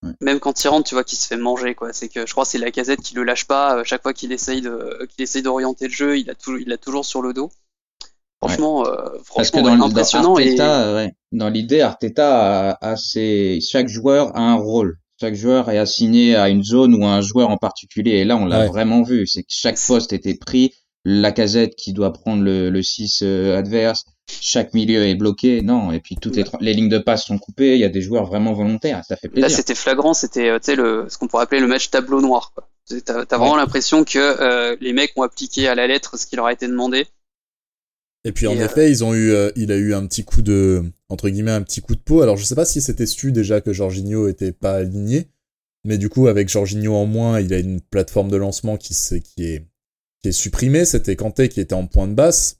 euh, 0.05 0.09
même 0.22 0.39
quand 0.39 0.64
il 0.64 0.68
rentre, 0.68 0.88
tu 0.88 0.95
vois 0.95 1.03
qu'il 1.03 1.18
se 1.18 1.28
fait 1.28 1.38
manger, 1.38 1.76
quoi. 1.76 1.93
C'est 1.93 2.09
que 2.09 2.26
je 2.28 2.32
crois 2.32 2.43
que 2.43 2.49
c'est 2.51 2.57
la 2.59 2.72
casette 2.72 3.01
qui 3.01 3.16
le 3.16 3.24
lâche 3.24 3.45
pas. 3.45 3.78
euh, 3.78 3.84
Chaque 3.84 4.03
fois 4.03 4.14
qu'il 4.14 4.32
essaye 4.32 4.61
de, 4.61 5.07
qu'il 5.16 5.24
essaye 5.24 5.41
d'orienter 5.41 5.86
le 5.88 5.93
jeu, 5.93 6.18
il 6.20 6.30
a 6.30 6.36
toujours, 6.36 6.59
il 6.59 6.68
l'a 6.68 6.78
toujours 6.78 7.05
sur 7.05 7.22
le 7.22 7.34
dos. 7.34 7.49
Franchement, 8.45 8.86
euh, 8.86 8.95
Parce 9.36 9.49
que 9.51 9.57
franchement, 9.57 9.61
dans, 9.61 9.72
ouais, 9.72 9.78
dans 9.78 9.86
impressionnant 9.88 10.38
et 10.38 10.43
Arteta, 10.49 10.82
euh, 10.88 10.95
ouais, 10.97 11.14
dans 11.32 11.49
l'idée, 11.49 11.80
Arteta 11.82 12.72
a, 12.72 12.91
a 12.91 12.95
ses, 12.97 13.59
chaque 13.61 13.88
joueur 13.88 14.36
a 14.36 14.41
un 14.41 14.55
rôle. 14.55 14.97
Chaque 15.22 15.36
joueur 15.36 15.70
est 15.70 15.78
assigné 15.78 16.36
à 16.36 16.49
une 16.49 16.64
zone 16.64 16.93
ou 16.95 17.05
à 17.05 17.11
un 17.11 17.22
joueur 17.22 17.49
en 17.49 17.57
particulier. 17.57 18.18
Et 18.18 18.26
là, 18.26 18.36
on 18.36 18.45
l'a 18.45 18.61
Ouais. 18.61 18.68
vraiment 18.68 19.01
vu. 19.03 19.26
C'est 19.28 19.43
que 19.43 19.47
chaque 19.49 19.80
poste 19.88 20.11
était 20.11 20.34
pris. 20.36 20.74
La 21.05 21.32
casette 21.32 21.76
qui 21.76 21.93
doit 21.93 22.11
prendre 22.11 22.43
le, 22.43 22.70
le 22.70 22.84
6 22.84 23.22
euh, 23.24 23.57
adverse. 23.57 24.03
Chaque 24.30 24.74
milieu 24.74 25.04
est 25.06 25.16
bloqué. 25.16 25.62
Non. 25.62 25.92
Et 25.92 26.00
puis 26.00 26.16
toutes 26.16 26.38
les, 26.60 26.74
lignes 26.74 26.90
de 26.90 26.98
passe 26.98 27.26
sont 27.26 27.38
coupées. 27.38 27.74
Il 27.74 27.80
y 27.80 27.84
a 27.84 27.90
des 27.90 28.02
joueurs 28.02 28.26
vraiment 28.26 28.54
volontaires. 28.54 29.04
Ça 29.08 29.16
fait 29.16 29.28
là 29.28 29.34
plaisir. 29.34 29.58
c'était 29.58 29.76
flagrant. 29.76 30.14
C'était, 30.14 30.50
euh, 30.50 30.60
le, 30.76 31.06
ce 31.10 31.18
qu'on 31.18 31.28
pourrait 31.28 31.44
appeler 31.44 31.62
le 31.62 31.68
match 31.68 31.90
tableau 31.90 32.22
noir, 32.22 32.54
T'as 33.06 33.38
vraiment 33.38 33.56
l'impression 33.56 34.04
que 34.04 34.20
euh, 34.20 34.76
les 34.82 34.94
mecs 34.94 35.14
ont 35.16 35.22
appliqué 35.22 35.68
à 35.68 35.76
la 35.76 35.88
lettre 35.88 36.18
ce 36.18 36.26
qui 36.26 36.36
leur 36.36 36.46
a 36.46 36.54
été 36.54 36.68
demandé. 36.68 37.08
Et 38.26 38.32
puis 38.32 38.48
en 38.48 38.58
euh, 38.58 38.66
effet, 38.66 38.90
ils 38.90 39.04
ont 39.04 39.14
eu, 39.14 39.32
euh, 39.32 39.52
il 39.56 39.72
a 39.72 39.78
eu 39.78 39.94
un 39.94 40.06
petit 40.06 40.24
coup 40.24 40.42
de, 40.42 40.84
entre 41.10 41.30
guillemets, 41.30 41.52
un 41.52 41.62
petit 41.62 41.82
coup 41.82 41.96
de 41.96 42.02
peau. 42.02 42.22
Alors 42.22 42.38
je 42.38 42.44
sais 42.44 42.56
pas 42.56 42.66
si 42.66 42.82
c'était 42.82 43.06
su 43.06 43.32
déjà 43.32 43.62
que 43.62 43.74
Jorginho 43.74 44.28
était 44.28 44.52
pas 44.52 44.76
aligné, 44.76 45.30
mais 45.86 45.98
du 45.98 46.10
coup 46.10 46.28
avec 46.28 46.50
Jorginho 46.50 46.94
en 46.94 47.06
moins, 47.06 47.40
il 47.40 47.54
a 47.54 47.60
une 47.60 47.82
plateforme 47.82 48.30
de 48.30 48.38
lancement 48.38 48.78
qui, 48.78 48.94
s'est- 48.94 49.22
qui 49.22 49.46
est, 49.46 49.66
qui 50.22 50.30
est 50.30 50.34
supprimée. 50.34 50.86
C'était 50.86 51.16
Kanté 51.16 51.48
qui 51.48 51.62
était 51.62 51.76
en 51.76 51.88
point 51.88 52.08
de 52.08 52.14
basse. 52.14 52.58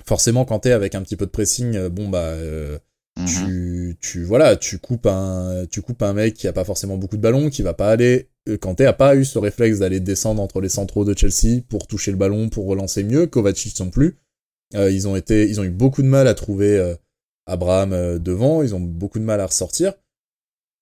Euh, 0.00 0.04
forcément, 0.06 0.44
Kanté 0.44 0.72
avec 0.72 0.94
un 0.94 1.02
petit 1.02 1.16
peu 1.16 1.26
de 1.26 1.30
pressing, 1.30 1.76
euh, 1.76 1.88
bon 1.88 2.08
bah, 2.08 2.18
euh, 2.24 2.78
Mhm. 3.18 3.26
tu, 3.26 3.96
tu, 4.00 4.24
voilà, 4.24 4.56
tu 4.56 4.78
coupes 4.78 5.06
un, 5.06 5.66
tu 5.70 5.82
coupes 5.82 6.00
un 6.02 6.12
mec 6.12 6.34
qui 6.34 6.46
a 6.48 6.52
pas 6.52 6.64
forcément 6.64 6.96
beaucoup 6.96 7.16
de 7.16 7.22
ballons, 7.22 7.50
qui 7.50 7.62
va 7.62 7.74
pas 7.74 7.90
aller. 7.90 8.28
euh, 8.48 8.56
Kanté 8.56 8.86
a 8.86 8.92
pas 8.92 9.16
eu 9.16 9.24
ce 9.24 9.38
réflexe 9.38 9.80
d'aller 9.80 10.00
descendre 10.00 10.40
entre 10.40 10.60
les 10.60 10.68
centraux 10.70 11.04
de 11.04 11.16
Chelsea 11.16 11.60
pour 11.68 11.86
toucher 11.86 12.12
le 12.12 12.16
ballon, 12.16 12.48
pour 12.48 12.66
relancer 12.66 13.02
mieux. 13.04 13.26
Kovacic 13.26 13.78
non 13.80 13.90
plus. 13.90 14.16
Euh, 14.74 14.90
ils 14.90 15.08
ont 15.08 15.16
été, 15.16 15.48
ils 15.48 15.60
ont 15.60 15.64
eu 15.64 15.70
beaucoup 15.70 16.02
de 16.02 16.06
mal 16.06 16.28
à 16.28 16.34
trouver 16.34 16.78
euh, 16.78 16.94
Abraham 17.46 17.92
euh, 17.92 18.18
devant. 18.18 18.62
Ils 18.62 18.74
ont 18.74 18.80
beaucoup 18.80 19.18
de 19.18 19.24
mal 19.24 19.40
à 19.40 19.46
ressortir. 19.46 19.92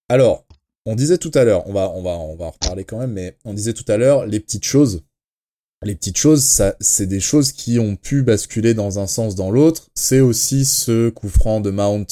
Alors, 0.09 0.47
on 0.87 0.95
disait 0.95 1.19
tout 1.19 1.33
à 1.35 1.45
l'heure, 1.45 1.67
on 1.67 1.73
va, 1.73 1.91
on 1.91 2.03
va, 2.03 2.11
on 2.11 2.37
va 2.37 2.45
en 2.47 2.51
reparler 2.51 2.85
quand 2.85 2.99
même, 2.99 3.13
mais 3.13 3.37
on 3.45 3.55
disait 3.55 3.73
tout 3.73 3.85
à 3.89 3.97
l'heure 3.97 4.27
les 4.27 4.39
petites 4.41 4.65
choses. 4.65 5.03
Les 5.85 5.95
petites 5.95 6.17
choses, 6.19 6.43
ça, 6.43 6.75
c'est 6.81 7.07
des 7.07 7.21
choses 7.21 7.53
qui 7.53 7.79
ont 7.79 7.95
pu 7.97 8.23
basculer 8.23 8.75
dans 8.75 8.99
un 8.99 9.07
sens, 9.07 9.35
dans 9.37 9.51
l'autre. 9.51 9.87
C'est 9.95 10.21
aussi 10.21 10.65
ce 10.65 11.09
coup 11.09 11.29
franc 11.29 11.61
de 11.61 11.71
Mount 11.71 12.07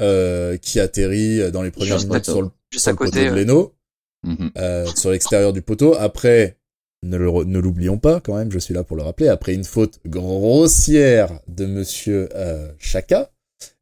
euh, 0.00 0.56
qui 0.56 0.80
atterrit 0.80 1.52
dans 1.52 1.62
les 1.62 1.70
premières 1.70 1.98
Juste 1.98 2.08
minutes 2.08 2.24
sur 2.24 2.40
le, 2.42 2.48
Juste 2.72 2.84
sur 2.84 2.88
à 2.88 2.92
le 2.92 2.96
poteau 2.98 3.10
côté. 3.10 3.30
de 3.30 3.34
Leno 3.34 3.74
Mhm. 4.26 4.50
euh, 4.56 4.86
sur 4.96 5.10
l'extérieur 5.10 5.52
du 5.52 5.60
poteau. 5.60 5.94
Après, 5.96 6.56
ne 7.02 7.18
le 7.18 7.28
re- 7.28 7.44
ne 7.44 7.58
l'oublions 7.58 7.98
pas 7.98 8.20
quand 8.20 8.36
même, 8.36 8.50
je 8.50 8.58
suis 8.58 8.72
là 8.72 8.82
pour 8.82 8.96
le 8.96 9.02
rappeler, 9.02 9.28
après 9.28 9.52
une 9.52 9.64
faute 9.64 9.98
grossière 10.06 11.40
de 11.48 11.66
monsieur 11.66 12.30
euh, 12.34 12.70
Chaka, 12.78 13.30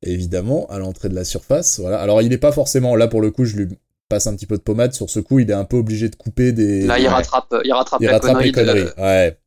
évidemment, 0.02 0.66
à 0.66 0.78
l'entrée 0.80 1.08
de 1.08 1.14
la 1.14 1.22
surface. 1.24 1.78
Voilà. 1.78 2.00
Alors 2.00 2.20
il 2.22 2.28
n'est 2.28 2.38
pas 2.38 2.50
forcément, 2.50 2.96
là 2.96 3.06
pour 3.06 3.20
le 3.20 3.30
coup, 3.30 3.44
je 3.44 3.56
lui 3.56 3.68
passe 4.12 4.26
un 4.26 4.36
petit 4.36 4.46
peu 4.46 4.56
de 4.56 4.62
pommade 4.62 4.92
sur 4.92 5.08
ce 5.08 5.20
coup, 5.20 5.38
il 5.38 5.50
est 5.50 5.54
un 5.54 5.64
peu 5.64 5.76
obligé 5.78 6.08
de 6.08 6.16
couper 6.16 6.52
des... 6.52 6.86
Là, 6.86 6.98
il 6.98 7.02
Ouais. 7.04 7.08
rattrape, 7.08 7.54
il 7.64 7.72
rattrape 7.72 8.00
il 8.02 8.06
la 8.06 8.12
rattrape 8.12 8.32
connerie. 8.32 8.46
les 8.46 8.52
conneries. 8.52 8.84
De... 8.84 9.00
Ouais. 9.00 9.38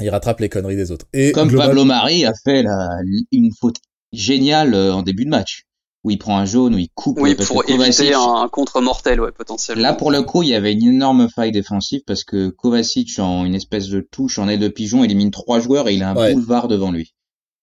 Il 0.00 0.10
rattrape 0.10 0.40
les 0.40 0.48
conneries 0.48 0.76
des 0.76 0.90
autres. 0.92 1.06
Et 1.12 1.32
Comme 1.32 1.48
global- 1.48 1.68
Pablo 1.68 1.84
Mari 1.84 2.24
a 2.24 2.32
fait 2.44 2.62
la, 2.62 2.88
une 3.32 3.50
faute 3.60 3.76
géniale 4.12 4.74
euh, 4.74 4.92
en 4.94 5.02
début 5.02 5.24
de 5.24 5.30
match. 5.30 5.62
Où 6.04 6.10
il 6.10 6.18
prend 6.18 6.38
un 6.38 6.44
jaune, 6.44 6.72
où 6.76 6.78
il 6.78 6.88
coupe. 6.94 7.18
Oui, 7.20 7.34
parce 7.34 7.48
pour 7.48 7.68
éviter 7.68 8.14
un, 8.14 8.20
un 8.20 8.48
contre 8.48 8.80
mortel, 8.80 9.20
ouais, 9.20 9.32
potentiellement. 9.32 9.82
Là, 9.82 9.92
pour 9.92 10.12
le 10.12 10.22
coup, 10.22 10.44
il 10.44 10.50
y 10.50 10.54
avait 10.54 10.72
une 10.72 10.86
énorme 10.86 11.28
faille 11.28 11.50
défensive 11.50 12.02
parce 12.06 12.22
que 12.22 12.48
Kovacic, 12.50 13.18
en 13.18 13.44
une 13.44 13.56
espèce 13.56 13.88
de 13.88 14.00
touche, 14.08 14.38
en 14.38 14.48
aide 14.48 14.60
de 14.60 14.68
pigeon, 14.68 15.02
élimine 15.02 15.32
trois 15.32 15.58
joueurs 15.58 15.88
et 15.88 15.94
il 15.94 16.04
a 16.04 16.10
un 16.10 16.14
Ouais. 16.14 16.32
boulevard 16.32 16.68
devant 16.68 16.92
lui. 16.92 17.15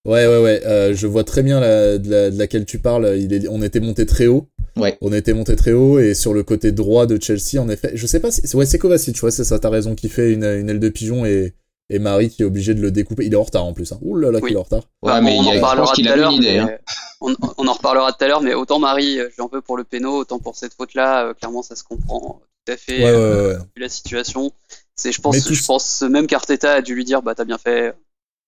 Ouais, 0.04 0.26
ouais, 0.26 0.38
ouais. 0.42 0.60
euh, 0.66 0.94
je 0.94 1.06
vois 1.06 1.24
très 1.24 1.42
bien 1.42 1.60
la, 1.60 1.98
de, 1.98 2.10
la- 2.10 2.30
de 2.30 2.38
laquelle 2.38 2.66
tu 2.66 2.78
parles. 2.78 3.16
Il 3.18 3.32
est, 3.32 3.48
on 3.48 3.62
était 3.62 3.80
monté 3.80 4.04
très 4.06 4.26
haut. 4.26 4.48
Ouais. 4.76 4.98
On 5.00 5.12
était 5.12 5.32
monté 5.34 5.54
très 5.56 5.72
haut 5.72 5.98
et 6.00 6.14
sur 6.14 6.34
le 6.34 6.42
côté 6.42 6.72
droit 6.72 7.06
de 7.06 7.20
Chelsea, 7.22 7.60
en 7.60 7.68
effet, 7.68 7.92
je 7.94 8.06
sais 8.08 8.18
pas 8.18 8.32
si, 8.32 8.42
ouais, 8.56 8.66
c'est 8.66 8.78
Kovacic, 8.78 9.22
ouais, 9.22 9.30
c'est 9.30 9.44
ça, 9.44 9.60
t'as 9.60 9.70
raison, 9.70 9.94
qui 9.94 10.08
fait 10.08 10.32
une, 10.32 10.42
une 10.44 10.68
aile 10.68 10.80
de 10.80 10.88
pigeon 10.88 11.24
et, 11.24 11.54
et 11.90 12.00
Marie 12.00 12.28
qui 12.28 12.42
est 12.42 12.44
obligé 12.44 12.74
de 12.74 12.80
le 12.82 12.90
découper. 12.90 13.24
Il 13.24 13.32
est 13.32 13.36
en 13.36 13.44
retard 13.44 13.64
en 13.64 13.72
plus, 13.72 13.92
hein. 13.92 13.98
Ouh 14.02 14.16
là 14.16 14.32
là, 14.32 14.40
Oui. 14.42 14.48
qu'il 14.48 14.56
est 14.56 14.60
en 14.60 14.64
retard. 14.64 14.82
Ouais, 15.02 15.20
mais 15.22 15.36
on 15.38 15.42
il 15.42 15.46
y 15.46 15.58
a- 15.58 15.80
en 15.80 15.86
tout 15.86 16.02
à 16.08 16.16
l'heure. 16.16 16.30
Hein. 16.32 16.38
mais 16.40 16.78
On, 17.20 17.34
on 17.56 17.68
en 17.68 17.72
reparlera 17.72 18.12
tout 18.12 18.24
à 18.24 18.26
l'heure, 18.28 18.40
mais 18.42 18.52
autant 18.54 18.80
Marie, 18.80 19.20
euh, 19.20 19.28
j'en 19.38 19.48
veux 19.48 19.60
pour 19.60 19.76
le 19.76 19.84
péno, 19.84 20.10
autant 20.18 20.40
pour 20.40 20.56
cette 20.56 20.74
faute-là, 20.74 21.28
euh, 21.28 21.34
clairement, 21.34 21.62
ça 21.62 21.76
se 21.76 21.84
comprend 21.84 22.40
tout 22.66 22.72
à 22.72 22.76
fait. 22.76 22.98
Ouais, 22.98 23.04
ouais, 23.04 23.10
euh, 23.16 23.58
ouais, 23.58 23.64
la 23.76 23.88
situation. 23.88 24.50
C'est, 24.96 25.12
je 25.12 25.20
pense, 25.20 25.36
Mais 25.36 25.40
tout- 25.42 25.54
je 25.54 25.64
pense 25.64 26.02
même 26.02 26.26
qu'Arteta 26.26 26.72
a 26.74 26.82
dû 26.82 26.94
lui 26.96 27.04
dire, 27.04 27.22
bah, 27.22 27.34
t'as 27.36 27.44
bien 27.44 27.58
fait. 27.58 27.94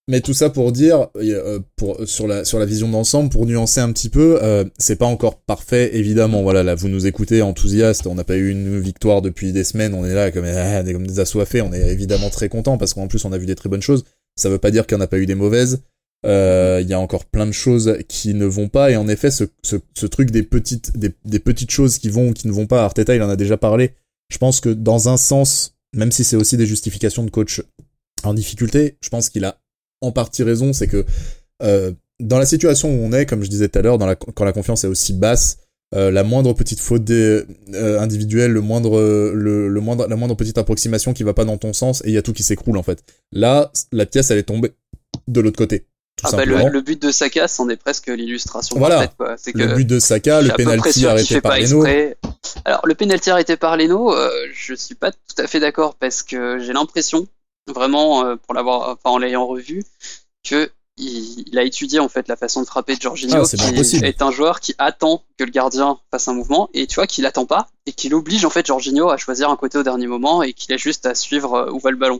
Mais 0.09 0.21
tout 0.21 0.33
ça 0.33 0.49
pour 0.49 0.71
dire, 0.71 1.07
euh, 1.17 1.59
pour, 1.75 2.07
sur 2.07 2.27
la, 2.27 2.45
sur 2.45 2.59
la 2.59 2.65
vision 2.65 2.87
d'ensemble, 2.87 3.29
pour 3.29 3.45
nuancer 3.45 3.81
un 3.81 3.91
petit 3.91 4.07
peu, 4.09 4.39
euh, 4.41 4.63
c'est 4.77 4.95
pas 4.95 5.05
encore 5.05 5.41
parfait, 5.41 5.97
évidemment. 5.97 6.43
Voilà, 6.43 6.63
là, 6.63 6.75
vous 6.75 6.87
nous 6.87 7.07
écoutez 7.07 7.41
enthousiaste, 7.41 8.07
on 8.07 8.15
n'a 8.15 8.23
pas 8.23 8.37
eu 8.37 8.49
une 8.49 8.79
victoire 8.79 9.21
depuis 9.21 9.51
des 9.51 9.65
semaines, 9.65 9.93
on 9.93 10.05
est 10.05 10.13
là 10.13 10.31
comme, 10.31 10.45
des- 10.45 10.93
comme 10.93 11.05
des 11.07 11.19
assoiffés, 11.19 11.61
on 11.61 11.73
est 11.73 11.91
évidemment 11.91 12.29
très 12.29 12.47
content 12.47 12.77
parce 12.77 12.93
qu'en 12.93 13.07
plus 13.07 13.25
on 13.25 13.33
a 13.33 13.37
vu 13.37 13.45
des 13.45 13.55
très 13.55 13.67
bonnes 13.67 13.81
choses. 13.81 14.05
Ça 14.37 14.49
veut 14.49 14.59
pas 14.59 14.71
dire 14.71 14.87
qu'il 14.87 14.95
n'y 14.95 15.01
en 15.01 15.05
a 15.05 15.07
pas 15.07 15.17
eu 15.17 15.25
des 15.25 15.35
mauvaises. 15.35 15.81
Euh, 16.25 16.79
Il 16.81 16.87
y 16.89 16.93
a 16.93 16.99
encore 17.01 17.25
plein 17.25 17.45
de 17.45 17.51
choses 17.51 17.97
qui 18.07 18.33
ne 18.33 18.45
vont 18.45 18.69
pas, 18.69 18.91
et 18.91 18.95
en 18.95 19.09
effet, 19.09 19.29
ce, 19.29 19.43
ce, 19.61 19.75
ce 19.93 20.05
truc 20.05 20.31
des 20.31 20.43
petites, 20.43 20.97
des, 20.97 21.11
des 21.25 21.39
petites 21.39 21.71
choses 21.71 21.97
qui 21.97 22.07
vont 22.09 22.29
ou 22.29 22.33
qui 22.33 22.47
ne 22.47 22.53
vont 22.53 22.65
pas, 22.65 22.85
Arteta, 22.85 23.13
il 23.13 23.21
en 23.21 23.29
a 23.29 23.35
déjà 23.35 23.57
parlé. 23.57 23.91
Je 24.31 24.37
pense 24.37 24.61
que 24.61 24.69
dans 24.69 25.09
un 25.09 25.17
sens, 25.17 25.75
même 25.93 26.11
si 26.11 26.23
c'est 26.23 26.37
aussi 26.37 26.55
des 26.55 26.65
justifications 26.65 27.23
de 27.25 27.29
coach 27.29 27.61
en 28.23 28.33
difficulté, 28.33 28.97
je 29.01 29.09
pense 29.09 29.29
qu'il 29.29 29.43
a 29.45 29.57
en 30.01 30.11
partie 30.11 30.43
raison, 30.43 30.73
c'est 30.73 30.87
que 30.87 31.05
euh, 31.63 31.91
dans 32.19 32.39
la 32.39 32.45
situation 32.45 32.89
où 32.89 33.05
on 33.05 33.11
est, 33.13 33.25
comme 33.25 33.43
je 33.43 33.49
disais 33.49 33.67
tout 33.67 33.79
à 33.79 33.81
l'heure, 33.81 33.97
quand 34.33 34.45
la 34.45 34.53
confiance 34.53 34.83
est 34.83 34.87
aussi 34.87 35.13
basse, 35.13 35.57
euh, 35.95 36.11
la 36.11 36.23
moindre 36.23 36.53
petite 36.53 36.79
faute 36.79 37.03
des, 37.03 37.43
euh, 37.73 37.99
individuelle, 37.99 38.51
le 38.51 38.61
moindre, 38.61 38.99
le, 39.33 39.69
le 39.69 39.81
moindre, 39.81 40.07
la 40.07 40.15
moindre 40.15 40.35
petite 40.35 40.57
approximation 40.57 41.13
qui 41.13 41.23
va 41.23 41.33
pas 41.33 41.45
dans 41.45 41.57
ton 41.57 41.73
sens, 41.73 42.01
et 42.03 42.09
il 42.09 42.13
y 42.13 42.17
a 42.17 42.21
tout 42.21 42.33
qui 42.33 42.43
s'écroule 42.43 42.77
en 42.77 42.83
fait. 42.83 43.03
Là, 43.31 43.71
la 43.91 44.05
pièce 44.05 44.31
elle 44.31 44.37
est 44.37 44.43
tombée 44.43 44.73
de 45.27 45.39
l'autre 45.39 45.57
côté. 45.57 45.85
ah 46.23 46.31
bah 46.31 46.45
le, 46.45 46.81
but 46.81 47.01
de 47.01 47.11
Saka, 47.11 47.47
c'en 47.47 47.69
est 47.69 47.77
presque 47.77 48.07
l'illustration 48.07 48.77
voilà. 48.77 49.07
parfaite. 49.07 49.53
le 49.55 49.75
but 49.75 49.85
de 49.85 49.99
Saka, 49.99 50.41
le 50.41 50.49
penalty 50.49 51.05
arrêté 51.05 51.39
par 51.39 51.57
Leno. 51.57 51.85
Alors 52.65 52.85
le 52.85 52.95
penalty 52.95 53.29
arrêté 53.29 53.55
par 53.55 53.77
Leno, 53.77 54.13
euh, 54.13 54.29
je 54.53 54.73
suis 54.73 54.95
pas 54.95 55.11
tout 55.11 55.41
à 55.41 55.47
fait 55.47 55.61
d'accord 55.61 55.95
parce 55.95 56.21
que 56.23 56.59
j'ai 56.59 56.73
l'impression, 56.73 57.27
vraiment, 57.67 58.25
euh, 58.25 58.35
pour 58.35 58.53
l'avoir, 58.53 58.89
enfin 58.89 59.15
en 59.15 59.17
l'ayant 59.17 59.45
revu, 59.45 59.83
que 60.43 60.69
il, 60.99 61.57
a 61.59 61.63
étudié 61.63 61.99
en 61.99 62.09
fait 62.09 62.27
la 62.27 62.35
façon 62.35 62.61
de 62.61 62.65
frapper 62.65 62.95
de 62.95 63.01
Jorginho, 63.01 63.43
ah, 63.43 63.83
qui 63.83 63.97
est 63.97 64.21
un 64.23 64.31
joueur 64.31 64.59
qui 64.59 64.73
attend 64.79 65.23
que 65.37 65.43
le 65.43 65.51
gardien 65.51 65.99
fasse 66.09 66.27
un 66.27 66.33
mouvement 66.33 66.69
et 66.73 66.87
tu 66.87 66.95
vois 66.95 67.05
qu'il 67.05 67.27
attend 67.27 67.45
pas 67.45 67.67
et 67.85 67.91
qu'il 67.91 68.15
oblige 68.15 68.45
en 68.45 68.49
fait 68.49 68.65
Jorginho 68.65 69.09
à 69.09 69.17
choisir 69.17 69.51
un 69.51 69.55
côté 69.57 69.77
au 69.77 69.83
dernier 69.83 70.07
moment 70.07 70.41
et 70.41 70.53
qu'il 70.53 70.73
a 70.73 70.77
juste 70.77 71.05
à 71.05 71.13
suivre 71.13 71.53
euh, 71.53 71.71
où 71.71 71.77
va 71.77 71.91
le 71.91 71.97
ballon 71.97 72.19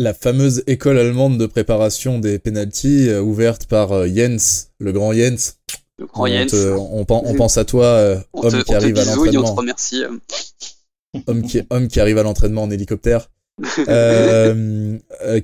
la 0.00 0.14
fameuse 0.14 0.64
école 0.66 0.98
allemande 0.98 1.36
de 1.36 1.44
préparation 1.44 2.18
des 2.18 2.38
penalties 2.38 3.08
euh, 3.08 3.20
ouverte 3.20 3.66
par 3.66 3.92
euh, 3.92 4.08
Jens, 4.08 4.70
le 4.78 4.92
grand 4.92 5.12
Jens. 5.12 5.58
Le 5.98 6.06
grand 6.06 6.26
Jens. 6.26 6.54
on, 6.54 7.04
pense 7.04 7.58
à 7.58 7.66
toi, 7.66 7.84
euh, 7.84 8.18
homme 8.32 8.64
qui 8.64 8.74
arrive 8.74 8.96
à 8.96 9.04
l'entraînement. 9.04 9.56
homme 11.26 11.42
qui, 11.42 11.60
homme 11.68 11.88
qui 11.88 12.00
arrive 12.00 12.16
à 12.16 12.22
l'entraînement 12.22 12.62
en 12.62 12.70
hélicoptère. 12.70 13.28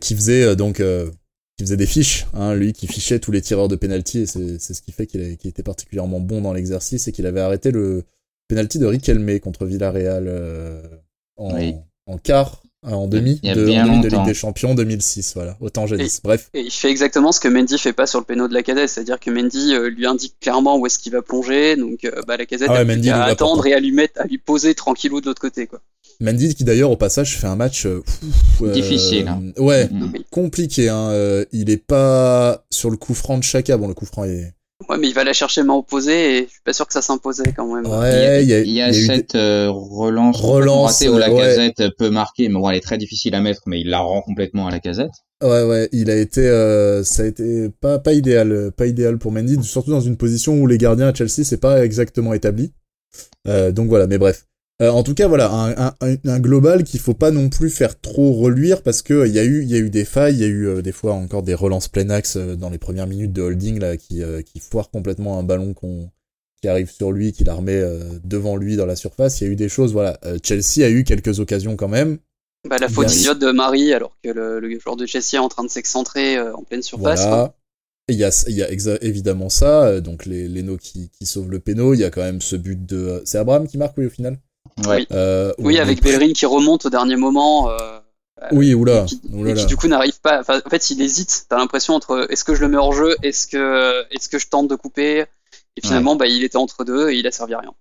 Qui 0.01 0.15
faisait 0.15 0.57
donc 0.57 0.77
qui 0.77 1.65
faisait 1.65 1.77
des 1.77 1.87
fiches, 1.87 2.27
hein, 2.35 2.55
lui 2.55 2.73
qui 2.73 2.87
fichait 2.87 3.19
tous 3.19 3.33
les 3.33 3.41
tireurs 3.41 3.69
de 3.69 3.77
penalty 3.77 4.21
et 4.21 4.27
c'est 4.27 4.59
ce 4.59 4.83
qui 4.83 4.93
fait 4.93 5.07
qu'il 5.07 5.23
était 5.45 5.63
particulièrement 5.63 6.21
bon 6.21 6.41
dans 6.41 6.53
l'exercice 6.53 7.09
et 7.09 7.13
qu'il 7.13 7.27
avait 7.27 7.41
arrêté 7.41 7.71
le 7.71 8.05
penalty 8.49 8.79
de 8.79 8.87
Riquelme 8.87 9.41
contre 9.41 9.65
Villarreal 9.65 10.29
en, 11.37 11.59
en 12.07 12.19
quart 12.19 12.63
euh, 12.87 12.91
en 12.91 13.09
demi 13.09 13.41
de, 13.43 13.55
de, 13.55 14.09
Ligue 14.09 14.25
des 14.25 14.35
Champions 14.35 14.75
2006, 14.75 15.33
voilà, 15.35 15.57
autant 15.61 15.89
jadis. 15.89 16.21
Bref. 16.23 16.51
Et 16.55 16.61
il 16.61 16.71
fait 16.71 16.91
exactement 16.91 17.33
ce 17.33 17.41
que 17.41 17.49
Mendy 17.49 17.79
fait 17.79 17.93
pas 17.93 18.07
sur 18.07 18.21
le 18.21 18.25
péno 18.25 18.47
de 18.47 18.55
la 18.55 18.63
cadette, 18.63 18.89
c'est-à-dire 18.89 19.19
que 19.19 19.31
Mendy 19.31 19.75
euh, 19.75 19.91
lui 19.91 20.07
indique 20.07 20.39
clairement 20.41 20.79
où 20.79 20.87
est-ce 20.87 21.01
qu'il 21.01 21.13
va 21.13 21.23
plonger, 21.23 21.75
donc 21.77 22.05
euh, 22.05 22.23
bah, 22.29 22.37
la 22.37 22.47
cadette 22.47 22.69
ah 22.71 22.85
ouais, 22.85 23.09
a 23.09 23.25
à 23.25 23.25
attendre 23.25 23.67
et 23.67 23.73
à 23.73 23.81
lui 23.81 23.91
mettre, 23.91 24.21
à 24.21 24.25
lui 24.25 24.39
poser 24.39 24.75
tranquillou 24.75 25.21
de 25.21 25.27
l'autre 25.27 25.41
côté, 25.41 25.67
quoi. 25.67 25.81
Mendy 26.21 26.55
qui 26.55 26.65
d'ailleurs 26.65 26.91
au 26.91 26.97
passage 26.97 27.37
fait 27.37 27.47
un 27.47 27.57
match 27.57 27.87
difficile, 28.61 29.29
hein. 29.29 29.43
ouais, 29.59 29.89
mm. 29.89 30.13
compliqué. 30.31 30.89
Hein, 30.89 31.45
il 31.53 31.71
est 31.71 31.85
pas 31.85 32.65
sur 32.71 32.91
le 32.91 32.97
coup 32.97 33.15
franc 33.15 33.39
de 33.39 33.43
Chaka. 33.43 33.77
Bon, 33.77 33.89
le 33.89 33.95
coup 33.95 34.07
franc 34.07 34.25
est 34.25 34.57
Ouais, 34.89 34.99
mais 34.99 35.09
il 35.09 35.15
va 35.15 35.25
la 35.25 35.33
chercher 35.33 35.63
main 35.63 35.75
opposée 35.75 36.37
et 36.37 36.45
je 36.45 36.51
suis 36.51 36.61
pas 36.63 36.75
sûr 36.75 36.87
que 36.87 36.93
ça 36.93 37.01
s'imposait 37.01 37.53
quand 37.57 37.75
même. 37.75 37.87
Ouais, 37.87 38.43
il 38.43 38.49
y 38.49 38.53
a, 38.53 38.61
il 38.61 38.71
y 38.71 38.83
a, 38.83 38.93
cette 38.93 39.35
euh, 39.35 39.71
relance, 39.71 40.39
relance 40.39 41.01
où 41.01 41.17
la 41.17 41.31
casette 41.31 41.83
peut 41.97 42.11
marquer, 42.11 42.49
mais 42.49 42.55
bon, 42.55 42.69
elle 42.69 42.77
est 42.77 42.83
très 42.83 42.99
difficile 42.99 43.35
à 43.35 43.41
mettre, 43.41 43.63
mais 43.67 43.81
il 43.81 43.89
la 43.89 44.01
rend 44.01 44.21
complètement 44.21 44.67
à 44.67 44.71
la 44.71 44.79
casette. 44.79 45.13
Ouais, 45.43 45.63
ouais, 45.65 45.89
il 45.93 46.11
a 46.11 46.17
été, 46.17 46.47
euh, 46.47 47.03
ça 47.05 47.23
a 47.23 47.27
été 47.27 47.71
pas 47.81 47.99
pas 47.99 48.13
idéal, 48.13 48.71
pas 48.77 48.87
idéal 48.87 49.17
pour 49.17 49.33
Mendy, 49.33 49.57
surtout 49.65 49.91
dans 49.91 50.01
une 50.01 50.19
position 50.19 50.55
où 50.61 50.67
les 50.67 50.79
gardiens 50.79 51.09
à 51.09 51.15
Chelsea 51.15 51.43
c'est 51.45 51.61
pas 51.61 51.83
exactement 51.83 52.35
établi. 52.35 52.73
Euh, 53.49 53.73
donc 53.73 53.89
voilà, 53.89 54.07
mais 54.07 54.19
bref. 54.19 54.46
Euh, 54.83 54.91
en 54.91 55.03
tout 55.03 55.15
cas, 55.15 55.27
voilà, 55.27 55.51
un, 55.51 55.87
un, 55.89 56.17
un 56.25 56.41
global 56.41 56.85
qu'il 56.85 57.01
faut 57.01 57.15
pas 57.15 57.31
non 57.31 57.49
plus 57.49 57.71
faire 57.71 57.99
trop 57.99 58.35
reluire 58.35 58.83
parce 58.83 59.01
que 59.01 59.27
il 59.27 59.33
y 59.33 59.39
a 59.39 59.45
eu, 59.45 59.63
il 59.63 59.71
y 59.71 59.75
a 59.75 59.79
eu 59.79 59.89
des 59.89 60.05
failles, 60.05 60.35
il 60.35 60.41
y 60.41 60.45
a 60.45 60.49
eu 60.49 60.69
euh, 60.69 60.83
des 60.83 60.93
fois 60.93 61.15
encore 61.15 61.43
des 61.43 61.55
relances 61.55 61.89
plein 61.89 62.11
axe 62.11 62.37
euh, 62.37 62.57
dans 62.57 62.69
les 62.69 62.77
premières 62.77 63.07
minutes 63.07 63.33
de 63.33 63.41
holding 63.41 63.79
là 63.79 63.97
qui, 63.97 64.23
qui 64.45 64.61
foire 64.61 64.91
complètement 64.91 65.39
un 65.39 65.43
ballon 65.43 65.73
qu'on 65.73 66.11
qui 66.61 66.69
arrive 66.69 66.91
sur 66.91 67.13
lui, 67.13 67.33
qui 67.33 67.45
la 67.45 67.55
remet 67.55 67.83
devant 68.25 68.57
lui 68.57 68.77
dans 68.77 68.87
la 68.87 68.97
surface. 68.97 69.41
Il 69.41 69.45
y 69.45 69.47
a 69.47 69.53
eu 69.53 69.57
des 69.57 69.69
choses, 69.69 69.93
voilà. 69.93 70.19
Chelsea 70.43 70.85
a 70.85 70.89
eu 70.89 71.05
quelques 71.05 71.39
occasions 71.39 71.77
quand 71.77 71.89
même. 71.89 72.17
Bah, 72.67 72.79
la 72.79 72.89
faute 72.89 73.15
idiote 73.15 73.39
de 73.39 73.53
Marie 73.53 73.93
alors 73.93 74.17
que 74.25 74.31
le, 74.31 74.59
le, 74.59 74.79
joueur 74.79 74.97
de 74.97 75.05
Chelsea 75.05 75.35
est 75.35 75.39
en 75.39 75.51
train 75.51 75.65
de 75.65 75.69
s'excentrer 75.69 76.41
en 76.41 76.63
pleine 76.63 76.83
surface. 76.83 77.27
Voilà. 77.27 77.55
Il 78.09 78.17
y 78.17 78.25
a, 78.25 78.45
il 78.49 78.55
y 78.55 78.63
a 78.63 79.03
évidemment 79.03 79.51
ça, 79.51 80.01
donc 80.01 80.25
les, 80.25 80.49
les 80.49 80.65
qui, 80.79 81.11
qui 81.11 81.27
sauvent 81.27 81.51
le 81.51 81.61
péno. 81.61 81.93
Il 81.93 82.01
y 82.01 82.05
a 82.05 82.11
quand 82.11 82.23
même 82.23 82.41
ce 82.41 82.57
but 82.57 82.87
de. 82.87 83.21
C'est 83.27 83.37
Abraham 83.37 83.69
qui 83.69 83.77
marque, 83.77 83.99
oui, 83.99 84.07
au 84.07 84.11
final? 84.11 84.39
Oui, 84.87 85.07
euh, 85.13 85.53
oui 85.59 85.79
avec 85.79 86.03
Bellerin 86.03 86.33
qui 86.33 86.47
remonte 86.47 86.87
au 86.87 86.91
dernier 86.91 87.17
moment. 87.17 87.71
Euh, 87.71 87.99
oui, 88.53 88.75
oula. 88.75 89.05
Qui, 89.05 89.21
Et 89.47 89.55
qui 89.55 89.67
du 89.67 89.77
coup 89.77 89.89
n'arrive 89.89 90.21
pas. 90.21 90.41
En 90.41 90.71
fait, 90.71 90.91
il 90.91 91.01
hésite. 91.01 91.47
T'as 91.49 91.57
l'impression 91.57 91.95
entre 91.95 92.27
est-ce 92.31 92.45
que 92.45 92.55
je 92.55 92.61
le 92.61 92.69
mets 92.69 92.77
hors 92.77 92.93
jeu, 92.93 93.17
est-ce 93.23 93.47
que 93.47 94.05
est-ce 94.15 94.29
que 94.29 94.39
je 94.39 94.49
tente 94.49 94.69
de 94.69 94.75
couper? 94.75 95.25
Et 95.77 95.81
finalement, 95.83 96.17
bah, 96.17 96.27
il 96.27 96.43
était 96.45 96.57
entre 96.57 96.85
deux 96.85 97.11
et 97.11 97.17
il 97.17 97.27
a 97.27 97.31
servi 97.31 97.55
à 97.55 97.61
rien. 97.61 97.73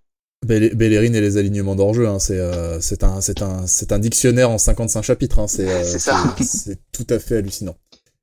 Bellerin 0.45 1.13
et 1.13 1.21
les 1.21 1.37
alignements 1.37 1.75
d'hors-jeu, 1.75 2.07
hein, 2.07 2.19
c'est 2.19 2.39
euh, 2.39 2.79
c'est 2.79 3.03
un 3.03 3.19
c'est 3.19 3.41
un 3.41 3.65
c'est 3.67 3.91
un 3.91 3.99
dictionnaire 3.99 4.49
en 4.49 4.57
55 4.57 5.01
chapitres. 5.01 5.39
Hein, 5.39 5.47
c'est 5.47 5.67
c'est 5.67 6.79
tout 6.91 7.07
à 7.09 7.19
fait 7.19 7.37
hallucinant. 7.37 7.75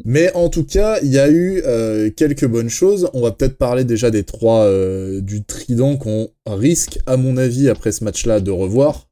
Mais 0.05 0.33
en 0.35 0.49
tout 0.49 0.65
cas, 0.65 0.99
il 1.03 1.13
y 1.13 1.19
a 1.19 1.29
eu 1.29 1.63
euh, 1.65 2.11
quelques 2.11 2.47
bonnes 2.47 2.71
choses. 2.71 3.09
On 3.13 3.23
va 3.23 3.31
peut-être 3.31 3.57
parler 3.57 3.85
déjà 3.85 4.11
des 4.11 4.25
trois 4.25 4.65
euh, 4.65 5.21
du 5.21 5.45
trident 5.45 5.97
qu'on 5.97 6.29
risque, 6.47 6.99
à 7.07 7.17
mon 7.17 7.37
avis, 7.37 7.69
après 7.69 7.93
ce 7.93 8.05
match-là, 8.05 8.41
de 8.41 8.51
revoir. 8.51 9.07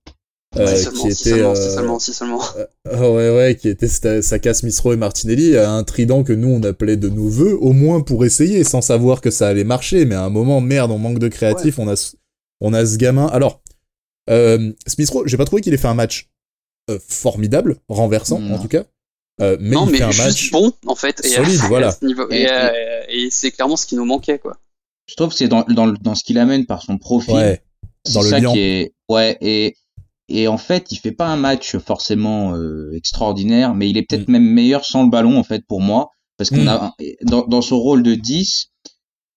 Euh, 0.56 0.82
qui 1.00 1.06
était 1.06 1.14
seulement, 1.14 1.54
seulement, 1.54 1.98
seulement. 2.00 2.40
ouais 2.86 3.30
ouais 3.30 3.54
qui 3.54 3.68
était 3.68 3.86
Saka, 3.86 4.52
Smithrow 4.52 4.94
et 4.94 4.96
Martinelli 4.96 5.56
un 5.56 5.84
trident 5.84 6.24
que 6.24 6.32
nous 6.32 6.48
on 6.48 6.60
appelait 6.64 6.96
de 6.96 7.08
nos 7.08 7.28
voeux 7.28 7.56
au 7.60 7.72
moins 7.72 8.00
pour 8.00 8.24
essayer 8.24 8.64
sans 8.64 8.80
savoir 8.80 9.20
que 9.20 9.30
ça 9.30 9.46
allait 9.46 9.62
marcher 9.62 10.06
mais 10.06 10.16
à 10.16 10.24
un 10.24 10.28
moment 10.28 10.60
merde 10.60 10.90
on 10.90 10.98
manque 10.98 11.20
de 11.20 11.28
créatif 11.28 11.78
on 11.78 11.88
a 11.88 12.14
on 12.60 12.72
a 12.72 12.84
ce 12.84 12.96
gamin 12.96 13.26
alors 13.26 13.62
euh, 14.28 14.72
Smithrow 14.88 15.24
j'ai 15.24 15.36
pas 15.36 15.44
trouvé 15.44 15.62
qu'il 15.62 15.72
ait 15.72 15.76
fait 15.76 15.86
un 15.86 15.94
match 15.94 16.28
formidable 17.06 17.76
renversant 17.88 18.42
en 18.42 18.58
tout 18.58 18.66
cas 18.66 18.82
euh, 19.40 19.56
mais 19.58 19.74
non, 19.74 19.86
il 19.86 19.92
mais 19.92 19.98
fait 19.98 20.04
un 20.04 20.24
match 20.24 20.50
bon 20.50 20.72
en 20.86 20.94
fait, 20.94 21.24
et 21.24 21.28
solide, 21.28 21.60
voilà. 21.68 21.96
Euh, 22.02 23.02
et, 23.08 23.30
c'est 23.30 23.50
clairement 23.50 23.76
ce 23.76 23.86
qui 23.86 23.96
nous 23.96 24.04
manquait, 24.04 24.38
quoi. 24.38 24.56
Je 25.06 25.14
trouve 25.14 25.30
que 25.30 25.34
c'est 25.34 25.48
dans, 25.48 25.62
dans, 25.62 25.88
dans 25.88 26.14
ce 26.14 26.22
qu'il 26.22 26.38
amène 26.38 26.66
par 26.66 26.82
son 26.82 26.98
profil. 26.98 27.34
Ouais, 27.34 27.62
dans 28.12 28.22
le 28.22 28.28
ça 28.28 28.40
qui 28.40 28.58
est, 28.58 28.94
ouais, 29.08 29.38
et, 29.40 29.74
et 30.28 30.46
en 30.46 30.58
fait, 30.58 30.92
il 30.92 30.98
fait 30.98 31.12
pas 31.12 31.26
un 31.26 31.36
match 31.36 31.76
forcément 31.78 32.54
euh, 32.54 32.92
extraordinaire, 32.94 33.74
mais 33.74 33.88
il 33.88 33.96
est 33.96 34.02
peut-être 34.02 34.28
mm. 34.28 34.32
même 34.32 34.44
meilleur 34.44 34.84
sans 34.84 35.04
le 35.04 35.10
ballon, 35.10 35.38
en 35.38 35.42
fait, 35.42 35.64
pour 35.66 35.80
moi. 35.80 36.10
Parce 36.36 36.50
qu'on 36.50 36.64
mm. 36.64 36.68
a, 36.68 36.94
dans, 37.22 37.46
dans 37.46 37.62
son 37.62 37.78
rôle 37.78 38.02
de 38.02 38.14
10, 38.14 38.70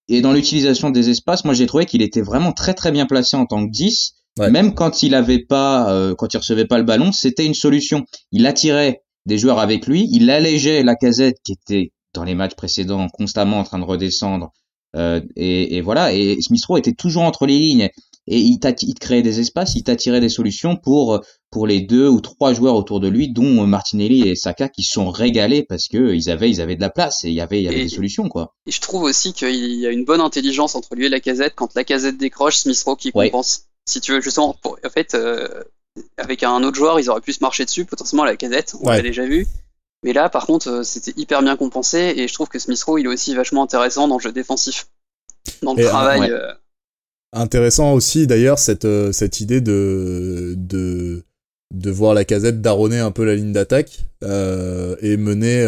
et 0.09 0.21
dans 0.21 0.33
l'utilisation 0.33 0.89
des 0.89 1.09
espaces, 1.09 1.45
moi 1.45 1.53
j'ai 1.53 1.65
trouvé 1.65 1.85
qu'il 1.85 2.01
était 2.01 2.21
vraiment 2.21 2.51
très 2.51 2.73
très 2.73 2.91
bien 2.91 3.05
placé 3.05 3.37
en 3.37 3.45
tant 3.45 3.65
que 3.65 3.71
10. 3.71 4.15
Même 4.37 4.73
quand 4.73 5.01
il 5.01 5.15
avait 5.15 5.39
pas, 5.39 6.13
quand 6.17 6.33
il 6.33 6.37
recevait 6.37 6.65
pas 6.65 6.77
le 6.77 6.83
ballon, 6.83 7.11
c'était 7.13 7.45
une 7.45 7.53
solution. 7.53 8.03
Il 8.31 8.45
attirait 8.47 9.02
des 9.25 9.37
joueurs 9.37 9.59
avec 9.59 9.87
lui. 9.87 10.07
Il 10.11 10.29
allégeait 10.29 10.83
la 10.83 10.95
casette 10.95 11.37
qui 11.43 11.53
était 11.53 11.91
dans 12.13 12.23
les 12.23 12.35
matchs 12.35 12.55
précédents 12.55 13.07
constamment 13.09 13.59
en 13.59 13.63
train 13.63 13.79
de 13.79 13.85
redescendre. 13.85 14.51
Euh, 14.95 15.21
et, 15.35 15.77
et, 15.77 15.81
voilà. 15.81 16.13
Et 16.13 16.37
Smith 16.41 16.63
Rowe 16.65 16.77
était 16.77 16.93
toujours 16.93 17.23
entre 17.23 17.45
les 17.45 17.57
lignes. 17.57 17.89
Et 18.25 18.39
il, 18.39 18.57
il 18.83 18.93
créait 18.93 19.21
des 19.21 19.41
espaces, 19.41 19.75
il 19.75 19.83
t'attirait 19.83 20.21
des 20.21 20.29
solutions 20.29 20.77
pour 20.77 21.19
pour 21.51 21.67
les 21.67 21.81
deux 21.81 22.07
ou 22.07 22.21
trois 22.21 22.53
joueurs 22.53 22.75
autour 22.75 23.01
de 23.01 23.09
lui, 23.09 23.29
dont 23.29 23.67
Martinelli 23.67 24.29
et 24.29 24.35
Saka, 24.35 24.69
qui 24.69 24.83
sont 24.83 25.09
régalés 25.09 25.63
parce 25.67 25.89
que 25.89 26.13
ils 26.13 26.29
avaient 26.29 26.49
ils 26.49 26.61
avaient 26.61 26.77
de 26.77 26.81
la 26.81 26.89
place 26.89 27.25
et 27.25 27.29
il 27.29 27.33
y 27.33 27.41
avait 27.41 27.59
il 27.59 27.65
y 27.65 27.67
avait 27.67 27.83
des 27.83 27.89
solutions 27.89 28.29
quoi. 28.29 28.53
Et 28.65 28.71
je 28.71 28.79
trouve 28.79 29.03
aussi 29.03 29.33
qu'il 29.33 29.75
y 29.75 29.85
a 29.85 29.91
une 29.91 30.05
bonne 30.05 30.21
intelligence 30.21 30.75
entre 30.75 30.95
lui 30.95 31.07
et 31.07 31.09
la 31.09 31.19
casette. 31.19 31.53
Quand 31.55 31.75
la 31.75 31.83
casette 31.83 32.17
décroche, 32.17 32.59
Smith 32.59 32.81
Rowe 32.85 32.95
qui 32.95 33.11
compense. 33.11 33.65
Si 33.85 33.99
tu 33.99 34.13
veux 34.13 34.21
justement, 34.21 34.55
pour, 34.61 34.77
en 34.85 34.89
fait, 34.89 35.13
euh, 35.13 35.63
avec 36.17 36.43
un 36.43 36.63
autre 36.63 36.75
joueur, 36.75 36.99
ils 36.99 37.09
auraient 37.09 37.21
pu 37.21 37.33
se 37.33 37.41
marcher 37.41 37.65
dessus, 37.65 37.85
potentiellement 37.85 38.23
à 38.23 38.27
la 38.27 38.35
casette, 38.35 38.75
on 38.81 38.89
l'a 38.89 39.01
déjà 39.01 39.25
vu. 39.25 39.47
Mais 40.03 40.11
là, 40.13 40.29
par 40.29 40.45
contre, 40.45 40.69
euh, 40.69 40.83
c'était 40.83 41.13
hyper 41.15 41.41
bien 41.41 41.55
compensé 41.55 42.13
et 42.17 42.27
je 42.27 42.33
trouve 42.33 42.49
que 42.49 42.59
Smith 42.59 42.83
Rowe, 42.83 42.99
il 42.99 43.05
est 43.05 43.09
aussi 43.09 43.33
vachement 43.35 43.63
intéressant 43.63 44.07
dans 44.07 44.17
le 44.17 44.21
jeu 44.21 44.33
défensif, 44.33 44.87
dans 45.61 45.73
le 45.73 45.85
travail. 45.85 46.29
Euh, 46.29 46.51
intéressant 47.31 47.93
aussi, 47.93 48.27
d'ailleurs, 48.27 48.59
cette, 48.59 48.85
euh, 48.85 49.13
cette 49.13 49.39
idée 49.39 49.61
de, 49.61 50.55
de, 50.57 51.23
de 51.73 51.91
voir 51.91 52.13
la 52.13 52.25
casette 52.25 52.61
daronner 52.61 52.99
un 52.99 53.11
peu 53.11 53.23
la 53.23 53.35
ligne 53.35 53.53
d'attaque 53.53 53.99
euh, 54.23 54.97
et 55.01 55.15
mener, 55.15 55.65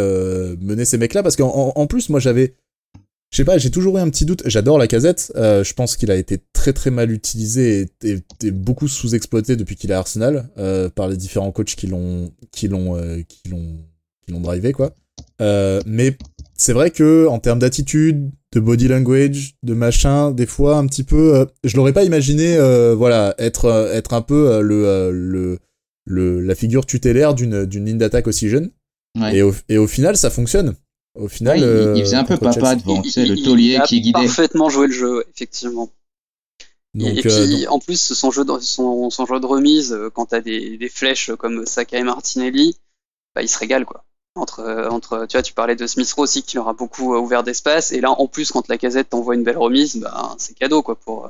mener 0.59 0.83
ces 0.83 0.97
mecs-là, 0.97 1.23
parce 1.23 1.37
qu'en 1.37 1.71
en 1.73 1.87
plus, 1.87 2.09
moi, 2.09 2.19
j'avais 2.19 2.55
je 3.35 3.41
sais 3.41 3.45
pas, 3.45 3.57
j'ai 3.57 3.69
toujours 3.69 3.97
eu 3.97 3.99
un 3.99 4.09
petit 4.09 4.23
doute. 4.23 4.43
J'adore 4.45 4.77
la 4.77 4.87
casette. 4.87 5.33
Euh, 5.35 5.61
je 5.61 5.73
pense 5.73 5.97
qu'il 5.97 6.09
a 6.09 6.15
été 6.15 6.39
très 6.53 6.71
très 6.71 6.89
mal 6.89 7.11
utilisé 7.11 7.89
et, 8.01 8.23
et, 8.45 8.51
beaucoup 8.51 8.87
sous-exploité 8.87 9.57
depuis 9.57 9.75
qu'il 9.75 9.91
est 9.91 9.93
à 9.93 9.97
Arsenal 9.97 10.47
euh, 10.57 10.87
par 10.87 11.09
les 11.09 11.17
différents 11.17 11.51
coachs 11.51 11.75
qui 11.75 11.87
l'ont 11.87 12.31
qui 12.53 12.69
l'ont 12.69 12.95
euh, 12.95 13.19
qui 13.27 13.49
l'ont 13.49 13.75
qui 14.25 14.31
l'ont 14.31 14.39
drivé 14.39 14.71
quoi. 14.71 14.95
Euh, 15.41 15.81
mais 15.85 16.17
c'est 16.55 16.71
vrai 16.71 16.91
que 16.91 17.27
en 17.27 17.39
termes 17.39 17.59
d'attitude, 17.59 18.31
de 18.53 18.59
body 18.61 18.87
language, 18.87 19.55
de 19.63 19.73
machin, 19.73 20.31
des 20.31 20.45
fois 20.45 20.77
un 20.77 20.87
petit 20.87 21.03
peu, 21.03 21.35
euh, 21.35 21.45
je 21.65 21.75
l'aurais 21.75 21.91
pas 21.91 22.05
imaginé, 22.05 22.55
voilà, 22.95 23.35
être 23.37 23.89
être 23.91 24.13
un 24.13 24.21
peu 24.21 24.61
le 24.61 25.11
le 25.11 25.59
le 26.05 26.39
la 26.39 26.55
figure 26.55 26.85
tutélaire 26.85 27.33
d'une 27.33 27.65
d'une 27.65 27.83
ligne 27.83 27.97
d'attaque 27.97 28.27
aussi 28.27 28.47
jeune. 28.47 28.71
Ouais. 29.19 29.37
Et, 29.37 29.41
au, 29.41 29.53
et 29.67 29.77
au 29.77 29.87
final, 29.87 30.15
ça 30.15 30.29
fonctionne. 30.29 30.75
Au 31.15 31.29
final, 31.29 31.59
il, 31.95 32.01
faisait 32.01 32.17
un 32.17 32.25
peu 32.25 32.37
papa 32.37 32.75
devant, 32.75 33.01
tu 33.01 33.09
sais, 33.09 33.25
le 33.25 33.41
taulier 33.41 33.79
qui 33.87 34.01
guidait. 34.01 34.19
Il 34.19 34.23
a 34.23 34.27
parfaitement 34.27 34.69
joué 34.69 34.87
le 34.87 34.93
jeu, 34.93 35.25
effectivement. 35.33 35.89
et, 36.99 37.21
puis, 37.21 37.65
euh, 37.65 37.69
en 37.69 37.79
plus, 37.79 38.13
son 38.13 38.31
jeu 38.31 38.43
de, 38.43 38.59
son, 38.59 39.09
son 39.09 39.25
jeu 39.25 39.39
de 39.39 39.45
remise, 39.45 39.93
euh, 39.93 40.09
quand 40.13 40.27
t'as 40.27 40.41
des, 40.41 40.77
des 40.77 40.89
flèches 40.89 41.31
comme 41.35 41.65
Saka 41.65 41.97
et 41.97 42.03
Martinelli, 42.03 42.75
bah, 43.33 43.41
il 43.41 43.49
se 43.49 43.57
régale, 43.57 43.85
quoi. 43.85 44.03
entre 44.35 44.87
entre 44.91 45.25
tu 45.25 45.37
vois 45.37 45.41
tu 45.41 45.53
parlais 45.53 45.75
de 45.75 45.87
Smith 45.87 46.11
Rowe 46.11 46.23
aussi 46.23 46.43
qui 46.43 46.57
leur 46.57 46.67
a 46.67 46.73
beaucoup 46.73 47.15
ouvert 47.15 47.43
d'espace 47.43 47.91
et 47.91 48.01
là 48.01 48.11
en 48.11 48.27
plus 48.27 48.51
quand 48.51 48.67
la 48.67 48.77
casette 48.77 49.09
t'envoie 49.09 49.35
une 49.35 49.43
belle 49.43 49.57
remise 49.57 49.97
bah 49.97 50.35
c'est 50.37 50.53
cadeau 50.55 50.81
quoi 50.81 50.95
pour 50.95 51.29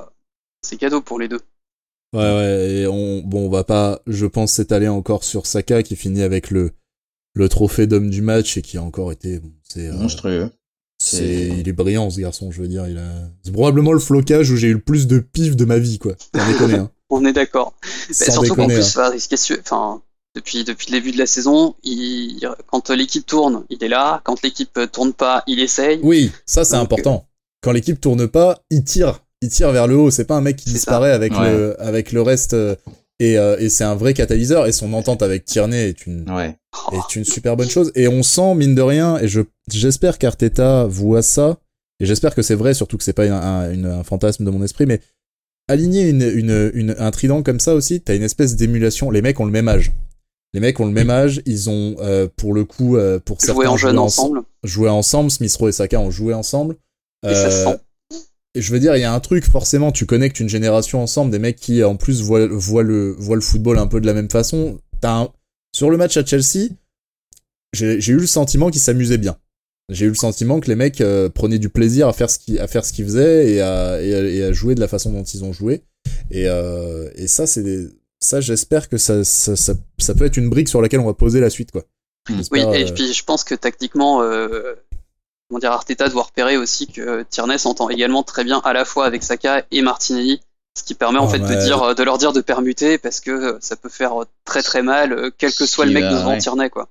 c'est 0.62 0.76
cadeau 0.76 1.00
pour 1.00 1.20
les 1.20 1.28
deux 1.28 1.40
ouais 2.12 2.36
ouais 2.36 2.70
et 2.70 2.86
on 2.88 3.20
bon 3.20 3.46
on 3.46 3.48
va 3.48 3.62
pas 3.62 4.00
je 4.08 4.26
pense 4.26 4.52
s'étaler 4.52 4.88
encore 4.88 5.22
sur 5.22 5.46
Saka 5.46 5.84
qui 5.84 5.94
finit 5.94 6.22
avec 6.22 6.50
le 6.50 6.72
le 7.36 7.48
trophée 7.48 7.86
d'homme 7.86 8.10
du 8.10 8.22
match 8.22 8.56
et 8.56 8.62
qui 8.62 8.78
a 8.78 8.82
encore 8.82 9.12
été 9.12 9.38
bon, 9.38 9.52
c'est 9.62 9.92
monstrueux 9.92 10.50
c'est 10.98 11.48
il 11.58 11.68
est 11.68 11.72
brillant 11.74 12.08
ce 12.08 12.18
garçon 12.18 12.50
je 12.50 12.62
veux 12.62 12.68
dire 12.68 12.88
il 12.88 12.96
a 12.96 13.12
c'est 13.42 13.52
probablement 13.52 13.92
le 13.92 13.98
flocage 13.98 14.50
où 14.50 14.56
j'ai 14.56 14.68
eu 14.68 14.72
le 14.72 14.80
plus 14.80 15.06
de 15.06 15.18
pif 15.18 15.54
de 15.54 15.66
ma 15.66 15.78
vie 15.78 15.98
quoi 15.98 16.14
hein. 16.34 16.90
on 17.10 17.24
est 17.26 17.34
d'accord 17.34 17.74
surtout 18.10 18.54
qu'en 18.54 18.66
plus 18.66 18.96
hein. 18.96 19.12
enfin 19.60 20.00
depuis 20.36 20.64
depuis 20.64 20.92
le 20.92 20.98
début 20.98 21.12
de 21.12 21.18
la 21.18 21.26
saison. 21.26 21.74
Il, 21.82 22.46
quand 22.66 22.90
l'équipe 22.90 23.26
tourne, 23.26 23.64
il 23.70 23.82
est 23.82 23.88
là. 23.88 24.20
Quand 24.22 24.42
l'équipe 24.42 24.78
tourne 24.92 25.14
pas, 25.14 25.42
il 25.46 25.58
essaye. 25.60 25.98
Oui, 26.02 26.30
ça 26.44 26.64
c'est 26.64 26.76
important. 26.76 27.26
Quand 27.62 27.72
l'équipe 27.72 28.00
tourne 28.00 28.28
pas, 28.28 28.58
il 28.70 28.84
tire, 28.84 29.20
il 29.40 29.48
tire 29.48 29.72
vers 29.72 29.86
le 29.88 29.96
haut. 29.96 30.10
C'est 30.10 30.26
pas 30.26 30.36
un 30.36 30.42
mec 30.42 30.56
qui 30.56 30.70
disparaît 30.70 31.12
avec 31.12 31.32
le 31.32 31.80
avec 31.80 32.12
le 32.12 32.22
reste. 32.22 32.54
Et, 33.18 33.38
euh, 33.38 33.56
et 33.58 33.68
c'est 33.68 33.84
un 33.84 33.94
vrai 33.94 34.14
catalyseur. 34.14 34.66
Et 34.66 34.72
son 34.72 34.92
entente 34.92 35.22
avec 35.22 35.44
Tierney 35.44 35.88
est 35.88 36.06
une 36.06 36.26
est 36.92 37.16
une 37.16 37.24
super 37.24 37.56
bonne 37.56 37.70
chose. 37.70 37.92
Et 37.94 38.08
on 38.08 38.22
sent 38.22 38.54
mine 38.54 38.74
de 38.74 38.82
rien. 38.82 39.18
Et 39.18 39.28
je 39.28 39.40
j'espère 39.70 40.18
qu'Arteta 40.18 40.84
voit 40.86 41.22
ça. 41.22 41.58
Et 42.00 42.06
j'espère 42.06 42.34
que 42.34 42.42
c'est 42.42 42.54
vrai, 42.54 42.74
surtout 42.74 42.98
que 42.98 43.04
c'est 43.04 43.14
pas 43.14 43.24
un, 43.24 43.84
un 43.84 44.04
fantasme 44.04 44.44
de 44.44 44.50
mon 44.50 44.62
esprit, 44.62 44.84
mais 44.84 45.00
aligner 45.68 46.08
une, 46.08 46.22
une, 46.22 46.70
une, 46.74 46.94
un 46.98 47.10
trident 47.10 47.42
comme 47.42 47.60
ça 47.60 47.74
aussi, 47.74 48.00
t'as 48.00 48.14
une 48.14 48.22
espèce 48.22 48.56
d'émulation. 48.56 49.10
Les 49.10 49.22
mecs 49.22 49.40
ont 49.40 49.44
le 49.46 49.50
même 49.50 49.68
âge. 49.68 49.92
Les 50.52 50.60
mecs 50.60 50.78
ont 50.80 50.86
le 50.86 50.92
même 50.92 51.10
âge, 51.10 51.42
ils 51.44 51.68
ont 51.68 51.96
euh, 52.00 52.28
pour 52.36 52.54
le 52.54 52.64
coup 52.64 52.96
euh, 52.96 53.18
pour 53.18 53.40
certains 53.40 53.54
joué 53.54 53.66
en 53.66 53.76
jeune 53.76 53.98
ensemble. 53.98 54.42
Joué 54.62 54.88
ensemble, 54.88 55.30
Smith 55.30 55.54
Rowe 55.56 55.68
et 55.68 55.72
Saka 55.72 56.00
ont 56.00 56.10
joué 56.10 56.34
ensemble. 56.34 56.76
Et 57.24 57.34
ça 57.34 57.50
se 57.50 57.56
euh, 57.56 57.72
sent. 57.72 57.80
Et 58.56 58.62
je 58.62 58.72
veux 58.72 58.80
dire, 58.80 58.96
il 58.96 59.00
y 59.00 59.04
a 59.04 59.12
un 59.12 59.20
truc 59.20 59.44
forcément, 59.44 59.92
tu 59.92 60.06
connectes 60.06 60.40
une 60.40 60.48
génération 60.48 61.02
ensemble, 61.02 61.30
des 61.30 61.38
mecs 61.38 61.56
qui 61.56 61.84
en 61.84 61.96
plus 61.96 62.22
voient, 62.22 62.46
voient 62.46 62.82
le 62.82 63.14
voient 63.18 63.36
le 63.36 63.42
football 63.42 63.78
un 63.78 63.86
peu 63.86 64.00
de 64.00 64.06
la 64.06 64.14
même 64.14 64.30
façon. 64.30 64.78
As 65.02 65.28
Sur 65.74 65.90
le 65.90 65.96
match 65.96 66.16
à 66.16 66.24
Chelsea, 66.24 66.70
j'ai 67.72 68.12
eu 68.12 68.16
le 68.16 68.26
sentiment 68.26 68.70
qu'ils 68.70 68.80
s'amusaient 68.80 69.18
bien. 69.18 69.36
J'ai 69.90 70.06
eu 70.06 70.08
le 70.08 70.14
sentiment 70.14 70.58
que 70.58 70.68
les 70.68 70.74
mecs 70.74 71.02
prenaient 71.34 71.58
du 71.58 71.68
plaisir 71.68 72.08
à 72.08 72.12
faire 72.12 72.30
ce 72.30 72.38
qu'ils 72.38 72.58
à 72.58 72.66
faire 72.66 72.84
ce 72.84 72.92
qu'ils 72.92 73.04
faisaient 73.04 73.52
et 73.52 73.60
à, 73.60 74.02
et 74.02 74.42
à, 74.42 74.52
jouer 74.52 74.74
de 74.74 74.80
la 74.80 74.88
façon 74.88 75.12
dont 75.12 75.22
ils 75.22 75.44
ont 75.44 75.52
joué. 75.52 75.82
Et, 76.30 76.46
et 76.46 77.26
ça, 77.26 77.46
c'est 77.46 77.62
des 77.62 77.88
ça, 78.20 78.40
j'espère 78.40 78.88
que 78.88 78.98
ça, 78.98 79.24
ça, 79.24 79.56
ça, 79.56 79.74
ça, 79.98 80.14
peut 80.14 80.24
être 80.24 80.36
une 80.36 80.48
brique 80.48 80.68
sur 80.68 80.80
laquelle 80.80 81.00
on 81.00 81.06
va 81.06 81.14
poser 81.14 81.40
la 81.40 81.50
suite, 81.50 81.70
quoi. 81.70 81.84
Oui, 82.50 82.60
et 82.60 82.64
euh, 82.64 82.92
puis 82.92 83.12
je 83.12 83.24
pense 83.24 83.44
que 83.44 83.54
tactiquement, 83.54 84.20
euh, 84.22 84.74
comment 85.48 85.58
dire, 85.58 85.72
Arteta 85.72 86.08
doit 86.08 86.24
repérer 86.24 86.56
aussi 86.56 86.86
que 86.86 87.24
Tierney 87.24 87.58
s'entend 87.58 87.88
également 87.88 88.22
très 88.22 88.44
bien 88.44 88.60
à 88.64 88.72
la 88.72 88.84
fois 88.84 89.06
avec 89.06 89.22
Saka 89.22 89.64
et 89.70 89.82
Martinelli, 89.82 90.40
ce 90.76 90.82
qui 90.82 90.94
permet 90.94 91.18
en 91.18 91.26
ah 91.26 91.30
fait 91.30 91.38
de 91.38 91.64
dire, 91.64 91.94
de 91.94 92.02
leur 92.02 92.18
dire 92.18 92.32
de 92.32 92.40
permuter 92.40 92.98
parce 92.98 93.20
que 93.20 93.56
ça 93.60 93.76
peut 93.76 93.88
faire 93.88 94.14
très 94.44 94.62
très 94.62 94.82
mal, 94.82 95.30
quel 95.38 95.52
que 95.54 95.66
soit 95.66 95.86
le 95.86 95.92
mec 95.92 96.04
devant 96.04 96.36
Tierney, 96.36 96.70
quoi. 96.70 96.88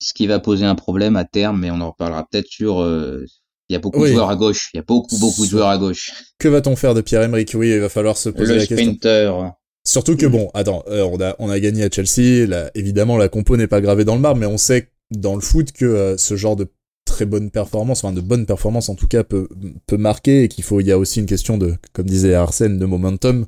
Ce 0.00 0.12
qui 0.12 0.26
va 0.26 0.38
poser 0.38 0.64
un 0.64 0.76
problème 0.76 1.16
à 1.16 1.24
terme, 1.24 1.60
mais 1.60 1.70
on 1.70 1.80
en 1.80 1.90
reparlera 1.90 2.26
peut-être 2.30 2.46
sur. 2.46 2.80
Euh, 2.80 3.26
il 3.68 3.74
y 3.74 3.76
a 3.76 3.80
beaucoup 3.80 4.00
de 4.00 4.06
joueurs 4.12 4.30
à 4.30 4.36
gauche. 4.36 4.70
Il 4.72 4.78
y 4.78 4.80
a 4.80 4.84
beaucoup 4.86 5.18
beaucoup 5.18 5.44
de 5.44 5.50
joueurs 5.50 5.68
à 5.68 5.76
gauche. 5.76 6.12
Que 6.38 6.48
va-t-on 6.48 6.76
faire 6.76 6.94
de 6.94 7.00
Pierre-Emerick 7.00 7.50
Oui, 7.54 7.70
il 7.70 7.80
va 7.80 7.88
falloir 7.88 8.16
se 8.16 8.28
poser 8.28 8.54
la 8.54 8.66
question. 8.66 8.96
Le 9.02 9.50
Surtout 9.84 10.16
que 10.16 10.26
bon, 10.26 10.50
attends, 10.54 10.84
euh, 10.88 11.02
on 11.04 11.20
a 11.20 11.34
on 11.38 11.50
a 11.50 11.58
gagné 11.60 11.84
à 11.84 11.90
Chelsea. 11.90 12.46
évidemment, 12.74 13.16
la 13.16 13.28
compo 13.28 13.56
n'est 13.56 13.66
pas 13.66 13.80
gravée 13.80 14.04
dans 14.04 14.14
le 14.14 14.20
marbre, 14.20 14.40
mais 14.40 14.46
on 14.46 14.58
sait 14.58 14.90
dans 15.10 15.34
le 15.34 15.40
foot 15.40 15.72
que 15.72 15.84
euh, 15.84 16.16
ce 16.16 16.36
genre 16.36 16.56
de 16.56 16.68
très 17.08 17.26
bonne 17.26 17.50
performance, 17.50 18.04
enfin 18.04 18.14
de 18.14 18.20
bonne 18.20 18.46
performance 18.46 18.88
en 18.88 18.94
tout 18.94 19.08
cas, 19.08 19.24
peut 19.24 19.48
peut 19.86 19.96
marquer 19.96 20.44
et 20.44 20.48
qu'il 20.48 20.64
faut. 20.64 20.80
Il 20.80 20.86
y 20.86 20.92
a 20.92 20.98
aussi 20.98 21.20
une 21.20 21.26
question 21.26 21.58
de, 21.58 21.74
comme 21.92 22.06
disait 22.06 22.34
Arsène, 22.34 22.78
de 22.78 22.86
momentum 22.86 23.46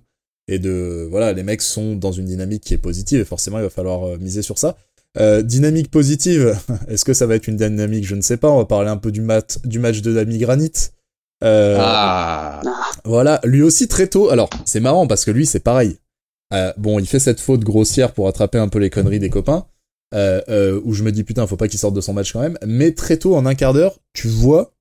et 0.49 0.59
de 0.59 1.07
voilà, 1.11 1.33
les 1.33 1.43
mecs 1.43 1.63
sont 1.63 1.95
dans 1.95 2.13
une 2.13 2.27
dynamique 2.27 2.65
qui 2.65 2.75
est 2.75 2.79
positive 2.79 3.21
et 3.21 3.25
forcément 3.25 3.59
il 3.59 3.63
va 3.63 3.71
falloir 3.71 4.05
euh, 4.05 4.19
miser 4.19 4.43
sur 4.43 4.59
ça. 4.59 4.77
dynamique 5.43 5.91
positive, 5.91 6.59
est-ce 6.89 7.05
que 7.05 7.15
ça 7.15 7.27
va 7.27 7.37
être 7.37 7.47
une 7.47 7.57
dynamique 7.57 8.07
Je 8.07 8.17
ne 8.17 8.23
sais 8.23 8.37
pas. 8.37 8.51
On 8.51 8.59
va 8.59 8.65
parler 8.67 8.91
un 8.91 8.97
peu 8.97 9.13
du 9.13 9.21
mat 9.21 9.59
du 9.65 9.79
match 9.79 10.03
de 10.03 10.13
Dami 10.13 10.39
Granit. 10.39 10.73
ah. 11.43 12.61
Voilà, 13.05 13.41
lui 13.45 13.63
aussi 13.63 13.89
très 13.89 14.09
tôt. 14.09 14.31
Alors 14.31 14.51
c'est 14.65 14.81
marrant 14.81 15.07
parce 15.07 15.25
que 15.25 15.31
lui 15.31 15.47
c'est 15.47 15.61
pareil. 15.61 15.99
Euh, 16.53 16.73
bon, 16.77 16.99
il 16.99 17.07
fait 17.07 17.19
cette 17.19 17.41
faute 17.41 17.61
grossière 17.61 18.13
pour 18.13 18.29
attraper 18.29 18.59
un 18.59 18.69
peu 18.69 18.79
les 18.79 18.91
conneries 18.91 19.21
des 19.21 19.31
copains, 19.31 19.67
euh, 20.15 20.41
euh, 20.49 20.81
où 20.85 20.93
je 20.93 21.03
me 21.03 21.13
dis 21.13 21.25
putain, 21.25 21.47
faut 21.47 21.57
pas 21.57 21.69
qu'il 21.69 21.79
sorte 21.79 21.95
de 21.95 22.01
son 22.01 22.13
match 22.13 22.33
quand 22.33 22.41
même. 22.41 22.59
Mais 22.67 22.93
très 22.93 23.17
tôt, 23.17 23.37
en 23.37 23.47
un 23.47 23.55
quart 23.55 23.73
d'heure, 23.73 23.99
tu 24.13 24.29
vois 24.29 24.73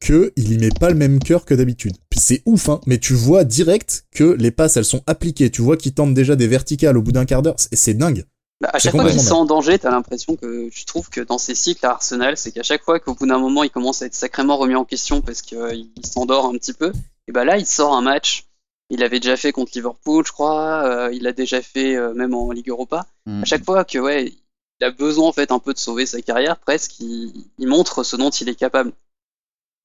que 0.00 0.32
il 0.36 0.52
y 0.52 0.58
met 0.58 0.68
pas 0.68 0.90
le 0.90 0.96
même 0.96 1.18
cœur 1.18 1.44
que 1.44 1.54
d'habitude. 1.54 1.96
C'est 2.16 2.42
ouf, 2.46 2.68
hein, 2.68 2.80
mais 2.86 2.98
tu 2.98 3.14
vois 3.14 3.44
direct 3.44 4.06
que 4.12 4.24
les 4.24 4.50
passes, 4.50 4.76
elles 4.76 4.84
sont 4.84 5.02
appliquées. 5.06 5.50
Tu 5.50 5.62
vois 5.62 5.76
qu'il 5.76 5.94
tente 5.94 6.14
déjà 6.14 6.36
des 6.36 6.46
verticales 6.46 6.96
au 6.96 7.02
bout 7.02 7.12
d'un 7.12 7.24
quart 7.24 7.42
d'heure. 7.42 7.56
C'est 7.58 7.94
dingue. 7.94 8.24
Bah, 8.60 8.70
à 8.72 8.78
chaque 8.78 8.92
fois 8.92 9.10
qu'il 9.10 9.18
se 9.18 9.26
sent 9.26 9.32
en 9.32 9.46
danger, 9.46 9.78
t'as 9.78 9.90
l'impression 9.90 10.36
que 10.36 10.68
tu 10.68 10.84
trouves 10.84 11.10
que 11.10 11.20
dans 11.20 11.38
ces 11.38 11.54
cycles 11.54 11.84
à 11.84 11.90
Arsenal, 11.90 12.36
c'est 12.36 12.52
qu'à 12.52 12.62
chaque 12.62 12.84
fois 12.84 13.00
qu'au 13.00 13.14
bout 13.14 13.26
d'un 13.26 13.38
moment, 13.38 13.64
il 13.64 13.70
commence 13.70 14.02
à 14.02 14.06
être 14.06 14.14
sacrément 14.14 14.56
remis 14.56 14.76
en 14.76 14.84
question 14.84 15.20
parce 15.20 15.42
qu'il 15.42 15.58
euh, 15.58 15.82
s'endort 16.04 16.46
un 16.46 16.52
petit 16.52 16.72
peu, 16.72 16.92
et 17.26 17.32
bah 17.32 17.44
là, 17.44 17.58
il 17.58 17.66
sort 17.66 17.96
un 17.96 18.02
match 18.02 18.46
il 18.90 19.00
l'avait 19.00 19.20
déjà 19.20 19.36
fait 19.36 19.52
contre 19.52 19.72
Liverpool, 19.74 20.24
je 20.26 20.32
crois. 20.32 20.84
Euh, 20.84 21.12
il 21.12 21.22
l'a 21.22 21.32
déjà 21.32 21.62
fait 21.62 21.96
euh, 21.96 22.14
même 22.14 22.34
en 22.34 22.50
Ligue 22.52 22.68
Europa. 22.68 23.06
Mm. 23.26 23.42
À 23.42 23.44
chaque 23.44 23.64
fois 23.64 23.84
que 23.84 23.98
ouais, 23.98 24.32
il 24.80 24.84
a 24.84 24.90
besoin 24.90 25.28
en 25.28 25.32
fait 25.32 25.52
un 25.52 25.58
peu 25.58 25.72
de 25.72 25.78
sauver 25.78 26.06
sa 26.06 26.20
carrière, 26.22 26.58
presque, 26.58 26.98
il, 27.00 27.46
montre 27.58 28.02
ce 28.02 28.16
dont 28.16 28.30
il 28.30 28.48
est 28.48 28.54
capable. 28.54 28.92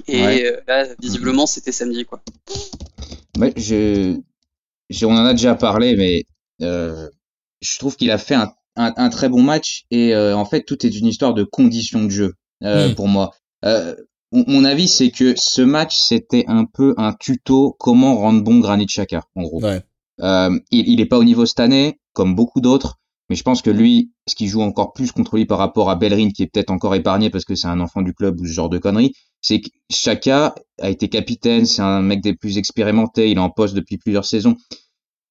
Et 0.08 0.46
euh, 0.46 0.60
là, 0.68 0.88
visiblement, 1.00 1.44
mm-hmm. 1.44 1.48
c'était 1.48 1.72
samedi, 1.72 2.06
quoi. 2.06 2.22
Ouais, 3.38 3.54
je, 3.58 4.16
on 5.06 5.16
en 5.16 5.26
a 5.26 5.34
déjà 5.34 5.56
parlé, 5.56 5.96
mais 5.96 6.26
je 6.60 7.80
trouve 7.80 7.96
qu'il 7.96 8.12
a 8.12 8.18
fait 8.18 8.36
un, 8.76 9.10
très 9.10 9.30
bon 9.30 9.42
match. 9.42 9.86
Et 9.92 10.16
en 10.16 10.46
fait, 10.46 10.64
tout 10.64 10.86
est 10.86 10.90
une 10.90 11.08
histoire 11.08 11.34
de 11.34 11.44
conditions 11.44 12.04
de 12.04 12.10
jeu 12.10 12.34
mm. 12.62 12.96
pour 12.96 13.08
moi 13.08 13.32
mon 14.32 14.64
avis, 14.64 14.88
c'est 14.88 15.12
que 15.12 15.34
ce 15.38 15.62
match, 15.62 15.98
c'était 15.98 16.46
un 16.48 16.66
peu 16.66 16.94
un 16.98 17.14
tuto 17.14 17.76
comment 17.80 18.16
rendre 18.16 18.44
bon 18.44 18.60
Granit 18.60 18.86
Xhaka, 18.86 19.24
en 19.36 19.42
gros. 19.44 19.64
Euh, 19.64 20.60
il, 20.72 20.90
il 20.90 21.02
est 21.02 21.06
pas 21.06 21.18
au 21.18 21.24
niveau 21.24 21.46
cette 21.46 21.60
année, 21.60 22.00
comme 22.14 22.36
beaucoup 22.36 22.62
d'autres, 22.62 23.00
mais 23.30 23.36
je 23.36 23.44
pense 23.44 23.62
que 23.62 23.70
lui, 23.70 24.12
ce 24.28 24.36
qui 24.36 24.48
joue 24.48 24.62
encore 24.62 24.94
plus 24.94 25.12
contre 25.12 25.36
lui 25.36 25.46
par 25.46 25.58
rapport 25.58 25.90
à 25.90 25.96
Bellerin, 25.96 26.30
qui 26.30 26.44
est 26.44 26.48
peut-être 26.48 26.72
encore 26.72 26.96
épargné 26.96 27.30
parce 27.30 27.46
que 27.46 27.56
c'est 27.56 27.68
un 27.68 27.80
enfant 27.80 28.02
du 28.02 28.14
club 28.14 28.40
ou 28.40 28.46
ce 28.46 28.52
genre 28.52 28.70
de 28.70 28.78
conneries, 28.78 29.14
c'est 29.42 29.62
que 29.62 29.70
Xhaka 29.92 30.56
a 30.82 30.90
été 30.90 31.10
capitaine, 31.10 31.66
c'est 31.66 31.82
un 31.82 32.02
mec 32.02 32.22
des 32.22 32.34
plus 32.34 32.58
expérimentés, 32.58 33.30
il 33.30 33.38
est 33.38 33.42
en 33.42 33.50
poste 33.50 33.76
depuis 33.76 33.98
plusieurs 33.98 34.26
saisons. 34.26 34.56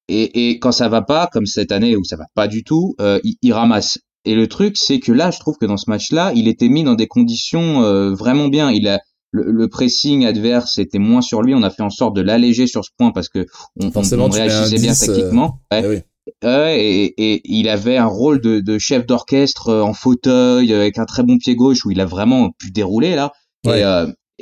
Et, 0.07 0.49
et 0.49 0.59
quand 0.59 0.71
ça 0.71 0.89
va 0.89 1.01
pas, 1.01 1.27
comme 1.31 1.45
cette 1.45 1.71
année 1.71 1.95
où 1.95 2.03
ça 2.03 2.15
va 2.15 2.25
pas 2.33 2.47
du 2.47 2.63
tout, 2.63 2.95
euh, 2.99 3.19
il, 3.23 3.35
il, 3.43 3.53
ramasse. 3.53 3.99
Et 4.25 4.33
le 4.33 4.47
truc, 4.47 4.75
c'est 4.75 4.99
que 4.99 5.11
là, 5.11 5.29
je 5.29 5.39
trouve 5.39 5.57
que 5.57 5.67
dans 5.67 5.77
ce 5.77 5.89
match-là, 5.89 6.31
il 6.35 6.47
était 6.47 6.67
mis 6.67 6.83
dans 6.83 6.95
des 6.95 7.07
conditions 7.07 7.83
euh, 7.83 8.13
vraiment 8.13 8.47
bien. 8.47 8.71
Il 8.71 8.87
a 8.87 8.99
le, 9.31 9.67
pressing 9.67 10.25
adverse 10.25 10.77
était 10.79 10.99
moins 10.99 11.21
sur 11.21 11.41
lui. 11.41 11.53
On 11.53 11.63
a 11.63 11.69
fait 11.69 11.83
en 11.83 11.89
sorte 11.89 12.15
de 12.15 12.21
l'alléger 12.21 12.67
sur 12.67 12.83
ce 12.83 12.89
point 12.97 13.11
parce 13.11 13.29
que 13.29 13.45
on, 13.79 13.89
réagissait 14.29 14.79
bien 14.79 14.93
euh, 14.93 15.05
tactiquement. 15.05 15.61
Ouais. 15.71 16.03
Et, 16.43 17.13
et, 17.17 17.41
il 17.45 17.67
avait 17.69 17.97
un 17.97 18.05
rôle 18.05 18.41
de, 18.41 18.59
de 18.59 18.77
chef 18.77 19.05
d'orchestre 19.05 19.69
euh, 19.69 19.81
en 19.81 19.93
fauteuil 19.93 20.73
avec 20.73 20.97
un 20.97 21.05
très 21.05 21.23
bon 21.23 21.37
pied 21.37 21.55
gauche 21.55 21.85
où 21.85 21.91
il 21.91 21.99
a 22.01 22.05
vraiment 22.05 22.51
pu 22.57 22.71
dérouler 22.71 23.15
là. 23.15 23.31
Et, 23.65 23.83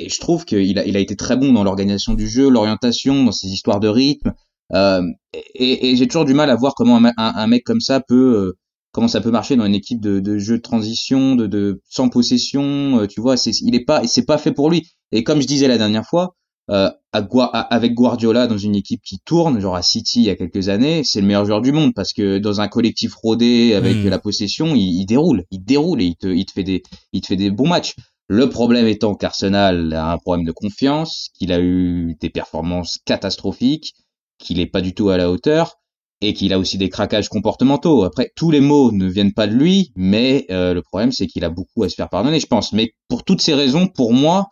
et, 0.00 0.08
je 0.08 0.20
trouve 0.20 0.44
qu'il 0.44 0.78
a, 0.78 0.86
il 0.86 0.96
a 0.96 1.00
été 1.00 1.16
très 1.16 1.36
bon 1.36 1.52
dans 1.52 1.64
l'organisation 1.64 2.14
du 2.14 2.28
jeu, 2.28 2.48
l'orientation, 2.48 3.24
dans 3.24 3.32
ses 3.32 3.48
histoires 3.48 3.80
de 3.80 3.88
rythme. 3.88 4.32
et, 4.74 5.90
et 5.90 5.96
j'ai 5.96 6.06
toujours 6.06 6.24
du 6.24 6.34
mal 6.34 6.50
à 6.50 6.54
voir 6.54 6.74
comment 6.76 6.96
un, 6.96 7.12
un 7.16 7.46
mec 7.48 7.64
comme 7.64 7.80
ça 7.80 8.00
peut 8.00 8.54
comment 8.92 9.08
ça 9.08 9.20
peut 9.20 9.30
marcher 9.30 9.56
dans 9.56 9.64
une 9.64 9.74
équipe 9.74 10.00
de, 10.00 10.20
de 10.20 10.38
jeu 10.38 10.56
de 10.56 10.62
transition, 10.62 11.36
de, 11.36 11.46
de 11.46 11.82
sans 11.88 12.08
possession, 12.08 13.00
euh, 13.00 13.06
tu 13.06 13.20
vois, 13.20 13.36
c'est 13.36 13.52
il 13.60 13.74
est 13.74 13.84
pas 13.84 14.06
c'est 14.06 14.24
pas 14.24 14.38
fait 14.38 14.52
pour 14.52 14.70
lui. 14.70 14.90
Et 15.12 15.24
comme 15.24 15.40
je 15.40 15.46
disais 15.46 15.68
la 15.68 15.78
dernière 15.78 16.04
fois, 16.04 16.34
euh, 16.70 16.90
avec 17.12 17.94
Guardiola 17.94 18.46
dans 18.46 18.58
une 18.58 18.74
équipe 18.74 19.00
qui 19.02 19.18
tourne, 19.20 19.58
genre 19.60 19.76
à 19.76 19.82
City 19.82 20.20
il 20.20 20.26
y 20.26 20.30
a 20.30 20.36
quelques 20.36 20.68
années, 20.68 21.02
c'est 21.04 21.20
le 21.20 21.26
meilleur 21.26 21.46
joueur 21.46 21.62
du 21.62 21.72
monde 21.72 21.94
parce 21.94 22.12
que 22.12 22.38
dans 22.38 22.60
un 22.60 22.68
collectif 22.68 23.14
rodé 23.14 23.74
avec 23.74 23.96
hmm. 23.96 24.08
la 24.08 24.18
possession, 24.18 24.74
il, 24.74 25.00
il, 25.00 25.06
déroule, 25.06 25.44
il 25.50 25.64
déroule 25.64 26.02
et 26.02 26.06
il 26.06 26.16
te, 26.16 26.26
il 26.26 26.44
te 26.44 26.52
fait 26.52 26.64
des, 26.64 26.82
il 27.12 27.22
te 27.22 27.26
fait 27.28 27.36
des 27.36 27.50
bons 27.50 27.68
matchs. 27.68 27.94
Le 28.28 28.50
problème 28.50 28.86
étant 28.86 29.14
qu'Arsenal 29.14 29.94
a 29.94 30.12
un 30.12 30.18
problème 30.18 30.44
de 30.44 30.52
confiance, 30.52 31.30
qu'il 31.34 31.50
a 31.50 31.60
eu 31.60 32.14
des 32.20 32.28
performances 32.28 32.98
catastrophiques, 33.06 33.94
qu'il 34.38 34.60
est 34.60 34.66
pas 34.66 34.82
du 34.82 34.94
tout 34.94 35.08
à 35.08 35.16
la 35.16 35.30
hauteur 35.30 35.78
et 36.20 36.34
qu'il 36.34 36.52
a 36.52 36.58
aussi 36.58 36.76
des 36.76 36.90
craquages 36.90 37.28
comportementaux. 37.28 38.04
Après, 38.04 38.30
tous 38.36 38.50
les 38.50 38.60
mots 38.60 38.92
ne 38.92 39.06
viennent 39.06 39.32
pas 39.32 39.46
de 39.46 39.54
lui, 39.54 39.92
mais 39.96 40.46
euh, 40.50 40.74
le 40.74 40.82
problème 40.82 41.12
c'est 41.12 41.26
qu'il 41.26 41.44
a 41.44 41.48
beaucoup 41.48 41.84
à 41.84 41.88
se 41.88 41.94
faire 41.94 42.10
pardonner, 42.10 42.40
je 42.40 42.46
pense. 42.46 42.74
Mais 42.74 42.92
pour 43.08 43.24
toutes 43.24 43.40
ces 43.40 43.54
raisons, 43.54 43.86
pour 43.86 44.12
moi, 44.12 44.48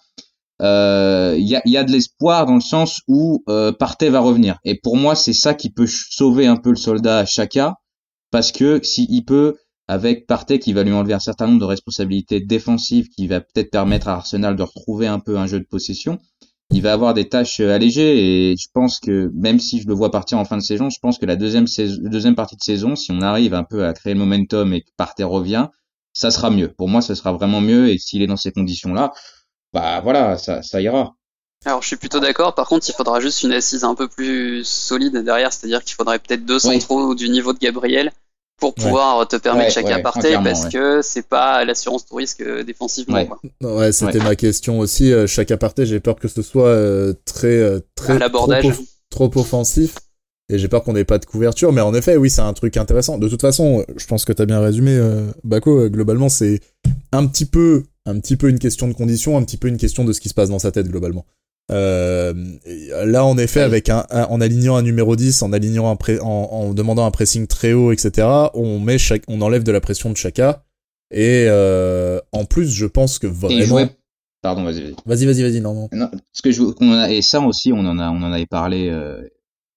euh, 0.63 1.35
il 1.39 1.47
y, 1.47 1.57
a, 1.57 1.63
y, 1.67 1.77
a, 1.77 1.85
de 1.85 1.93
l'espoir 1.93 2.47
dans 2.47 2.55
le 2.55 2.61
sens 2.61 3.01
où 3.09 3.45
euh, 3.49 3.73
Partey 3.73 4.09
va 4.09 4.21
revenir. 4.21 4.59
Et 4.65 4.79
pour 4.81 4.97
moi, 4.97 5.15
c'est 5.15 5.35
ça 5.35 5.55
qui 5.55 5.71
peut 5.71 5.87
sauver 5.87 6.47
un 6.47 6.57
peu 6.57 6.71
le 6.71 6.77
soldat 6.77 7.27
Chaka, 7.27 7.75
parce 8.31 8.53
que 8.53 8.83
s'il 8.83 9.25
peut 9.25 9.57
avec 9.89 10.27
Partey 10.27 10.59
qui 10.59 10.73
va 10.73 10.83
lui 10.83 10.93
enlever 10.93 11.15
un 11.15 11.21
certain 11.21 11.47
nombre 11.47 11.61
de 11.61 11.65
responsabilités 11.65 12.41
défensives, 12.41 13.09
qui 13.09 13.27
va 13.27 13.41
peut-être 13.41 13.71
permettre 13.71 14.09
à 14.09 14.15
Arsenal 14.15 14.57
de 14.57 14.63
retrouver 14.63 15.07
un 15.07 15.21
peu 15.21 15.39
un 15.39 15.47
jeu 15.47 15.61
de 15.61 15.67
possession. 15.67 16.19
Il 16.71 16.83
va 16.83 16.93
avoir 16.93 17.15
des 17.15 17.29
tâches 17.29 17.61
allégées 17.61 18.51
et 18.51 18.57
je 18.57 18.67
pense 18.75 18.99
que 18.99 19.31
même 19.35 19.61
si 19.61 19.81
je 19.81 19.87
le 19.87 19.95
vois 19.95 20.11
partir 20.11 20.39
en 20.39 20.45
fin 20.45 20.57
de 20.57 20.63
saison, 20.63 20.91
je 20.91 20.99
pense 21.01 21.19
que 21.19 21.27
la 21.27 21.37
deuxième, 21.37 21.69
saison, 21.69 22.01
deuxième 22.03 22.35
partie 22.35 22.57
de 22.57 22.63
saison, 22.63 22.97
si 22.97 23.13
on 23.13 23.21
arrive 23.21 23.55
un 23.55 23.63
peu 23.63 23.85
à 23.85 23.93
créer 23.93 24.15
le 24.15 24.19
momentum 24.19 24.73
et 24.73 24.81
que 24.81 24.91
Partey 24.97 25.23
revient, 25.23 25.69
ça 26.13 26.33
sera 26.33 26.51
mieux. 26.51 26.73
Pour 26.77 26.89
moi, 26.89 27.03
ça 27.03 27.15
sera 27.15 27.33
vraiment 27.33 27.61
mieux 27.61 27.89
et 27.89 27.99
s'il 27.99 28.23
est 28.23 28.27
dans 28.27 28.37
ces 28.37 28.51
conditions-là, 28.51 29.13
bah 29.73 30.01
voilà, 30.01 30.39
ça, 30.39 30.63
ça 30.63 30.81
ira. 30.81 31.15
Alors 31.65 31.83
je 31.83 31.89
suis 31.89 31.97
plutôt 31.97 32.21
d'accord. 32.21 32.55
Par 32.55 32.69
contre, 32.69 32.89
il 32.89 32.93
faudra 32.93 33.21
juste 33.21 33.43
une 33.43 33.53
assise 33.53 33.85
un 33.85 33.95
peu 33.95 34.09
plus 34.09 34.65
solide 34.65 35.17
derrière, 35.17 35.53
c'est-à-dire 35.53 35.83
qu'il 35.83 35.95
faudrait 35.95 36.19
peut-être 36.19 36.45
deux 36.45 36.59
centraux 36.59 37.15
du 37.15 37.29
niveau 37.29 37.53
de 37.53 37.59
Gabriel 37.59 38.13
pour 38.59 38.75
pouvoir 38.75 39.27
te 39.29 39.37
permettre 39.37 39.73
chacun 39.73 39.97
ouais, 39.97 40.03
parce 40.03 40.69
que 40.69 41.03
c'est 41.03 41.27
pas 41.27 41.65
l'assurance 41.65 42.07
tout 42.07 42.15
risque 42.15 42.41
euh, 42.41 42.63
défensivement. 42.63 43.27
Ouais, 43.63 43.69
ouais 43.69 43.93
c'était 43.93 44.19
ma 44.19 44.35
question 44.35 44.79
aussi. 44.79 45.13
Euh, 45.13 45.27
chaque 45.27 45.51
aparté, 45.51 45.85
j'ai 45.87 46.01
peur 46.01 46.17
que 46.17 46.29
ce 46.29 46.41
soit 46.41 46.69
euh, 46.69 47.13
très 47.25 47.81
très 47.95 48.19
trop, 48.31 48.49
trop, 49.11 49.31
offensif 49.41 49.97
et 50.49 50.59
j'ai 50.59 50.69
peur 50.69 50.85
qu'on 50.85 50.95
n'ait 50.95 51.05
pas 51.05 51.19
de 51.19 51.27
couverture. 51.27 51.73
Mais 51.73 51.83
en 51.83 51.93
effet, 51.95 52.17
oui, 52.17 52.31
c'est 52.31 52.41
un 52.41 52.53
truc 52.53 52.77
intéressant. 52.77 53.19
De 53.19 53.29
toute 53.29 53.43
façon, 53.43 53.85
je 53.97 54.07
pense 54.07 54.25
que 54.25 54.33
tu 54.33 54.41
as 54.41 54.47
bien 54.47 54.61
résumé, 54.61 54.99
Bako. 55.45 55.91
Globalement, 55.91 56.29
c'est 56.29 56.61
un 57.13 57.27
petit 57.27 57.47
peu 57.47 57.83
un 58.07 58.19
petit 58.21 58.37
peu 58.37 58.49
une 58.49 58.59
question 58.59 58.89
de 58.89 58.95
condition, 58.95 59.37
un 59.37 59.43
petit 59.43 59.57
peu 59.57 59.69
une 59.69 59.77
question 59.77 60.05
de 60.05 60.13
ce 60.13 60.21
qui 60.21 60.29
se 60.29 60.35
passe 60.35 60.49
dans 60.49 60.59
sa 60.59 60.73
tête 60.73 60.89
globalement. 60.89 61.27
Euh, 61.73 62.33
là, 63.05 63.25
en 63.25 63.37
effet, 63.39 63.61
avec 63.61 63.89
un, 63.89 64.07
en 64.11 64.41
alignant 64.41 64.77
un 64.77 64.83
numéro 64.83 65.17
10, 65.17 65.43
en 65.43 65.53
alignant 65.53 65.91
un 65.91 65.97
pré, 65.97 66.21
en, 66.21 66.27
en, 66.27 66.75
demandant 66.75 67.05
un 67.05 67.11
pressing 67.11 67.47
très 67.47 67.73
haut, 67.73 67.93
etc., 67.93 68.29
on 68.55 68.79
met 68.79 68.99
chaque, 68.99 69.23
on 69.29 69.41
enlève 69.41 69.65
de 69.65 69.73
la 69.73 69.81
pression 69.81 70.11
de 70.11 70.17
Chaka. 70.17 70.65
Et 71.11 71.47
euh, 71.49 72.21
en 72.33 72.45
plus, 72.45 72.69
je 72.71 72.87
pense 72.87 73.19
que 73.19 73.27
vraiment. 73.27 73.81
Et 73.81 73.89
Pardon, 74.43 74.65
vas-y, 74.65 74.95
vas-y. 75.07 75.25
Vas-y, 75.25 75.43
vas-y, 75.43 75.61
non, 75.61 75.75
non. 75.75 75.89
non 75.93 76.11
ce 76.33 76.43
que 76.43 76.53
je, 76.53 76.63
on 76.81 76.93
a, 76.93 77.11
et 77.11 77.23
ça 77.23 77.41
aussi, 77.41 77.73
on 77.73 77.81
en 77.81 77.99
a, 77.99 78.11
on 78.11 78.23
en 78.23 78.33
avait 78.33 78.47
parlé 78.47 78.89
euh, 78.91 79.29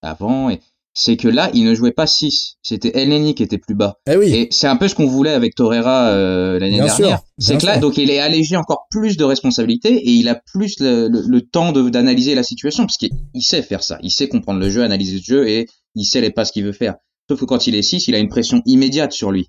avant. 0.02 0.50
Et 0.50 0.60
c'est 0.92 1.16
que 1.16 1.28
là, 1.28 1.50
il 1.54 1.64
ne 1.64 1.74
jouait 1.74 1.92
pas 1.92 2.06
6. 2.06 2.56
C'était 2.62 2.98
Elneny 2.98 3.34
qui 3.34 3.42
était 3.42 3.58
plus 3.58 3.74
bas. 3.74 3.98
Eh 4.10 4.16
oui. 4.16 4.34
Et 4.34 4.48
c'est 4.50 4.66
un 4.66 4.76
peu 4.76 4.88
ce 4.88 4.94
qu'on 4.94 5.06
voulait 5.06 5.30
avec 5.30 5.54
Torreira 5.54 6.08
euh, 6.08 6.58
l'année 6.58 6.80
dernière. 6.80 7.20
C'est 7.38 7.58
que 7.58 7.66
là, 7.66 7.78
donc 7.78 7.96
il 7.96 8.10
est 8.10 8.18
allégé 8.18 8.56
encore 8.56 8.86
plus 8.90 9.16
de 9.16 9.24
responsabilités 9.24 9.94
et 9.94 10.10
il 10.10 10.28
a 10.28 10.40
plus 10.52 10.80
le, 10.80 11.08
le, 11.08 11.22
le 11.26 11.40
temps 11.42 11.72
d'analyser 11.72 12.34
la 12.34 12.42
situation 12.42 12.84
parce 12.84 12.96
qu'il 12.96 13.12
sait 13.40 13.62
faire 13.62 13.82
ça. 13.82 13.98
Il 14.02 14.10
sait 14.10 14.28
comprendre 14.28 14.60
le 14.60 14.68
jeu, 14.70 14.82
analyser 14.82 15.18
le 15.18 15.22
jeu 15.22 15.48
et 15.48 15.66
il 15.94 16.04
sait 16.04 16.20
les 16.20 16.30
passes 16.30 16.50
qu'il 16.50 16.64
veut 16.64 16.72
faire. 16.72 16.96
Sauf 17.28 17.40
que 17.40 17.44
quand 17.44 17.66
il 17.66 17.76
est 17.76 17.82
6, 17.82 18.08
il 18.08 18.14
a 18.14 18.18
une 18.18 18.28
pression 18.28 18.60
immédiate 18.66 19.12
sur 19.12 19.30
lui. 19.30 19.48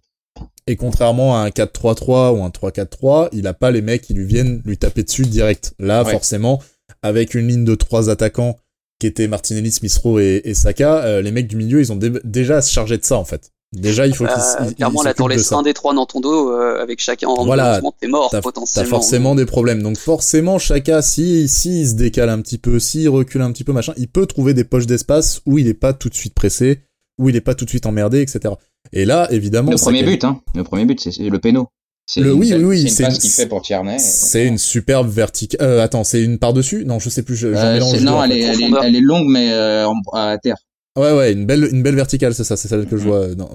Et 0.68 0.76
contrairement 0.76 1.36
à 1.36 1.40
un 1.40 1.50
4-3-3 1.50 2.38
ou 2.38 2.44
un 2.44 2.50
3-4-3, 2.50 3.30
il 3.34 3.48
a 3.48 3.54
pas 3.54 3.72
les 3.72 3.82
mecs 3.82 4.04
qui 4.04 4.14
lui 4.14 4.26
viennent 4.26 4.62
lui 4.66 4.78
taper 4.78 5.04
dessus 5.04 5.26
direct. 5.26 5.74
Là, 5.80 6.06
forcément, 6.06 6.62
avec 7.02 7.34
une 7.34 7.48
ligne 7.48 7.66
de 7.66 7.76
trois 7.76 8.10
attaquants 8.10 8.58
qui 9.02 9.08
étaient 9.08 9.28
Martinelli, 9.28 9.72
Smith 9.72 10.00
et, 10.20 10.48
et 10.48 10.54
Saka, 10.54 11.04
euh, 11.04 11.22
les 11.24 11.32
mecs 11.32 11.48
du 11.48 11.56
milieu, 11.56 11.80
ils 11.80 11.92
ont 11.92 12.00
déjà 12.24 12.58
à 12.58 12.62
se 12.62 12.72
charger 12.72 13.00
de 13.00 13.04
ça 13.04 13.18
en 13.18 13.26
fait. 13.26 13.52
Déjà, 13.74 14.06
il 14.06 14.14
faut 14.14 14.26
qu'ils. 14.26 14.34
Euh, 14.34 14.72
clairement, 14.74 15.02
là, 15.02 15.14
t'en 15.16 15.28
laisses 15.28 15.52
un 15.54 15.64
des 15.64 15.74
trois 15.74 15.96
dans 15.96 16.06
ton 16.06 16.20
dos, 16.20 16.52
euh, 16.52 16.80
avec 16.80 17.00
chacun 17.00 17.30
en 17.30 17.44
voilà, 17.44 17.82
t'es 18.00 18.08
mort 18.08 18.30
potentiellement. 18.30 18.64
T'as 18.76 18.86
forcément 18.86 19.34
des 19.34 19.46
problèmes. 19.46 19.82
Donc 19.82 19.98
forcément, 19.98 20.60
chacun, 20.60 21.02
si, 21.02 21.48
si 21.48 21.82
il 21.82 21.88
se 21.88 21.96
décale 21.96 22.30
un 22.30 22.42
petit 22.42 22.60
peu, 22.60 22.80
s'il 22.80 23.10
recule 23.10 23.42
un 23.42 23.52
petit 23.52 23.64
peu, 23.64 23.74
machin, 23.74 23.94
il 23.98 24.08
peut 24.08 24.28
trouver 24.28 24.54
des 24.54 24.66
poches 24.66 24.86
d'espace 24.86 25.42
où 25.48 25.58
il 25.58 25.68
est 25.68 25.74
pas 25.74 25.94
tout 25.94 26.10
de 26.10 26.16
suite 26.16 26.36
pressé, 26.36 26.82
où 27.18 27.30
il 27.30 27.36
est 27.36 27.42
pas 27.42 27.56
tout 27.56 27.66
de 27.66 27.70
suite 27.70 27.88
emmerdé, 27.88 28.22
etc. 28.22 28.54
Et 28.94 29.06
là, 29.06 29.28
évidemment. 29.32 29.72
Le 29.72 29.78
premier 29.78 30.04
but, 30.04 30.24
hein. 30.26 30.42
Le 30.54 30.64
premier 30.64 30.86
but, 30.86 31.00
c'est 31.00 31.18
le 31.18 31.40
péno. 31.40 31.70
Le, 32.18 32.34
oui, 32.34 32.54
oui, 32.54 32.64
oui, 32.64 32.90
c'est 32.90 33.04
une 33.04 33.10
passe 33.10 33.20
qu'il 33.20 33.30
fait 33.30 33.48
pour 33.48 33.62
Tierney. 33.62 33.98
C'est 34.00 34.46
une 34.46 34.58
superbe 34.58 35.10
verticale. 35.10 35.62
Euh, 35.62 35.84
attends, 35.84 36.04
c'est 36.04 36.22
une 36.22 36.40
par 36.40 36.54
dessus 36.54 36.84
Non, 36.86 37.00
je 37.00 37.10
sais 37.10 37.24
plus. 37.24 37.36
Je, 37.36 37.48
euh, 37.48 37.74
mélange 37.74 38.02
non, 38.02 38.24
elle 38.24 38.34
est, 38.34 38.42
elle, 38.42 38.62
est, 38.62 38.72
elle 38.84 38.96
est, 38.96 39.02
longue, 39.02 39.28
mais 39.30 39.52
euh, 39.54 39.88
à 40.14 40.38
terre. 40.38 40.58
Ouais, 40.98 41.14
ouais, 41.14 41.32
une 41.32 41.46
belle, 41.46 41.70
une 41.72 41.84
belle 41.84 41.96
verticale, 41.96 42.36
c'est 42.36 42.44
ça, 42.44 42.58
c'est 42.58 42.68
celle 42.68 42.86
que 42.86 42.98
je 42.98 43.04
mm-hmm. 43.04 43.08
vois 43.08 43.36
dans, 43.36 43.50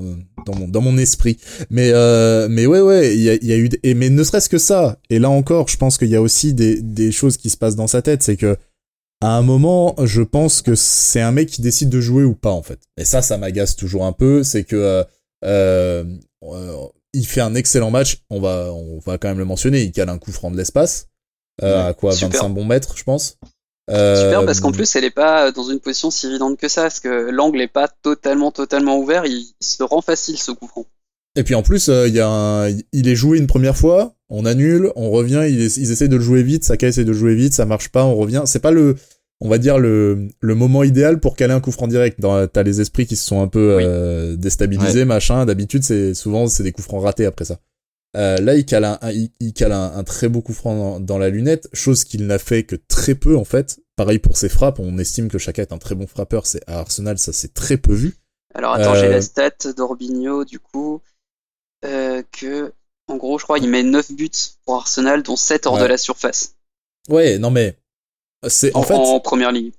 dans 0.47 0.55
mon, 0.55 0.69
dans 0.69 0.81
mon 0.81 0.97
esprit. 0.97 1.37
Mais, 1.69 1.91
euh, 1.93 2.49
mais 2.49 2.65
ouais, 2.65 2.81
ouais, 2.81 3.15
il 3.15 3.23
y 3.23 3.29
a, 3.29 3.35
y 3.35 3.53
a 3.53 3.59
eu, 3.59 3.69
et 3.83 3.93
mais 3.93 4.09
ne 4.09 4.25
serait-ce 4.25 4.49
que 4.49 4.57
ça. 4.57 4.97
Et 5.11 5.19
là 5.19 5.29
encore, 5.29 5.69
je 5.69 5.77
pense 5.77 5.99
qu'il 5.99 6.09
y 6.09 6.17
a 6.17 6.23
aussi 6.23 6.55
des, 6.55 6.81
des 6.81 7.13
choses 7.13 7.37
qui 7.37 7.51
se 7.51 7.59
passent 7.59 7.77
dans 7.77 7.89
sa 7.89 8.01
tête, 8.01 8.23
c'est 8.23 8.37
que 8.37 8.57
à 9.21 9.37
un 9.37 9.43
moment, 9.43 9.95
je 10.03 10.23
pense 10.23 10.63
que 10.63 10.75
c'est 10.75 11.21
un 11.21 11.33
mec 11.33 11.49
qui 11.49 11.63
décide 11.63 11.89
de 11.89 12.01
jouer 12.01 12.25
ou 12.25 12.35
pas 12.35 12.51
en 12.51 12.63
fait. 12.63 12.81
Et 12.99 13.05
ça, 13.05 13.23
ça 13.23 13.39
m'agace 13.39 13.77
toujours 13.77 14.05
un 14.05 14.13
peu, 14.13 14.43
c'est 14.43 14.65
que 14.65 14.77
euh, 14.77 15.05
euh, 15.45 16.05
il 17.13 17.27
fait 17.27 17.41
un 17.41 17.55
excellent 17.55 17.91
match. 17.91 18.19
On 18.31 18.41
va, 18.41 18.73
on 18.73 18.99
va 18.99 19.19
quand 19.19 19.29
même 19.29 19.39
le 19.39 19.45
mentionner. 19.45 19.83
Il 19.83 19.93
cale 19.93 20.09
un 20.09 20.19
coup 20.19 20.33
franc 20.33 20.51
de 20.51 20.57
l'espace. 20.57 21.09
Euh, 21.63 21.89
à 21.89 21.95
quoi 21.95 22.15
25 22.15 22.49
bons 22.51 22.65
mètres, 22.65 22.95
je 22.97 23.05
pense. 23.05 23.39
Euh, 23.89 24.25
Super 24.25 24.45
parce 24.45 24.59
qu'en 24.59 24.73
plus 24.73 24.97
elle 24.97 25.05
est 25.05 25.13
pas 25.13 25.53
dans 25.53 25.71
une 25.71 25.79
position 25.79 26.11
si 26.11 26.27
évidente 26.27 26.59
que 26.59 26.69
ça, 26.69 26.83
parce 26.83 26.99
que 26.99 27.31
l'angle 27.31 27.61
est 27.61 27.69
pas 27.69 27.87
totalement 27.87 28.51
totalement 28.51 28.99
ouvert, 28.99 29.27
il, 29.27 29.47
se 29.61 29.85
rend 29.85 30.01
facile 30.01 30.37
ce 30.39 30.51
coup 30.51 30.67
franc. 30.67 30.87
Et 31.37 31.45
puis 31.45 31.55
en 31.55 31.63
plus 31.63 31.89
euh, 31.89 32.09
il 32.09 32.15
y 32.15 32.19
a 32.19 32.29
un, 32.29 32.69
il 32.93 33.07
est 33.07 33.15
joué 33.15 33.39
une 33.39 33.47
première 33.47 33.77
fois, 33.77 34.17
on 34.29 34.45
annule, 34.45 34.91
on 34.97 35.11
revient, 35.11 35.45
ils, 35.49 35.61
ils 35.61 35.93
essayent 35.93 36.09
de 36.09 36.17
le 36.17 36.23
jouer 36.23 36.43
vite, 36.43 36.65
Saka 36.65 36.89
essaie 36.89 37.05
de 37.05 37.13
le 37.13 37.17
jouer 37.17 37.37
vite, 37.37 37.55
ça 37.55 37.65
marche 37.65 37.91
pas, 37.91 38.05
on 38.05 38.17
revient. 38.17 38.43
C'est 38.47 38.59
pas 38.59 38.73
le, 38.73 38.97
on 39.41 39.49
va 39.49 39.59
dire 39.59 39.79
le, 39.79 40.29
le 40.41 40.55
moment 40.55 40.83
idéal 40.83 41.21
pour 41.21 41.37
caler 41.37 41.53
un 41.53 41.61
coup 41.61 41.73
franc 41.73 41.89
direct. 41.89 42.21
T'as 42.21 42.63
les 42.63 42.81
esprits 42.81 43.07
qui 43.07 43.17
se 43.17 43.25
sont 43.27 43.43
un 43.43 43.49
peu 43.49 43.79
euh, 43.81 44.37
déstabilisés, 44.37 45.05
machin. 45.05 45.45
D'habitude, 45.47 45.83
c'est 45.83 46.15
souvent 46.15 46.47
c'est 46.47 46.63
des 46.63 46.73
coups 46.73 46.87
francs 46.87 47.03
ratés 47.03 47.27
après 47.27 47.45
ça. 47.45 47.59
Euh, 48.17 48.39
là, 48.39 48.55
il 48.55 48.65
cale 48.65 48.85
un, 48.85 48.99
il, 49.41 49.53
cale 49.53 49.73
un, 49.73 50.03
très 50.05 50.29
beau 50.29 50.41
coup 50.41 50.55
franc 50.55 51.01
dans, 51.01 51.19
la 51.19 51.29
lunette, 51.29 51.69
chose 51.75 52.05
qu'il 52.05 52.27
n'a 52.27 52.39
fait 52.39 52.65
que 52.65 52.77
très 52.77 53.15
peu 53.15 53.37
en 53.37 53.45
fait. 53.45 53.79
Pareil 53.95 54.19
pour 54.19 54.37
ses 54.37 54.49
frappes, 54.49 54.79
on 54.79 54.99
estime 54.99 55.29
que 55.29 55.39
Chaka 55.39 55.63
est 55.63 55.73
un 55.73 55.79
très 55.79 55.95
bon 55.95 56.07
frappeur. 56.07 56.47
C'est 56.47 56.63
à 56.67 56.79
Arsenal, 56.79 57.19
ça 57.19 57.33
s'est 57.33 57.49
très 57.49 57.77
peu 57.77 57.93
vu. 57.93 58.17
Alors 58.55 58.73
attends, 58.73 58.95
j'ai 58.95 59.09
la 59.09 59.17
euh, 59.17 59.21
stat 59.21 59.73
d'Orbigno 59.77 60.47
du 60.47 60.59
coup 60.59 61.03
euh, 61.85 62.23
que 62.33 62.73
en 63.09 63.17
gros, 63.17 63.39
je 63.39 63.45
crois, 63.45 63.59
il 63.59 63.69
met 63.69 63.83
9 63.83 64.13
buts 64.13 64.31
pour 64.65 64.77
Arsenal, 64.77 65.23
dont 65.23 65.37
7 65.37 65.67
hors 65.67 65.79
de 65.79 65.85
la 65.85 65.97
surface. 65.97 66.57
Ouais, 67.09 67.39
non 67.39 67.51
mais 67.51 67.77
c'est 68.49 68.75
en, 68.75 68.83
fait 68.83 68.95
en 68.95 69.21
première 69.21 69.53
ligne. 69.53 69.73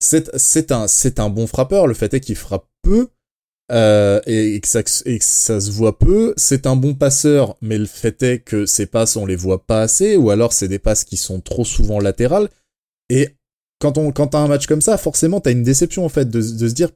C'est 0.00 0.36
c'est 0.36 0.72
un 0.72 0.86
c'est 0.88 1.18
un 1.18 1.30
bon 1.30 1.46
frappeur. 1.46 1.86
Le 1.86 1.94
fait 1.94 2.14
est 2.14 2.20
qu'il 2.20 2.36
frappe 2.36 2.66
peu 2.82 3.08
euh, 3.72 4.20
et, 4.26 4.60
que 4.60 4.68
ça 4.68 4.80
et 5.06 5.18
que 5.18 5.24
ça 5.24 5.60
se 5.60 5.70
voit 5.70 5.98
peu. 5.98 6.34
C'est 6.36 6.66
un 6.66 6.76
bon 6.76 6.94
passeur, 6.94 7.56
mais 7.62 7.78
le 7.78 7.86
fait 7.86 8.22
est 8.22 8.40
que 8.40 8.66
ses 8.66 8.86
passes 8.86 9.16
on 9.16 9.26
les 9.26 9.36
voit 9.36 9.64
pas 9.66 9.82
assez, 9.82 10.16
ou 10.16 10.30
alors 10.30 10.52
c'est 10.52 10.68
des 10.68 10.78
passes 10.78 11.04
qui 11.04 11.16
sont 11.16 11.40
trop 11.40 11.64
souvent 11.64 12.00
latérales. 12.00 12.50
Et 13.08 13.36
quand 13.80 13.98
on 13.98 14.12
quand 14.12 14.28
t'as 14.28 14.38
un 14.38 14.48
match 14.48 14.66
comme 14.66 14.82
ça, 14.82 14.98
forcément 14.98 15.40
t'as 15.40 15.52
une 15.52 15.62
déception 15.62 16.04
en 16.04 16.10
fait 16.10 16.28
de, 16.28 16.38
de 16.38 16.68
se 16.68 16.74
dire 16.74 16.90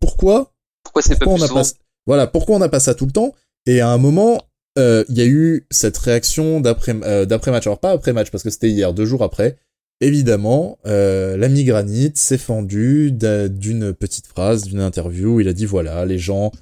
pourquoi 0.00 0.52
pourquoi 0.82 1.02
c'est 1.02 1.18
pas 1.18 1.26
on 1.26 1.40
a 1.40 1.48
pas 1.48 1.62
voilà 2.06 2.26
pourquoi 2.26 2.56
on 2.56 2.58
n'a 2.58 2.68
pas 2.68 2.80
ça 2.80 2.94
tout 2.94 3.06
le 3.06 3.12
temps? 3.12 3.34
Et 3.66 3.80
à 3.80 3.88
un 3.88 3.98
moment, 3.98 4.42
euh, 4.78 5.04
il 5.08 5.18
y 5.18 5.20
a 5.20 5.26
eu 5.26 5.66
cette 5.70 5.96
réaction 5.98 6.60
d'après 6.60 6.94
euh, 7.02 7.24
d'après 7.24 7.50
match, 7.50 7.66
alors 7.66 7.80
pas 7.80 7.90
après 7.90 8.12
match 8.12 8.30
parce 8.30 8.42
que 8.42 8.50
c'était 8.50 8.70
hier, 8.70 8.92
deux 8.92 9.06
jours 9.06 9.22
après 9.22 9.56
évidemment, 10.00 10.78
euh, 10.86 11.36
l'ami 11.36 11.64
Granit 11.64 12.12
s'est 12.14 12.38
fendu 12.38 13.12
d'une 13.12 13.92
petite 13.92 14.26
phrase, 14.26 14.64
d'une 14.64 14.80
interview 14.80 15.36
où 15.36 15.40
il 15.40 15.48
a 15.48 15.52
dit 15.52 15.66
voilà, 15.66 16.04
les 16.04 16.18
gens 16.18 16.52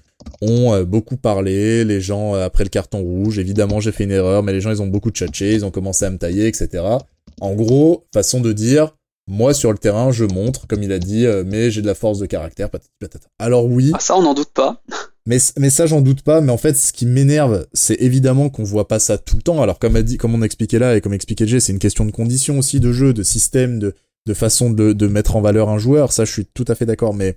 ont 0.40 0.74
euh, 0.74 0.84
beaucoup 0.84 1.16
parlé, 1.16 1.84
les 1.84 2.00
gens 2.00 2.34
euh, 2.34 2.44
après 2.44 2.64
le 2.64 2.70
carton 2.70 3.00
rouge, 3.00 3.38
évidemment 3.38 3.80
j'ai 3.80 3.92
fait 3.92 4.04
une 4.04 4.10
erreur, 4.12 4.42
mais 4.42 4.52
les 4.52 4.60
gens 4.60 4.70
ils 4.70 4.82
ont 4.82 4.86
beaucoup 4.86 5.10
tchatché, 5.10 5.54
ils 5.54 5.64
ont 5.64 5.70
commencé 5.70 6.04
à 6.04 6.10
me 6.10 6.18
tailler, 6.18 6.46
etc. 6.46 6.84
En 7.40 7.54
gros, 7.54 8.06
façon 8.12 8.40
de 8.40 8.52
dire, 8.52 8.94
moi 9.26 9.54
sur 9.54 9.72
le 9.72 9.78
terrain 9.78 10.12
je 10.12 10.24
montre, 10.24 10.66
comme 10.66 10.82
il 10.82 10.92
a 10.92 10.98
dit, 10.98 11.26
euh, 11.26 11.44
mais 11.46 11.70
j'ai 11.70 11.82
de 11.82 11.86
la 11.86 11.94
force 11.94 12.18
de 12.18 12.26
caractère, 12.26 12.70
patati 12.70 12.90
patata. 12.98 13.28
Alors 13.38 13.66
oui. 13.66 13.90
Ah 13.94 14.00
ça 14.00 14.16
on 14.16 14.22
n'en 14.22 14.34
doute 14.34 14.52
pas. 14.52 14.82
Mais, 15.26 15.38
mais 15.58 15.70
ça, 15.70 15.86
j'en 15.86 16.00
doute 16.00 16.22
pas. 16.22 16.40
Mais 16.40 16.52
en 16.52 16.56
fait, 16.56 16.74
ce 16.74 16.92
qui 16.92 17.04
m'énerve, 17.04 17.66
c'est 17.72 18.00
évidemment 18.00 18.48
qu'on 18.48 18.64
voit 18.64 18.88
pas 18.88 18.98
ça 18.98 19.18
tout 19.18 19.36
le 19.36 19.42
temps. 19.42 19.60
Alors, 19.62 19.78
comme 19.78 19.96
a 19.96 20.02
dit, 20.02 20.16
comme 20.16 20.34
on 20.34 20.42
expliquait 20.42 20.78
là 20.78 20.96
et 20.96 21.00
comme 21.00 21.12
expliquait 21.12 21.46
Jay, 21.46 21.60
c'est 21.60 21.72
une 21.72 21.78
question 21.78 22.04
de 22.04 22.12
conditions 22.12 22.58
aussi, 22.58 22.80
de 22.80 22.92
jeu, 22.92 23.12
de 23.12 23.22
système, 23.22 23.78
de, 23.78 23.94
de 24.26 24.34
façon 24.34 24.70
de, 24.70 24.92
de 24.92 25.06
mettre 25.06 25.36
en 25.36 25.40
valeur 25.40 25.68
un 25.68 25.78
joueur. 25.78 26.12
Ça, 26.12 26.24
je 26.24 26.32
suis 26.32 26.46
tout 26.46 26.64
à 26.68 26.74
fait 26.74 26.86
d'accord. 26.86 27.14
Mais 27.14 27.36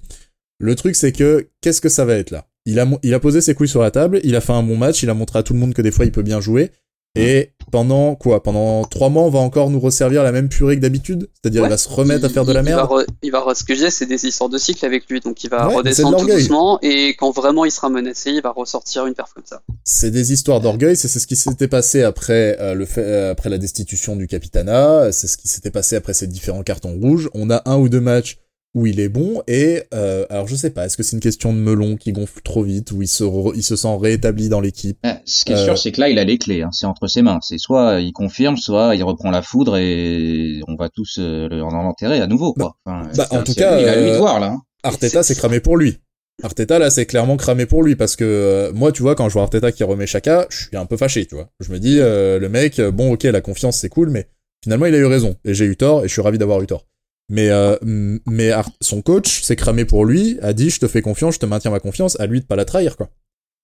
le 0.59 0.75
truc, 0.75 0.95
c'est 0.95 1.11
que, 1.11 1.49
qu'est-ce 1.61 1.81
que 1.81 1.89
ça 1.89 2.05
va 2.05 2.15
être 2.15 2.31
là? 2.31 2.47
Il 2.65 2.79
a, 2.79 2.87
il 3.01 3.13
a 3.13 3.19
posé 3.19 3.41
ses 3.41 3.55
couilles 3.55 3.67
sur 3.67 3.81
la 3.81 3.89
table, 3.89 4.19
il 4.23 4.35
a 4.35 4.41
fait 4.41 4.53
un 4.53 4.61
bon 4.61 4.77
match, 4.77 5.01
il 5.01 5.09
a 5.09 5.13
montré 5.13 5.39
à 5.39 5.43
tout 5.43 5.53
le 5.53 5.59
monde 5.59 5.73
que 5.73 5.81
des 5.81 5.91
fois 5.91 6.05
il 6.05 6.11
peut 6.11 6.21
bien 6.21 6.39
jouer. 6.39 6.71
Et 7.15 7.53
pendant 7.69 8.15
quoi? 8.15 8.43
Pendant 8.43 8.83
trois 8.83 9.09
mois, 9.09 9.23
on 9.23 9.29
va 9.29 9.39
encore 9.39 9.69
nous 9.69 9.79
resservir 9.79 10.23
la 10.23 10.31
même 10.31 10.49
purée 10.49 10.75
que 10.75 10.81
d'habitude? 10.81 11.29
C'est-à-dire, 11.33 11.63
il 11.63 11.69
va 11.69 11.77
se 11.77 11.89
remettre 11.89 12.25
à 12.25 12.29
faire 12.29 12.45
de 12.45 12.53
la 12.53 12.63
merde? 12.63 12.89
Il 13.21 13.31
va, 13.31 13.43
ce 13.53 13.63
que 13.63 13.73
je 13.73 13.79
disais, 13.79 13.91
c'est 13.91 14.05
des 14.05 14.25
histoires 14.25 14.49
de 14.49 14.57
cycle 14.57 14.85
avec 14.85 15.09
lui. 15.09 15.19
Donc, 15.19 15.43
il 15.43 15.49
va 15.49 15.67
redescendre 15.67 16.17
tout 16.17 16.27
doucement. 16.27 16.79
Et 16.81 17.09
quand 17.09 17.31
vraiment 17.31 17.65
il 17.65 17.71
sera 17.71 17.89
menacé, 17.89 18.31
il 18.31 18.41
va 18.41 18.51
ressortir 18.51 19.05
une 19.05 19.13
perf 19.13 19.33
comme 19.33 19.45
ça. 19.45 19.61
C'est 19.83 20.11
des 20.11 20.33
histoires 20.33 20.61
d'orgueil. 20.61 20.95
C'est 20.95 21.07
ce 21.07 21.27
qui 21.27 21.35
s'était 21.35 21.67
passé 21.67 22.03
après 22.03 22.57
euh, 22.59 22.73
le 22.73 22.85
fait, 22.85 23.03
euh, 23.03 23.31
après 23.31 23.49
la 23.49 23.57
destitution 23.57 24.15
du 24.15 24.27
Capitana. 24.27 25.11
C'est 25.11 25.27
ce 25.27 25.37
qui 25.37 25.47
s'était 25.47 25.71
passé 25.71 25.95
après 25.95 26.13
ces 26.13 26.27
différents 26.27 26.63
cartons 26.63 26.97
rouges. 26.99 27.29
On 27.33 27.49
a 27.49 27.61
un 27.65 27.77
ou 27.77 27.89
deux 27.89 28.01
matchs 28.01 28.39
où 28.75 28.85
il 28.85 28.99
est 28.99 29.09
bon 29.09 29.41
et 29.47 29.81
euh, 29.93 30.25
alors 30.29 30.47
je 30.47 30.55
sais 30.55 30.69
pas 30.69 30.85
est-ce 30.85 30.95
que 30.95 31.01
c'est 31.01 31.15
une 31.15 31.21
question 31.21 31.53
de 31.53 31.57
melon 31.57 31.95
qui 31.95 32.11
gonfle 32.11 32.39
trop 32.43 32.61
vite 32.61 32.91
ou 32.91 33.01
il 33.01 33.07
se 33.07 33.23
il 33.55 33.63
se 33.63 33.75
sent 33.75 33.97
réétabli 33.99 34.47
dans 34.47 34.61
l'équipe? 34.61 34.99
Eh, 35.03 35.13
ce 35.25 35.43
qui 35.43 35.53
est 35.53 35.63
sûr 35.63 35.77
c'est 35.77 35.91
que 35.91 35.99
là 35.99 36.09
il 36.09 36.19
a 36.19 36.23
les 36.23 36.37
clés 36.37 36.61
hein, 36.61 36.69
c'est 36.71 36.85
entre 36.85 37.07
ses 37.07 37.23
mains. 37.23 37.39
C'est 37.41 37.57
soit 37.57 37.99
il 37.99 38.13
confirme 38.13 38.57
soit 38.57 38.95
il 38.95 39.03
reprend 39.03 39.31
la 39.31 39.41
foudre 39.41 39.77
et 39.77 40.61
on 40.67 40.75
va 40.75 40.89
tous 40.89 41.17
euh, 41.19 41.49
en 41.61 41.73
enterrer 41.73 42.21
à 42.21 42.27
nouveau 42.27 42.53
quoi. 42.53 42.75
Bah, 42.85 43.01
bah, 43.15 43.27
en 43.31 43.43
tout 43.43 43.55
cas 43.55 43.79
il 43.79 43.87
a 43.87 43.99
lui 43.99 44.11
de 44.11 44.17
voir 44.17 44.39
là 44.39 44.51
hein. 44.51 44.61
Arteta 44.83 45.23
c'est 45.23 45.35
cramé 45.35 45.59
pour 45.59 45.75
lui. 45.75 45.97
Arteta 46.43 46.77
là 46.77 46.91
c'est 46.91 47.07
clairement 47.07 47.37
cramé 47.37 47.65
pour 47.65 47.81
lui 47.81 47.95
parce 47.95 48.15
que 48.15 48.71
moi 48.75 48.91
tu 48.91 49.01
vois 49.01 49.15
quand 49.15 49.29
je 49.29 49.33
vois 49.33 49.43
Arteta 49.43 49.71
qui 49.71 49.83
remet 49.83 50.05
Chaka 50.05 50.45
je 50.51 50.67
suis 50.67 50.77
un 50.77 50.85
peu 50.85 50.95
fâché 50.95 51.25
tu 51.25 51.33
vois. 51.33 51.49
Je 51.59 51.71
me 51.71 51.79
dis 51.79 51.97
le 51.97 52.47
mec 52.49 52.79
bon 52.79 53.13
ok 53.13 53.23
la 53.23 53.41
confiance 53.41 53.77
c'est 53.77 53.89
cool 53.89 54.11
mais 54.11 54.27
finalement 54.63 54.85
il 54.85 54.93
a 54.93 54.99
eu 54.99 55.05
raison. 55.05 55.35
Et 55.43 55.55
j'ai 55.55 55.65
eu 55.65 55.75
tort 55.75 56.05
et 56.05 56.07
je 56.07 56.13
suis 56.13 56.21
ravi 56.21 56.37
d'avoir 56.37 56.61
eu 56.61 56.67
tort 56.67 56.85
mais, 57.29 57.49
euh, 57.49 57.77
mais 58.25 58.51
son 58.81 59.01
coach 59.01 59.43
s'est 59.43 59.55
cramé 59.55 59.85
pour 59.85 60.05
lui, 60.05 60.39
a 60.41 60.53
dit 60.53 60.69
je 60.69 60.79
te 60.79 60.87
fais 60.87 61.01
confiance, 61.01 61.35
je 61.35 61.39
te 61.39 61.45
maintiens 61.45 61.71
ma 61.71 61.79
confiance, 61.79 62.19
à 62.19 62.25
lui 62.25 62.41
de 62.41 62.45
pas 62.45 62.55
la 62.55 62.65
trahir 62.65 62.97
quoi. 62.97 63.09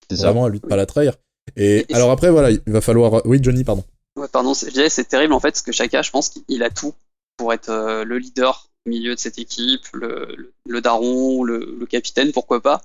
C'est 0.09 0.19
Vraiment 0.19 0.45
à 0.45 0.49
lui 0.49 0.59
de 0.59 0.67
pas 0.67 0.75
la 0.75 0.85
trahir. 0.85 1.15
Et, 1.55 1.85
alors 1.93 2.11
après 2.11 2.29
voilà, 2.29 2.51
il 2.51 2.61
va 2.67 2.81
falloir. 2.81 3.25
Oui 3.25 3.39
Johnny 3.41 3.63
pardon. 3.63 3.83
Ouais 4.17 4.27
pardon, 4.31 4.53
c'est 4.53 5.07
terrible 5.07 5.33
en 5.33 5.39
fait 5.39 5.51
parce 5.51 5.61
que 5.61 5.71
Chaka, 5.71 6.01
je 6.01 6.11
pense 6.11 6.29
qu'il 6.29 6.63
a 6.63 6.69
tout 6.69 6.93
pour 7.37 7.53
être 7.53 7.69
euh, 7.69 8.03
le 8.05 8.17
leader 8.17 8.69
au 8.85 8.89
milieu 8.89 9.15
de 9.15 9.19
cette 9.19 9.39
équipe, 9.39 9.85
le, 9.93 10.53
le, 10.67 10.81
daron, 10.81 11.43
le, 11.43 11.75
le, 11.79 11.85
capitaine, 11.85 12.31
pourquoi 12.31 12.61
pas. 12.61 12.81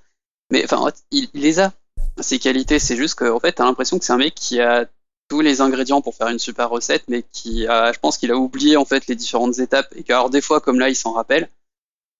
Mais 0.50 0.64
enfin, 0.64 0.90
il, 1.10 1.28
il 1.34 1.42
les 1.42 1.60
a. 1.60 1.72
Ses 2.18 2.38
qualités, 2.38 2.78
c'est 2.78 2.96
juste 2.96 3.14
qu'en 3.14 3.38
fait, 3.38 3.52
t'as 3.52 3.64
l'impression 3.64 3.98
que 3.98 4.04
c'est 4.04 4.12
un 4.12 4.18
mec 4.18 4.34
qui 4.34 4.60
a 4.60 4.88
tous 5.30 5.40
les 5.40 5.60
ingrédients 5.60 6.02
pour 6.02 6.14
faire 6.14 6.28
une 6.28 6.40
super 6.40 6.68
recette, 6.68 7.04
mais 7.08 7.24
qui 7.32 7.66
a, 7.66 7.92
je 7.92 7.98
pense 8.00 8.18
qu'il 8.18 8.30
a 8.32 8.36
oublié 8.36 8.76
en 8.76 8.84
fait 8.84 9.06
les 9.06 9.14
différentes 9.14 9.58
étapes 9.60 9.86
et 9.96 10.02
que 10.02 10.12
alors 10.12 10.28
des 10.28 10.40
fois 10.40 10.60
comme 10.60 10.78
là 10.78 10.88
il 10.88 10.96
s'en 10.96 11.12
rappelle, 11.12 11.48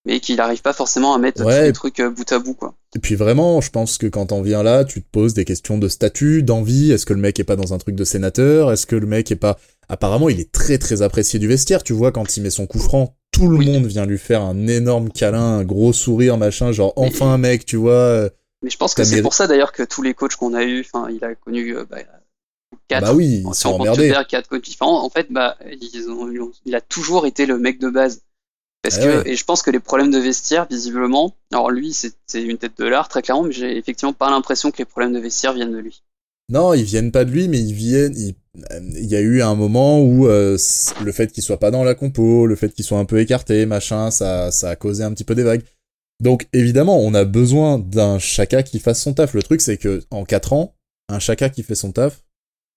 mais 0.07 0.21
qu'il 0.21 0.37
n'arrive 0.37 0.63
pas 0.63 0.73
forcément 0.73 1.13
à 1.13 1.19
mettre 1.19 1.43
tous 1.43 1.49
les 1.49 1.73
trucs 1.73 2.01
euh, 2.01 2.09
bout 2.09 2.33
à 2.33 2.39
bout 2.39 2.55
quoi. 2.55 2.75
Et 2.95 3.01
puis 3.01 3.17
vraiment, 3.17 3.61
je 3.61 3.71
pense 3.71 3.99
que 3.99 4.07
quand 4.07 4.33
on 4.33 4.43
vient 4.43 4.63
là, 4.63 4.85
tu 4.85 5.03
te 5.03 5.09
poses 5.11 5.35
des 5.35 5.45
questions 5.45 5.77
de 5.77 5.89
statut, 5.89 6.43
d'envie. 6.43 6.93
Est-ce 6.93 7.05
que 7.05 7.13
le 7.13 7.21
mec 7.21 7.39
est 7.39 7.45
pas 7.45 7.57
dans 7.57 7.75
un 7.75 7.79
truc 7.79 7.95
de 7.95 8.05
sénateur? 8.05 8.73
Est-ce 8.73 8.87
que 8.87 8.97
le 8.97 9.07
mec 9.07 9.31
est 9.31 9.37
pas 9.37 9.59
Apparemment, 9.89 10.29
il 10.29 10.41
est 10.41 10.53
très 10.53 10.79
très 10.79 11.03
apprécié 11.03 11.39
du 11.39 11.49
vestiaire. 11.49 11.83
Tu 11.83 11.93
vois, 11.93 12.13
quand 12.13 12.37
il 12.37 12.43
met 12.45 12.51
son 12.51 12.67
coup 12.67 12.79
franc, 12.79 13.17
tout 13.33 13.49
le 13.49 13.59
monde 13.59 13.87
vient 13.87 14.07
lui 14.07 14.19
faire 14.19 14.43
un 14.43 14.67
énorme 14.67 15.11
câlin, 15.11 15.59
un 15.59 15.65
gros 15.65 15.93
sourire, 15.93 16.37
machin, 16.37 16.71
genre 16.71 16.93
enfin 16.97 17.27
un 17.27 17.39
mec, 17.39 17.67
tu 17.67 17.77
vois. 17.77 17.93
Euh, 17.93 18.31
mais 18.63 18.71
je 18.71 18.77
pense 18.77 18.95
que 18.95 19.05
c'est 19.05 19.23
pour 19.23 19.35
ça 19.35 19.47
d'ailleurs 19.47 19.73
que 19.73 19.83
tous 19.83 20.03
les 20.03 20.15
coachs 20.15 20.37
qu'on 20.37 20.55
a 20.55 20.65
eu, 20.65 20.81
enfin, 20.81 21.09
il 21.11 21.25
a 21.25 21.35
connu 21.35 21.77
euh, 21.77 21.85
bah, 22.91 23.01
bah 23.01 23.15
oui, 23.15 23.43
ils 23.47 23.55
sont 23.55 23.71
emmerdés. 23.71 24.13
quatre 24.29 24.49
coachs 24.49 24.65
différents, 24.65 25.05
en 25.05 25.11
fait, 25.11 25.29
bah, 25.31 25.57
ils 25.81 26.09
ont, 26.11 26.53
il 26.65 26.75
a 26.75 26.81
toujours 26.81 27.27
été 27.27 27.47
le 27.47 27.59
mec 27.59 27.79
de 27.79 27.89
base. 27.89 28.23
Parce 28.83 28.97
eh 28.99 29.03
que, 29.03 29.29
et 29.29 29.37
je 29.37 29.45
pense 29.45 29.63
que 29.63 29.71
les 29.71 29.81
problèmes 29.81 30.11
de 30.11 30.19
vestiaire, 30.19 30.67
visiblement, 30.69 31.37
alors 31.53 31.71
lui, 31.71 31.93
c'est 31.93 32.43
une 32.43 32.57
tête 32.57 32.79
de 32.79 32.87
l'art, 32.87 33.09
très 33.09 33.23
clairement, 33.23 33.45
mais 33.45 33.53
j'ai 33.53 33.77
effectivement 33.77 34.15
pas 34.15 34.31
l'impression 34.31 34.71
que 34.71 34.79
les 34.79 34.87
problèmes 34.87 35.13
de 35.13 35.19
vestiaire 35.19 35.53
viennent 35.53 35.73
de 35.73 35.79
lui. 35.79 36.03
Non, 36.51 36.75
ils 36.75 36.85
viennent 36.85 37.13
pas 37.13 37.25
de 37.25 37.31
lui, 37.31 37.47
mais 37.47 37.61
ils 37.61 37.75
viennent. 37.75 38.15
Il, 38.17 39.05
y 39.05 39.15
a 39.15 39.21
eu 39.21 39.43
un 39.43 39.55
moment 39.55 40.03
où 40.03 40.27
euh, 40.27 40.59
le 41.05 41.13
fait 41.13 41.31
qu'il 41.31 41.45
soit 41.45 41.61
pas 41.61 41.71
dans 41.71 41.85
la 41.85 41.95
compo, 41.95 42.47
le 42.47 42.57
fait 42.57 42.71
qu'il 42.71 42.85
soit 42.85 42.99
un 42.99 43.05
peu 43.05 43.21
écarté, 43.21 43.67
machin, 43.67 44.11
ça, 44.11 44.51
ça 44.51 44.71
a 44.71 44.77
causé 44.77 45.05
un 45.05 45.13
petit 45.13 45.25
peu 45.25 45.37
des 45.37 45.45
vagues. 45.45 45.63
Donc 46.21 46.49
évidemment, 46.53 46.99
on 46.99 47.15
a 47.15 47.25
besoin 47.25 47.79
d'un 47.79 48.19
Chaka 48.19 48.63
qui 48.63 48.81
fasse 48.81 49.01
son 49.01 49.15
taf. 49.15 49.35
Le 49.35 49.43
truc, 49.43 49.61
c'est 49.61 49.77
que 49.77 50.03
en 50.11 50.25
4 50.25 50.53
ans, 50.53 50.75
un 51.09 51.21
Chaka 51.21 51.51
qui 51.51 51.63
fait 51.63 51.77
son 51.77 51.93
taf, 51.93 52.23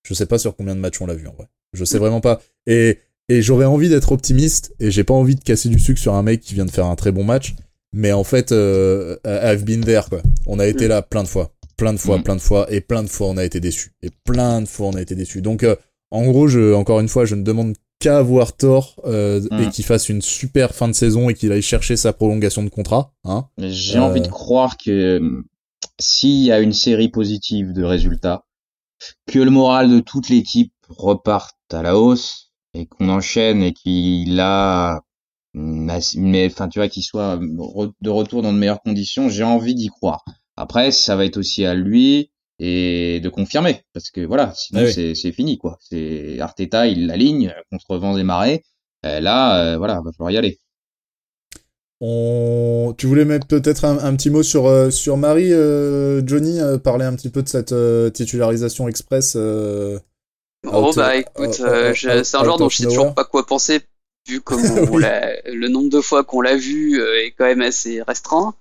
je 0.04 0.14
sais 0.14 0.26
pas 0.26 0.38
sur 0.38 0.56
combien 0.56 0.76
de 0.76 0.80
matchs 0.80 1.02
on 1.02 1.06
l'a 1.06 1.14
vu 1.14 1.28
en 1.28 1.34
vrai. 1.34 1.48
Je 1.74 1.86
sais 1.86 1.98
vraiment 1.98 2.22
pas. 2.22 2.42
Et, 2.68 3.00
et 3.30 3.42
j'aurais 3.42 3.66
envie 3.66 3.90
d'être 3.90 4.12
optimiste 4.12 4.76
et 4.80 4.92
j'ai 4.92 5.04
pas 5.04 5.14
envie 5.14 5.36
de 5.36 5.42
casser 5.42 5.70
du 5.70 5.80
sucre 5.80 6.00
sur 6.00 6.14
un 6.14 6.24
mec 6.24 6.42
qui 6.42 6.54
vient 6.54 6.66
de 6.66 6.72
faire 6.72 6.86
un 6.86 6.96
très 6.96 7.12
bon 7.12 7.24
match. 7.24 7.56
Mais 7.94 8.12
en 8.12 8.24
fait, 8.24 8.52
euh, 8.52 9.18
I've 9.26 9.64
been 9.64 9.82
there 9.82 10.06
quoi. 10.10 10.22
On 10.46 10.60
a 10.60 10.68
été 10.68 10.86
mm. 10.86 10.90
là 10.90 11.02
plein 11.02 11.24
de 11.24 11.28
fois, 11.28 11.54
plein 11.78 11.94
de 11.94 12.00
fois, 12.00 12.18
mm. 12.18 12.24
plein 12.24 12.36
de 12.36 12.42
fois 12.42 12.72
et 12.72 12.82
plein 12.82 13.04
de 13.04 13.08
fois 13.08 13.28
on 13.28 13.38
a 13.38 13.46
été 13.46 13.60
déçus 13.60 13.94
et 14.02 14.10
plein 14.24 14.62
de 14.62 14.68
fois 14.68 14.88
on 14.88 14.94
a 14.94 15.02
été 15.02 15.16
déçus. 15.16 15.42
Donc 15.42 15.64
euh, 15.64 15.76
en 16.12 16.26
gros, 16.26 16.48
je 16.48 16.74
encore 16.74 17.00
une 17.00 17.08
fois, 17.08 17.26
je 17.26 17.36
ne 17.36 17.44
demande 17.44 17.76
qu'à 18.00 18.18
avoir 18.18 18.54
tort 18.58 18.96
euh, 19.06 19.42
mm. 19.52 19.62
et 19.62 19.70
qu'il 19.70 19.86
fasse 19.86 20.10
une 20.10 20.22
super 20.22 20.76
fin 20.76 20.88
de 20.88 20.94
saison 20.94 21.30
et 21.30 21.34
qu'il 21.34 21.52
aille 21.52 21.62
chercher 21.62 21.96
sa 21.96 22.14
prolongation 22.14 22.64
de 22.64 22.70
contrat. 22.70 23.14
Hein. 23.24 23.46
J'ai 23.58 24.00
envie 24.00 24.22
de 24.22 24.28
croire 24.28 24.78
que 24.78 25.22
s'il 26.00 26.44
y 26.44 26.52
a 26.52 26.60
une 26.60 26.74
série 26.74 27.10
positive 27.10 27.74
de 27.74 27.84
résultats, 27.84 28.46
que 29.28 29.40
le 29.40 29.52
moral 29.52 29.90
de 29.90 30.00
toute 30.00 30.30
l'équipe 30.30 30.74
reparte 30.90 31.56
à 31.72 31.82
la 31.82 31.98
hausse 31.98 32.52
et 32.74 32.86
qu'on 32.86 33.10
enchaîne 33.10 33.64
et 33.64 33.74
qu'il 33.74 34.40
a 34.40 35.02
mais 35.54 36.48
enfin 36.48 36.68
tu 36.68 36.80
vois 36.80 36.90
qu'il 36.90 37.04
soit 37.04 37.40
de 37.40 38.10
retour 38.10 38.42
dans 38.42 38.54
de 38.54 38.58
meilleures 38.58 38.82
conditions, 38.82 39.30
j'ai 39.30 39.44
envie 39.44 39.76
d'y 39.76 39.88
croire. 39.88 40.24
Après, 40.58 40.92
ça 40.92 41.16
va 41.16 41.26
être 41.26 41.38
aussi 41.38 41.66
à 41.66 41.76
lui 41.76 42.32
et 42.60 43.20
de 43.20 43.30
confirmer 43.30 43.84
parce 43.94 44.10
que 44.12 44.22
voilà, 44.22 44.54
sinon 44.56 44.86
c'est 44.88 45.32
fini 45.32 45.58
quoi. 45.58 45.78
C'est 45.80 46.40
Arteta, 46.40 46.88
il 46.88 47.08
l'aligne 47.08 47.54
contre 47.72 47.98
vents 47.98 48.18
et 48.18 48.24
marées. 48.24 48.64
là, 49.04 49.74
euh, 49.74 49.78
voilà, 49.78 50.02
va 50.02 50.12
falloir 50.12 50.32
y 50.32 50.38
aller. 50.38 50.60
Tu 52.04 53.08
voulais 53.08 53.24
mettre 53.24 53.48
peut-être 53.48 53.86
un, 53.86 54.16
petit 54.16 54.30
mot 54.30 54.44
sur, 54.44 54.66
euh, 54.66 54.90
sur 54.90 55.16
Marie, 55.16 55.54
euh, 55.54 56.22
Johnny, 56.26 56.60
euh, 56.60 56.78
parler 56.78 57.06
un 57.06 57.16
petit 57.16 57.30
peu 57.30 57.42
de 57.42 57.48
cette 57.48 57.74
titularisation 58.14 58.88
express 58.88 59.38
Oh 60.66 60.94
bah 60.96 61.18
écoute, 61.18 61.54
c'est 61.54 62.36
un 62.36 62.44
genre 62.44 62.58
dont 62.58 62.70
je 62.70 62.78
sais 62.78 62.84
toujours 62.84 63.14
pas 63.14 63.26
quoi 63.26 63.46
penser, 63.46 63.82
vu 64.28 64.42
comme 64.42 64.62
le 64.64 65.68
nombre 65.68 65.90
de 65.90 66.02
fois 66.02 66.24
qu'on 66.24 66.42
l'a 66.42 66.56
vu 66.56 67.02
est 67.02 67.32
quand 67.32 67.46
même 67.46 67.62
assez 67.62 68.02
restreint. 68.02 68.54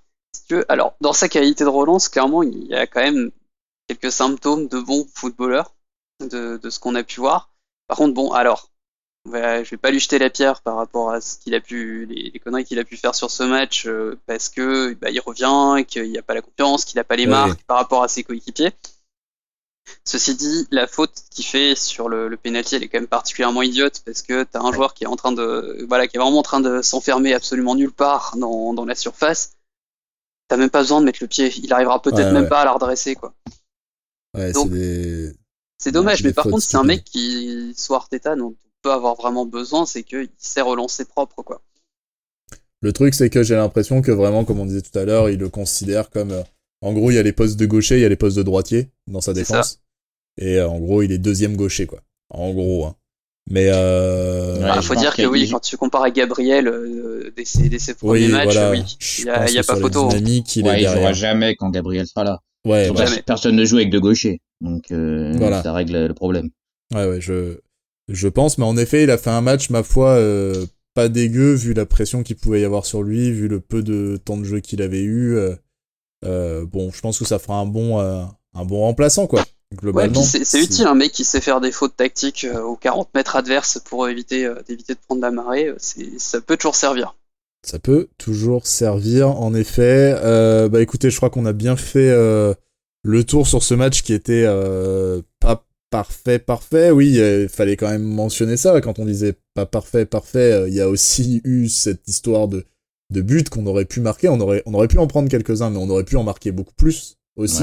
Alors, 0.67 0.95
dans 1.01 1.13
sa 1.13 1.29
qualité 1.29 1.63
de 1.63 1.69
relance, 1.69 2.09
clairement, 2.09 2.43
il 2.43 2.67
y 2.67 2.75
a 2.75 2.87
quand 2.87 3.01
même 3.01 3.31
quelques 3.87 4.11
symptômes 4.11 4.67
de 4.67 4.79
bon 4.79 5.05
footballeur, 5.15 5.73
de, 6.19 6.57
de 6.57 6.69
ce 6.69 6.79
qu'on 6.79 6.95
a 6.95 7.03
pu 7.03 7.19
voir. 7.19 7.53
Par 7.87 7.97
contre, 7.97 8.13
bon, 8.13 8.31
alors, 8.31 8.69
je 9.25 9.69
vais 9.69 9.77
pas 9.77 9.91
lui 9.91 9.99
jeter 9.99 10.19
la 10.19 10.29
pierre 10.29 10.61
par 10.61 10.75
rapport 10.75 11.11
à 11.11 11.21
ce 11.21 11.37
qu'il 11.37 11.55
a 11.55 11.61
pu, 11.61 12.05
les, 12.05 12.39
conneries 12.39 12.65
qu'il 12.65 12.79
a 12.79 12.83
pu 12.83 12.97
faire 12.97 13.15
sur 13.15 13.31
ce 13.31 13.43
match, 13.43 13.85
euh, 13.87 14.19
parce 14.25 14.49
que 14.49 14.93
bah, 14.95 15.09
il 15.09 15.19
revient, 15.19 15.85
qu'il 15.85 16.11
n'y 16.11 16.17
a 16.17 16.21
pas 16.21 16.33
la 16.33 16.41
confiance, 16.41 16.85
qu'il 16.85 16.97
n'a 16.97 17.03
pas 17.03 17.15
les 17.15 17.25
marques 17.25 17.63
par 17.63 17.77
rapport 17.77 18.03
à 18.03 18.07
ses 18.07 18.23
coéquipiers. 18.23 18.71
Ceci 20.05 20.35
dit, 20.35 20.67
la 20.71 20.87
faute 20.87 21.13
qu'il 21.29 21.45
fait 21.45 21.75
sur 21.75 22.07
le, 22.07 22.27
le 22.27 22.37
penalty, 22.37 22.75
elle 22.75 22.83
est 22.83 22.87
quand 22.87 22.99
même 22.99 23.07
particulièrement 23.07 23.61
idiote 23.61 24.01
parce 24.05 24.21
que 24.21 24.43
t'as 24.43 24.61
un 24.61 24.71
joueur 24.71 24.93
qui 24.93 25.03
est 25.03 25.07
en 25.07 25.15
train 25.15 25.31
de, 25.31 25.85
voilà, 25.87 26.07
qui 26.07 26.17
est 26.17 26.19
vraiment 26.19 26.39
en 26.39 26.43
train 26.43 26.61
de 26.61 26.81
s'enfermer 26.81 27.33
absolument 27.33 27.75
nulle 27.75 27.91
part 27.91 28.35
dans, 28.37 28.73
dans 28.73 28.85
la 28.85 28.95
surface. 28.95 29.57
T'as 30.47 30.57
même 30.57 30.69
pas 30.69 30.81
besoin 30.81 31.01
de 31.01 31.05
mettre 31.05 31.19
le 31.21 31.27
pied. 31.27 31.53
Il 31.57 31.71
arrivera 31.73 32.01
peut-être 32.01 32.31
même 32.31 32.47
pas 32.47 32.61
à 32.61 32.65
la 32.65 32.73
redresser, 32.73 33.15
quoi. 33.15 33.33
Ouais, 34.35 34.51
c'est 34.53 34.69
des... 34.69 35.33
C'est 35.77 35.91
dommage, 35.91 36.23
mais 36.23 36.31
par 36.31 36.45
contre, 36.45 36.61
c'est 36.61 36.77
un 36.77 36.83
mec 36.83 37.03
qui 37.03 37.73
soit 37.75 37.97
Arteta, 37.97 38.37
non, 38.37 38.55
peut 38.83 38.91
avoir 38.91 39.15
vraiment 39.15 39.47
besoin, 39.47 39.87
c'est 39.87 40.03
qu'il 40.03 40.29
sait 40.37 40.61
relancer 40.61 41.05
propre, 41.05 41.41
quoi. 41.41 41.61
Le 42.81 42.91
truc, 42.91 43.13
c'est 43.13 43.29
que 43.29 43.43
j'ai 43.43 43.55
l'impression 43.55 44.01
que 44.01 44.11
vraiment, 44.11 44.43
comme 44.43 44.59
on 44.59 44.65
disait 44.65 44.81
tout 44.81 44.97
à 44.99 45.05
l'heure, 45.05 45.29
il 45.29 45.39
le 45.39 45.49
considère 45.49 46.09
comme. 46.09 46.31
Euh, 46.31 46.43
en 46.81 46.91
gros, 46.91 47.11
il 47.11 47.15
y 47.15 47.17
a 47.17 47.23
les 47.23 47.31
postes 47.31 47.57
de 47.57 47.65
gaucher, 47.65 47.95
il 47.95 48.01
y 48.01 48.05
a 48.05 48.09
les 48.09 48.17
postes 48.17 48.35
de 48.35 48.43
droitier 48.43 48.89
dans 49.07 49.21
sa 49.21 49.31
défense. 49.31 49.79
Et 50.37 50.57
euh, 50.57 50.67
en 50.67 50.79
gros, 50.79 51.01
il 51.01 51.13
est 51.13 51.17
deuxième 51.17 51.55
gaucher, 51.55 51.87
quoi. 51.87 52.01
En 52.29 52.51
gros. 52.51 52.85
Hein. 52.85 52.95
Mais 53.49 53.69
euh... 53.71 54.59
Bah, 54.59 54.81
faut 54.81 54.95
dire 54.95 55.15
que 55.15 55.25
oui, 55.25 55.47
quand 55.49 55.61
tu 55.61 55.77
compares 55.77 56.03
à 56.03 56.11
Gabriel 56.11 56.67
euh, 56.67 57.31
dès, 57.37 57.45
ses, 57.45 57.93
premiers 57.93 58.27
matchs, 58.27 58.57
oui, 58.71 58.83
il 59.19 59.53
y 59.53 59.57
a, 59.59 59.63
pas 59.63 59.77
photo. 59.77 60.09
Hein. 60.11 60.19
il, 60.21 60.63
ouais, 60.65 60.79
jouera 60.79 61.13
jamais 61.13 61.55
quand 61.55 61.69
Gabriel 61.69 62.05
sera 62.05 62.25
là. 62.25 62.41
Ouais, 62.65 62.91
personne 63.25 63.55
ne 63.55 63.63
joue 63.63 63.77
avec 63.77 63.89
deux 63.89 63.99
gauchers, 63.99 64.41
donc 64.61 64.91
voilà. 64.91 65.63
ça 65.63 65.73
règle 65.73 66.05
le 66.07 66.13
problème. 66.13 66.49
Ouais, 66.93 67.05
ouais, 67.05 67.21
je 67.21 67.59
je 68.09 68.27
pense, 68.27 68.57
mais 68.57 68.65
en 68.65 68.77
effet, 68.77 69.03
il 69.03 69.11
a 69.11 69.17
fait 69.17 69.29
un 69.29 69.41
match, 69.41 69.69
ma 69.69 69.83
foi, 69.83 70.09
euh, 70.09 70.65
pas 70.93 71.07
dégueu, 71.07 71.53
vu 71.53 71.73
la 71.73 71.85
pression 71.85 72.23
qu'il 72.23 72.35
pouvait 72.35 72.61
y 72.61 72.65
avoir 72.65 72.85
sur 72.85 73.03
lui, 73.03 73.31
vu 73.31 73.47
le 73.47 73.59
peu 73.59 73.81
de 73.81 74.17
temps 74.23 74.37
de 74.37 74.43
jeu 74.43 74.59
qu'il 74.59 74.81
avait 74.81 75.01
eu. 75.01 75.35
Euh, 75.35 75.55
euh, 76.25 76.65
bon, 76.65 76.91
je 76.91 77.01
pense 77.01 77.19
que 77.19 77.25
ça 77.25 77.39
fera 77.39 77.55
un 77.55 77.65
bon, 77.65 77.99
un 77.99 78.65
bon 78.65 78.79
remplaçant, 78.79 79.27
quoi. 79.27 79.43
Globalement. 79.75 80.21
c'est 80.21 80.61
utile, 80.61 80.85
un 80.85 80.93
mec 80.93 81.11
qui 81.11 81.23
sait 81.23 81.41
faire 81.41 81.59
des 81.59 81.71
fautes 81.71 81.95
tactiques 81.97 82.45
aux 82.63 82.75
40 82.75 83.09
mètres 83.15 83.35
adverses 83.35 83.79
pour 83.83 84.07
éviter 84.07 84.47
d'éviter 84.67 84.93
de 84.93 84.99
prendre 84.99 85.21
la 85.21 85.31
marée. 85.31 85.73
Ça 86.17 86.41
peut 86.41 86.57
toujours 86.57 86.75
servir. 86.75 87.15
Ça 87.65 87.79
peut 87.79 88.09
toujours 88.19 88.67
servir, 88.67 89.29
en 89.29 89.55
effet. 89.55 90.13
bah 90.69 90.79
écoutez, 90.81 91.09
je 91.09 91.17
crois 91.17 91.31
qu'on 91.31 91.47
a 91.47 91.53
bien 91.53 91.75
fait 91.75 92.11
le 93.03 93.23
tour 93.23 93.47
sur 93.47 93.63
ce 93.63 93.73
match 93.73 94.03
qui 94.03 94.13
était 94.13 94.45
pas 95.39 95.65
parfait, 95.93 96.39
parfait, 96.39 96.89
oui, 96.89 97.19
il 97.19 97.47
fallait 97.47 97.77
quand 97.77 97.87
même 97.87 98.01
mentionner 98.01 98.57
ça. 98.57 98.81
Quand 98.81 98.97
on 98.97 99.05
disait 99.05 99.35
pas 99.53 99.67
parfait, 99.67 100.07
parfait, 100.07 100.51
euh, 100.51 100.67
il 100.67 100.73
y 100.73 100.81
a 100.81 100.89
aussi 100.89 101.39
eu 101.43 101.69
cette 101.69 102.07
histoire 102.07 102.47
de, 102.47 102.65
de 103.11 103.21
but 103.21 103.47
qu'on 103.49 103.67
aurait 103.67 103.85
pu 103.85 104.01
marquer. 104.01 104.27
On 104.27 104.39
aurait, 104.39 104.63
on 104.65 104.73
aurait 104.73 104.87
pu 104.87 104.97
en 104.97 105.05
prendre 105.05 105.29
quelques-uns, 105.29 105.69
mais 105.69 105.77
on 105.77 105.87
aurait 105.91 106.03
pu 106.03 106.17
en 106.17 106.23
marquer 106.23 106.51
beaucoup 106.51 106.73
plus 106.73 107.17
aussi. 107.35 107.61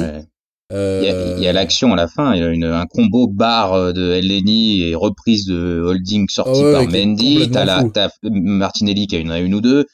Euh, 0.72 1.34
il 1.36 1.42
y 1.42 1.48
a, 1.48 1.52
l'action 1.52 1.92
à 1.92 1.96
la 1.96 2.06
fin, 2.06 2.32
il 2.36 2.40
y 2.40 2.44
a 2.44 2.46
une, 2.46 2.62
un 2.62 2.86
combo 2.86 3.26
barre 3.26 3.72
euh, 3.72 3.92
de 3.92 4.12
Eleni 4.12 4.82
et 4.82 4.94
reprise 4.94 5.46
de 5.46 5.82
holding 5.84 6.28
sortie 6.28 6.62
ah 6.64 6.72
par 6.74 6.86
Mendy. 6.86 7.50
T'as, 7.50 7.64
la, 7.64 7.82
Martinelli 8.22 9.08
qui 9.08 9.16
a 9.16 9.18
une, 9.18 9.32
une 9.32 9.56
ou 9.56 9.60
deux. 9.60 9.86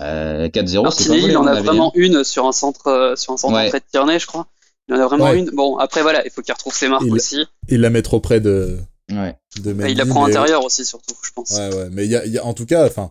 Euh, 0.00 0.48
4-0, 0.48 0.50
c'est 0.52 0.76
pas 0.76 0.82
Martinelli, 0.82 1.26
il 1.28 1.36
en 1.36 1.46
a 1.46 1.50
avis, 1.50 1.60
hein. 1.60 1.62
vraiment 1.62 1.92
une 1.94 2.24
sur 2.24 2.46
un 2.46 2.52
centre, 2.52 2.86
euh, 2.88 3.16
sur 3.16 3.32
un 3.32 3.36
centre 3.36 3.54
Ouais. 3.54 3.70
de 3.70 3.80
Tierney, 3.90 4.18
je 4.18 4.26
crois. 4.26 4.46
Il 4.88 4.94
en 4.94 5.00
a 5.00 5.06
vraiment 5.06 5.24
Ouais. 5.30 5.38
une. 5.38 5.50
Bon, 5.50 5.76
après 5.78 6.02
voilà, 6.02 6.24
il 6.24 6.30
faut 6.30 6.42
qu'il 6.42 6.52
retrouve 6.52 6.74
ses 6.74 6.88
marques 6.88 7.04
Il- 7.06 7.12
aussi. 7.12 7.44
Il 7.68 7.80
la 7.80 7.90
met 7.90 8.02
trop 8.02 8.20
près 8.20 8.40
de, 8.40 8.78
Ouais. 9.10 9.34
de 9.62 9.70
Et 9.70 9.74
Mendy, 9.74 9.92
il 9.92 9.98
la 9.98 10.06
prend 10.06 10.24
mais- 10.26 10.30
intérieur 10.32 10.64
aussi, 10.64 10.84
surtout, 10.84 11.14
je 11.22 11.30
pense. 11.32 11.50
Ouais, 11.52 11.74
ouais, 11.74 11.88
mais 11.90 12.04
il 12.04 12.10
y 12.10 12.16
a, 12.16 12.24
il 12.26 12.32
y 12.32 12.38
a- 12.38 12.44
en 12.44 12.52
tout 12.54 12.66
cas, 12.66 12.86
enfin, 12.86 13.10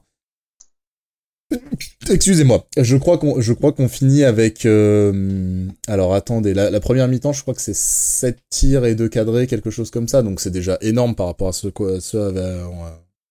excusez-moi, 2.10 2.66
je 2.78 2.98
crois 2.98 3.18
qu'on, 3.18 3.40
je 3.42 3.54
crois 3.54 3.72
qu'on 3.74 3.88
finit 3.88 4.24
avec, 4.24 4.66
euh, 4.66 5.66
alors 5.88 6.14
attendez, 6.16 6.54
la, 6.54 6.70
la 6.72 6.80
première 6.80 7.08
mi-temps, 7.08 7.34
je 7.34 7.42
crois 7.42 7.54
que 7.54 7.62
c'est 7.62 7.76
7 7.76 8.40
tirs 8.50 8.86
et 8.86 8.96
2 8.96 9.08
cadrés, 9.10 9.48
quelque 9.48 9.70
chose 9.70 9.92
comme 9.92 10.08
ça, 10.08 10.22
donc 10.24 10.40
c'est 10.40 10.50
déjà 10.52 10.78
énorme 10.82 11.16
par 11.16 11.28
rapport 11.28 11.50
à 11.50 11.54
ce, 11.54 11.68
quoi, 11.68 12.00
ce 12.02 12.18
à, 12.18 12.66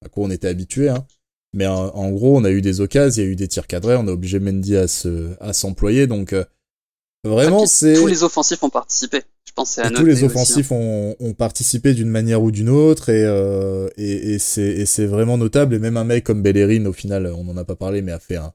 à 0.04 0.08
quoi 0.08 0.24
on 0.24 0.30
était 0.30 0.48
habitué, 0.48 0.88
hein. 0.88 1.04
Mais 1.54 1.66
en, 1.66 1.88
en 1.88 2.10
gros, 2.10 2.36
on 2.38 2.44
a 2.44 2.50
eu 2.50 2.62
des 2.62 2.80
occasions, 2.80 3.22
il 3.22 3.26
y 3.26 3.28
a 3.28 3.30
eu 3.30 3.36
des 3.36 3.46
tirs 3.48 3.66
cadrés, 3.66 3.96
on 3.96 4.08
a 4.08 4.12
obligé 4.12 4.38
Mendy 4.40 4.74
à 4.76 4.88
se, 4.88 5.34
à 5.40 5.52
s'employer, 5.52 6.06
donc 6.06 6.32
euh, 6.32 6.44
vraiment 7.24 7.66
c'est. 7.66 7.94
Tous 7.94 8.06
les 8.06 8.22
offensifs 8.22 8.62
ont 8.62 8.70
participé. 8.70 9.22
Je 9.46 9.52
pense 9.54 9.78
à 9.78 9.88
Et 9.88 9.92
tous 9.92 10.04
les 10.06 10.12
aussi, 10.14 10.22
hein. 10.24 10.26
offensifs 10.28 10.72
ont, 10.72 11.14
ont 11.20 11.34
participé 11.34 11.92
d'une 11.94 12.08
manière 12.08 12.42
ou 12.42 12.50
d'une 12.50 12.70
autre 12.70 13.10
et, 13.10 13.22
euh, 13.24 13.88
et, 13.98 14.34
et 14.34 14.38
c'est 14.38 14.62
et 14.62 14.86
c'est 14.86 15.04
vraiment 15.04 15.36
notable 15.36 15.74
et 15.74 15.78
même 15.78 15.98
un 15.98 16.04
mec 16.04 16.24
comme 16.24 16.42
Bellerin 16.42 16.86
au 16.86 16.92
final 16.94 17.26
on 17.36 17.46
en 17.48 17.56
a 17.58 17.64
pas 17.64 17.76
parlé 17.76 18.00
mais 18.00 18.12
a 18.12 18.18
fait 18.18 18.36
un 18.36 18.54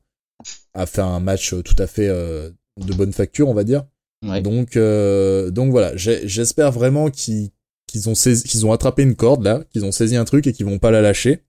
a 0.73 0.85
fait 0.87 1.01
un 1.01 1.19
match 1.19 1.53
tout 1.63 1.75
à 1.77 1.85
fait 1.85 2.07
euh, 2.07 2.49
de 2.83 2.93
bonne 2.93 3.13
facture 3.13 3.47
on 3.47 3.53
va 3.53 3.63
dire 3.63 3.85
Ouais. 4.25 4.41
donc 4.41 4.75
euh, 4.75 5.51
donc 5.51 5.69
voilà 5.69 5.95
j'ai- 5.95 6.27
j'espère 6.27 6.71
vraiment 6.71 7.11
qu'ils 7.11 7.51
qu'ils 7.85 8.09
ont 8.09 8.15
saisi- 8.15 8.41
qu'ils 8.47 8.65
ont 8.65 8.71
attrapé 8.71 9.03
une 9.03 9.15
corde 9.15 9.43
là 9.43 9.63
qu'ils 9.69 9.85
ont 9.85 9.91
saisi 9.91 10.15
un 10.15 10.25
truc 10.25 10.47
et 10.47 10.53
qu'ils 10.53 10.65
vont 10.65 10.79
pas 10.79 10.89
la 10.89 11.01
lâcher 11.01 11.43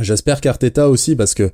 j'espère 0.00 0.40
qu'Arteta 0.40 0.88
aussi 0.88 1.16
parce 1.16 1.34
que 1.34 1.50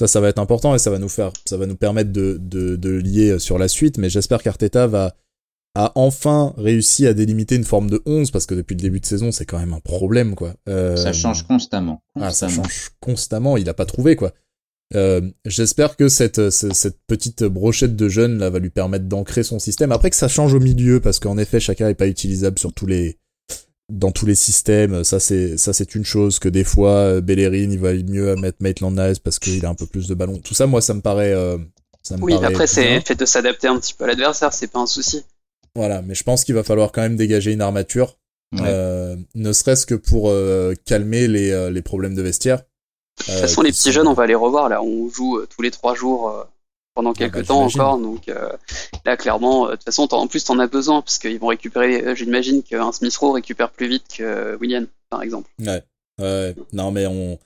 ça 0.00 0.06
ça 0.08 0.20
va 0.20 0.28
être 0.28 0.38
important 0.38 0.74
et 0.74 0.78
ça 0.78 0.90
va 0.90 0.98
nous 0.98 1.08
faire 1.08 1.32
ça 1.46 1.56
va 1.56 1.66
nous 1.66 1.76
permettre 1.76 2.12
de 2.12 2.38
de, 2.40 2.76
de 2.76 2.90
lier 2.90 3.38
sur 3.38 3.58
la 3.58 3.68
suite 3.68 3.98
mais 3.98 4.08
j'espère 4.10 4.42
qu'Arteta 4.42 4.86
va 4.86 5.14
a 5.76 5.90
enfin 5.96 6.54
réussi 6.56 7.06
à 7.06 7.14
délimiter 7.14 7.56
une 7.56 7.64
forme 7.64 7.90
de 7.90 8.00
11 8.06 8.30
parce 8.30 8.46
que 8.46 8.54
depuis 8.54 8.76
le 8.76 8.80
début 8.80 9.00
de 9.00 9.06
saison 9.06 9.32
c'est 9.32 9.44
quand 9.44 9.58
même 9.58 9.72
un 9.72 9.80
problème 9.80 10.36
quoi. 10.36 10.54
Euh, 10.68 10.94
Ça 10.96 11.12
change 11.12 11.44
constamment. 11.48 12.00
ah, 12.20 12.30
ça 12.30 12.48
change 12.48 12.90
constamment, 13.00 13.56
il 13.56 13.68
a 13.68 13.74
pas 13.74 13.84
trouvé 13.86 14.14
quoi. 14.14 14.32
Euh, 14.94 15.20
J'espère 15.44 15.96
que 15.96 16.08
cette, 16.08 16.50
ce- 16.50 16.72
cette 16.72 16.98
petite 17.08 17.42
brochette 17.42 17.96
de 17.96 18.08
jeunes 18.08 18.38
là 18.38 18.50
va 18.50 18.60
lui 18.60 18.70
permettre 18.70 19.06
d'ancrer 19.06 19.42
son 19.42 19.58
système. 19.58 19.90
Après 19.90 20.10
que 20.10 20.16
ça 20.16 20.28
change 20.28 20.54
au 20.54 20.60
milieu 20.60 21.00
parce 21.00 21.18
qu'en 21.18 21.38
effet 21.38 21.58
chacun 21.58 21.88
est 21.88 21.94
pas 21.96 22.06
utilisable 22.06 22.58
sur 22.58 22.72
tous 22.72 22.86
les 22.86 23.18
dans 23.92 24.10
tous 24.12 24.26
les 24.26 24.34
systèmes. 24.34 25.04
Ça 25.04 25.20
c'est 25.20 25.56
ça 25.56 25.72
c'est 25.72 25.94
une 25.94 26.04
chose 26.04 26.38
que 26.38 26.48
des 26.48 26.64
fois 26.64 26.90
euh, 26.90 27.20
Bellerin 27.20 27.70
il 27.70 27.78
va 27.78 27.92
mieux 27.94 28.34
mettre 28.36 28.58
Maitland 28.60 28.98
Nice 28.98 29.18
parce 29.18 29.38
qu'il 29.38 29.64
a 29.66 29.68
un 29.68 29.74
peu 29.74 29.86
plus 29.86 30.08
de 30.08 30.14
ballon. 30.14 30.38
Tout 30.38 30.54
ça 30.54 30.66
moi 30.66 30.80
ça 30.80 30.94
me 30.94 31.00
paraît 31.00 31.32
euh, 31.32 31.58
ça 32.02 32.16
me 32.16 32.22
Oui, 32.22 32.34
paraît 32.34 32.46
après, 32.46 32.66
c'est 32.66 33.00
fait 33.00 33.14
de 33.14 33.24
s'adapter 33.24 33.68
un 33.68 33.78
petit 33.78 33.94
peu 33.94 34.04
à 34.04 34.06
l'adversaire, 34.08 34.52
c'est 34.52 34.66
pas 34.68 34.80
un 34.80 34.86
souci. 34.86 35.22
Voilà, 35.74 36.02
mais 36.02 36.14
je 36.14 36.22
pense 36.22 36.44
qu'il 36.44 36.54
va 36.54 36.62
falloir 36.62 36.92
quand 36.92 37.02
même 37.02 37.16
dégager 37.16 37.52
une 37.52 37.60
armature, 37.62 38.16
Ouais. 38.52 38.60
euh, 38.66 39.16
ne 39.34 39.52
serait-ce 39.52 39.84
que 39.86 39.96
pour 39.96 40.28
euh, 40.30 40.74
calmer 40.84 41.26
les, 41.26 41.50
euh, 41.50 41.70
les 41.70 41.82
problèmes 41.82 42.14
de 42.14 42.22
vestiaire. 42.22 42.58
De 42.58 43.24
toute 43.24 43.34
façon, 43.34 43.62
les 43.62 43.72
petits 43.72 43.90
jeunes, 43.90 44.06
on 44.06 44.12
va 44.12 44.26
les 44.26 44.34
revoir. 44.36 44.68
Là, 44.68 44.82
on 44.82 45.08
joue 45.08 45.38
euh, 45.38 45.48
tous 45.48 45.62
les 45.62 45.72
trois 45.72 45.94
jours 45.96 46.28
euh, 46.30 46.44
pendant 46.94 47.12
quelques 47.12 47.34
bah, 47.38 47.42
temps 47.44 47.64
encore. 47.64 47.98
Donc 47.98 48.28
euh, 48.28 48.50
là, 49.04 49.16
clairement, 49.16 49.66
euh, 49.66 49.70
de 49.72 49.76
toute 49.76 49.84
façon, 49.84 50.06
t'en- 50.06 50.20
en 50.20 50.26
plus, 50.26 50.44
t'en 50.44 50.58
as 50.58 50.66
besoin 50.66 51.02
parce 51.02 51.18
qu'ils 51.18 51.38
vont 51.38 51.48
récupérer. 51.48 52.04
euh, 52.06 52.14
J'imagine 52.14 52.62
qu'un 52.62 52.92
Smith 52.92 53.16
Rowe 53.16 53.32
récupère 53.32 53.70
plus 53.70 53.88
vite 53.88 54.04
que 54.16 54.56
William, 54.60 54.86
par 55.10 55.22
exemple. 55.22 55.50
Ouais, 55.60 55.82
ouais. 56.20 56.54
Non, 56.72 56.90
mais 56.90 57.06
on. 57.06 57.38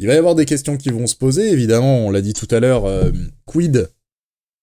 Il 0.00 0.06
va 0.06 0.14
y 0.14 0.16
avoir 0.16 0.34
des 0.36 0.44
questions 0.46 0.76
qui 0.76 0.90
vont 0.90 1.06
se 1.08 1.16
poser, 1.16 1.50
évidemment. 1.50 2.06
On 2.06 2.10
l'a 2.10 2.20
dit 2.20 2.32
tout 2.34 2.48
à 2.52 2.60
l'heure. 2.60 2.84
euh, 2.84 3.10
quid 3.46 3.90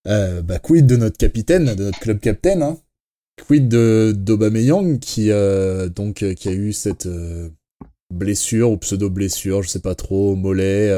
euh, 0.08 0.42
Bah, 0.42 0.60
quid 0.60 0.88
de 0.88 0.96
notre 0.96 1.18
capitaine, 1.18 1.76
de 1.76 1.84
notre 1.86 2.00
club 2.00 2.20
captain 2.20 2.62
hein 2.62 2.78
Quid 3.48 3.68
de 3.68 4.14
d'Aubameyang 4.16 4.98
qui 5.00 5.30
euh, 5.32 5.90
donc 5.90 6.24
qui 6.36 6.48
a 6.48 6.54
eu 6.54 6.72
cette 6.72 7.06
euh, 7.06 7.50
blessure 8.14 8.72
ou 8.72 8.78
pseudo 8.78 9.10
blessure, 9.10 9.62
je 9.62 9.68
sais 9.68 9.82
pas 9.82 9.94
trop, 9.94 10.32
au 10.32 10.36
mollet. 10.36 10.90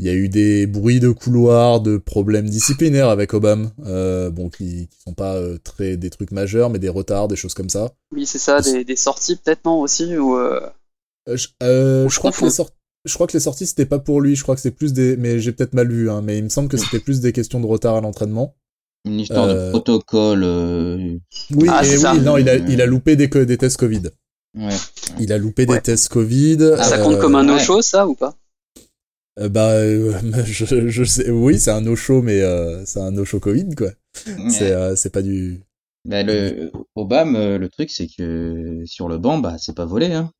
Il 0.00 0.06
y 0.06 0.08
a 0.08 0.14
eu 0.14 0.28
des 0.30 0.66
bruits 0.66 0.98
de 0.98 1.10
couloir, 1.10 1.80
de 1.82 1.98
problèmes 1.98 2.48
disciplinaires 2.48 3.10
avec 3.10 3.34
Obama, 3.34 3.70
euh, 3.84 4.30
bon 4.30 4.48
qui, 4.48 4.88
qui 4.88 4.98
sont 5.04 5.12
pas 5.12 5.34
euh, 5.36 5.58
très 5.62 5.96
des 5.98 6.08
trucs 6.08 6.30
majeurs, 6.32 6.70
mais 6.70 6.78
des 6.78 6.88
retards, 6.88 7.28
des 7.28 7.36
choses 7.36 7.52
comme 7.54 7.68
ça. 7.68 7.92
Oui, 8.14 8.24
c'est 8.24 8.38
ça, 8.38 8.60
des, 8.62 8.82
des 8.84 8.96
sorties 8.96 9.36
peut-être, 9.36 9.64
non, 9.66 9.80
aussi 9.80 10.16
ou, 10.16 10.36
euh, 10.38 10.60
Euh, 11.28 11.36
je, 11.36 11.48
euh, 11.62 12.06
Ou 12.06 12.08
je 12.08 12.14
je 12.14 12.18
crois 12.18 12.32
que 12.32 12.42
les 12.44 12.50
sorties, 12.50 12.74
je 13.04 13.14
crois 13.14 13.26
que 13.26 13.32
les 13.34 13.40
sorties 13.40 13.66
c'était 13.66 13.84
pas 13.86 13.98
pour 13.98 14.20
lui. 14.22 14.36
Je 14.36 14.42
crois 14.42 14.54
que 14.54 14.60
c'est 14.62 14.70
plus 14.70 14.92
des, 14.94 15.16
mais 15.18 15.38
j'ai 15.38 15.52
peut-être 15.52 15.74
mal 15.74 15.90
vu. 15.92 16.10
Hein, 16.10 16.22
mais 16.22 16.38
il 16.38 16.44
me 16.44 16.48
semble 16.48 16.68
que 16.68 16.78
c'était 16.78 16.98
plus 17.00 17.20
des 17.20 17.32
questions 17.32 17.60
de 17.60 17.66
retard 17.66 17.96
à 17.96 18.00
l'entraînement. 18.00 18.54
Une 19.04 19.20
histoire 19.20 19.44
Euh, 19.48 19.66
de 19.66 19.70
protocole. 19.70 20.42
euh, 20.44 21.16
Oui, 21.54 21.68
Ah, 21.70 21.84
et 21.84 21.96
oui, 21.98 22.20
non, 22.22 22.36
il 22.38 22.48
a, 22.48 22.56
il 22.56 22.80
a 22.80 22.86
loupé 22.86 23.16
des, 23.16 23.28
tests 23.58 23.76
Covid. 23.76 24.02
Ouais. 24.58 24.76
Il 25.18 25.32
a 25.32 25.38
loupé 25.38 25.66
Ouais. 25.66 25.76
des 25.76 25.82
tests 25.82 26.08
Covid. 26.08 26.58
ça 26.78 26.98
euh, 26.98 27.02
compte 27.04 27.18
comme 27.18 27.34
un 27.34 27.46
ouais. 27.46 27.54
no-show, 27.54 27.82
ça, 27.82 28.06
ou 28.08 28.14
pas? 28.14 28.34
Euh, 29.40 29.48
bah, 29.48 29.70
euh, 29.70 30.12
je, 30.44 30.88
je 30.88 31.04
sais. 31.04 31.30
Oui, 31.30 31.58
c'est 31.58 31.70
un 31.70 31.80
no 31.80 31.96
show, 31.96 32.22
mais 32.22 32.40
euh, 32.40 32.84
c'est 32.84 33.00
un 33.00 33.10
no 33.10 33.24
show 33.24 33.40
Covid 33.40 33.74
quoi. 33.76 33.90
C'est, 34.48 34.72
euh, 34.72 34.96
c'est 34.96 35.10
pas 35.10 35.22
du. 35.22 35.60
Bah, 36.08 36.22
le 36.22 36.70
Obama, 36.94 37.38
euh, 37.38 37.58
le 37.58 37.68
truc 37.68 37.90
c'est 37.90 38.06
que 38.06 38.82
sur 38.86 39.08
le 39.08 39.18
banc, 39.18 39.38
bah 39.38 39.56
c'est 39.58 39.74
pas 39.74 39.84
volé. 39.84 40.12
Hein. 40.12 40.30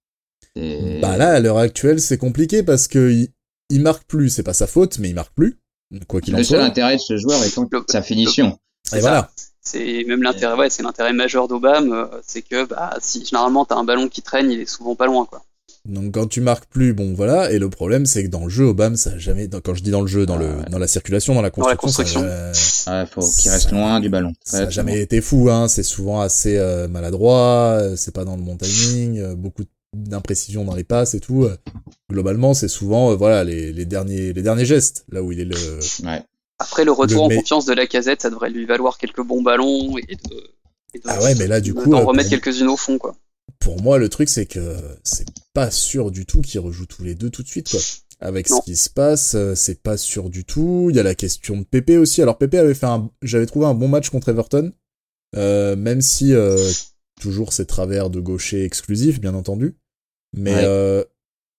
Bah 0.57 1.17
là, 1.17 1.33
à 1.33 1.41
l'heure 1.41 1.59
actuelle, 1.59 2.01
c'est 2.01 2.19
compliqué 2.19 2.63
parce 2.63 2.89
que 2.89 3.11
il, 3.11 3.29
il 3.69 3.81
marque 3.83 4.05
plus. 4.05 4.31
C'est 4.31 4.43
pas 4.43 4.55
sa 4.55 4.67
faute, 4.67 4.99
mais 4.99 5.11
il 5.11 5.15
marque 5.15 5.35
plus. 5.35 5.59
Quoi 6.07 6.21
qu'il 6.21 6.35
en 6.35 6.39
le 6.39 6.45
seul 6.45 6.59
soit. 6.59 6.67
intérêt 6.67 6.97
de 6.97 7.01
ce 7.01 7.17
joueur 7.17 7.43
étant 7.45 7.69
sa 7.89 8.03
finition. 8.03 8.49
Et 8.49 8.57
C'est 8.85 9.01
voilà. 9.01 9.31
C'est 9.63 10.05
même 10.05 10.23
l'intérêt, 10.23 10.57
ouais, 10.57 10.71
c'est 10.71 10.83
l'intérêt 10.83 11.13
majeur 11.13 11.47
d'Obama, 11.47 12.11
c'est 12.27 12.41
que 12.43 12.65
bah, 12.65 12.97
si 13.01 13.25
généralement 13.25 13.65
t'as 13.65 13.77
un 13.77 13.85
ballon 13.85 14.09
qui 14.09 14.23
traîne, 14.23 14.51
il 14.51 14.61
est 14.61 14.69
souvent 14.69 14.95
pas 14.95 15.07
loin, 15.07 15.27
quoi. 15.27 15.43
Donc 15.87 16.13
quand 16.13 16.27
tu 16.27 16.41
marques 16.41 16.67
plus, 16.67 16.93
bon 16.93 17.15
voilà. 17.15 17.51
Et 17.53 17.59
le 17.59 17.71
problème, 17.71 18.05
c'est 18.07 18.23
que 18.25 18.29
dans 18.29 18.45
le 18.45 18.51
jeu, 18.51 18.65
Obama, 18.67 18.97
ça 18.97 19.13
a 19.13 19.19
jamais. 19.19 19.49
dans- 19.49 19.61
Quand 19.61 19.75
je 19.75 19.83
dis 19.83 19.91
dans 19.91 20.03
le 20.03 20.07
jeu, 20.07 20.27
dans 20.27 20.37
le, 20.37 20.47
ouais. 20.47 20.65
dans 20.71 20.79
la 20.79 20.87
circulation, 20.87 21.35
dans 21.35 21.41
la 21.43 21.51
Dans 21.51 21.67
la 21.67 21.77
construction, 21.77 22.21
construction. 22.21 22.53
ça, 22.53 22.93
euh, 22.93 23.05
Ah, 23.05 23.07
faut 23.07 23.21
qu'il 23.23 23.51
reste 23.51 23.71
Ça- 23.71 23.75
loin 23.77 23.99
du 24.01 24.09
ballon. 24.11 24.33
ça 24.45 24.59
a 24.59 24.63
Très 24.65 24.71
jamais 24.73 25.01
été 25.01 25.21
fou. 25.21 25.49
Hein. 25.51 25.69
C'est 25.69 25.83
souvent 25.83 26.21
assez 26.21 26.57
euh, 26.59 26.87
maladroit. 26.89 27.79
euh, 27.81 27.97
C'est 27.97 28.15
pas 28.15 28.25
dans 28.25 28.37
le 28.37 28.43
bon 28.43 28.57
timing. 28.57 29.19
euh, 29.21 29.35
beaucoup 29.35 29.63
d'imprécisions 29.97 30.65
dans 30.65 30.75
les 30.75 30.85
passes 30.85 31.15
et 31.15 31.21
tout. 31.21 31.49
Globalement, 32.11 32.55
c'est 32.55 32.69
souvent 32.69 33.11
euh, 33.13 33.17
voilà 33.17 33.43
les, 33.45 33.73
les 33.73 33.85
derniers 33.85 34.33
les 34.33 34.43
derniers 34.43 34.65
gestes 34.67 35.05
là 35.11 35.23
où 35.23 35.33
il 35.33 35.41
est 35.41 35.45
le. 35.45 35.57
Ouais. 36.05 36.23
Après, 36.59 36.85
le 36.85 36.93
retour 36.93 37.17
Le 37.17 37.23
en 37.25 37.29
mais- 37.29 37.37
confiance 37.37 37.65
de 37.65 37.73
la 37.73 37.87
casette, 37.87 38.23
ça 38.23 38.29
devrait 38.31 38.51
lui 38.51 38.67
valoir 38.67 38.99
quelques 38.99 39.23
bons 39.23 39.43
ballons 39.43 39.97
et 39.99 40.03
de. 40.15 40.37
et 40.95 40.99
de- 40.99 41.05
Ah 41.07 41.21
ouais, 41.23 41.35
mais 41.37 41.47
là 41.47 41.61
du 41.61 41.71
de- 41.73 41.81
coup, 41.81 41.91
d'en 41.91 42.01
euh, 42.01 42.05
remettre 42.05 42.29
pour- 42.29 42.39
quelques-unes 42.41 42.69
au 42.69 42.77
fond, 42.77 42.99
quoi. 42.99 43.15
Pour 43.59 43.83
moi, 43.83 43.99
le 43.99 44.09
truc, 44.09 44.29
c'est 44.29 44.47
que 44.47 44.77
c'est 45.03 45.27
pas 45.53 45.71
sûr 45.71 46.11
du 46.11 46.27
tout 46.27 46.41
qu'ils 46.41 46.61
rejouent 46.61 46.87
tous 46.87 47.03
les 47.05 47.15
deux 47.15 47.31
tout 47.31 47.43
de 47.43 47.49
suite, 47.49 47.71
quoi. 47.71 47.81
Avec 48.23 48.51
Non. 48.51 48.59
ce 48.59 48.65
qui 48.65 48.77
se 48.77 48.91
passe, 48.91 49.35
euh, 49.35 49.55
c'est 49.55 49.83
pas 49.83 49.97
sûr 49.97 50.29
du 50.29 50.45
tout. 50.45 50.89
Il 50.91 50.97
y 50.97 51.01
a 51.01 51.03
la 51.03 51.15
question 51.15 51.57
de 51.57 51.65
Pépé 51.65 51.97
aussi. 51.97 52.21
Alors 52.21 52.37
Pépé 52.37 52.59
avait 52.59 52.75
fait 52.75 52.87
un, 52.87 53.11
j'avais 53.23 53.47
trouvé 53.47 53.65
un 53.67 53.73
bon 53.75 53.89
match 53.89 54.11
contre 54.11 54.29
Everton, 54.29 54.73
euh, 55.37 55.75
même 55.75 56.03
si 56.03 56.35
euh, 56.35 56.59
toujours 57.21 57.53
ses 57.55 57.65
travers 57.65 58.11
de 58.11 58.21
gaucher 58.21 58.65
exclusifs, 58.65 59.21
bien 59.21 59.35
entendu. 59.35 59.75
Mais 60.37 60.55
Ouais. 60.55 60.65
euh, 60.65 61.05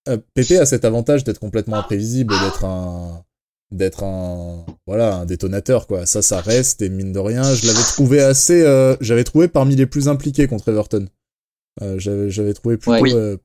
euh, 0.07 0.17
Pépé 0.35 0.59
a 0.59 0.65
cet 0.67 0.85
avantage 0.85 1.23
d'être 1.23 1.39
complètement 1.39 1.77
imprévisible, 1.77 2.31
d'être 2.43 2.63
un, 2.63 3.23
d'être 3.71 4.03
un, 4.03 4.63
voilà, 4.85 5.15
un 5.15 5.25
détonateur, 5.25 5.87
quoi. 5.87 6.05
Ça, 6.05 6.21
ça 6.21 6.41
reste. 6.41 6.83
Et 6.83 6.89
mine 6.89 7.11
de 7.11 7.19
rien, 7.19 7.41
je 7.55 7.65
l'avais 7.65 7.83
trouvé 7.83 8.19
assez, 8.21 8.61
euh, 8.61 8.95
j'avais 9.01 9.23
trouvé 9.23 9.47
parmi 9.47 9.75
les 9.75 9.87
plus 9.87 10.07
impliqués 10.07 10.45
contre 10.47 10.69
Everton. 10.69 11.07
Euh, 11.81 11.95
j'avais, 11.97 12.53
trouvé 12.53 12.77
plutôt, 12.77 13.01
Ouais. 13.01 13.13
Euh, 13.13 13.37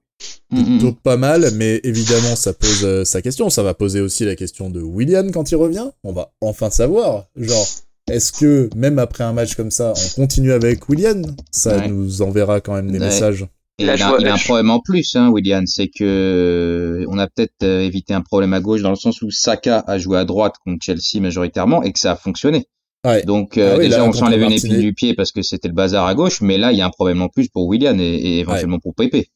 Mm, 0.50 0.60
mm, 0.60 0.78
plutôt 0.78 0.96
pas 1.02 1.18
mal, 1.18 1.50
mais 1.56 1.78
évidemment, 1.84 2.36
ça 2.36 2.54
pose 2.54 2.84
euh, 2.84 3.04
sa 3.04 3.20
question. 3.20 3.50
Ça 3.50 3.62
va 3.62 3.74
poser 3.74 4.00
aussi 4.00 4.24
la 4.24 4.34
question 4.34 4.70
de 4.70 4.80
William 4.80 5.30
quand 5.30 5.50
il 5.50 5.56
revient. 5.56 5.90
On 6.04 6.12
va 6.14 6.32
enfin 6.40 6.70
savoir, 6.70 7.26
genre, 7.36 7.66
est-ce 8.10 8.32
que 8.32 8.70
même 8.74 8.98
après 8.98 9.24
un 9.24 9.34
match 9.34 9.56
comme 9.56 9.70
ça, 9.70 9.92
on 9.94 10.20
continue 10.22 10.52
avec 10.52 10.88
William? 10.88 11.22
Ça 11.50 11.76
Ouais. 11.76 11.88
nous 11.88 12.22
enverra 12.22 12.62
quand 12.62 12.72
même 12.74 12.90
des 12.90 12.98
Ouais. 12.98 13.06
messages. 13.06 13.46
Et 13.78 13.84
Là, 13.84 13.92
il, 13.94 13.98
je 13.98 14.04
a, 14.04 14.08
vois- 14.08 14.16
il 14.20 14.26
a 14.28 14.32
un 14.32 14.36
je- 14.36 14.44
problème 14.44 14.70
en 14.70 14.80
plus, 14.80 15.14
hein, 15.16 15.28
William, 15.28 15.66
c'est 15.66 15.88
que 15.88 17.04
on 17.08 17.18
a 17.18 17.26
peut-être 17.26 17.52
euh, 17.62 17.80
évité 17.80 18.14
un 18.14 18.22
problème 18.22 18.54
à 18.54 18.60
gauche 18.60 18.80
dans 18.80 18.90
le 18.90 18.96
sens 18.96 19.20
où 19.20 19.30
Saka 19.30 19.80
a 19.86 19.98
joué 19.98 20.16
à 20.16 20.24
droite 20.24 20.54
contre 20.64 20.78
Chelsea 20.82 21.20
majoritairement 21.20 21.82
et 21.82 21.92
que 21.92 21.98
ça 21.98 22.12
a 22.12 22.16
fonctionné. 22.16 22.64
Ouais. 23.06 23.22
Donc 23.22 23.56
euh, 23.56 23.72
Ah 23.74 23.78
oui, 23.78 23.84
déjà 23.84 23.98
là, 23.98 24.04
on 24.04 24.12
s'enlève 24.12 24.42
une 24.42 24.52
épine 24.52 24.78
du 24.78 24.92
pied 24.92 25.14
parce 25.14 25.32
que 25.32 25.42
c'était 25.42 25.68
le 25.68 25.74
bazar 25.74 26.06
à 26.06 26.14
gauche, 26.14 26.40
mais 26.40 26.58
là 26.58 26.72
il 26.72 26.78
y 26.78 26.82
a 26.82 26.86
un 26.86 26.90
problème 26.90 27.22
en 27.22 27.28
plus 27.28 27.48
pour 27.48 27.66
William 27.66 27.98
et, 28.00 28.04
et 28.04 28.38
éventuellement 28.40 28.78
pour 28.78 28.94
Pepe. 28.94 29.28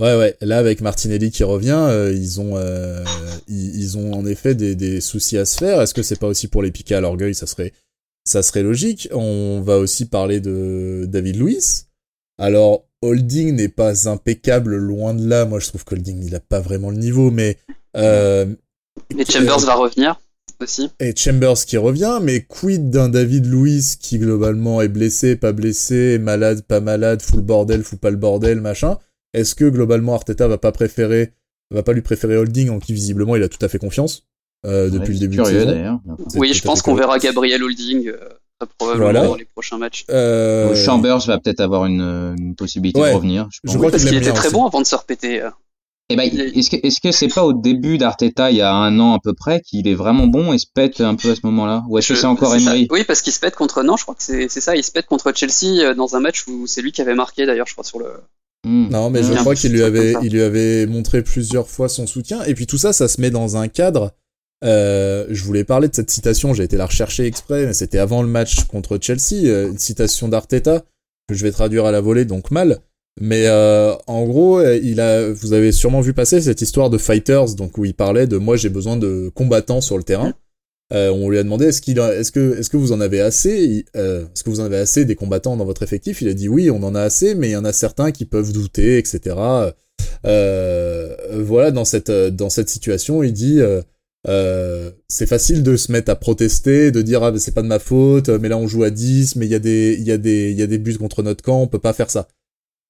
Ouais, 0.00 0.16
ouais. 0.16 0.36
Là, 0.40 0.58
avec 0.58 0.80
Martinelli 0.80 1.30
qui 1.30 1.44
revient, 1.44 1.86
euh, 1.88 2.12
ils 2.12 2.40
ont, 2.40 2.56
euh, 2.56 3.04
ils, 3.46 3.76
ils 3.80 3.96
ont 3.96 4.12
en 4.12 4.26
effet 4.26 4.56
des, 4.56 4.74
des 4.74 5.00
soucis 5.00 5.38
à 5.38 5.44
se 5.44 5.56
faire. 5.56 5.80
Est-ce 5.80 5.94
que 5.94 6.02
c'est 6.02 6.18
pas 6.18 6.26
aussi 6.26 6.48
pour 6.48 6.62
les 6.62 6.72
piquer 6.72 6.96
à 6.96 7.00
l'orgueil 7.00 7.32
Ça 7.34 7.46
serait, 7.46 7.72
ça 8.24 8.42
serait 8.42 8.64
logique. 8.64 9.08
On 9.12 9.60
va 9.60 9.78
aussi 9.78 10.06
parler 10.06 10.40
de 10.40 11.04
David 11.08 11.36
Luiz. 11.36 11.86
Alors, 12.38 12.86
Holding 13.02 13.54
n'est 13.54 13.68
pas 13.68 14.08
impeccable, 14.08 14.74
loin 14.74 15.14
de 15.14 15.28
là. 15.28 15.44
Moi, 15.44 15.60
je 15.60 15.68
trouve 15.68 15.84
qu'Holding, 15.84 16.24
il 16.24 16.34
a 16.34 16.40
pas 16.40 16.58
vraiment 16.58 16.90
le 16.90 16.96
niveau, 16.96 17.30
mais 17.30 17.56
euh, 17.96 18.46
Mais 19.14 19.24
Chambers 19.24 19.62
euh, 19.62 19.66
va 19.66 19.74
revenir. 19.74 20.20
Aussi. 20.60 20.90
Et 21.00 21.14
Chambers 21.16 21.56
qui 21.66 21.76
revient, 21.76 22.18
mais 22.22 22.40
quid 22.42 22.90
d'un 22.90 23.08
David 23.08 23.46
Luiz 23.46 23.96
qui 23.96 24.18
globalement 24.18 24.80
est 24.82 24.88
blessé, 24.88 25.36
pas 25.36 25.52
blessé, 25.52 26.18
malade, 26.18 26.62
pas 26.62 26.80
malade, 26.80 27.22
full 27.22 27.40
bordel, 27.40 27.82
full 27.82 27.98
pas 27.98 28.10
le 28.10 28.16
bordel, 28.16 28.60
machin. 28.60 28.98
Est-ce 29.32 29.54
que 29.54 29.64
globalement 29.64 30.14
Arteta 30.14 30.46
va 30.48 30.58
pas 30.58 30.72
préférer, 30.72 31.32
va 31.70 31.82
pas 31.82 31.92
lui 31.92 32.02
préférer 32.02 32.36
Holding 32.36 32.70
en 32.70 32.78
qui 32.78 32.92
visiblement 32.92 33.36
il 33.36 33.42
a 33.42 33.48
tout 33.48 33.64
à 33.64 33.68
fait 33.68 33.78
confiance 33.78 34.22
euh, 34.66 34.90
depuis 34.90 35.12
le 35.14 35.18
début 35.18 35.36
curieux, 35.36 35.66
de 35.66 35.72
saison 35.72 36.00
Oui, 36.36 36.52
je 36.54 36.62
pense 36.62 36.82
qu'on 36.82 36.94
verra 36.94 37.18
Gabriel 37.18 37.62
Holding 37.62 38.08
euh, 38.08 38.16
probablement 38.78 39.04
Voilà. 39.10 39.26
dans 39.26 39.34
les 39.34 39.44
prochains 39.44 39.76
matchs. 39.78 40.04
Euh, 40.10 40.74
Chambers 40.74 41.18
va 41.26 41.38
peut-être 41.38 41.60
avoir 41.60 41.84
une, 41.86 42.34
une 42.38 42.54
possibilité 42.54 43.00
Ouais. 43.00 43.10
de 43.10 43.16
revenir. 43.16 43.48
Je 43.50 43.58
Je 43.64 43.66
pense. 43.66 43.76
crois 43.76 43.90
Parce 43.90 44.04
qu'il 44.04 44.14
était 44.16 44.32
très 44.32 44.46
aussi. 44.46 44.54
bon 44.54 44.64
avant 44.66 44.80
de 44.80 44.86
se 44.86 44.94
repéter. 44.94 45.42
Eh 46.10 46.16
ben, 46.16 46.30
est-ce 46.30 46.68
que 46.68 46.76
est-ce 46.86 47.00
que 47.00 47.12
c'est 47.12 47.28
pas 47.28 47.44
au 47.44 47.54
début 47.54 47.96
d'Arteta 47.96 48.50
il 48.50 48.58
y 48.58 48.60
a 48.60 48.74
un 48.74 49.00
an 49.00 49.14
à 49.14 49.20
peu 49.22 49.32
près 49.32 49.62
qu'il 49.62 49.88
est 49.88 49.94
vraiment 49.94 50.26
bon 50.26 50.52
et 50.52 50.58
se 50.58 50.66
pète 50.72 51.00
un 51.00 51.14
peu 51.14 51.30
à 51.30 51.34
ce 51.34 51.40
moment-là? 51.44 51.82
Ou 51.88 51.96
est-ce 51.96 52.12
que 52.12 52.18
c'est 52.18 52.26
encore. 52.26 52.54
Emery? 52.54 52.86
Oui, 52.90 53.04
parce 53.04 53.22
qu'il 53.22 53.32
se 53.32 53.40
pète 53.40 53.54
contre. 53.54 53.82
Non, 53.82 53.96
je 53.96 54.02
crois 54.02 54.14
que 54.14 54.22
c'est 54.22 54.48
c'est 54.50 54.60
ça. 54.60 54.76
Il 54.76 54.84
se 54.84 54.92
pète 54.92 55.06
contre 55.06 55.32
Chelsea 55.34 55.82
euh, 55.82 55.94
dans 55.94 56.14
un 56.14 56.20
match 56.20 56.46
où 56.46 56.66
c'est 56.66 56.82
lui 56.82 56.92
qui 56.92 57.00
avait 57.00 57.14
marqué 57.14 57.46
d'ailleurs, 57.46 57.66
je 57.66 57.72
crois, 57.72 57.84
sur 57.84 57.98
le. 57.98 58.06
Hmm. 58.66 58.88
Non, 58.90 59.08
mais 59.08 59.22
je 59.22 59.32
crois 59.32 59.54
qu'il 59.54 59.80
avait, 59.82 60.14
il 60.22 60.32
lui 60.32 60.42
avait 60.42 60.86
montré 60.86 61.22
plusieurs 61.22 61.68
fois 61.68 61.88
son 61.88 62.06
soutien. 62.06 62.42
Et 62.44 62.54
puis 62.54 62.66
tout 62.66 62.78
ça, 62.78 62.92
ça 62.92 63.08
se 63.08 63.20
met 63.20 63.30
dans 63.30 63.56
un 63.56 63.68
cadre. 63.68 64.12
Euh, 64.62 65.26
je 65.30 65.44
voulais 65.44 65.64
parler 65.64 65.88
de 65.88 65.94
cette 65.94 66.10
citation, 66.10 66.54
j'ai 66.54 66.64
été 66.64 66.76
la 66.76 66.86
rechercher 66.86 67.26
exprès, 67.26 67.66
mais 67.66 67.74
c'était 67.74 67.98
avant 67.98 68.22
le 68.22 68.28
match 68.28 68.64
contre 68.64 68.98
Chelsea, 69.00 69.44
euh, 69.44 69.70
une 69.70 69.78
citation 69.78 70.28
d'Arteta 70.28 70.82
que 71.28 71.34
je 71.34 71.42
vais 71.42 71.52
traduire 71.52 71.84
à 71.84 71.92
la 71.92 72.00
volée, 72.00 72.24
donc 72.24 72.50
mal. 72.50 72.80
Mais 73.20 73.46
euh, 73.46 73.94
en 74.06 74.24
gros, 74.24 74.58
euh, 74.58 74.78
il 74.82 75.00
a, 75.00 75.30
vous 75.30 75.52
avez 75.52 75.70
sûrement 75.70 76.00
vu 76.00 76.12
passer 76.12 76.40
cette 76.40 76.60
histoire 76.62 76.90
de 76.90 76.98
fighters, 76.98 77.54
donc 77.54 77.78
où 77.78 77.84
il 77.84 77.94
parlait 77.94 78.26
de 78.26 78.38
moi 78.38 78.56
j'ai 78.56 78.70
besoin 78.70 78.96
de 78.96 79.30
combattants 79.34 79.80
sur 79.80 79.96
le 79.96 80.02
terrain. 80.02 80.34
Euh, 80.92 81.10
on 81.10 81.30
lui 81.30 81.38
a 81.38 81.42
demandé 81.42 81.66
est-ce 81.66 81.80
qu'il, 81.80 81.98
est-ce 81.98 82.30
que, 82.30 82.58
est-ce 82.58 82.68
que 82.70 82.76
vous 82.76 82.92
en 82.92 83.00
avez 83.00 83.20
assez? 83.20 83.86
Euh, 83.96 84.22
Est-ce 84.24 84.44
que 84.44 84.50
vous 84.50 84.60
en 84.60 84.64
avez 84.64 84.76
assez 84.76 85.04
des 85.04 85.14
combattants 85.14 85.56
dans 85.56 85.64
votre 85.64 85.82
effectif? 85.82 86.22
Il 86.22 86.28
a 86.28 86.34
dit 86.34 86.48
oui, 86.48 86.70
on 86.70 86.82
en 86.82 86.94
a 86.94 87.00
assez, 87.00 87.34
mais 87.34 87.48
il 87.48 87.52
y 87.52 87.56
en 87.56 87.64
a 87.64 87.72
certains 87.72 88.12
qui 88.12 88.26
peuvent 88.26 88.52
douter, 88.52 88.98
etc. 88.98 89.36
Euh, 90.26 91.16
voilà, 91.42 91.70
dans 91.70 91.84
cette 91.84 92.10
dans 92.10 92.50
cette 92.50 92.68
situation, 92.68 93.22
il 93.22 93.32
dit 93.32 93.60
euh, 93.60 93.82
euh, 94.28 94.90
c'est 95.08 95.26
facile 95.26 95.62
de 95.62 95.76
se 95.76 95.92
mettre 95.92 96.10
à 96.10 96.16
protester, 96.16 96.90
de 96.90 97.02
dire 97.02 97.22
ah 97.22 97.32
mais 97.32 97.38
c'est 97.38 97.52
pas 97.52 97.62
de 97.62 97.66
ma 97.68 97.78
faute, 97.78 98.28
mais 98.28 98.48
là 98.48 98.58
on 98.58 98.66
joue 98.68 98.84
à 98.84 98.90
10, 98.90 99.36
mais 99.36 99.46
il 99.46 99.52
y 99.52 99.54
a 99.54 99.58
des 99.58 99.96
il 99.98 100.04
y 100.04 100.12
a 100.12 100.18
des 100.18 100.50
il 100.50 100.58
y 100.58 100.62
a 100.62 100.66
des 100.66 100.78
buts 100.78 100.96
contre 100.98 101.22
notre 101.22 101.42
camp, 101.42 101.60
on 101.60 101.66
peut 101.66 101.78
pas 101.78 101.92
faire 101.92 102.10
ça. 102.10 102.28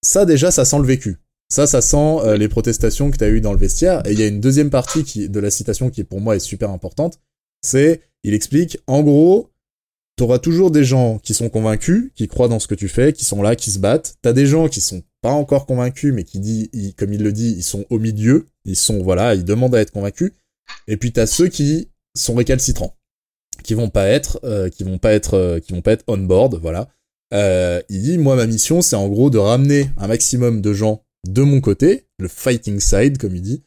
Ça 0.04 0.24
déjà, 0.26 0.50
ça 0.50 0.64
sent 0.64 0.78
le 0.78 0.84
vécu. 0.84 1.18
Ça, 1.48 1.66
ça 1.66 1.80
sent 1.82 1.96
euh, 2.24 2.36
les 2.36 2.48
protestations 2.48 3.10
que 3.10 3.16
tu 3.16 3.24
as 3.24 3.28
eues 3.28 3.40
dans 3.40 3.52
le 3.52 3.58
vestiaire. 3.58 4.06
Et 4.06 4.12
il 4.12 4.20
y 4.20 4.22
a 4.22 4.26
une 4.26 4.40
deuxième 4.40 4.70
partie 4.70 5.04
qui, 5.04 5.28
de 5.28 5.40
la 5.40 5.50
citation 5.50 5.90
qui 5.90 6.04
pour 6.04 6.20
moi 6.20 6.36
est 6.36 6.40
super 6.40 6.70
importante. 6.70 7.20
C'est, 7.62 8.02
il 8.22 8.34
explique, 8.34 8.78
en 8.86 9.02
gros, 9.02 9.50
t'auras 10.16 10.38
toujours 10.38 10.70
des 10.70 10.84
gens 10.84 11.18
qui 11.18 11.34
sont 11.34 11.48
convaincus, 11.48 12.10
qui 12.14 12.28
croient 12.28 12.48
dans 12.48 12.58
ce 12.58 12.66
que 12.66 12.74
tu 12.74 12.88
fais, 12.88 13.12
qui 13.12 13.24
sont 13.24 13.42
là, 13.42 13.56
qui 13.56 13.70
se 13.70 13.78
battent. 13.78 14.16
T'as 14.22 14.32
des 14.32 14.46
gens 14.46 14.68
qui 14.68 14.80
sont 14.80 15.02
pas 15.22 15.32
encore 15.32 15.66
convaincus, 15.66 16.12
mais 16.14 16.24
qui 16.24 16.38
dit, 16.40 16.70
ils- 16.72 16.94
comme 16.94 17.12
il 17.12 17.22
le 17.22 17.32
dit, 17.32 17.54
ils 17.56 17.62
sont 17.62 17.84
au 17.90 17.98
milieu. 17.98 18.46
Ils 18.64 18.76
sont, 18.76 19.02
voilà, 19.02 19.34
ils 19.34 19.44
demandent 19.44 19.74
à 19.74 19.80
être 19.80 19.92
convaincus. 19.92 20.32
Et 20.88 20.96
puis 20.96 21.12
t'as 21.12 21.26
ceux 21.26 21.48
qui 21.48 21.88
sont 22.16 22.34
récalcitrants, 22.34 22.96
qui 23.62 23.74
vont 23.74 23.90
pas 23.90 24.06
être, 24.06 24.40
euh, 24.44 24.68
qui 24.70 24.82
vont 24.84 24.98
pas 24.98 25.12
être, 25.12 25.34
euh, 25.34 25.60
qui 25.60 25.72
vont 25.72 25.82
pas 25.82 25.92
être 25.92 26.04
on 26.08 26.18
board, 26.18 26.58
voilà. 26.60 26.88
Euh, 27.34 27.82
il 27.88 28.02
dit, 28.02 28.18
moi, 28.18 28.36
ma 28.36 28.46
mission, 28.46 28.80
c'est 28.80 28.96
en 28.96 29.08
gros 29.08 29.30
de 29.30 29.38
ramener 29.38 29.90
un 29.96 30.06
maximum 30.06 30.60
de 30.60 30.72
gens 30.72 31.04
de 31.26 31.42
mon 31.42 31.60
côté, 31.60 32.06
le 32.18 32.28
fighting 32.28 32.80
side, 32.80 33.18
comme 33.18 33.34
il 33.34 33.42
dit, 33.42 33.64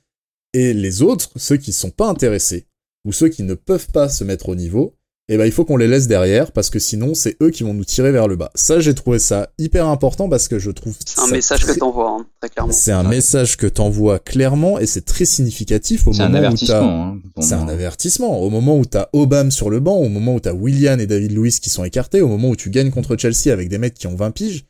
et 0.54 0.74
les 0.74 1.02
autres, 1.02 1.32
ceux 1.36 1.58
qui 1.58 1.74
sont 1.74 1.90
pas 1.90 2.08
intéressés, 2.08 2.68
ou 3.06 3.12
ceux 3.12 3.30
qui 3.30 3.44
ne 3.44 3.56
peuvent 3.56 3.90
pas 3.92 4.10
se 4.10 4.24
mettre 4.24 4.50
au 4.50 4.56
niveau, 4.56 4.96
eh 5.30 5.38
ben, 5.38 5.46
il 5.46 5.52
faut 5.52 5.66
qu'on 5.66 5.76
les 5.78 5.88
laisse 5.88 6.08
derrière, 6.08 6.52
parce 6.54 6.70
que 6.70 6.80
sinon, 6.80 7.14
c'est 7.14 7.36
eux 7.44 7.50
qui 7.50 7.64
vont 7.64 7.74
nous 7.74 7.84
tirer 7.84 8.12
vers 8.12 8.28
le 8.30 8.36
bas. 8.38 8.50
Ça, 8.56 8.80
j'ai 8.80 8.96
trouvé 8.96 9.20
ça 9.20 9.50
hyper 9.58 9.86
important, 9.88 10.30
parce 10.30 10.48
que 10.48 10.58
je 10.60 10.72
trouve 10.72 10.96
C'est 11.06 11.20
un 11.20 11.28
message 11.28 11.66
que 11.66 11.74
t'envoies, 11.78 12.10
hein, 12.10 12.26
très 12.40 12.50
clairement. 12.50 12.72
C'est 12.72 12.92
un 12.94 13.04
Ouais. 13.04 13.10
message 13.16 13.58
que 13.58 13.68
t'envoies 13.68 14.20
clairement, 14.20 14.80
et 14.80 14.86
c'est 14.86 15.04
très 15.06 15.26
significatif 15.26 16.08
au 16.08 16.14
C'est 16.14 16.22
un 16.22 16.30
moment 16.30 16.38
où 16.40 16.42
t'as... 16.42 16.78
avertissement. 16.78 17.04
hein, 17.08 17.20
C'est 17.42 17.54
un 17.56 17.68
avertissement. 17.68 18.40
Au 18.40 18.50
moment 18.50 18.78
où 18.78 18.86
t'as 18.86 19.08
Obama 19.14 19.52
sur 19.52 19.70
le 19.70 19.80
banc, 19.82 19.98
au 19.98 20.10
moment 20.10 20.36
où 20.36 20.40
t'as 20.40 20.54
Willian 20.54 21.00
et 21.00 21.08
David 21.08 21.34
Luiz 21.34 21.60
qui 21.60 21.70
sont 21.70 21.84
écartés, 21.84 22.22
au 22.22 22.28
moment 22.30 22.50
où 22.50 22.56
tu 22.56 22.70
gagnes 22.70 22.92
contre 22.92 23.18
Chelsea 23.18 23.52
avec 23.52 23.68
des 23.70 23.78
mecs 23.80 23.96
qui 23.96 24.08
ont 24.08 24.16
20 24.16 24.32
piges, 24.32 24.66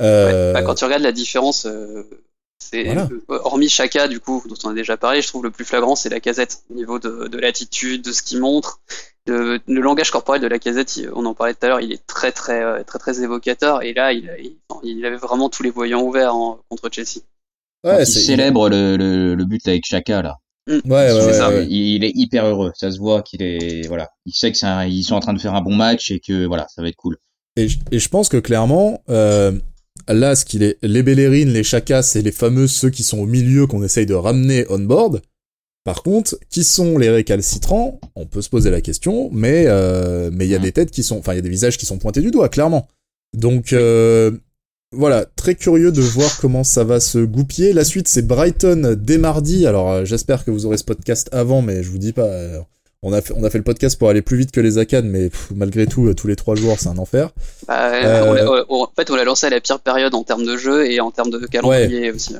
euh, 0.00 0.48
Ouais, 0.48 0.52
bah, 0.60 0.62
quand 0.62 0.74
tu 0.74 0.84
regardes 0.84 1.02
la 1.02 1.12
différence, 1.12 1.64
euh, 1.66 2.02
c'est 2.58 2.84
Voilà. 2.84 3.08
euh, 3.30 3.38
hormis 3.44 3.68
Chaka 3.68 4.08
du 4.08 4.20
coup 4.20 4.42
dont 4.48 4.56
on 4.64 4.70
a 4.70 4.74
déjà 4.74 4.96
parlé, 4.96 5.20
je 5.22 5.28
trouve 5.28 5.42
le 5.44 5.50
plus 5.50 5.64
flagrant 5.64 5.96
c'est 5.96 6.08
la 6.08 6.20
casette 6.20 6.62
au 6.70 6.74
niveau 6.74 6.98
de, 6.98 7.28
de 7.28 7.38
l'attitude, 7.38 8.02
de 8.02 8.12
ce 8.12 8.22
qu'il 8.22 8.40
montre, 8.40 8.80
de, 9.26 9.60
le 9.66 9.80
langage 9.80 10.10
corporel 10.10 10.40
de 10.40 10.46
la 10.46 10.58
casette. 10.58 11.00
on 11.14 11.24
en 11.26 11.34
parlait 11.34 11.54
tout 11.54 11.64
à 11.66 11.68
l'heure, 11.68 11.80
il 11.80 11.92
est 11.92 12.06
très 12.06 12.32
très 12.32 12.62
euh, 12.62 12.82
très 12.84 12.98
très 12.98 13.22
évocateur 13.22 13.82
et 13.82 13.92
là 13.94 14.12
il, 14.12 14.30
il, 14.42 14.56
il 14.82 15.04
avait 15.06 15.16
vraiment 15.16 15.48
tous 15.48 15.62
les 15.62 15.70
voyants 15.70 16.02
ouverts 16.02 16.34
hein, 16.34 16.58
contre 16.68 16.88
Chelsea. 16.92 17.20
Ouais, 17.84 18.02
il 18.02 18.06
célèbre 18.06 18.68
le, 18.68 18.96
le, 18.96 19.34
le 19.34 19.44
but 19.44 19.66
avec 19.68 19.84
Chaka 19.84 20.22
là. 20.22 20.36
Ouais, 20.68 20.78
ouais, 20.84 21.08
C'est 21.10 21.26
ouais, 21.26 21.32
ça, 21.32 21.48
ouais. 21.50 21.66
Il, 21.66 21.96
il 21.96 22.04
est 22.04 22.12
hyper 22.14 22.46
heureux. 22.46 22.70
Ça 22.76 22.90
se 22.92 22.98
voit 22.98 23.22
qu'il 23.22 23.42
est 23.42 23.86
voilà. 23.88 24.10
Il 24.26 24.32
sait 24.32 24.52
que 24.52 24.58
c'est 24.58 24.66
un- 24.66 24.84
ils 24.86 25.02
sont 25.02 25.16
en 25.16 25.20
train 25.20 25.32
de 25.34 25.40
faire 25.40 25.54
un 25.54 25.60
bon 25.60 25.74
match 25.74 26.10
et 26.12 26.20
que 26.20 26.46
voilà, 26.46 26.66
ça 26.72 26.82
va 26.82 26.88
être 26.88 26.96
cool. 26.96 27.16
Et, 27.56 27.68
je- 27.68 27.78
et 27.90 27.98
je 27.98 28.08
pense 28.08 28.28
que 28.28 28.36
clairement, 28.36 29.02
euh, 29.10 29.50
là, 30.08 30.36
ce 30.36 30.44
qu'il 30.44 30.62
est, 30.62 30.78
les 30.82 31.02
Bellerin, 31.02 31.46
les 31.50 31.64
Chakas, 31.64 32.02
c'est 32.02 32.22
les 32.22 32.30
fameux 32.30 32.68
ceux 32.68 32.90
qui 32.90 33.02
sont 33.02 33.18
au 33.18 33.26
milieu 33.26 33.66
qu'on 33.66 33.82
essaye 33.82 34.06
de 34.06 34.14
ramener 34.14 34.64
on 34.70 34.78
board. 34.78 35.20
Par 35.84 36.02
contre, 36.02 36.38
qui 36.48 36.62
sont 36.64 36.96
les 36.98 37.10
récalcitrants 37.10 38.00
On 38.14 38.26
peut 38.26 38.40
se 38.42 38.48
poser 38.48 38.70
la 38.70 38.80
question, 38.80 39.30
mais 39.32 39.64
euh, 39.66 40.30
mais 40.32 40.46
il 40.46 40.50
y 40.50 40.54
a 40.54 40.58
Mhm. 40.58 40.64
des 40.64 40.72
têtes 40.72 40.90
qui 40.90 41.02
sont, 41.02 41.18
enfin, 41.18 41.32
il 41.32 41.36
y 41.36 41.38
a 41.38 41.42
des 41.42 41.48
visages 41.48 41.76
qui 41.78 41.86
sont 41.86 41.98
pointés 41.98 42.20
du 42.20 42.30
doigt, 42.30 42.48
clairement. 42.48 42.86
Donc 43.36 43.72
euh, 43.72 44.30
voilà, 44.94 45.24
très 45.36 45.54
curieux 45.54 45.90
de 45.90 46.00
voir 46.02 46.30
comment 46.40 46.64
ça 46.64 46.84
va 46.84 47.00
se 47.00 47.18
goupiller. 47.18 47.72
La 47.72 47.84
suite, 47.84 48.06
c'est 48.08 48.22
Brighton 48.26 48.94
dès 49.00 49.18
mardi. 49.18 49.66
Alors 49.66 49.90
euh, 49.90 50.04
j'espère 50.04 50.44
que 50.44 50.50
vous 50.50 50.66
aurez 50.66 50.76
ce 50.76 50.84
podcast 50.84 51.28
avant, 51.32 51.62
mais 51.62 51.82
je 51.82 51.90
vous 51.90 51.98
dis 51.98 52.12
pas. 52.12 52.28
on 53.02 53.12
a 53.12 53.20
fait, 53.20 53.32
on 53.36 53.42
a 53.42 53.50
fait 53.50 53.58
le 53.58 53.64
podcast 53.64 53.98
pour 53.98 54.08
aller 54.10 54.22
plus 54.22 54.36
vite 54.36 54.52
que 54.52 54.60
les 54.60 54.78
ACAD, 54.78 55.04
mais 55.06 55.30
pff, 55.30 55.50
malgré 55.56 55.86
tout, 55.88 56.12
tous 56.14 56.28
les 56.28 56.36
trois 56.36 56.54
jours, 56.54 56.76
c'est 56.78 56.88
un 56.88 56.98
enfer. 56.98 57.30
Bah, 57.66 57.90
on 58.28 58.32
l'a- 58.34 58.64
on- 58.68 58.82
en 58.84 58.92
fait, 58.96 59.10
on 59.10 59.16
l'a 59.16 59.24
lancé 59.24 59.46
à 59.46 59.50
la 59.50 59.60
pire 59.60 59.80
période 59.80 60.14
en 60.14 60.22
termes 60.22 60.44
de 60.46 60.56
jeu 60.56 60.88
et 60.88 61.00
en 61.00 61.10
termes 61.10 61.30
de 61.30 61.38
calendrier 61.46 62.12
aussi. 62.12 62.36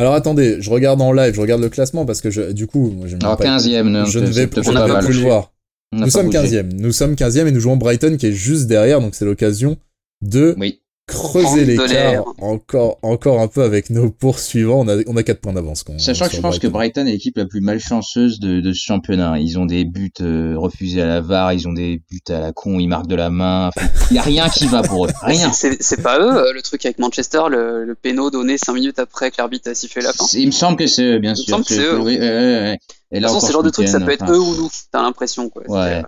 Alors 0.00 0.14
attendez, 0.14 0.62
je 0.62 0.70
regarde 0.70 1.02
en 1.02 1.12
live, 1.12 1.34
je 1.34 1.40
regarde 1.42 1.60
le 1.60 1.68
classement 1.68 2.06
parce 2.06 2.22
que 2.22 2.30
je, 2.30 2.52
du 2.52 2.66
coup, 2.66 2.90
moi, 2.90 3.06
Alors 3.22 3.36
pas- 3.36 3.44
15e, 3.44 3.82
non, 3.82 4.06
je 4.06 4.18
ne 4.18 4.24
vais, 4.24 4.42
je 4.44 4.72
pas 4.72 4.98
plus 5.02 5.12
le 5.12 5.20
voir. 5.20 5.52
Nous 5.92 6.08
sommes 6.08 6.26
bougé. 6.30 6.38
15e. 6.38 6.72
Nous 6.72 6.92
sommes 6.92 7.14
15e 7.16 7.46
et 7.46 7.50
nous 7.52 7.60
jouons 7.60 7.76
Brighton 7.76 8.16
qui 8.16 8.26
est 8.26 8.32
juste 8.32 8.66
derrière, 8.66 9.02
donc 9.02 9.14
c'est 9.14 9.26
l'occasion 9.26 9.76
de 10.22 10.54
Oui. 10.58 10.80
Creuser 11.10 11.64
de 11.66 11.82
l'écart 11.82 12.24
encore, 12.40 12.98
encore 13.02 13.40
un 13.40 13.48
peu 13.48 13.62
avec 13.62 13.90
nos 13.90 14.10
poursuivants. 14.10 14.80
On 14.80 14.88
a, 14.88 14.96
on 15.06 15.16
a 15.16 15.22
4 15.22 15.40
points 15.40 15.52
d'avance. 15.52 15.84
Sachant 15.98 16.28
que 16.28 16.36
je 16.36 16.40
pense 16.40 16.58
que 16.58 16.66
Brighton. 16.66 17.06
Est 17.06 17.12
l'équipe 17.12 17.36
la 17.36 17.46
plus 17.46 17.60
malchanceuse 17.60 18.40
de, 18.40 18.60
de 18.60 18.72
ce 18.72 18.80
championnat. 18.84 19.38
Ils 19.38 19.58
ont 19.58 19.66
des 19.66 19.84
buts 19.84 20.10
euh, 20.20 20.54
refusés 20.56 21.02
à 21.02 21.06
la 21.06 21.20
VAR, 21.20 21.52
ils 21.52 21.66
ont 21.68 21.72
des 21.72 22.02
buts 22.10 22.20
à 22.28 22.40
la 22.40 22.52
con, 22.52 22.78
ils 22.78 22.88
marquent 22.88 23.06
de 23.08 23.14
la 23.16 23.30
main. 23.30 23.68
Enfin, 23.74 23.86
Il 24.10 24.16
y 24.16 24.18
a 24.18 24.22
rien 24.22 24.48
qui 24.48 24.66
va 24.66 24.82
pour 24.82 25.06
eux. 25.06 25.10
Rien. 25.22 25.52
C'est- 25.52 26.02
pas 26.02 26.18
eux, 26.18 26.36
euh, 26.48 26.52
le 26.52 26.62
truc 26.62 26.84
avec 26.86 26.98
Manchester, 26.98 27.42
le, 27.50 27.84
le 27.84 27.94
péno 27.94 28.30
donné 28.30 28.56
5 28.58 28.72
minutes 28.72 28.98
après 28.98 29.30
que 29.30 29.36
l'arbitre 29.38 29.70
a 29.70 29.74
sifflé 29.74 30.02
la 30.02 30.12
fin. 30.12 30.24
Il 30.34 30.46
me 30.46 30.50
semble 30.52 30.76
que 30.76 30.86
c'est 30.86 31.02
eux, 31.04 31.18
bien 31.18 31.34
Il 31.34 31.40
me 31.40 31.44
sûr. 31.44 31.54
semble 31.56 31.64
que 31.66 31.74
c'est 31.74 31.80
eux. 31.84 31.98
oui, 31.98 32.14
ouais, 32.16 32.20
ouais, 32.20 32.26
ouais. 32.28 32.78
Et 33.12 33.16
De 33.18 33.22
là 33.22 33.28
toute 33.28 33.34
façon, 33.34 33.36
encore 33.36 33.40
c'est 33.40 33.46
le 33.48 33.52
genre 33.52 33.62
de 33.64 33.70
truc, 33.70 33.88
ça 33.88 34.00
peut 34.00 34.12
être 34.12 34.22
enfin, 34.22 34.32
eux 34.32 34.38
ou 34.40 34.56
nous, 34.56 34.68
t'as 34.92 35.02
l'impression, 35.02 35.48
quoi. 35.50 35.62
Ouais. 35.68 36.02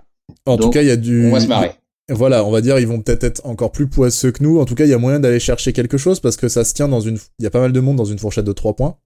En 0.46 0.56
tout 0.56 0.70
cas, 0.70 0.82
il 0.82 0.88
y 0.88 0.90
a 0.90 0.96
du. 0.96 1.26
On 1.26 1.32
va 1.32 1.40
se 1.40 1.46
marrer. 1.46 1.72
Voilà, 2.08 2.44
on 2.44 2.50
va 2.50 2.60
dire, 2.60 2.78
ils 2.78 2.86
vont 2.86 3.00
peut-être 3.00 3.24
être 3.24 3.46
encore 3.46 3.70
plus 3.72 3.88
poisseux 3.88 4.32
que 4.32 4.42
nous. 4.42 4.58
En 4.60 4.64
tout 4.64 4.74
cas, 4.74 4.84
il 4.84 4.90
y 4.90 4.94
a 4.94 4.98
moyen 4.98 5.20
d'aller 5.20 5.38
chercher 5.40 5.72
quelque 5.72 5.96
chose 5.98 6.20
parce 6.20 6.36
que 6.36 6.48
ça 6.48 6.64
se 6.64 6.74
tient 6.74 6.88
dans 6.88 7.00
une. 7.00 7.18
Il 7.38 7.44
y 7.44 7.46
a 7.46 7.50
pas 7.50 7.60
mal 7.60 7.72
de 7.72 7.80
monde 7.80 7.96
dans 7.96 8.04
une 8.04 8.18
fourchette 8.18 8.44
de 8.44 8.52
3 8.52 8.74
points. 8.74 8.96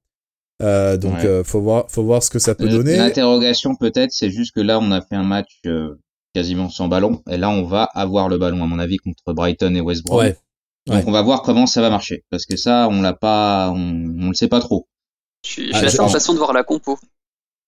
Euh, 0.62 0.97
donc, 0.97 1.14
Ouais. 1.18 1.27
euh, 1.27 1.44
faut 1.44 1.60
voir, 1.60 1.85
faut 1.90 2.02
voir 2.02 2.23
ce 2.23 2.31
que 2.31 2.39
ça 2.39 2.55
peut 2.55 2.64
Euh, 2.66 2.70
donner. 2.70 2.97
L'interrogation 2.97 3.74
peut-être, 3.77 4.12
c'est 4.12 4.31
juste 4.31 4.55
que 4.55 4.60
là, 4.60 4.78
on 4.81 4.90
a 4.90 5.02
fait 5.02 5.14
un 5.14 5.23
match 5.23 5.60
euh, 5.66 5.94
quasiment 6.35 6.70
sans 6.70 6.89
ballon, 6.89 7.23
et 7.31 7.36
là, 7.36 7.51
on 7.51 7.64
va 7.64 7.85
avoir 7.94 8.28
le 8.31 8.39
ballon, 8.39 8.62
à 8.64 8.66
mon 8.66 8.78
avis, 8.78 8.97
contre 8.97 9.35
Brighton 9.35 9.74
et 9.74 9.81
West 9.82 10.05
Brom. 10.05 10.20
Ouais. 10.20 10.36
Donc, 10.86 10.97
Ouais. 10.97 11.05
on 11.06 11.10
va 11.12 11.20
voir 11.20 11.43
comment 11.43 11.66
ça 11.66 11.82
va 11.82 11.90
marcher, 11.90 12.24
parce 12.31 12.47
que 12.47 12.56
ça, 12.56 12.89
on 12.90 13.02
l'a 13.02 13.12
pas, 13.12 13.70
on, 13.70 13.77
on 14.20 14.28
le 14.28 14.35
sait 14.35 14.48
pas 14.48 14.60
trop. 14.60 14.89
Je 15.44 15.51
suis, 15.51 15.68
je 15.68 15.74
Ah, 15.77 15.86
je- 15.89 16.01
impatient 16.01 16.32
de 16.32 16.39
voir 16.39 16.52
la 16.55 16.62
compo. 16.64 16.98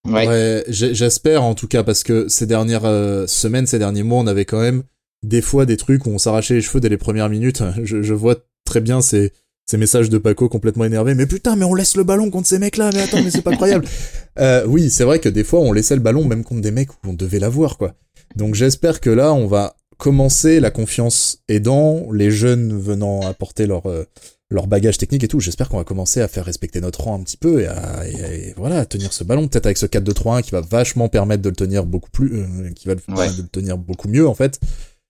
Ouais. 0.07 0.27
Ouais, 0.27 0.63
j'ai- 0.69 0.95
j'espère 0.95 1.43
en 1.43 1.53
tout 1.55 1.67
cas 1.67 1.83
parce 1.83 2.03
que 2.03 2.27
ces 2.27 2.45
dernières 2.47 2.85
euh, 2.85 3.27
semaines, 3.27 3.67
ces 3.67 3.77
derniers 3.79 4.03
mois, 4.03 4.19
on 4.19 4.27
avait 4.27 4.45
quand 4.45 4.59
même 4.61 4.83
des 5.23 5.41
fois 5.41 5.65
des 5.65 5.77
trucs 5.77 6.05
où 6.05 6.09
on 6.09 6.17
s'arrachait 6.17 6.55
les 6.55 6.61
cheveux 6.61 6.79
dès 6.79 6.89
les 6.89 6.97
premières 6.97 7.29
minutes. 7.29 7.63
Je, 7.83 8.01
je 8.01 8.13
vois 8.13 8.35
très 8.65 8.81
bien 8.81 9.01
ces, 9.01 9.31
ces 9.65 9.77
messages 9.77 10.09
de 10.09 10.17
Paco 10.17 10.47
complètement 10.49 10.85
énervés. 10.85 11.15
Mais 11.15 11.25
putain, 11.25 11.55
mais 11.55 11.65
on 11.65 11.73
laisse 11.75 11.95
le 11.97 12.03
ballon 12.03 12.29
contre 12.29 12.47
ces 12.47 12.59
mecs-là. 12.59 12.89
Mais 12.93 13.01
attends, 13.01 13.21
mais 13.23 13.31
c'est 13.31 13.41
pas 13.41 13.55
croyable. 13.55 13.85
Euh, 14.39 14.63
oui, 14.65 14.89
c'est 14.89 15.03
vrai 15.03 15.19
que 15.19 15.27
des 15.27 15.43
fois 15.43 15.59
on 15.59 15.73
laissait 15.73 15.95
le 15.95 16.01
ballon 16.01 16.23
même 16.23 16.45
contre 16.45 16.61
des 16.61 16.71
mecs 16.71 16.91
où 16.93 16.95
on 17.09 17.13
devait 17.13 17.39
l'avoir 17.39 17.77
quoi. 17.77 17.95
Donc 18.37 18.55
j'espère 18.55 19.01
que 19.01 19.09
là 19.09 19.33
on 19.33 19.47
va 19.47 19.75
commencer 19.97 20.61
la 20.61 20.71
confiance 20.71 21.39
aidant, 21.49 22.09
les 22.13 22.31
jeunes 22.31 22.79
venant 22.79 23.19
apporter 23.27 23.65
leur 23.67 23.87
euh, 23.89 24.05
leur 24.49 24.67
bagage 24.67 24.97
technique 24.97 25.25
et 25.25 25.27
tout. 25.27 25.41
J'espère 25.41 25.67
qu'on 25.67 25.75
va 25.77 25.83
commencer 25.83 26.21
à 26.21 26.29
faire 26.29 26.45
respecter 26.45 26.79
notre 26.79 27.01
rang 27.01 27.19
un 27.19 27.23
petit 27.23 27.35
peu 27.35 27.61
et 27.61 27.67
à 27.67 28.07
et, 28.07 28.47
et 28.49 28.53
voilà, 28.55 28.77
à 28.79 28.85
tenir 28.85 29.11
ce 29.11 29.25
ballon. 29.25 29.49
Peut-être 29.49 29.65
avec 29.65 29.77
ce 29.77 29.87
4-2-3-1 29.87 30.41
qui 30.41 30.51
va 30.51 30.61
vachement 30.61 31.09
permettre 31.09 31.41
de 31.41 31.49
le 31.49 31.55
tenir 31.55 31.85
beaucoup 31.85 32.11
plus, 32.11 32.31
euh, 32.39 32.71
qui 32.73 32.87
va 32.87 32.93
le 32.93 33.13
Ouais. 33.13 33.27
de 33.35 33.41
le 33.41 33.47
tenir 33.49 33.77
beaucoup 33.77 34.07
mieux 34.07 34.27
en 34.27 34.35
fait. 34.35 34.61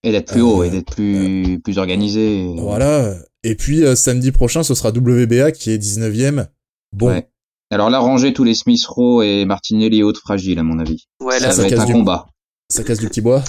Et 0.04 0.12
d'être 0.12 0.32
plus 0.32 0.42
haut 0.42 0.62
Euh, 0.62 0.66
et 0.66 0.70
d'être 0.70 0.92
plus, 0.92 1.60
plus 1.64 1.78
organisé. 1.78 2.54
Voilà. 2.58 3.16
Et 3.44 3.56
puis 3.56 3.84
euh, 3.84 3.96
samedi 3.96 4.32
prochain, 4.32 4.64
ce 4.64 4.74
sera 4.76 4.90
WBA 4.90 5.52
qui 5.52 5.72
est 5.72 5.78
19ème. 5.78 6.48
Bon, 6.94 7.08
Ouais. 7.08 7.28
Alors 7.72 7.90
là, 7.90 8.00
ranger 8.00 8.34
tous 8.34 8.44
les 8.44 8.56
Smith 8.56 8.84
Rowe 8.88 9.22
et 9.24 9.46
Martinelli 9.46 10.02
hautes 10.02 10.18
fragiles, 10.18 10.58
à 10.58 10.64
mon 10.64 10.80
avis. 10.80 11.08
Ouais, 11.22 11.40
ça 11.40 11.48
là, 11.48 11.52
ça 11.52 11.62
va 11.62 11.68
être 11.68 11.76
casse 11.76 11.84
un 11.84 11.86
du- 11.86 11.94
combat. 11.94 12.28
ça 12.70 12.84
casse 12.84 13.00
du 13.00 13.08
petit 13.08 13.22
bois. 13.22 13.44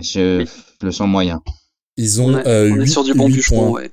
Je 0.00 0.44
le 0.82 0.90
sens 0.92 1.08
moyen. 1.08 1.42
Ils 1.96 2.20
on, 2.22 2.32
ont 2.34 2.38
est, 2.38 2.46
euh, 2.46 2.70
on 2.70 2.76
est 2.76 2.78
huit- 2.84 2.88
sur 2.88 3.04
du 3.04 3.14
bon 3.14 3.26
huit 3.26 3.34
bûcheron, 3.34 3.70
points. 3.70 3.80
ouais. 3.82 3.90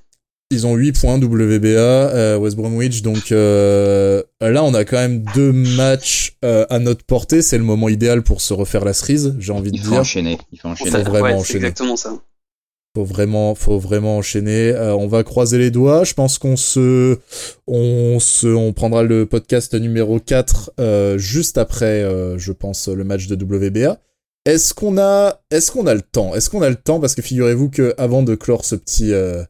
Ils 0.52 0.66
ont 0.66 0.76
8 0.76 0.94
points 1.00 1.18
WBA, 1.20 1.68
euh, 1.78 2.38
West 2.38 2.56
Bromwich. 2.56 3.04
Donc 3.04 3.32
euh, 3.32 4.24
là, 4.42 4.64
on 4.64 4.74
a 4.74 4.84
quand 4.84 4.98
même 4.98 5.24
deux 5.36 5.52
matchs 5.52 6.38
euh, 6.44 6.66
à 6.72 6.80
notre 6.80 7.06
portée. 7.06 7.42
C'est 7.44 7.58
le 7.60 7.64
moment 7.64 7.88
idéal 7.88 8.24
pour 8.24 8.42
se 8.42 8.54
refaire 8.54 8.84
la 8.84 8.94
cerise, 8.94 9.36
j'ai 9.40 9.52
envie 9.52 9.72
de 9.72 9.78
Il 9.78 9.84
faut 9.84 9.92
dire. 9.92 10.00
enchaîner. 10.00 10.38
Il 10.52 10.60
faut 10.60 10.70
On 10.70 10.72
enchaîner. 10.72 10.92
Faut 10.92 11.04
vraiment 11.04 11.24
ouais, 11.24 11.32
c'est 11.34 11.38
enchaîner. 11.40 11.60
exactement 11.68 11.96
ça. 11.96 12.14
Faut 12.98 13.06
vraiment, 13.06 13.54
faut 13.54 13.78
vraiment 13.78 14.18
enchaîner. 14.18 14.72
Euh, 14.72 14.96
on 14.96 15.06
va 15.08 15.24
croiser 15.24 15.60
les 15.60 15.70
doigts. 15.70 16.04
Je 16.04 16.16
pense 16.16 16.40
qu'on 16.40 16.58
se, 16.58 17.20
on 17.68 18.20
se, 18.20 18.48
on 18.48 18.74
prendra 18.74 19.04
le 19.04 19.28
podcast 19.28 19.76
numéro 19.76 20.20
4 20.20 20.72
euh, 20.80 21.18
juste 21.20 21.60
après, 21.60 22.02
euh, 22.02 22.40
je 22.40 22.52
pense, 22.52 22.88
le 22.88 23.04
match 23.04 23.28
de 23.28 23.36
WBA. 23.36 24.00
Est-ce 24.46 24.74
qu'on 24.74 24.98
a, 24.98 25.40
est-ce 25.52 25.70
qu'on 25.72 25.86
a 25.86 25.94
le 25.94 26.02
temps? 26.02 26.34
Est-ce 26.34 26.50
qu'on 26.50 26.64
a 26.64 26.70
le 26.70 26.76
temps? 26.78 27.00
Parce 27.00 27.14
que 27.14 27.22
figurez-vous 27.22 27.70
que 27.70 27.94
avant 28.00 28.24
de 28.24 28.34
clore 28.34 28.66
ce 28.66 28.74
petit, 28.76 29.14
euh, 29.14 29.44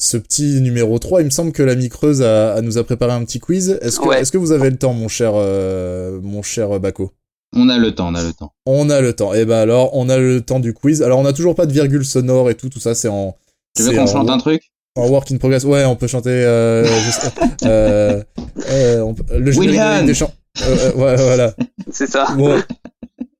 ce 0.00 0.16
petit 0.16 0.60
numéro 0.60 0.98
3, 0.98 1.22
il 1.22 1.26
me 1.26 1.30
semble 1.30 1.52
que 1.52 1.62
l'ami 1.62 1.88
Creuse 1.88 2.20
a, 2.22 2.54
a 2.54 2.60
nous 2.60 2.78
a 2.78 2.84
préparé 2.84 3.12
un 3.12 3.24
petit 3.24 3.40
quiz. 3.40 3.78
Est-ce 3.80 4.00
que, 4.00 4.08
Ouais. 4.08 4.20
est-ce 4.20 4.32
que 4.32 4.38
vous 4.38 4.52
avez 4.52 4.70
le 4.70 4.76
temps, 4.76 4.92
mon 4.92 5.08
cher, 5.08 5.32
euh, 5.34 6.18
mon 6.22 6.42
cher 6.42 6.78
Bako? 6.80 7.12
On 7.56 7.68
a 7.68 7.78
le 7.78 7.94
temps, 7.94 8.08
on 8.08 8.14
a 8.14 8.22
le 8.24 8.32
temps. 8.32 8.52
On 8.66 8.90
a 8.90 9.00
le 9.00 9.12
temps. 9.12 9.32
Et 9.32 9.44
ben 9.44 9.58
alors, 9.58 9.90
on 9.96 10.08
a 10.08 10.18
le 10.18 10.40
temps 10.40 10.58
du 10.58 10.74
quiz. 10.74 11.02
Alors, 11.02 11.20
on 11.20 11.24
a 11.24 11.32
toujours 11.32 11.54
pas 11.54 11.66
de 11.66 11.72
virgule 11.72 12.04
sonore 12.04 12.50
et 12.50 12.56
tout, 12.56 12.68
tout 12.68 12.80
ça, 12.80 12.94
c'est 12.96 13.06
en. 13.08 13.36
Tu 13.76 13.82
veux 13.82 13.92
qu'on 13.92 14.06
chante 14.06 14.28
un 14.30 14.38
truc? 14.38 14.70
en 14.96 15.08
work 15.08 15.30
in 15.32 15.38
progress. 15.38 15.64
Ouais, 15.64 15.84
on 15.84 15.96
peut 15.96 16.06
chanter. 16.06 16.30
Euh, 16.30 16.84
juste- 17.04 17.30
euh, 17.64 18.22
euh, 18.70 19.00
on 19.00 19.12
peut- 19.14 19.24
le 19.36 19.50
générique 19.50 19.72
de 19.72 19.76
la 19.76 19.88
William 19.90 19.98
Ligue 19.98 20.06
des 20.06 20.14
Champions. 20.14 20.36
Euh, 20.62 20.66
euh, 20.68 20.92
ouais, 20.92 21.16
voilà. 21.16 21.54
C'est 21.92 22.06
ça. 22.08 22.32
Bon, 22.36 22.60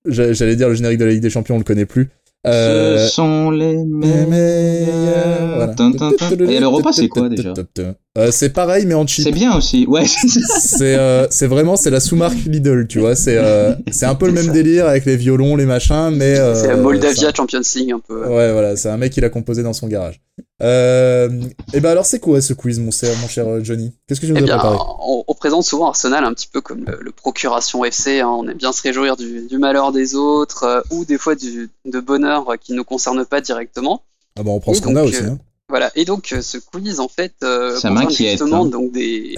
j'a- 0.05 0.33
j'allais 0.33 0.57
dire 0.57 0.69
le 0.69 0.75
générique 0.75 0.99
de 0.99 1.05
la 1.05 1.13
Ligue 1.13 1.23
des 1.23 1.31
Champions, 1.31 1.55
on 1.55 1.59
le 1.59 1.65
connaît 1.65 1.87
plus. 1.87 2.11
Euh, 2.47 3.07
Ce 3.07 3.15
sont 3.15 3.51
les 3.51 3.77
meilleurs. 3.85 5.57
Voilà. 5.57 5.75
Et 6.53 6.61
le 6.61 6.67
repas, 6.67 6.93
c'est 6.93 7.09
quoi 7.09 7.29
déjà 7.29 7.55
Euh, 8.19 8.31
C'est 8.31 8.51
pareil, 8.51 8.85
mais 8.87 8.95
en 8.95 9.07
cheap. 9.07 9.25
C'est 9.25 9.33
bien 9.33 9.57
aussi. 9.57 9.87
Ouais. 9.87 10.05
C'est 10.61 10.95
euh, 10.97 11.27
c'est 11.31 11.47
vraiment 11.47 11.77
c'est 11.77 11.91
la 11.91 12.01
sous-marque 12.01 12.37
Lidl, 12.47 12.87
tu 12.87 12.99
vois. 12.99 13.17
C'est 13.17 13.37
euh, 13.39 13.75
c'est 13.91 14.07
un 14.07 14.15
peu 14.15 14.27
le 14.27 14.33
même 14.33 14.49
délire 14.49 14.87
avec 14.87 15.05
les 15.05 15.17
violons, 15.17 15.57
les 15.57 15.67
machins, 15.67 16.11
mais 16.15 16.39
euh, 16.39 16.55
c'est 16.55 16.69
la 16.69 16.77
Moldavia 16.77 17.33
Champions 17.35 17.61
League 17.77 17.93
un 17.93 18.01
peu. 18.01 18.27
Ouais, 18.27 18.53
voilà, 18.53 18.77
c'est 18.77 18.89
un 18.89 18.97
mec 18.97 19.13
qui 19.13 19.21
l'a 19.21 19.31
composé 19.31 19.63
dans 19.63 19.73
son 19.73 19.89
garage. 19.89 20.21
Euh, 20.63 21.29
et 21.73 21.81
ben 21.81 21.91
alors, 21.91 22.07
c'est 22.07 22.21
quoi 22.21 22.41
ce 22.41 22.53
quiz, 22.55 22.79
mon 22.79 22.91
cher, 22.93 23.17
mon 23.19 23.29
cher 23.29 23.47
euh, 23.49 23.65
Johnny? 23.65 23.93
Qu'est-ce 24.07 24.21
que 24.21 24.27
tu 24.27 24.33
nous 24.33 24.39
Eh 24.39 24.43
as 24.43 24.45
bien, 24.47 24.59
préparé? 24.59 24.79
on, 25.01 25.25
on 25.27 25.35
présente 25.35 25.65
souvent 25.65 25.89
Arsenal 25.89 26.25
un 26.25 26.33
petit 26.33 26.47
peu 26.47 26.61
comme 26.61 26.85
le, 26.85 26.99
le 27.01 27.11
Procuration 27.11 27.85
FC. 27.85 28.21
hein. 28.21 28.29
On 28.29 28.47
aime 28.49 28.57
bien 28.57 28.73
se 28.73 28.81
réjouir 28.83 29.17
du, 29.17 29.47
du 29.49 29.59
malheur 29.59 29.91
des 29.93 30.15
autres 30.15 30.63
euh, 30.65 30.81
ou 30.91 31.05
des 31.05 31.19
fois 31.19 31.35
du, 31.35 31.71
de 31.85 32.01
bonheur 32.01 32.55
qui 32.61 32.73
ne 32.73 32.77
nous 32.79 32.85
concerne 32.85 33.25
pas 33.25 33.41
directement. 33.41 34.03
Ah 34.39 34.43
bah 34.43 34.51
on 34.53 34.61
prend 34.61 34.73
et 34.73 34.75
ce 34.77 34.83
qu'on 34.83 34.95
a 34.97 35.01
donc, 35.01 35.09
aussi. 35.09 35.23
euh, 35.25 35.31
Hein. 35.31 35.39
Voilà. 35.69 35.91
Et 35.97 36.05
donc, 36.05 36.35
ce 36.41 36.59
quiz, 36.59 37.01
en 37.01 37.09
fait, 37.09 37.35
euh, 37.43 37.73
concerne 37.75 38.11
justement 38.11 38.65
hein. 38.65 38.69
donc 38.69 38.93
des, 38.93 39.35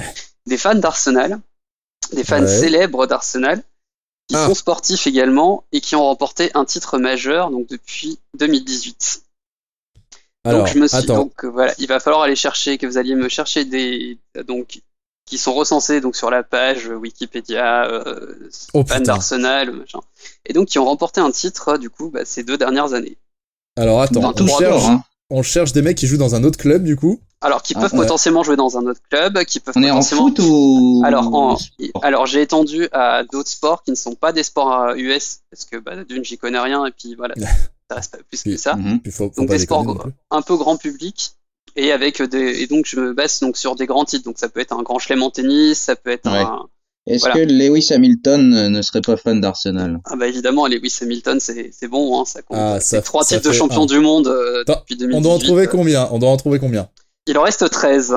des 0.46 0.56
fans 0.58 0.74
d'Arsenal, 0.74 1.38
des 2.12 2.24
fans 2.24 2.40
Ouais. 2.42 2.46
célèbres 2.46 3.06
d'Arsenal, 3.06 3.62
qui 4.28 4.36
Ah. 4.36 4.46
sont 4.46 4.54
sportifs 4.54 5.06
également 5.06 5.64
et 5.72 5.80
qui 5.80 5.94
ont 5.96 6.02
remporté 6.04 6.50
un 6.54 6.64
titre 6.64 6.98
majeur 6.98 7.50
donc 7.50 7.68
depuis 7.68 8.18
2018. 8.38 9.22
Alors, 10.46 10.64
donc 10.64 10.72
je 10.74 10.78
me 10.78 10.86
suis 10.88 10.96
attends. 10.96 11.16
donc 11.16 11.44
euh, 11.44 11.48
voilà, 11.48 11.74
il 11.78 11.86
va 11.88 12.00
falloir 12.00 12.22
aller 12.22 12.36
chercher 12.36 12.78
que 12.78 12.86
vous 12.86 12.98
alliez 12.98 13.14
me 13.14 13.28
chercher 13.28 13.64
des 13.64 14.18
donc 14.46 14.80
qui 15.26 15.38
sont 15.38 15.52
recensés 15.54 16.00
donc 16.00 16.14
sur 16.14 16.30
la 16.30 16.42
page 16.44 16.86
Wikipédia 16.86 17.86
euh, 17.90 18.48
Oh, 18.74 18.84
d'Arsenal 18.84 19.72
machin 19.72 19.98
et 20.44 20.52
donc 20.52 20.68
qui 20.68 20.78
ont 20.78 20.84
remporté 20.84 21.20
un 21.20 21.30
titre 21.30 21.78
du 21.78 21.90
coup 21.90 22.10
bah, 22.10 22.20
ces 22.24 22.42
deux 22.44 22.56
dernières 22.56 22.92
années. 22.94 23.16
Alors 23.76 24.00
attends, 24.02 24.32
on 24.38 24.46
cherche, 24.58 24.84
hein. 24.84 25.02
on 25.30 25.42
cherche 25.42 25.72
des 25.72 25.82
mecs 25.82 25.98
qui 25.98 26.06
jouent 26.06 26.16
dans 26.16 26.34
un 26.34 26.44
autre 26.44 26.58
club 26.58 26.84
du 26.84 26.96
coup. 26.96 27.20
Alors 27.42 27.62
qui 27.62 27.74
Ah, 27.76 27.80
peuvent 27.80 27.92
ouais. 27.92 27.98
potentiellement 28.00 28.42
jouer 28.42 28.56
dans 28.56 28.78
un 28.78 28.86
autre 28.86 29.00
club, 29.10 29.44
qui 29.44 29.60
peuvent 29.60 29.74
On 29.76 29.82
est 29.82 29.90
en 29.90 29.96
potentiellement 29.96 30.28
foot 30.28 30.38
ou 30.48 31.02
alors 31.04 31.34
en 31.34 31.58
alors 32.02 32.24
j'ai 32.26 32.40
étendu 32.40 32.88
à 32.92 33.24
d'autres 33.24 33.50
sports 33.50 33.82
qui 33.82 33.90
ne 33.90 33.96
sont 33.96 34.14
pas 34.14 34.32
des 34.32 34.42
sports 34.42 34.72
euh, 34.72 34.94
US 34.96 35.40
parce 35.50 35.64
que 35.66 35.76
bah, 35.76 36.02
d'une 36.04 36.24
j'y 36.24 36.38
connais 36.38 36.58
rien 36.58 36.86
et 36.86 36.92
puis 36.92 37.14
voilà 37.14 37.34
ça 37.90 37.96
reste 37.96 38.12
pas 38.12 38.18
plus 38.28 38.42
que 38.42 38.56
ça. 38.56 38.74
Mhm. 38.76 39.00
Puis 39.00 39.12
faut, 39.12 39.30
faut 39.30 39.40
Donc 39.42 39.50
des 39.50 39.58
sports 39.58 40.08
un 40.30 40.42
peu 40.42 40.56
grand 40.56 40.76
public 40.76 41.32
et 41.76 41.92
avec 41.92 42.22
des 42.22 42.62
et 42.62 42.66
donc 42.66 42.86
je 42.86 42.98
me 42.98 43.12
base 43.12 43.40
donc 43.40 43.56
sur 43.56 43.74
des 43.76 43.86
grands 43.86 44.04
titres 44.04 44.24
donc 44.24 44.38
ça 44.38 44.48
peut 44.48 44.60
être 44.60 44.72
un 44.72 44.82
grand 44.82 44.98
chelem 44.98 45.22
en 45.22 45.30
tennis 45.30 45.78
ça 45.78 45.94
peut 45.96 46.10
être 46.10 46.30
Ouais. 46.30 46.38
un 46.38 46.66
Est-ce 47.06 47.20
Voilà. 47.20 47.34
que 47.34 47.40
Lewis 47.52 47.88
Hamilton 47.92 48.54
euh, 48.54 48.68
ne 48.70 48.82
serait 48.82 49.02
pas 49.02 49.16
fan 49.16 49.40
d'Arsenal? 49.40 50.00
Ah 50.06 50.16
bah 50.16 50.26
évidemment 50.26 50.66
Lewis 50.66 50.96
Hamilton 51.02 51.38
c'est 51.38 51.70
c'est 51.72 51.86
bon 51.88 52.20
hein, 52.20 52.24
ça 52.24 52.40
compte 52.42 52.56
Ah, 52.58 52.80
ça- 52.80 53.02
trois 53.02 53.24
ça 53.24 53.36
titres 53.36 53.50
de 53.50 53.54
champion 53.54 53.82
un. 53.82 53.86
du 53.86 54.00
monde 54.00 54.26
euh, 54.28 54.64
depuis 54.66 54.96
2018 54.96 55.18
On 55.18 55.20
doit 55.20 55.34
en 55.34 55.38
trouver 55.38 55.66
combien? 55.66 56.08
On 56.12 56.18
doit 56.18 56.30
en 56.30 56.36
trouver 56.36 56.58
combien? 56.58 56.88
Il 57.26 57.36
en 57.38 57.42
reste 57.42 57.68
13 57.70 58.16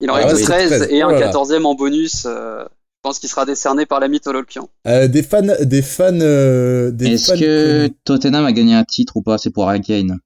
il 0.00 0.10
en 0.10 0.14
Ah 0.14 0.26
reste 0.26 0.36
ouais, 0.36 0.42
13, 0.44 0.68
13. 0.70 0.88
et 0.90 1.02
un 1.02 1.08
Oh 1.08 1.12
là 1.12 1.20
là. 1.20 1.32
14e 1.32 1.64
en 1.64 1.74
bonus 1.74 2.24
euh, 2.26 2.64
pense 3.08 3.18
qu'il 3.18 3.28
sera 3.28 3.46
décerné 3.46 3.86
par 3.86 4.00
l'ami 4.00 4.20
Tololkian 4.20 4.68
euh, 4.86 5.08
Des 5.08 5.22
fans, 5.22 5.42
des 5.62 5.82
fans, 5.82 6.20
euh, 6.20 6.90
des 6.90 7.14
Est-ce 7.14 7.32
fans. 7.32 7.38
que 7.38 7.88
Tottenham 8.04 8.44
a 8.44 8.52
gagné 8.52 8.74
un 8.74 8.84
titre 8.84 9.16
ou 9.16 9.22
pas? 9.22 9.38
C'est 9.38 9.50
pour 9.50 9.68
Harry 9.68 9.80
Kane. 9.80 10.18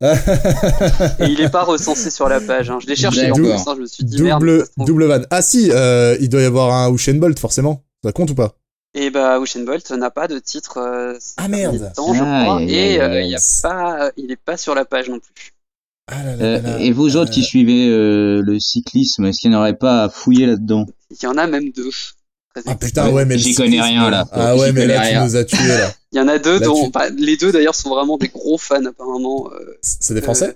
et 0.02 1.24
il 1.24 1.40
est 1.40 1.48
pas 1.50 1.62
recensé 1.64 2.10
sur 2.10 2.28
la 2.28 2.38
page 2.38 2.70
hein. 2.70 2.78
je 2.82 2.86
l'ai 2.86 2.96
cherché 2.96 3.30
en 3.30 3.34
plus 3.34 3.50
hein, 3.50 3.74
je 3.76 3.80
me 3.80 3.86
suis 3.86 4.04
dit 4.04 4.22
merde 4.22 4.40
double, 4.40 4.68
trouve. 4.76 4.86
double 4.86 5.04
van. 5.06 5.22
Ah 5.30 5.40
si, 5.42 5.70
euh, 5.72 6.16
il 6.20 6.28
doit 6.28 6.42
y 6.42 6.44
avoir 6.44 6.72
un 6.72 6.92
Usain 6.92 7.14
Bolt 7.14 7.38
forcément. 7.38 7.82
Ça 8.04 8.12
compte 8.12 8.30
ou 8.30 8.34
pas? 8.34 8.52
Et 8.94 9.10
bah 9.10 9.38
Usain 9.40 9.64
Bolt 9.64 9.90
n'a 9.92 10.10
pas 10.10 10.28
de 10.28 10.38
titre 10.38 10.78
euh, 10.78 11.18
Ah, 11.38 11.48
merde. 11.48 11.92
temps, 11.96 12.12
je 12.14 12.22
Aïe, 12.22 12.42
crois, 12.44 12.56
aïe, 12.58 12.74
et 12.74 13.00
euh, 13.00 13.22
il 13.22 13.30
y 13.30 13.34
a 13.34 13.40
pas, 13.62 14.10
il 14.18 14.30
est 14.30 14.36
pas 14.42 14.56
sur 14.56 14.74
la 14.74 14.84
page 14.84 15.08
non 15.08 15.18
plus. 15.18 15.52
Ah 16.08 16.22
là 16.22 16.36
là 16.36 16.44
Euh, 16.44 16.60
là 16.62 16.70
là. 16.70 16.80
et 16.80 16.92
vous 16.92 17.16
autres 17.16 17.30
qui 17.32 17.42
suivez 17.42 17.88
euh, 17.88 18.40
le 18.42 18.60
cyclisme, 18.60 19.24
est-ce 19.24 19.40
qu'il 19.40 19.50
n'y 19.50 19.56
en 19.56 19.60
aurait 19.60 19.76
pas 19.76 20.04
à 20.04 20.08
fouiller 20.08 20.46
là-dedans 20.46 20.86
Il 21.10 21.16
y 21.22 21.26
en 21.26 21.36
a 21.36 21.46
même 21.46 21.70
deux. 21.72 21.90
Ah 22.64 22.74
putain 22.74 23.10
ouais 23.10 23.24
mais 23.26 23.34
le 23.34 23.40
J'y 23.40 23.54
connais 23.54 23.82
rien, 23.82 24.08
là. 24.10 24.26
Ah 24.32 24.56
ouais 24.56 24.72
mais 24.72 24.86
là 24.86 25.00
rien. 25.00 25.18
tu 25.20 25.24
nous 25.32 25.36
as 25.36 25.44
tués 25.44 25.66
là. 25.68 25.92
Il 26.12 26.18
y 26.18 26.20
en 26.22 26.28
a 26.28 26.38
deux 26.38 26.58
Là, 26.58 26.64
dont 26.66 26.84
tu- 26.86 26.90
bah, 26.90 27.10
les 27.10 27.36
deux 27.36 27.52
d'ailleurs 27.52 27.74
sont 27.74 27.90
vraiment 27.90 28.16
des 28.16 28.28
gros 28.28 28.56
fans 28.56 28.82
apparemment. 28.86 29.50
euh, 29.52 29.74
C'est 29.82 30.14
des 30.14 30.22
Français? 30.22 30.48
euh, 30.48 30.52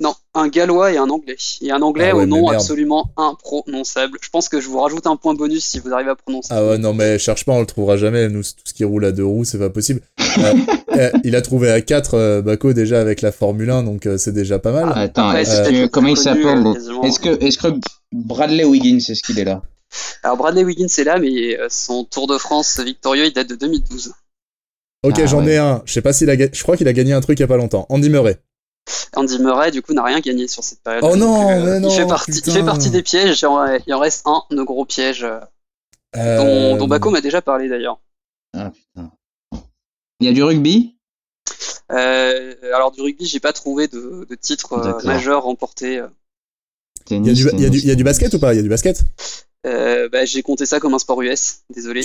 non, 0.00 0.14
un 0.34 0.46
gallois 0.46 0.92
et 0.92 0.96
un 0.96 1.08
anglais. 1.08 1.36
Et 1.60 1.72
un 1.72 1.82
anglais 1.82 2.10
Ah 2.12 2.16
ouais, 2.16 2.22
au 2.22 2.26
nom 2.26 2.48
absolument 2.48 3.10
imprononçable. 3.16 4.18
Je 4.20 4.28
pense 4.30 4.48
que 4.48 4.60
je 4.60 4.68
vous 4.68 4.78
rajoute 4.78 5.08
un 5.08 5.16
point 5.16 5.34
bonus 5.34 5.64
si 5.64 5.80
vous 5.80 5.92
arrivez 5.92 6.10
à 6.10 6.14
prononcer. 6.14 6.48
Ah 6.52 6.64
ouais 6.64 6.78
non 6.78 6.94
mais 6.94 7.18
cherche 7.18 7.44
pas 7.44 7.52
on 7.52 7.60
le 7.60 7.66
trouvera 7.66 7.96
jamais. 7.96 8.28
Nous 8.28 8.42
tout 8.42 8.62
ce 8.64 8.72
qui 8.74 8.84
roule 8.84 9.04
à 9.04 9.10
deux 9.10 9.24
roues 9.24 9.44
c'est 9.44 9.58
pas 9.58 9.70
possible. 9.70 10.00
Euh, 10.38 10.54
euh, 10.96 11.10
il 11.24 11.34
a 11.34 11.42
trouvé 11.42 11.70
à 11.70 11.80
4 11.80 12.14
euh, 12.14 12.42
Baco 12.42 12.72
déjà 12.72 13.00
avec 13.00 13.22
la 13.22 13.32
Formule 13.32 13.70
1 13.70 13.82
donc 13.82 14.06
euh, 14.06 14.18
c'est 14.18 14.32
déjà 14.32 14.60
pas 14.60 14.70
mal. 14.70 14.92
Attends, 14.94 15.32
que 15.32 15.68
peut-être 15.68 15.90
comment 15.90 16.08
il 16.08 16.16
s'appelle 16.16 16.64
euh. 16.64 17.02
Est-ce 17.02 17.58
que 17.58 17.68
Bradley 18.12 18.64
Wiggins, 18.64 18.98
est-ce 18.98 19.22
qu'il 19.22 19.38
est 19.40 19.44
là? 19.44 19.62
Alors 20.22 20.36
Bradley 20.36 20.64
Wiggins 20.64 20.86
est 20.96 21.04
là, 21.04 21.18
mais 21.18 21.58
euh, 21.58 21.66
son 21.70 22.04
Tour 22.04 22.28
de 22.28 22.38
France 22.38 22.78
victorieux 22.78 23.26
il 23.26 23.32
date 23.32 23.48
de 23.48 23.56
2012. 23.56 24.12
ok 25.02 25.14
Ah 25.16 25.26
j'en 25.26 25.44
ouais. 25.44 25.54
ai 25.54 25.56
un. 25.56 25.82
Je 25.86 25.92
sais 25.92 26.02
pas 26.02 26.12
s'il 26.12 26.30
a 26.30 26.36
je 26.36 26.62
crois 26.62 26.76
qu'il 26.76 26.86
a 26.86 26.92
gagné 26.92 27.14
un 27.14 27.20
truc 27.20 27.38
il 27.40 27.42
y 27.42 27.44
a 27.44 27.48
pas 27.48 27.56
longtemps. 27.56 27.86
Andy 27.88 28.10
Murray. 28.10 28.38
Andy 29.14 29.38
Murray, 29.38 29.70
du 29.70 29.82
coup, 29.82 29.92
n'a 29.92 30.04
rien 30.04 30.20
gagné 30.20 30.48
sur 30.48 30.64
cette 30.64 30.82
période. 30.82 31.04
Oh 31.04 31.16
non, 31.16 31.48
mais 31.48 31.80
non, 31.80 31.88
il, 31.88 31.94
fait 31.94 32.06
partie, 32.06 32.30
il 32.44 32.52
fait 32.52 32.64
partie 32.64 32.90
des 32.90 33.02
pièges. 33.02 33.40
Il 33.40 33.46
en, 33.46 33.78
il 33.86 33.94
en 33.94 33.98
reste 33.98 34.26
un, 34.26 34.42
de 34.50 34.62
gros 34.62 34.84
pièges, 34.84 35.24
euh, 35.24 35.40
Euh, 36.16 36.72
dont, 36.72 36.76
dont 36.78 36.88
Baco 36.88 37.10
m'a 37.10 37.20
déjà 37.20 37.42
parlé 37.42 37.68
d'ailleurs. 37.68 38.00
Ah 38.54 38.70
putain. 38.70 39.10
Il 40.20 40.26
y 40.26 40.30
a 40.30 40.32
du 40.32 40.42
rugby? 40.42 40.96
Euh, 41.92 42.54
alors, 42.74 42.90
du 42.90 43.00
rugby, 43.00 43.26
j'ai 43.26 43.40
pas 43.40 43.52
trouvé 43.52 43.88
de, 43.88 44.26
de 44.28 44.34
titre 44.34 44.72
euh, 44.74 45.02
majeur 45.04 45.44
remporté. 45.44 46.02
Il 47.10 47.26
y, 47.26 47.30
a 47.30 47.32
du, 47.32 47.48
il, 47.54 47.60
y 47.60 47.66
a 47.66 47.70
du, 47.70 47.78
il 47.78 47.86
y 47.86 47.90
a 47.90 47.94
du 47.94 48.04
basket 48.04 48.34
ou 48.34 48.38
pas? 48.38 48.52
Il 48.52 48.56
y 48.56 48.60
a 48.60 48.62
du 48.62 48.68
basket? 48.68 49.02
Euh, 49.66 50.08
bah, 50.10 50.24
j'ai 50.24 50.42
compté 50.42 50.66
ça 50.66 50.80
comme 50.80 50.94
un 50.94 50.98
sport 50.98 51.22
US, 51.22 51.60
désolé. 51.74 52.02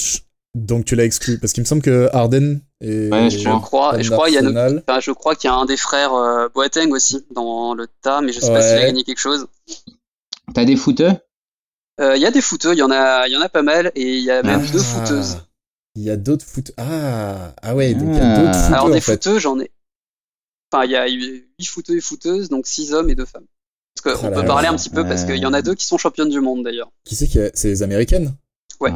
Donc 0.55 0.85
tu 0.85 0.95
l'as 0.95 1.05
exclu 1.05 1.39
parce 1.39 1.51
qu'il 1.51 1.61
me 1.63 1.67
semble 1.67 1.81
que 1.81 2.09
Harden 2.13 2.61
Ouais, 2.83 3.29
je 3.29 3.49
crois. 3.61 3.97
et 3.99 4.03
je 4.03 4.11
crois, 4.11 4.29
il 4.29 4.33
y 4.33 4.37
a, 4.37 4.41
enfin, 4.77 4.99
je 4.99 5.11
crois 5.11 5.35
qu'il 5.35 5.47
y 5.49 5.51
a 5.51 5.55
un 5.55 5.65
des 5.65 5.77
frères 5.77 6.13
euh, 6.13 6.49
Boateng 6.53 6.91
aussi 6.91 7.25
dans 7.31 7.73
le 7.73 7.87
tas, 8.01 8.21
mais 8.21 8.33
je 8.33 8.39
sais 8.41 8.51
pas 8.51 8.61
s'il 8.61 8.77
a 8.77 8.81
gagné 8.85 9.03
quelque 9.03 9.19
chose. 9.19 9.47
T'as 10.53 10.65
des 10.65 10.75
footeux? 10.75 11.11
Euh, 12.01 12.15
Il 12.15 12.21
y 12.21 12.25
a 12.25 12.31
des 12.31 12.41
footeux, 12.41 12.73
il 12.73 12.79
y 12.79 12.83
en 12.83 12.91
a, 12.91 13.27
il 13.27 13.31
y 13.33 13.37
en 13.37 13.41
a 13.41 13.49
pas 13.49 13.61
mal, 13.61 13.91
et 13.95 14.17
il 14.17 14.23
y 14.23 14.31
a 14.31 14.43
même 14.43 14.65
Ah. 14.67 14.71
deux 14.71 14.79
footeuses. 14.79 15.37
Il 15.95 16.01
y 16.03 16.09
a 16.09 16.17
d'autres 16.17 16.45
foot. 16.45 16.71
Ah, 16.77 17.53
ah 17.61 17.75
ouais, 17.75 17.93
donc 17.93 18.09
il 18.09 18.17
y 18.17 18.19
a 18.19 18.33
Ah. 18.33 18.37
d'autres 18.39 18.53
footeux 18.59 18.73
Alors 18.73 18.85
en 18.85 18.89
des 18.89 18.99
fait. 19.01 19.13
footeux, 19.13 19.39
j'en 19.39 19.59
ai. 19.59 19.71
Enfin, 20.71 20.85
il 20.85 20.91
y 20.91 20.95
a 20.95 21.07
eu 21.07 21.47
huit 21.59 21.65
footeux 21.65 21.95
et 21.97 22.01
footeuses, 22.01 22.49
donc 22.49 22.65
six 22.65 22.93
hommes 22.93 23.09
et 23.09 23.15
deux 23.15 23.25
femmes. 23.25 23.45
qu'on 24.03 24.09
Ah 24.09 24.23
là 24.23 24.29
peut 24.31 24.41
là, 24.41 24.47
parler 24.47 24.67
un 24.67 24.75
petit 24.75 24.89
peu 24.89 25.03
parce 25.05 25.23
qu'il 25.23 25.37
y 25.37 25.45
en 25.45 25.53
a 25.53 25.61
deux 25.61 25.75
qui 25.75 25.85
sont 25.85 25.97
championnes 25.99 26.29
du 26.29 26.41
monde 26.41 26.63
d'ailleurs. 26.63 26.91
Qui 27.05 27.15
c'est 27.15 27.27
qui 27.27 27.39
a... 27.39 27.49
C'est 27.53 27.67
les 27.69 27.83
américaines? 27.83 28.33
Ouais. 28.81 28.91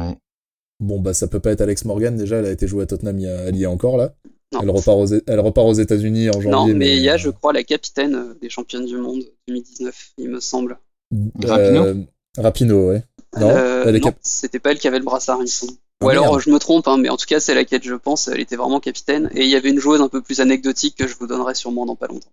Bon, 0.80 1.00
bah, 1.00 1.12
ça 1.14 1.26
peut 1.26 1.40
pas 1.40 1.50
être 1.50 1.60
Alex 1.60 1.84
Morgan, 1.84 2.16
déjà, 2.16 2.36
elle 2.36 2.46
a 2.46 2.50
été 2.52 2.66
jouée 2.68 2.84
à 2.84 2.86
Tottenham 2.86 3.18
il 3.18 3.24
y 3.24 3.28
a, 3.28 3.34
elle 3.46 3.56
y 3.56 3.64
est 3.64 3.66
encore, 3.66 3.96
là. 3.96 4.14
Non. 4.52 4.60
Elle 4.62 4.70
repart, 4.70 4.96
aux... 4.98 5.06
elle 5.26 5.40
repart 5.40 5.66
aux 5.68 5.74
États-Unis 5.74 6.30
en 6.30 6.40
janvier. 6.40 6.50
non, 6.50 6.66
mais 6.74 6.96
il 6.96 7.02
y 7.02 7.08
a, 7.10 7.14
euh, 7.14 7.18
je 7.18 7.30
crois, 7.30 7.52
la 7.52 7.64
capitaine 7.64 8.14
euh, 8.14 8.34
des 8.40 8.48
championnes 8.48 8.86
du 8.86 8.96
monde 8.96 9.22
2019, 9.48 10.12
il 10.18 10.30
me 10.30 10.40
semble. 10.40 10.78
Rapinoe 11.44 11.86
euh, 11.86 11.94
Rapinoe, 12.38 12.86
ouais. 12.88 13.02
Non, 13.38 13.50
Euh, 13.50 13.98
cap- 14.00 14.16
c'était 14.22 14.58
pas 14.58 14.70
elle 14.70 14.78
qui 14.78 14.88
avait 14.88 14.98
le 15.00 15.04
brassard, 15.04 15.40
il 15.42 15.48
semble. 15.48 15.72
Ah, 16.00 16.06
Ou 16.06 16.08
alors 16.10 16.24
merde. 16.30 16.40
je 16.40 16.50
me 16.50 16.58
trompe, 16.58 16.86
hein, 16.88 16.96
mais 16.96 17.08
en 17.08 17.16
tout 17.16 17.26
cas 17.26 17.40
c'est 17.40 17.54
laquelle 17.54 17.82
je 17.82 17.94
pense, 17.94 18.28
elle 18.28 18.40
était 18.40 18.56
vraiment 18.56 18.78
capitaine. 18.80 19.28
Et 19.34 19.42
il 19.42 19.50
y 19.50 19.56
avait 19.56 19.70
une 19.70 19.80
joueuse 19.80 20.00
un 20.00 20.08
peu 20.08 20.22
plus 20.22 20.40
anecdotique 20.40 20.94
que 20.96 21.08
je 21.08 21.16
vous 21.16 21.26
donnerai 21.26 21.54
sûrement 21.54 21.84
dans 21.86 21.96
pas 21.96 22.06
longtemps. 22.06 22.30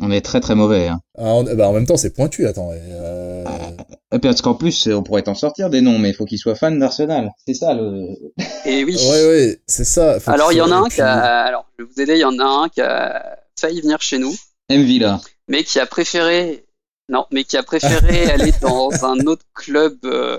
On 0.00 0.10
est 0.10 0.20
très 0.20 0.40
très 0.40 0.54
mauvais. 0.54 0.88
Hein. 0.88 1.00
Ah, 1.18 1.34
on- 1.34 1.42
bah, 1.42 1.68
en 1.68 1.72
même 1.72 1.86
temps, 1.86 1.96
c'est 1.96 2.14
pointu, 2.14 2.46
attends. 2.46 2.72
et, 2.72 2.78
euh, 2.92 3.44
Et 4.12 4.18
Parce 4.20 4.40
qu'en 4.42 4.54
plus, 4.54 4.86
on 4.88 5.02
pourrait 5.02 5.22
t'en 5.22 5.34
sortir 5.34 5.70
des 5.70 5.80
noms, 5.80 5.98
mais 5.98 6.10
il 6.10 6.14
faut 6.14 6.24
qu'ils 6.24 6.38
soient 6.38 6.54
fans 6.54 6.70
d'Arsenal. 6.70 7.30
C'est 7.46 7.54
ça 7.54 7.74
le. 7.74 8.06
Et 8.64 8.84
oui. 8.84 8.96
Ouais, 9.10 9.26
ouais, 9.26 9.60
c'est 9.66 9.84
ça. 9.84 10.18
Faut 10.20 10.30
alors 10.30 10.52
il 10.52 10.56
y 10.56 10.60
en 10.60 10.70
a 10.70 10.76
un 10.76 10.88
qui 10.88 11.00
a, 11.00 11.12
alors 11.44 11.66
je 11.78 11.84
vais 11.84 11.90
vous 11.94 12.00
aider, 12.00 12.14
il 12.14 12.20
y 12.20 12.24
en 12.24 12.38
a 12.38 12.44
un 12.44 12.68
qui 12.68 12.80
a 12.80 13.38
failli 13.58 13.80
venir 13.80 14.00
chez 14.00 14.18
nous, 14.18 14.34
M 14.68 14.82
Villa. 14.82 15.20
mais 15.48 15.64
qui 15.64 15.78
a 15.80 15.86
préféré, 15.86 16.64
non, 17.10 17.26
mais 17.32 17.44
qui 17.44 17.56
a 17.56 17.62
préféré 17.62 18.30
aller 18.30 18.52
dans 18.62 18.90
un 19.04 19.18
autre 19.26 19.44
club 19.54 19.96
euh, 20.04 20.38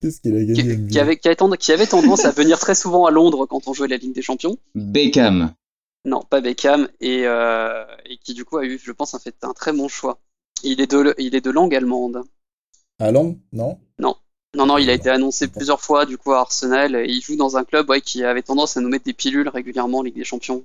Qu'est-ce 0.00 0.20
qu'il 0.20 0.34
a 0.36 0.44
gagné 0.44 0.86
qui, 0.88 0.98
avait, 0.98 1.16
qui 1.18 1.72
avait 1.72 1.86
tendance 1.86 2.24
à 2.24 2.30
venir 2.30 2.58
très 2.58 2.74
souvent 2.74 3.06
à 3.06 3.10
Londres 3.10 3.46
quand 3.46 3.60
on 3.68 3.74
jouait 3.74 3.88
la 3.88 3.96
Ligue 3.96 4.14
des 4.14 4.22
Champions. 4.22 4.56
Beckham. 4.74 5.52
Non, 6.04 6.20
pas 6.22 6.40
Beckham, 6.40 6.88
et, 7.00 7.26
euh, 7.26 7.84
et 8.04 8.18
qui 8.18 8.34
du 8.34 8.44
coup 8.44 8.58
a 8.58 8.64
eu, 8.64 8.78
je 8.82 8.92
pense, 8.92 9.14
un 9.14 9.18
fait 9.18 9.34
un 9.42 9.54
très 9.54 9.72
bon 9.72 9.88
choix. 9.88 10.18
Il 10.62 10.80
est 10.80 10.90
de, 10.90 11.14
il 11.18 11.34
est 11.34 11.40
de 11.40 11.50
langue 11.50 11.74
allemande. 11.74 12.22
Allende 12.98 13.38
Non? 13.52 13.78
Non, 14.56 14.66
non, 14.66 14.78
il 14.78 14.88
a 14.88 14.92
été 14.92 15.10
annoncé 15.10 15.48
plusieurs 15.48 15.80
fois 15.80 16.06
du 16.06 16.16
coup 16.16 16.30
à 16.32 16.38
Arsenal. 16.38 16.94
Et 16.94 17.06
il 17.08 17.20
joue 17.20 17.34
dans 17.34 17.56
un 17.56 17.64
club 17.64 17.90
ouais, 17.90 18.00
qui 18.00 18.22
avait 18.22 18.42
tendance 18.42 18.76
à 18.76 18.80
nous 18.80 18.88
mettre 18.88 19.04
des 19.04 19.12
pilules 19.12 19.48
régulièrement 19.48 19.98
en 19.98 20.02
Ligue 20.02 20.14
des 20.14 20.22
Champions. 20.22 20.64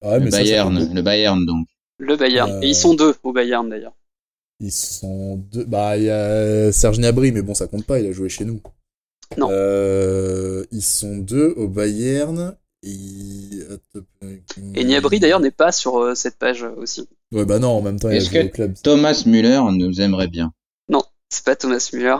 Ouais, 0.00 0.18
le 0.18 0.24
mais 0.26 0.30
ça, 0.30 0.36
ça 0.36 0.42
Bayern. 0.44 0.78
peut- 0.88 0.94
le 0.94 1.02
Bayern 1.02 1.44
donc. 1.44 1.66
Le 1.98 2.14
Bayern. 2.16 2.50
Euh. 2.52 2.60
Et 2.60 2.68
ils 2.68 2.74
sont 2.76 2.94
deux 2.94 3.16
au 3.24 3.32
Bayern 3.32 3.68
d'ailleurs. 3.68 3.94
Ils 4.60 4.70
sont 4.70 5.36
deux. 5.38 5.64
Bah, 5.64 5.96
il 5.96 6.04
y 6.04 6.10
a 6.10 6.70
Serge 6.70 6.98
Gnabry, 6.98 7.32
mais 7.32 7.42
bon, 7.42 7.54
ça 7.54 7.66
compte 7.66 7.84
pas, 7.84 7.98
il 7.98 8.06
a 8.06 8.12
joué 8.12 8.28
chez 8.28 8.44
nous. 8.44 8.60
Non. 9.36 9.48
Euh, 9.50 10.64
ils 10.70 10.82
sont 10.82 11.16
deux 11.16 11.52
au 11.56 11.66
Bayern. 11.66 12.56
Et, 12.86 13.66
Et 14.74 14.84
Niabri 14.84 15.18
d'ailleurs 15.18 15.40
n'est 15.40 15.50
pas 15.50 15.72
sur 15.72 15.98
euh, 15.98 16.14
cette 16.14 16.38
page 16.38 16.62
euh, 16.62 16.74
aussi. 16.76 17.08
Ouais, 17.32 17.44
bah 17.44 17.58
non, 17.58 17.70
en 17.70 17.82
même 17.82 17.98
temps, 17.98 18.10
il 18.10 18.24
a 18.24 18.44
que 18.44 18.48
club. 18.48 18.74
Thomas 18.82 19.24
Müller 19.26 19.60
nous 19.72 20.00
aimerait 20.00 20.28
bien? 20.28 20.52
Non, 20.88 21.02
c'est 21.28 21.44
pas 21.44 21.56
Thomas 21.56 21.90
Müller. 21.92 22.16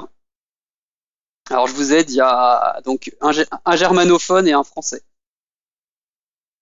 Alors 1.48 1.68
je 1.68 1.74
vous 1.74 1.92
aide, 1.92 2.10
il 2.10 2.16
y 2.16 2.20
a 2.20 2.80
donc 2.84 3.14
un, 3.20 3.76
germanophone 3.76 4.48
et 4.48 4.52
un 4.52 4.64
français. 4.64 5.02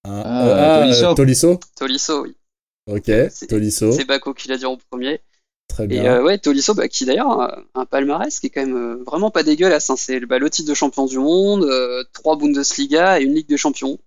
Hein, 0.04 0.22
Ah, 0.26 0.46
euh, 0.46 0.54
ah, 0.58 0.80
Tolisso. 0.82 1.14
Tolisso? 1.14 1.60
Tolisso, 1.76 2.22
oui. 2.24 2.36
Ok, 2.86 3.06
C'est- 3.06 3.46
Tolisso. 3.46 3.92
C'est 3.92 4.04
Bako 4.04 4.34
qui 4.34 4.48
l'a 4.48 4.58
dit 4.58 4.66
en 4.66 4.76
premier. 4.76 5.22
Très 5.74 5.92
Et 5.92 6.06
euh, 6.08 6.22
ouais, 6.22 6.38
Tolisso, 6.38 6.72
bah, 6.72 6.86
qui 6.86 7.04
d'ailleurs 7.04 7.40
a 7.40 7.58
un 7.74 7.84
palmarès 7.84 8.38
qui 8.38 8.46
est 8.46 8.50
quand 8.50 8.64
même 8.64 8.76
euh, 8.76 9.02
vraiment 9.04 9.32
pas 9.32 9.42
dégueulasse. 9.42 9.90
Hein. 9.90 9.96
C'est 9.98 10.20
bah, 10.20 10.38
le 10.38 10.48
titre 10.48 10.68
de 10.68 10.74
champion 10.74 11.04
du 11.06 11.18
monde, 11.18 11.64
euh, 11.64 12.04
trois 12.12 12.36
Bundesliga 12.36 13.18
et 13.18 13.24
une 13.24 13.34
Ligue 13.34 13.48
des 13.48 13.56
champions. 13.56 13.98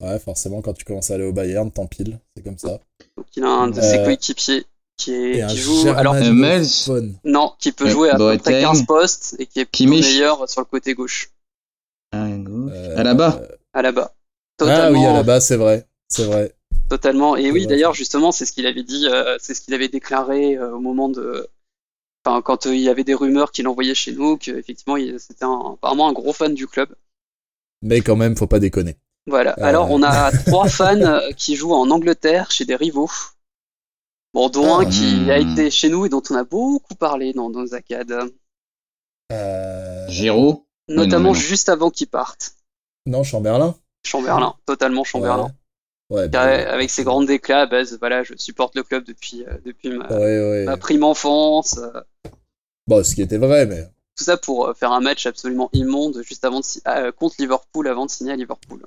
Ouais, 0.00 0.16
forcément, 0.20 0.62
quand 0.62 0.74
tu 0.74 0.84
commences 0.84 1.10
à 1.10 1.14
aller 1.14 1.24
au 1.24 1.32
Bayern, 1.32 1.72
t'empiles. 1.72 2.20
C'est 2.36 2.44
comme 2.44 2.56
ça. 2.56 2.78
Donc 3.16 3.26
il 3.34 3.42
a 3.42 3.48
un 3.48 3.66
de 3.68 3.80
Euh, 3.80 3.82
ses 3.82 4.04
coéquipiers 4.04 4.64
qui, 4.96 5.12
est, 5.12 5.38
Et 5.38 5.42
un 5.42 5.48
qui 5.48 5.56
joue, 5.56 5.88
alors 5.88 6.14
non, 7.24 7.52
qui 7.58 7.72
peut 7.72 7.88
jouer 7.88 8.10
à 8.10 8.16
peu 8.16 8.38
près 8.38 8.52
Boateng. 8.52 8.60
15 8.62 8.86
postes 8.86 9.36
et 9.40 9.46
qui 9.46 9.58
est 9.58 9.64
plutôt 9.64 9.90
meilleur 9.90 10.48
sur 10.48 10.60
le 10.60 10.66
côté 10.66 10.94
gauche, 10.94 11.32
Ah, 12.12 12.28
gauche. 12.28 12.70
Euh, 12.72 12.96
À 12.96 13.02
la 13.02 13.14
bas. 13.14 13.42
à 13.72 13.82
la 13.82 13.90
bas. 13.90 14.12
Ah 14.14 14.18
Totalement, 14.56 15.00
oui, 15.00 15.06
à 15.06 15.12
la 15.14 15.22
base, 15.24 15.46
c'est 15.46 15.56
vrai. 15.56 15.88
C'est 16.08 16.26
vrai. 16.26 16.54
Totalement. 16.88 17.36
Et 17.36 17.50
oui, 17.50 17.66
d'ailleurs, 17.66 17.94
justement, 17.94 18.32
c'est 18.32 18.46
ce 18.46 18.52
qu'il 18.52 18.66
avait 18.66 18.82
dit, 18.82 19.06
euh, 19.08 19.36
c'est 19.40 19.54
ce 19.54 19.60
qu'il 19.60 19.74
avait 19.74 19.88
déclaré 19.88 20.56
euh, 20.56 20.72
au 20.76 20.80
moment 20.80 21.08
de, 21.08 21.46
enfin, 22.24 22.42
quand 22.42 22.66
euh, 22.66 22.74
il 22.74 22.80
y 22.80 22.88
avait 22.88 23.04
des 23.04 23.14
rumeurs 23.14 23.50
qu'il 23.52 23.66
envoyait 23.68 23.94
chez 23.94 24.12
nous, 24.12 24.36
qu'effectivement, 24.36 24.96
il- 24.96 25.18
c'était 25.20 25.44
un- 25.44 25.74
apparemment 25.74 26.08
un 26.08 26.12
gros 26.12 26.32
fan 26.32 26.54
du 26.54 26.66
club. 26.66 26.94
Mais 27.82 28.00
quand 28.00 28.16
même, 28.16 28.36
faut 28.36 28.46
pas 28.46 28.60
déconner. 28.60 28.96
Voilà. 29.26 29.52
Euh. 29.58 29.64
Alors, 29.64 29.90
on 29.90 30.02
a 30.02 30.30
trois 30.46 30.68
fans 30.68 31.20
qui 31.36 31.56
jouent 31.56 31.74
en 31.74 31.90
Angleterre 31.90 32.50
chez 32.50 32.64
des 32.64 32.76
rivaux. 32.76 33.10
Bon, 34.34 34.48
dont 34.48 34.76
un 34.78 34.86
Ah. 34.86 34.90
qui 34.90 35.16
Hmm. 35.20 35.30
a 35.30 35.38
été 35.38 35.70
chez 35.70 35.88
nous 35.90 36.06
et 36.06 36.08
dont 36.08 36.22
on 36.30 36.34
a 36.36 36.44
beaucoup 36.44 36.94
parlé 36.94 37.32
dans 37.32 37.50
nos 37.50 37.74
acades, 37.74 38.30
Euh... 39.32 40.08
Giroud? 40.08 40.58
notamment 40.88 41.28
non, 41.30 41.32
mais 41.34 41.38
non. 41.38 41.46
juste 41.48 41.68
avant 41.68 41.90
qu'il 41.90 42.08
parte. 42.08 42.56
Non, 43.06 43.22
Chamberlain 43.24 43.74
Chamberlain, 44.04 44.54
totalement 44.66 45.04
Chamberlain. 45.04 45.44
Ouais, 45.46 45.50
ouais, 46.12 46.28
bah, 46.28 46.42
avec 46.72 46.90
ses 46.90 47.04
grands 47.04 47.22
déclats, 47.22 47.66
bah, 47.66 47.82
voilà, 47.98 48.22
je 48.22 48.34
supporte 48.36 48.74
le 48.76 48.82
club 48.82 49.04
depuis, 49.04 49.44
euh, 49.46 49.58
depuis 49.64 49.90
ma, 49.90 50.06
Ouais, 50.08 50.18
ouais. 50.50 50.64
ma 50.64 50.76
prime 50.76 51.04
enfance. 51.04 51.78
euh, 51.78 52.00
Bon, 52.86 53.02
ce 53.04 53.14
qui 53.14 53.22
était 53.22 53.38
vrai, 53.38 53.66
mais. 53.66 53.82
tout 54.16 54.24
ça 54.24 54.36
pour 54.36 54.68
euh, 54.68 54.74
faire 54.74 54.92
un 54.92 55.00
match 55.00 55.26
absolument 55.26 55.70
immonde 55.72 56.22
juste 56.24 56.44
avant 56.44 56.60
de 56.60 56.64
si- 56.64 56.82
euh, 56.86 57.12
contre 57.12 57.36
Liverpool 57.38 57.86
avant 57.88 58.06
de 58.06 58.10
signer 58.10 58.32
à 58.32 58.36
Liverpool. 58.36 58.82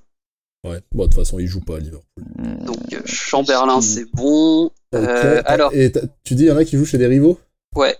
Ouais. 0.68 0.81
Bon, 0.93 1.03
de 1.03 1.10
toute 1.10 1.15
façon, 1.15 1.39
il 1.39 1.47
joue 1.47 1.61
pas 1.61 1.76
à 1.77 1.80
Liverpool. 1.80 2.23
Donc 2.65 2.93
euh, 2.93 3.02
Chamberlain, 3.06 3.81
c'est 3.81 4.06
bon. 4.14 4.72
Euh, 4.95 5.41
alors, 5.45 5.73
Et 5.73 5.91
tu 6.23 6.35
dis, 6.35 6.43
il 6.43 6.47
y 6.47 6.52
en 6.52 6.57
a 6.57 6.65
qui 6.65 6.76
jouent 6.77 6.85
chez 6.85 6.97
des 6.97 7.06
rivaux? 7.07 7.39
Ouais. 7.76 7.95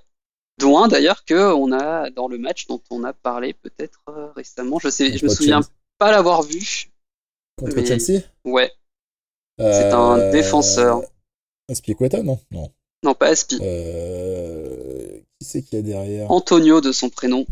Dont 0.60 0.80
un 0.80 0.88
d'ailleurs 0.88 1.26
que 1.26 1.54
on 1.54 1.72
a 1.74 2.10
dans 2.12 2.28
le 2.28 2.38
match 2.38 2.66
dont 2.68 2.82
on 2.90 3.04
a 3.04 3.14
parlé 3.14 3.54
peut-être 3.54 4.00
euh, 4.10 4.32
récemment. 4.36 4.80
Je 4.80 4.90
sais, 4.90 5.18
je 5.18 5.26
me 5.26 5.30
souviens 5.30 5.62
Chelsea. 5.62 5.72
pas 6.00 6.12
l'avoir 6.12 6.42
vu. 6.44 6.90
Contre 7.58 7.76
mais- 7.76 7.86
Chelsea? 7.86 8.22
Ouais. 8.46 8.72
C'est 9.58 9.92
un 9.92 10.18
Euh, 10.20 10.32
défenseur. 10.32 11.02
Aspilicueta, 11.70 12.22
non? 12.24 12.40
Non. 12.52 12.70
Non, 13.04 13.14
pas 13.14 13.28
Aspi. 13.28 13.58
Euh... 13.62 15.20
Qui 15.40 15.48
c'est 15.48 15.62
qu'il 15.62 15.78
y 15.78 15.82
a 15.82 15.84
derrière? 15.84 16.32
Antonio 16.32 16.82
de 16.82 16.92
son 16.92 17.10
prénom. 17.10 17.46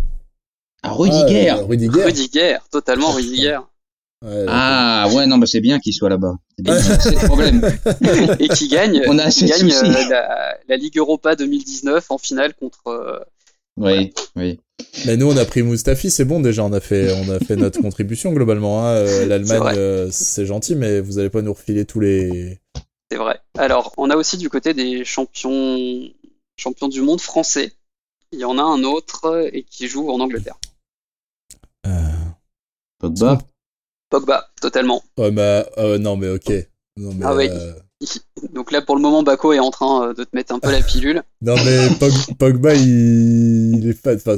Ah, 0.84 0.92
Rudiger. 0.92 1.50
Ah, 1.50 1.56
Rudiger. 1.64 2.04
Rudiger, 2.04 2.58
totalement 2.72 3.12
Rudiger. 3.12 3.60
Ouais, 4.24 4.46
Ah, 4.48 5.08
ouais, 5.14 5.26
non, 5.28 5.38
bah 5.38 5.46
c'est 5.48 5.60
bien 5.62 5.80
qu'il 5.84 5.94
soit 5.94 6.10
là-bas. 6.10 6.36
C'est 6.58 7.12
le 7.12 7.28
problème. 7.28 7.62
Et 8.40 8.48
qui 8.50 8.68
gagne, 8.68 9.02
On 9.08 9.18
a 9.20 9.24
assez 9.24 9.46
qui 9.46 9.52
gagne 9.52 9.72
euh, 9.74 10.10
la, 10.10 10.58
la 10.68 10.78
Ligue 10.78 10.98
Europa 10.98 11.36
2019 11.36 12.06
en 12.10 12.18
finale 12.18 12.54
contre. 12.54 13.26
Oui, 13.78 14.14
oui. 14.36 14.60
Mais 15.06 15.18
nous, 15.18 15.32
on 15.32 15.38
a 15.38 15.46
pris 15.46 15.64
Mustafi, 15.64 16.12
c'est 16.12 16.26
bon 16.26 16.40
déjà, 16.40 16.64
on 16.64 16.74
a 16.74 16.80
fait, 16.80 17.12
on 17.14 17.30
a 17.32 17.40
fait 17.40 17.56
notre 17.56 17.82
contribution 17.82 18.32
globalement. 18.34 18.86
Hein. 18.86 18.92
Euh, 18.94 19.08
C'est 19.08 19.26
L'Allemagne, 19.26 19.60
vrai. 19.60 19.78
euh, 19.78 20.10
c'est 20.12 20.46
gentil, 20.46 20.76
mais 20.76 21.00
vous 21.02 21.18
allez 21.20 21.30
pas 21.30 21.42
nous 21.42 21.54
refiler 21.54 21.86
tous 21.86 22.00
les. 22.00 22.60
C'est 23.10 23.18
vrai. 23.18 23.40
Alors, 23.58 23.94
on 23.98 24.10
a 24.10 24.16
aussi 24.16 24.38
du 24.38 24.50
côté 24.50 24.74
des 24.74 25.04
champions, 25.06 25.78
champions 26.58 26.88
du 26.88 27.02
monde 27.02 27.22
français. 27.22 27.72
Il 28.32 28.40
y 28.40 28.46
en 28.46 28.58
a 28.58 28.64
un 28.64 28.84
autre 28.84 29.26
euh, 29.26 29.50
et 29.54 29.64
qui 29.64 29.88
joue 29.88 30.10
en 30.12 30.20
Angleterre. 30.20 30.58
Euh... 31.86 31.92
Pogba. 33.00 33.38
Pogba, 34.10 34.50
totalement. 34.62 35.04
Ouais, 35.18 35.32
bah, 35.32 35.68
euh, 35.78 35.98
non, 35.98 36.16
mais 36.16 36.30
ok. 36.30 36.52
Non, 36.98 37.14
mais, 37.14 37.26
Ah 37.26 37.36
oui. 37.36 37.48
euh, 37.52 37.74
Donc 38.54 38.72
là, 38.72 38.82
pour 38.82 38.96
le 38.96 39.02
moment, 39.02 39.24
Bako 39.24 39.54
est 39.54 39.60
en 39.60 39.72
train 39.72 40.10
euh, 40.10 40.14
de 40.14 40.24
te 40.24 40.36
mettre 40.36 40.54
un 40.54 40.60
peu 40.60 40.72
la 40.72 40.82
pilule. 40.82 41.24
Non, 41.42 41.56
mais 41.66 41.88
Pog- 42.00 42.36
Pogba, 42.38 42.74
il... 42.76 43.76
il 43.80 43.88
est 43.90 43.94
fan. 43.94 44.16
Enfin, 44.16 44.36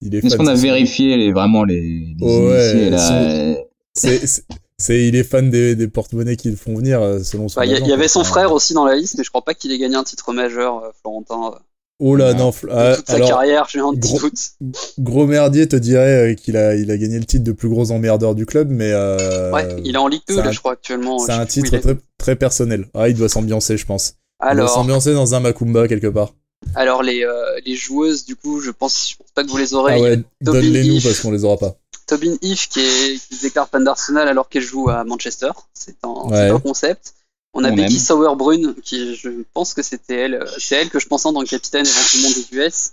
il 0.00 0.14
est 0.14 0.18
Est-ce 0.24 0.36
fan. 0.36 0.38
qu'on 0.38 0.52
a 0.52 0.56
c'est- 0.56 0.62
vérifié 0.62 1.16
les, 1.16 1.32
vraiment 1.32 1.64
les, 1.64 2.14
les 2.18 2.24
Ouais, 2.26 2.90
là 2.90 3.22
euh, 3.22 3.54
C'est, 3.94 4.26
c'est- 4.26 4.44
c'est- 4.78 5.06
il 5.08 5.14
est 5.16 5.24
fan 5.24 5.50
des, 5.50 5.74
des 5.76 5.88
porte-monnaies 5.88 6.36
qui 6.36 6.50
le 6.50 6.56
font 6.56 6.74
venir, 6.74 7.02
euh, 7.02 7.18
selon 7.22 7.48
son 7.48 7.60
Bah, 7.60 7.66
Il 7.66 7.72
y, 7.72 7.80
il 7.80 7.86
y 7.86 7.92
avait 7.92 8.08
son 8.08 8.24
frère 8.24 8.52
aussi 8.52 8.72
dans 8.74 8.84
la 8.84 8.96
liste, 8.96 9.16
mais 9.18 9.24
je 9.24 9.28
crois 9.28 9.44
pas 9.44 9.54
qu'il 9.54 9.70
ait 9.72 9.78
gagné 9.78 9.96
un 9.96 10.04
titre 10.04 10.32
majeur, 10.32 10.92
Florentin. 11.02 11.54
Euh, 12.00 12.04
Oh 12.04 12.16
là, 12.16 12.34
non. 12.34 12.52
Ah, 12.70 12.96
toute 12.96 13.06
sa 13.06 13.14
alors, 13.14 13.28
carrière, 13.28 13.66
j'ai 13.70 13.80
un 13.80 13.90
petit 13.92 14.00
gros- 14.08 14.20
doute. 14.20 14.50
gros 14.98 15.26
merdier 15.26 15.68
te 15.68 15.76
dirait 15.76 16.32
euh, 16.32 16.34
qu'il 16.34 16.56
a, 16.56 16.74
il 16.74 16.90
a 16.90 16.96
gagné 16.96 17.18
le 17.18 17.24
titre 17.24 17.44
de 17.44 17.52
plus 17.52 17.68
gros 17.68 17.90
emmerdeur 17.90 18.34
du 18.34 18.46
club, 18.46 18.68
mais 18.70 18.90
euh, 18.92 19.52
Ouais, 19.52 19.68
il 19.84 19.94
est 19.94 19.98
en 19.98 20.08
Ligue 20.08 20.22
2, 20.28 20.34
c'est 20.36 20.42
là, 20.42 20.48
un- 20.48 20.52
je 20.52 20.58
crois, 20.58 20.72
actuellement. 20.72 21.18
c'est 21.18 21.32
un 21.32 21.46
titre 21.46 21.76
très, 21.78 21.96
très 22.18 22.36
personnel. 22.36 22.86
Ah, 22.94 23.08
il 23.08 23.14
doit 23.16 23.28
s'ambiancer, 23.28 23.76
je 23.76 23.86
pense. 23.86 24.14
Il 24.40 24.44
doit 24.44 24.50
Alors, 24.52 24.70
s'ambiancer 24.70 25.12
dans 25.12 25.34
un 25.34 25.40
Macumba 25.40 25.86
quelque 25.88 26.06
part. 26.06 26.32
alors 26.74 27.02
les, 27.02 27.24
euh, 27.24 27.32
les 27.66 27.74
joueuses, 27.76 28.24
du 28.24 28.36
coup, 28.36 28.60
je 28.60 28.70
pense, 28.70 29.10
je 29.10 29.16
pense 29.16 29.30
pas 29.34 29.44
que 29.44 29.48
vous 29.50 29.56
les 29.58 29.74
aurez. 29.74 29.94
ah 29.94 30.00
ouais, 30.00 30.16
Tobin 30.44 30.60
donne-les 30.60 30.84
nous 30.84 30.96
Heath. 30.96 31.02
parce 31.04 31.20
qu'on 31.20 31.30
les 31.30 31.44
aura 31.44 31.58
pas. 31.58 31.76
Tobin 32.06 32.34
Heath 32.42 32.68
qui, 32.70 32.80
est, 32.80 33.18
qui 33.28 33.36
se 33.36 33.42
déclare 33.42 33.68
fan 33.68 33.84
d'Arsenal 33.84 34.26
alors 34.28 34.48
qu'elle 34.48 34.62
joue 34.62 34.88
à 34.90 35.04
Manchester. 35.04 35.50
C'est 35.74 35.94
un, 36.02 36.08
Ouais. 36.30 36.48
un 36.50 36.58
concept. 36.58 37.12
On 37.54 37.64
a 37.64 37.70
On 37.70 37.74
Becky 37.74 37.94
aime. 37.94 38.00
Sauerbrunn 38.00 38.74
qui, 38.82 39.16
je 39.16 39.28
pense 39.54 39.74
que 39.74 39.82
c'était 39.82 40.14
elle, 40.16 40.34
euh, 40.34 40.46
c'est 40.58 40.76
elle 40.76 40.88
que 40.88 40.98
je 41.00 41.08
pensais 41.08 41.26
en 41.26 41.32
tant 41.32 41.42
que 41.42 41.48
capitaine 41.48 41.84
éventuellement 41.86 42.28
des 42.30 42.56
US. 42.58 42.92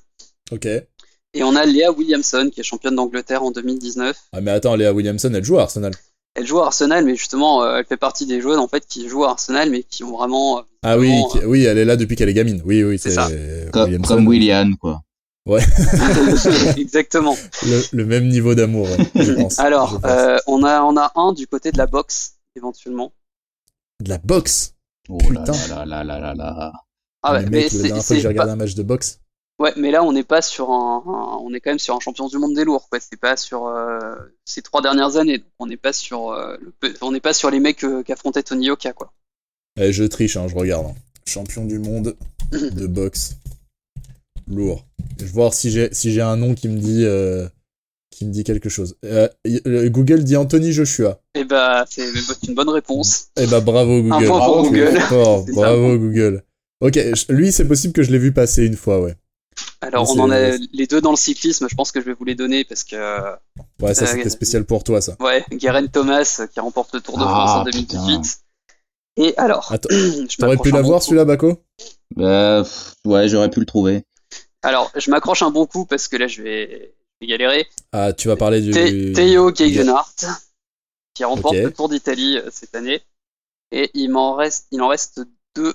Ok. 0.51 0.65
Et 1.33 1.43
on 1.43 1.55
a 1.55 1.65
Léa 1.65 1.91
Williamson 1.91 2.49
qui 2.51 2.61
est 2.61 2.63
championne 2.63 2.95
d'Angleterre 2.95 3.43
en 3.43 3.51
2019. 3.51 4.17
Ah, 4.33 4.41
mais 4.41 4.51
attends, 4.51 4.75
Léa 4.75 4.93
Williamson, 4.93 5.31
elle 5.33 5.43
joue 5.43 5.59
à 5.59 5.63
Arsenal. 5.63 5.93
elle 6.35 6.47
joue 6.47 6.59
à 6.59 6.67
Arsenal, 6.67 7.05
mais 7.05 7.15
justement, 7.15 7.63
euh, 7.63 7.77
elle 7.77 7.85
fait 7.85 7.97
partie 7.97 8.25
des 8.25 8.41
joueuses 8.41 8.57
en 8.57 8.67
fait 8.67 8.85
qui 8.87 9.07
jouent 9.07 9.25
à 9.25 9.31
Arsenal, 9.31 9.69
mais 9.69 9.83
qui 9.83 10.03
ont 10.03 10.17
vraiment. 10.17 10.59
euh, 10.59 10.61
Ah 10.83 10.97
oui, 10.97 11.09
vraiment, 11.09 11.27
qui- 11.29 11.45
oui, 11.45 11.63
elle 11.65 11.77
est 11.77 11.85
là 11.85 11.95
depuis 11.95 12.15
qu'elle 12.15 12.29
est 12.29 12.33
gamine. 12.33 12.61
Oui, 12.65 12.83
oui, 12.83 12.97
C'est 12.97 13.09
c'est 13.09 13.15
ça. 13.15 13.29
Comme, 13.71 14.01
comme 14.01 14.27
William, 14.27 14.75
quoi. 14.77 15.01
Exactement. 16.77 17.35
Le, 17.65 17.81
le 17.91 18.05
même 18.05 18.27
niveau 18.27 18.55
d'amour, 18.55 18.87
ouais, 18.89 19.23
je 19.23 19.31
pense. 19.33 19.59
Alors, 19.59 19.91
Je 19.91 19.95
pense. 19.97 20.11
euh, 20.11 20.37
on 20.47 20.63
a 20.63 20.81
on 20.83 20.97
a 20.97 21.11
un 21.15 21.33
du 21.33 21.47
côté 21.47 21.71
de 21.71 21.77
la 21.77 21.85
boxe 21.87 22.33
éventuellement. 22.55 23.11
De 24.03 24.09
la 24.09 24.17
boxe. 24.19 24.73
Oh 25.09 25.17
Putain. 25.17 25.43
là 25.69 25.85
là 25.85 26.03
là 26.03 26.03
là 26.03 26.19
là 26.19 26.33
là. 26.33 26.73
Ah 27.23 27.33
ouais, 27.33 27.43
mais 27.43 27.49
mais 27.49 27.57
mec, 27.57 27.63
la 27.63 27.69
c'est 27.69 27.77
dernière 27.77 27.95
fois 27.95 28.01
que 28.01 28.03
c'est 28.03 28.19
j'ai 28.21 28.27
regardé 28.27 28.49
pas- 28.49 28.53
un 28.53 28.55
match 28.57 28.75
de 28.75 28.83
boxe. 28.83 29.19
ouais, 29.59 29.73
mais 29.75 29.89
là 29.91 30.03
on 30.03 30.11
n'est 30.11 30.23
pas 30.23 30.41
sur 30.43 30.69
un, 30.71 31.03
un- 31.05 31.37
on 31.41 31.51
est 31.53 31.59
quand 31.61 31.71
même 31.71 31.79
sur 31.79 31.95
un 31.95 31.99
champion 31.99 32.27
du 32.27 32.37
monde 32.37 32.53
des 32.53 32.63
lourds 32.63 32.87
quoi. 32.89 32.99
C'est 32.99 33.19
pas 33.19 33.35
sur 33.37 33.67
euh, 33.67 34.15
ces 34.45 34.61
trois 34.61 34.81
dernières 34.81 35.17
années. 35.17 35.39
Donc 35.39 35.47
on 35.59 35.65
n'est 35.65 35.77
pas 35.77 35.93
sur 35.93 36.29
euh, 36.31 36.57
le 36.61 36.93
on 37.01 37.11
n'est 37.11 37.19
pas 37.19 37.33
sur 37.33 37.49
les 37.49 37.59
mecs 37.59 37.83
euh, 37.83 38.03
qu'affrontait 38.03 38.43
Tony 38.43 38.67
Yoka 38.67 38.93
quoi. 38.93 39.11
Eh, 39.79 39.91
je 39.91 40.03
triche, 40.03 40.37
hein, 40.37 40.47
je 40.47 40.55
regarde. 40.55 40.85
hein. 40.87 40.95
Champion 41.25 41.65
du 41.65 41.79
monde 41.79 42.15
de 42.51 42.87
boxe. 42.87 43.35
Lourd. 44.47 44.85
Je 45.19 45.25
vais 45.25 45.31
voir 45.31 45.53
si 45.53 45.71
j'ai 45.71 45.91
si 45.93 46.11
j'ai 46.13 46.21
un 46.21 46.37
nom 46.37 46.53
qui 46.53 46.67
me 46.69 46.77
dit 46.77 47.03
euh, 47.03 47.47
qui 48.17 48.25
me 48.25 48.31
dit 48.31 48.43
quelque 48.43 48.67
chose. 48.69 48.97
Euh, 49.05 49.27
euh, 49.67 49.89
Google 49.89 50.23
dit 50.23 50.35
Anthony 50.35 50.71
Joshua. 50.73 51.19
Et 51.35 51.43
bah 51.43 51.85
c'est 51.89 52.07
une 52.47 52.55
bonne 52.55 52.69
réponse. 52.69 53.27
Eh 53.39 53.45
bah 53.47 53.61
bravo 53.61 54.01
Google. 54.01 54.25
point 54.27 54.39
pour 54.39 54.69
Tu 54.71 54.77
es 54.81 54.85
Google. 54.85 54.99
fort, 55.01 55.43
C'est 55.45 55.53
ça. 55.53 55.61
bravo 55.61 55.97
Google. 55.99 56.43
Ok, 56.81 56.99
lui 57.29 57.51
c'est 57.51 57.67
possible 57.67 57.93
que 57.93 58.01
je 58.03 58.11
l'ai 58.11 58.17
vu 58.17 58.31
passer 58.33 58.65
une 58.65 58.75
fois, 58.75 58.99
ouais. 59.01 59.15
Alors 59.81 60.09
on 60.15 60.19
en 60.19 60.31
a 60.31 60.51
les 60.73 60.87
deux 60.87 61.01
dans 61.01 61.11
le 61.11 61.17
cyclisme. 61.17 61.67
Je 61.69 61.75
pense 61.75 61.91
que 61.91 61.99
je 62.01 62.05
vais 62.05 62.13
vous 62.13 62.25
les 62.25 62.35
donner 62.35 62.63
parce 62.65 62.83
que 62.83 62.95
Ouais, 63.81 63.93
ça 63.93 64.05
Euh, 64.05 64.07
c'était 64.07 64.29
spécial 64.29 64.65
pour 64.65 64.83
toi 64.83 64.99
ça. 65.01 65.15
ouais, 65.19 65.43
Guerin 65.51 65.85
Thomas 65.87 66.41
qui 66.51 66.59
remporte 66.59 66.93
le 66.95 67.01
Tour 67.01 67.17
de 67.19 67.23
Ah, 67.23 67.27
France 67.27 67.49
en 67.61 67.63
2018. 67.65 68.39
Et 69.17 69.33
alors, 69.37 69.73
T'aurais 70.39 70.57
pu 70.57 70.69
un 70.69 70.75
l'avoir 70.75 71.01
celui-là, 71.03 71.25
Baco? 71.25 71.59
Bah, 72.15 72.63
ouais, 73.05 73.27
j'aurais 73.27 73.49
pu 73.49 73.59
le 73.59 73.65
trouver. 73.65 74.03
Alors, 74.63 74.91
je 74.95 75.09
m'accroche 75.11 75.41
un 75.43 75.49
bon 75.51 75.65
coup 75.65 75.85
parce 75.85 76.07
que 76.07 76.17
là, 76.17 76.27
je 76.27 76.41
vais, 76.43 76.93
galérer. 77.25 77.67
Ah, 77.91 78.13
tu 78.13 78.27
vas 78.27 78.35
parler 78.35 78.61
du. 78.61 78.71
Thé- 78.71 79.13
Theo 79.13 79.53
Gegenhardt, 79.55 80.25
qui 81.13 81.23
remporte 81.23 81.55
le 81.55 81.71
Tour 81.71 81.89
d'Italie 81.89 82.37
euh, 82.37 82.49
cette 82.51 82.75
année. 82.75 83.01
Et 83.71 83.89
il 83.93 84.09
m'en 84.09 84.35
reste, 84.35 84.67
il 84.71 84.81
en 84.81 84.87
reste 84.87 85.21
deux 85.55 85.73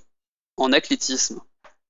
en 0.57 0.73
athlétisme. 0.73 1.41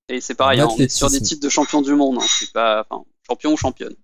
Et 0.09 0.21
c'est 0.21 0.35
pareil, 0.35 0.61
hein, 0.61 0.69
on 0.71 0.77
est 0.79 0.89
sur 0.89 1.11
des 1.11 1.21
titres 1.21 1.43
de 1.43 1.49
champion 1.49 1.81
du 1.83 1.95
monde. 1.95 2.19
hein. 2.21 2.27
C'est 2.29 2.53
pas, 2.53 2.87
enfin, 2.91 3.05
champion 3.27 3.53
ou 3.53 3.57
championne. 3.57 3.95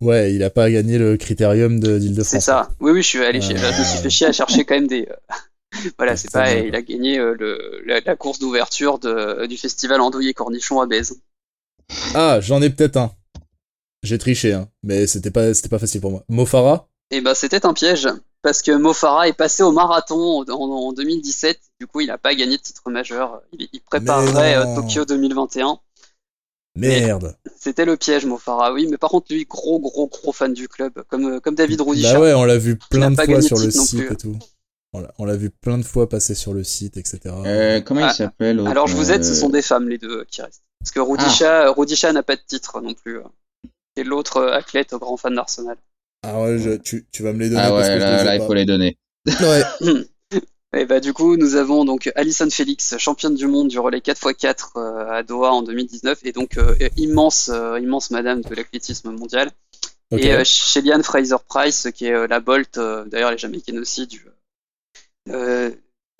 Ouais, 0.00 0.34
il 0.34 0.42
a 0.44 0.50
pas 0.50 0.70
gagné 0.70 0.98
le 0.98 1.16
critérium 1.16 1.80
de- 1.80 1.98
d'Île-de-France. 1.98 2.30
C'est 2.30 2.40
ça. 2.40 2.70
Oui, 2.80 2.92
oui, 2.92 3.02
je 3.02 3.08
suis 3.08 3.24
allé, 3.24 3.38
Euh, 3.38 3.42
je 3.42 3.52
me 3.78 3.84
suis 3.84 3.98
fait 3.98 4.10
chier 4.10 4.26
à 4.26 4.32
chercher 4.32 4.64
quand 4.64 4.74
même 4.74 4.86
des. 4.86 5.06
euh, 5.10 5.34
voilà, 5.98 6.16
c'est 6.16 6.30
pas. 6.30 6.52
Il 6.54 6.74
a 6.74 6.82
gagné 6.82 7.18
euh, 7.18 7.34
le, 7.38 7.82
la, 7.86 8.00
la 8.00 8.16
course 8.16 8.38
d'ouverture 8.38 8.98
du 8.98 9.56
festival 9.56 10.00
Andouille 10.00 10.28
et 10.28 10.34
Cornichon 10.34 10.80
à 10.80 10.86
Bèze. 10.86 11.20
Ah, 12.14 12.40
j'en 12.40 12.62
ai 12.62 12.70
peut-être 12.70 12.96
un. 12.96 13.12
J'ai 14.02 14.18
triché, 14.18 14.52
hein, 14.52 14.68
mais 14.82 15.06
c'était 15.06 15.30
pas, 15.30 15.52
c'était 15.54 15.68
pas 15.68 15.78
facile 15.78 16.00
pour 16.00 16.10
moi. 16.10 16.22
Mofara 16.28 16.88
Et 17.10 17.20
ben, 17.20 17.34
c'était 17.34 17.66
un 17.66 17.72
piège 17.72 18.08
parce 18.42 18.62
que 18.62 18.70
Mofara 18.72 19.28
est 19.28 19.32
passé 19.32 19.62
au 19.62 19.72
marathon 19.72 20.42
en, 20.42 20.50
en 20.52 20.92
2017. 20.92 21.58
Du 21.80 21.86
coup, 21.86 22.00
il 22.00 22.06
n'a 22.06 22.18
pas 22.18 22.34
gagné 22.34 22.56
de 22.56 22.62
titre 22.62 22.88
majeur. 22.90 23.42
Il, 23.52 23.68
il 23.72 23.80
préparerait 23.80 24.56
euh. 24.56 24.76
Tokyo 24.76 25.04
2021. 25.04 25.78
Merde. 26.76 27.36
C'était 27.58 27.84
le 27.86 27.96
piège, 27.96 28.26
Mofara. 28.26 28.72
Oui, 28.72 28.86
mais 28.90 28.98
par 28.98 29.10
contre, 29.10 29.32
lui, 29.32 29.44
gros, 29.46 29.80
gros, 29.80 30.08
gros 30.08 30.32
fan 30.32 30.52
du 30.52 30.68
club, 30.68 30.92
comme 31.08 31.26
euh, 31.36 31.40
comme 31.40 31.54
David 31.54 31.80
Rudisha. 31.80 32.14
Bah 32.14 32.20
ouais, 32.20 32.34
on 32.34 32.44
l'a 32.44 32.58
vu 32.58 32.76
plein 32.90 33.10
de 33.10 33.16
fois 33.16 33.40
sur 33.40 33.58
le 33.58 33.70
site 33.70 33.98
plus. 33.98 34.12
et 34.12 34.16
tout. 34.16 34.38
On 35.18 35.24
l'a- 35.24 35.36
vu 35.36 35.50
plein 35.50 35.76
de 35.78 35.82
fois 35.82 36.08
passer 36.08 36.34
sur 36.34 36.54
le 36.54 36.64
site, 36.64 36.96
etc. 36.96 37.20
Euh, 37.44 37.80
comment 37.80 38.02
Ah, 38.04 38.12
il 38.12 38.14
s'appelle 38.14 38.56
l'autre, 38.56 38.70
Alors, 38.70 38.86
je 38.86 38.96
vous 38.96 39.10
aide, 39.10 39.24
ce 39.24 39.34
sont 39.34 39.50
des 39.50 39.60
femmes, 39.60 39.88
les 39.88 39.98
deux, 39.98 40.24
qui 40.24 40.40
restent. 40.40 40.62
Parce 40.78 40.90
que 40.90 41.00
Rudisha, 41.00 41.70
Rudisha 41.72 42.12
n'a 42.12 42.22
pas 42.22 42.36
de 42.36 42.40
titre 42.46 42.80
non 42.80 42.94
plus. 42.94 43.18
Et 43.96 44.04
l'autre 44.04 44.38
euh, 44.38 44.52
athlète, 44.52 44.94
grand 44.94 45.16
fan 45.16 45.34
d'Arsenal. 45.34 45.76
Ah 46.22 46.40
ouais, 46.40 46.58
je- 46.58 46.76
tu, 46.76 47.06
tu 47.12 47.22
vas 47.22 47.32
me 47.32 47.38
les 47.40 47.48
donner 47.50 47.62
Ah 47.64 47.70
parce 47.70 47.88
que 47.88 47.92
ouais, 47.94 48.00
je 48.00 48.04
là, 48.04 48.16
les 48.16 48.22
ai 48.22 48.24
là, 48.24 48.36
il 48.36 48.46
faut 48.46 48.54
les 48.54 48.64
donner. 48.64 48.98
Ouais. 49.40 49.62
Et 50.76 50.84
bah 50.84 51.00
du 51.00 51.12
coup, 51.14 51.36
nous 51.36 51.54
avons 51.54 51.84
donc 51.86 52.10
Alison 52.16 52.50
Felix, 52.50 52.98
championne 52.98 53.34
du 53.34 53.46
monde 53.46 53.68
du 53.68 53.78
relais 53.78 54.00
4x4 54.00 54.72
euh, 54.76 55.10
à 55.10 55.22
Doha 55.22 55.50
en 55.52 55.62
2019, 55.62 56.18
et 56.24 56.32
donc 56.32 56.58
euh, 56.58 56.76
immense, 56.98 57.48
euh, 57.52 57.78
immense 57.80 58.10
madame 58.10 58.42
de 58.42 58.54
l'athlétisme 58.54 59.10
mondial. 59.12 59.50
Ok. 60.10 60.20
Et 60.20 60.32
euh, 60.32 60.44
Shellian 60.44 61.02
Fraser 61.02 61.36
Price, 61.48 61.88
qui 61.94 62.06
est 62.06 62.12
euh, 62.12 62.26
la 62.26 62.40
Bolt, 62.40 62.76
euh, 62.76 63.04
d'ailleurs 63.06 63.30
les 63.30 63.38
Jamaïcaines 63.38 63.78
aussi, 63.78 64.06
du, 64.06 64.26
euh, 65.30 65.70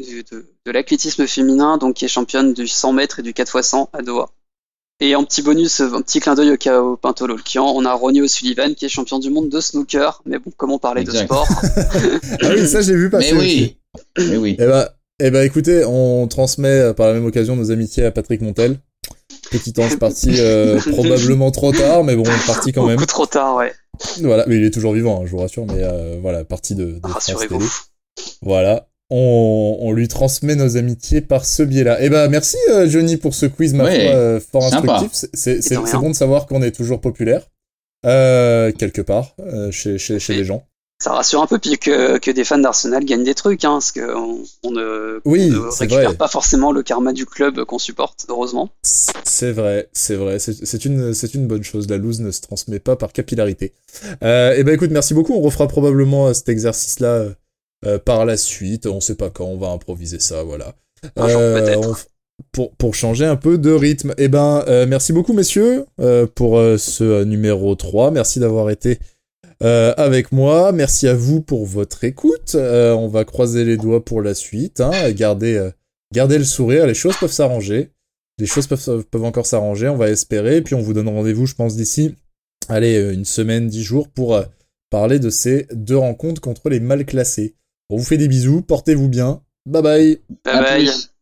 du- 0.03 0.23
de, 0.24 0.47
de 0.65 0.70
l'athlétisme 0.70 1.27
féminin, 1.27 1.77
donc 1.77 1.97
qui 1.97 2.05
est 2.05 2.09
championne 2.09 2.55
du 2.55 2.66
100 2.66 2.93
mètres 2.93 3.19
et 3.20 3.23
du 3.23 3.32
4x100 3.32 3.90
à 3.93 4.01
Doha. 4.03 4.31
Et 4.98 5.14
en 5.14 5.24
petit 5.24 5.43
bonus, 5.43 5.81
un 5.81 6.01
petit 6.01 6.20
clin 6.20 6.35
d'œil 6.35 6.52
au 6.52 6.56
Kao 6.56 6.97
Pintolo 6.97 7.35
Olkian, 7.35 7.66
on 7.66 7.85
a 7.85 7.93
Ronnie 7.93 8.23
O'Sullivan 8.23 8.74
qui 8.74 8.86
est 8.86 8.89
championne 8.89 9.20
du 9.20 9.28
monde 9.28 9.51
de 9.51 9.60
snooker, 9.60 10.23
mais 10.24 10.39
bon, 10.39 10.51
comme 10.56 10.73
on 10.73 10.78
parlait 10.78 11.05
de 11.05 11.10
sport, 11.10 11.47
Ah 12.43 12.48
oui, 12.55 12.66
ça 12.66 12.81
j'ai 12.81 12.94
vu 12.94 13.10
passer. 13.10 13.35
Mais 13.35 13.39
aussi. 13.39 13.77
oui, 14.18 14.24
mais 14.31 14.36
oui. 14.39 14.56
Eh 14.59 14.66
bah, 14.66 14.94
eh 15.20 15.31
bah 15.31 15.44
écoutez, 15.44 15.85
on 15.85 16.27
transmet 16.28 16.68
euh, 16.81 16.93
par 16.94 17.09
la 17.09 17.12
même 17.12 17.27
occasion 17.27 17.56
nos 17.56 17.70
amitiés 17.70 18.06
à 18.06 18.10
Patrick 18.10 18.40
Montel. 18.40 18.78
Petit 19.51 19.74
ange 19.78 19.98
parti 19.98 20.31
euh, 20.39 20.81
probablement 20.93 21.51
trop 21.51 21.73
tard, 21.73 22.02
mais 22.02 22.16
bon, 22.16 22.24
parti 22.47 22.73
quand 22.73 22.86
même. 22.86 22.97
beaucoup 22.97 23.06
trop 23.06 23.27
tard, 23.27 23.56
ouais. 23.56 23.73
Voilà, 24.23 24.44
mais 24.47 24.56
il 24.56 24.64
est 24.64 24.70
toujours 24.70 24.94
vivant, 24.94 25.20
hein, 25.20 25.27
je 25.27 25.31
vous 25.31 25.39
rassure, 25.39 25.66
mais 25.66 25.82
euh, 25.82 26.18
voilà, 26.23 26.44
parti 26.44 26.74
de, 26.74 26.98
de 27.02 27.09
France. 27.09 27.27
Télé. 27.27 27.59
Voilà. 28.40 28.89
On, 29.11 29.77
on 29.81 29.93
lui 29.93 30.09
transmet 30.09 30.57
nos 30.57 30.77
amitiés 30.77 31.20
par 31.20 31.45
ce 31.45 31.62
biais-là. 31.62 31.99
Eh 32.01 32.09
ben 32.09 32.28
merci 32.28 32.57
euh, 32.70 32.89
Johnny 32.89 33.16
pour 33.16 33.35
ce 33.35 33.47
quiz 33.47 33.73
ma 33.73 33.85
Ouais, 33.85 34.07
foi 34.09 34.15
euh, 34.16 34.41
fort 34.41 34.69
sympa. 34.69 34.95
instructif. 34.95 35.31
C'est- 35.33 35.74
bon 35.99 36.11
de 36.11 36.15
savoir 36.15 36.47
qu'on 36.47 36.61
est 36.62 36.73
toujours 36.73 37.01
populaire 37.01 37.43
euh, 38.05 38.73
quelque 38.73 39.03
part 39.03 39.35
euh, 39.41 39.70
chez 39.70 39.99
chez, 39.99 40.19
chez 40.19 40.33
Oui. 40.33 40.39
les 40.41 40.45
gens. 40.45 40.65
Ça 40.99 41.12
rassure 41.12 41.43
un 41.43 41.47
peu 41.47 41.59
puis 41.59 41.77
que, 41.78 42.16
que 42.19 42.31
des 42.31 42.43
fans 42.43 42.57
d'Arsenal 42.59 43.05
gagnent 43.05 43.23
des 43.23 43.35
trucs, 43.35 43.65
hein, 43.66 43.73
parce 43.74 43.93
qu'on 43.93 44.39
on 44.65 44.70
ne, 44.70 45.20
Oui, 45.27 45.53
on 45.55 45.66
ne 45.66 45.70
c'est 45.70 45.85
récupère 45.85 46.09
vrai. 46.09 46.16
pas 46.16 46.27
forcément 46.27 46.73
le 46.73 46.83
karma 46.83 47.12
du 47.12 47.27
club 47.27 47.65
qu'on 47.65 47.78
supporte, 47.78 48.24
heureusement. 48.31 48.70
C'est 48.83 49.53
vrai, 49.53 49.89
c'est 49.93 50.15
vrai. 50.15 50.39
C'est 50.39 50.85
une 50.87 51.47
bonne 51.47 51.62
chose. 51.65 51.87
La 51.91 51.99
loose 51.99 52.20
ne 52.20 52.31
se 52.31 52.41
transmet 52.41 52.78
pas 52.81 52.97
par 52.97 53.12
capillarité. 53.12 53.74
Eh 54.23 54.62
ben 54.65 54.69
écoute, 54.70 54.91
merci 54.91 55.12
beaucoup. 55.12 55.35
On 55.35 55.43
refera 55.43 55.69
probablement 55.69 56.33
cet 56.33 56.49
exercice-là 56.49 57.27
euh, 57.86 57.94
euh, 57.94 57.98
par 57.98 58.24
la 58.26 58.36
suite. 58.36 58.86
On 58.86 59.00
sait 59.00 59.14
pas 59.14 59.30
quand. 59.30 59.46
On 59.46 59.56
va 59.58 59.68
improviser 59.68 60.20
ça, 60.20 60.42
voilà. 60.42 60.74
Un 61.16 61.28
jour, 61.28 61.40
peut-être. 61.40 61.88
on 61.88 61.92
f- 61.92 62.06
pour, 62.52 62.72
pour 62.76 62.94
changer 62.94 63.24
un 63.24 63.36
peu 63.36 63.56
de 63.58 63.70
rythme. 63.70 64.14
Eh 64.18 64.28
ben, 64.28 64.64
euh, 64.68 64.86
merci 64.86 65.12
beaucoup, 65.12 65.32
messieurs, 65.32 65.86
euh, 66.00 66.26
pour 66.26 66.58
euh, 66.58 66.76
ce 66.76 67.04
euh, 67.04 67.24
numéro 67.24 67.74
3. 67.74 68.10
Merci 68.10 68.40
d'avoir 68.40 68.68
été 68.70 68.98
euh, 69.62 69.94
avec 69.96 70.32
moi. 70.32 70.72
Merci 70.72 71.08
à 71.08 71.14
vous 71.14 71.40
pour 71.40 71.64
votre 71.64 72.04
écoute. 72.04 72.54
Euh, 72.54 72.92
on 72.92 73.08
va 73.08 73.24
croiser 73.24 73.64
les 73.64 73.76
doigts 73.78 74.04
pour 74.04 74.20
la 74.20 74.34
suite. 74.34 74.80
Hein. 74.80 75.10
Gardez, 75.12 75.54
euh, 75.56 75.70
gardez 76.12 76.36
le 76.38 76.44
sourire. 76.44 76.86
Les 76.86 76.94
choses 76.94 77.16
peuvent 77.18 77.32
s'arranger. 77.32 77.90
Les 78.38 78.46
choses 78.46 78.66
peuvent, 78.66 79.04
peuvent 79.10 79.24
encore 79.24 79.46
s'arranger. 79.46 79.88
On 79.88 79.96
va 79.96 80.10
espérer. 80.10 80.60
Puis 80.60 80.74
on 80.74 80.82
vous 80.82 80.92
donne 80.92 81.08
rendez-vous, 81.08 81.46
je 81.46 81.54
pense, 81.54 81.74
d'ici, 81.74 82.14
allez, 82.68 82.98
euh, 82.98 83.14
une 83.14 83.24
semaine, 83.24 83.66
dix 83.68 83.82
jours 83.82 84.08
pour 84.08 84.34
euh, 84.34 84.42
parler 84.90 85.18
de 85.18 85.30
ces 85.30 85.66
deux 85.72 85.96
rencontres 85.96 86.42
contre 86.42 86.68
les 86.68 86.80
mal 86.80 87.06
classés. 87.06 87.54
On 87.90 87.96
vous 87.96 88.04
fait 88.04 88.18
des 88.18 88.28
bisous. 88.28 88.62
Portez-vous 88.62 89.08
bien. 89.08 89.42
Bye 89.66 89.82
bye. 89.82 90.20
Bye 90.44 90.54
À 90.54 90.62
bye. 90.62 90.84
plus. 90.84 91.15